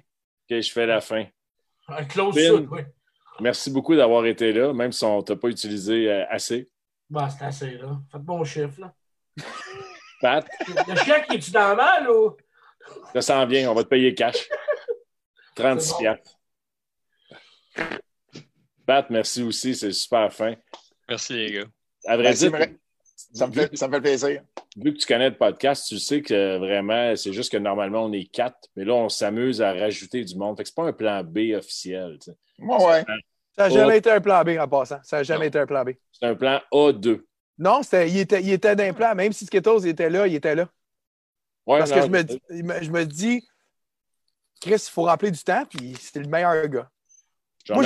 OK, 0.50 0.60
je 0.60 0.72
fais 0.72 0.86
la 0.86 1.00
fin. 1.00 1.24
Un 1.88 2.04
close 2.04 2.34
Bin. 2.34 2.46
shot, 2.48 2.66
oui. 2.70 2.82
Merci 3.40 3.70
beaucoup 3.70 3.94
d'avoir 3.94 4.26
été 4.26 4.52
là, 4.52 4.72
même 4.72 4.92
si 4.92 5.04
on 5.04 5.18
ne 5.18 5.22
t'a 5.22 5.36
pas 5.36 5.48
utilisé 5.48 6.10
euh, 6.10 6.24
assez. 6.28 6.68
Bon, 7.08 7.28
c'est 7.30 7.44
assez, 7.44 7.70
là. 7.78 7.98
Faites 8.10 8.22
bon 8.22 8.44
chiffre, 8.44 8.80
là. 8.80 8.94
Pat, 10.20 10.46
Le 10.88 10.96
chèque, 10.96 11.32
es-tu 11.32 11.50
dans 11.52 11.70
le 11.70 11.76
mal 11.76 12.10
ou? 12.10 12.36
ça 13.12 13.20
s'en 13.22 13.46
vient, 13.46 13.70
on 13.70 13.74
va 13.74 13.84
te 13.84 13.88
payer 13.88 14.14
cash. 14.14 14.48
36 15.54 15.86
C'est 15.86 15.92
bon. 15.92 15.98
piastres. 16.00 16.38
Pat, 18.86 19.08
merci 19.10 19.42
aussi, 19.42 19.74
c'est 19.76 19.92
super 19.92 20.32
fin. 20.32 20.54
Merci, 21.08 21.34
les 21.34 21.52
gars. 21.52 21.66
À 22.06 22.16
vrai 22.16 22.24
Merci, 22.24 22.40
dire, 22.40 22.50
vrai. 22.50 22.76
Ça 23.32 23.46
me, 23.46 23.52
fait, 23.52 23.76
ça 23.76 23.88
me 23.88 23.92
fait 23.94 24.00
plaisir. 24.00 24.42
vu 24.76 24.94
que 24.94 24.98
tu 24.98 25.06
connais 25.06 25.28
le 25.30 25.36
podcast, 25.36 25.86
tu 25.86 25.98
sais 25.98 26.22
que 26.22 26.56
vraiment, 26.58 27.14
c'est 27.14 27.32
juste 27.32 27.52
que 27.52 27.58
normalement, 27.58 28.04
on 28.04 28.12
est 28.12 28.24
quatre, 28.24 28.68
mais 28.74 28.84
là, 28.84 28.94
on 28.94 29.08
s'amuse 29.08 29.60
à 29.60 29.72
rajouter 29.72 30.24
du 30.24 30.34
monde. 30.36 30.56
Fait 30.56 30.62
que 30.62 30.68
c'est 30.70 30.74
pas 30.74 30.84
un 30.86 30.92
plan 30.92 31.22
B 31.22 31.52
officiel. 31.54 32.18
tu 32.22 32.30
sais. 32.32 32.36
Ouais. 32.64 33.04
Ça 33.56 33.68
n'a 33.68 33.74
Oh. 33.74 33.76
jamais 33.76 33.98
été 33.98 34.10
un 34.10 34.20
plan 34.20 34.42
B 34.44 34.50
en 34.58 34.66
passant. 34.68 34.98
Ça 35.02 35.18
n'a 35.18 35.22
jamais 35.24 35.40
Non. 35.44 35.48
été 35.48 35.58
un 35.58 35.66
plan 35.66 35.84
B. 35.84 35.90
C'est 36.12 36.26
un 36.26 36.34
plan 36.34 36.60
A2. 36.72 37.24
Non, 37.58 37.82
c'était, 37.82 38.08
il, 38.08 38.18
était, 38.18 38.40
il 38.40 38.52
était 38.52 38.76
d'un 38.76 38.92
plan. 38.92 39.14
Même 39.14 39.32
si 39.32 39.44
Skittles 39.46 39.86
était 39.86 40.08
là, 40.08 40.26
il 40.26 40.34
était 40.36 40.54
là. 40.54 40.68
Ouais, 41.66 41.78
Parce 41.80 41.90
non, 41.90 41.96
que 41.96 42.02
je 42.02 42.08
me, 42.08 42.22
dis- 42.24 42.42
je 42.48 42.62
me- 42.62 42.82
je 42.82 42.90
me 42.90 43.04
dis, 43.04 43.46
Chris, 44.60 44.74
il 44.86 44.90
faut 44.90 45.02
remplir 45.04 45.32
du 45.32 45.42
temps, 45.42 45.64
puis 45.66 45.94
c'est 46.00 46.20
le 46.20 46.28
meilleur 46.28 46.66
gars. 46.68 46.88
je 47.64 47.74
Moi, 47.74 47.82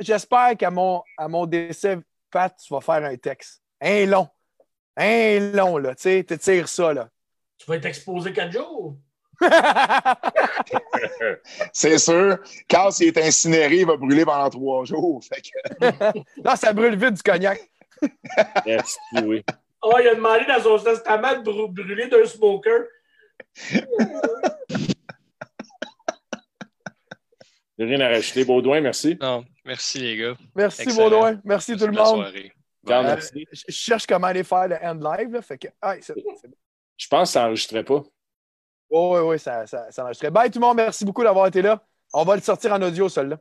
j'espère 0.00 0.56
qu'à 0.56 0.70
mon, 0.70 1.02
à 1.16 1.28
mon 1.28 1.46
décès, 1.46 1.98
Pat, 2.30 2.54
tu 2.62 2.72
vas 2.74 2.80
faire 2.80 3.02
un 3.04 3.16
texte. 3.16 3.62
Un 3.80 4.04
long. 4.06 4.28
Un 4.96 5.52
long, 5.52 5.76
là. 5.78 5.94
Tu 5.94 6.02
sais, 6.02 6.24
tu 6.26 6.38
tires 6.38 6.68
ça, 6.68 6.92
là. 6.94 7.08
Tu 7.58 7.66
vas 7.66 7.76
être 7.76 7.84
exposé 7.86 8.32
quatre 8.32 8.52
jours. 8.52 8.96
C'est 11.72 11.98
sûr. 11.98 12.38
Quand 12.70 12.88
il 13.00 13.08
est 13.08 13.18
incinéré, 13.18 13.76
il 13.80 13.86
va 13.86 13.96
brûler 13.96 14.24
pendant 14.24 14.48
trois 14.50 14.84
jours. 14.84 15.22
Fait 15.24 15.42
que- 15.42 16.18
Là, 16.42 16.56
ça 16.56 16.72
brûle 16.72 16.96
vite 16.96 17.14
du 17.14 17.22
cognac. 17.22 17.60
Merci, 18.66 18.98
oui. 19.24 19.42
Oh, 19.82 19.92
il 20.00 20.08
a 20.08 20.14
demandé 20.14 20.44
dans 20.46 20.60
son 20.62 20.78
testament 20.82 21.34
de 21.40 21.50
brû- 21.50 21.70
brûler 21.70 22.08
d'un 22.08 22.24
smoker. 22.24 22.84
J'ai 27.78 27.84
rien 27.84 28.00
à 28.00 28.08
rajouter. 28.08 28.44
Baudouin, 28.44 28.80
merci. 28.80 29.18
Non, 29.20 29.44
merci, 29.64 29.98
les 29.98 30.16
gars. 30.16 30.34
Merci, 30.54 30.82
Excellent. 30.82 31.04
Baudouin. 31.10 31.40
Merci 31.44 31.76
tout 31.76 31.86
le 31.86 31.92
Bonne 31.92 32.04
monde. 32.04 32.14
soirée. 32.24 32.52
Euh. 32.88 33.16
Je 33.52 33.72
cherche 33.72 34.06
comment 34.06 34.28
aller 34.28 34.44
faire 34.44 34.68
le 34.68 34.76
end 34.82 34.94
live. 34.94 35.32
Là, 35.32 35.42
fait 35.42 35.58
que, 35.58 35.68
ah, 35.82 35.96
Je 35.98 37.08
pense 37.08 37.28
que 37.28 37.32
ça 37.32 37.42
n'enregistrait 37.42 37.84
pas. 37.84 38.02
Oui, 38.90 39.18
oui, 39.18 39.20
oui, 39.20 39.38
ça, 39.38 39.66
ça, 39.66 39.90
ça 39.90 40.02
enregistrait. 40.04 40.30
Bye 40.30 40.50
tout 40.50 40.60
le 40.60 40.66
monde, 40.66 40.76
merci 40.76 41.04
beaucoup 41.04 41.22
d'avoir 41.22 41.46
été 41.48 41.60
là. 41.60 41.82
On 42.12 42.24
va 42.24 42.36
le 42.36 42.42
sortir 42.42 42.72
en 42.72 42.80
audio, 42.82 43.08
celui-là. 43.08 43.38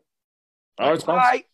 Ah? 0.78 0.96
Bye! 1.06 1.46